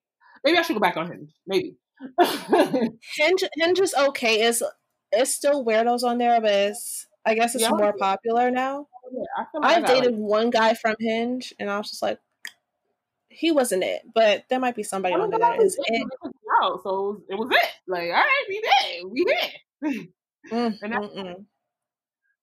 Maybe 0.45 0.59
I 0.59 0.63
should 0.63 0.75
go 0.75 0.81
back 0.81 0.97
on 0.97 1.11
Hinge. 1.11 1.31
Maybe. 1.47 1.77
Hinge 3.17 3.45
Hinge 3.57 3.81
is 3.81 3.95
okay. 3.95 4.43
It's 4.43 4.63
it's 5.13 5.35
still 5.35 5.65
weirdos 5.65 6.03
on 6.03 6.19
there, 6.19 6.41
but 6.41 6.51
it's 6.53 7.07
I 7.25 7.35
guess 7.35 7.55
it's 7.55 7.63
Yeah. 7.63 7.71
more 7.71 7.93
popular 7.93 8.51
now. 8.51 8.89
Yeah, 9.13 9.23
I 9.39 9.45
feel 9.53 9.61
like 9.61 9.77
I 9.77 9.81
I've 9.81 9.87
dated 9.87 10.13
like, 10.13 10.21
one 10.21 10.51
guy 10.51 10.75
from 10.75 10.97
Hinge, 10.99 11.53
and 11.61 11.71
I 11.71 11.79
was 11.79 11.91
just 11.91 12.03
like, 12.03 12.19
he 13.29 13.53
wasn't 13.53 13.85
it, 13.85 14.03
but 14.15 14.45
there 14.49 14.59
might 14.61 14.75
be 14.75 14.83
somebody 14.83 15.15
on 15.15 15.31
there 15.31 15.39
that 15.39 15.61
is 15.63 15.77
it. 15.79 15.85
dating 15.89 16.09
because 16.11 16.33
we 16.43 16.67
out, 16.67 16.81
so 16.83 17.23
it 17.29 17.35
was 17.37 17.49
it. 17.51 17.69
Like, 17.87 18.05
all 18.05 18.11
right, 18.11 18.45
we 18.49 18.63
there, 18.63 19.09
we 19.09 19.27
here. 19.83 20.11
Mm, 20.51 20.79
And 20.83 20.93
that- 20.93 21.03
mm-mm. 21.03 21.45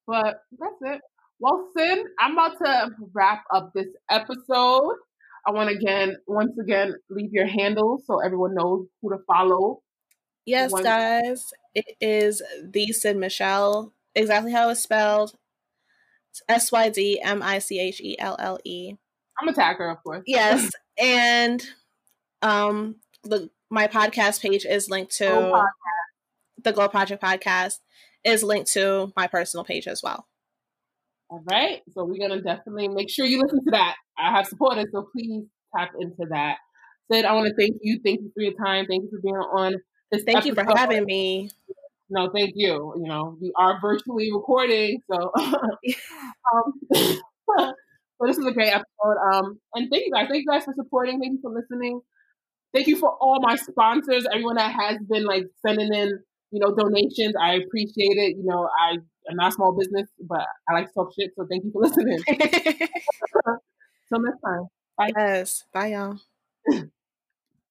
But 0.08 0.42
that's 0.58 0.76
it. 0.96 1.02
Well, 1.40 1.70
Syd, 1.78 2.00
I'm 2.20 2.34
about 2.34 2.58
to 2.60 2.92
wrap 3.14 3.44
up 3.54 3.72
this 3.74 3.88
episode. 4.10 4.96
I 5.46 5.52
want 5.52 5.70
to 5.70 5.76
again, 5.76 6.18
once 6.28 6.58
again, 6.60 6.96
leave 7.10 7.32
your 7.32 7.48
handle 7.48 8.02
so 8.06 8.20
everyone 8.20 8.56
knows 8.56 8.88
who 9.02 9.10
to 9.12 9.18
follow. 9.28 9.82
Yes, 10.46 10.72
One- 10.72 10.84
guys, 10.84 11.46
it 11.76 11.86
is 12.02 12.42
the 12.64 12.92
Syd 12.92 13.18
Michelle. 13.18 13.94
Exactly 14.16 14.52
how 14.52 14.70
it's 14.70 14.82
spelled. 14.82 15.34
S 16.48 16.72
Y 16.72 16.90
D 16.90 17.22
M 17.22 17.42
I 17.42 17.60
C 17.60 17.80
H 17.80 18.02
E 18.02 18.18
L 18.20 18.36
L 18.40 18.60
E. 18.64 18.94
I'm 19.42 19.48
a 19.48 19.54
tagger, 19.54 19.92
of 19.92 20.04
course. 20.04 20.24
Yes, 20.26 20.70
and 20.98 21.64
um, 22.42 22.96
the 23.24 23.50
my 23.70 23.88
podcast 23.88 24.42
page 24.42 24.66
is 24.66 24.90
linked 24.90 25.18
to 25.18 25.64
the 26.64 26.72
Glow 26.72 26.88
Project 26.88 27.24
podcast 27.24 27.80
is 28.24 28.44
linked 28.44 28.72
to 28.74 29.14
my 29.16 29.28
personal 29.28 29.64
page 29.64 29.88
as 29.88 30.02
well. 30.04 30.28
All 31.30 31.44
right. 31.50 31.82
So 31.92 32.06
we're 32.06 32.28
gonna 32.28 32.42
definitely 32.42 32.88
make 32.88 33.10
sure 33.10 33.26
you 33.26 33.42
listen 33.42 33.64
to 33.66 33.72
that. 33.72 33.96
I 34.18 34.32
have 34.32 34.48
supported, 34.48 34.88
so 34.92 35.08
please 35.16 35.46
tap 35.76 35.92
into 36.00 36.26
that. 36.32 36.58
Syd, 37.12 37.26
I 37.26 37.34
want 37.34 37.48
to 37.48 37.56
thank 37.56 37.78
you. 37.82 38.00
Thank 38.04 38.22
you 38.22 38.32
for 38.34 38.42
your 38.42 38.54
time. 38.54 38.86
Thank 38.88 39.04
you 39.04 39.10
for 39.12 39.22
being 39.22 39.36
on 39.36 39.76
this. 40.12 40.24
Thank 40.24 40.46
you 40.46 40.54
for 40.54 40.64
having 40.64 41.06
me. 41.06 41.50
No, 42.10 42.32
thank 42.34 42.54
you. 42.56 42.94
You 42.98 43.08
know, 43.08 43.38
we 43.40 43.52
are 43.56 43.80
virtually 43.80 44.32
recording, 44.34 45.02
so 45.12 45.32
um, 45.38 46.74
so 48.20 48.28
this 48.28 48.38
is 48.38 48.46
a 48.46 48.52
great 48.52 48.74
episode. 48.74 49.18
Um, 49.32 49.60
and 49.76 49.90
thank 49.92 50.06
you 50.08 50.12
guys. 50.12 50.28
Thank 50.30 50.44
you 50.46 50.52
guys 50.52 50.66
for 50.66 50.74
supporting. 50.74 51.20
Thank 51.20 51.34
you 51.34 51.40
for 51.42 51.52
listening. 51.52 52.02
Thank 52.74 52.88
you 52.88 52.98
for 52.98 53.10
all 53.22 53.40
my 53.42 53.56
sponsors, 53.56 54.26
everyone 54.32 54.56
that 54.56 54.74
has 54.74 54.98
been 55.10 55.26
like 55.26 55.46
sending 55.66 55.94
in, 55.94 56.20
you 56.52 56.60
know, 56.60 56.76
donations. 56.76 57.36
I 57.40 57.56
appreciate 57.56 58.18
it. 58.18 58.38
You 58.38 58.44
know, 58.46 58.68
I 58.68 58.98
am 59.30 59.36
not 59.38 59.54
small 59.54 59.72
business, 59.78 60.10
but 60.20 60.46
I 60.68 60.74
like 60.74 60.88
to 60.88 60.94
talk 60.94 61.14
shit. 61.14 61.32
So 61.36 61.46
thank 61.50 61.64
you 61.64 61.72
for 61.72 61.82
listening. 61.84 62.20
Till 62.28 64.22
next 64.22 64.42
time. 64.44 64.68
Bye. 64.98 65.12
Yes. 65.16 65.64
Bye, 65.74 65.88
y'all. 65.88 66.20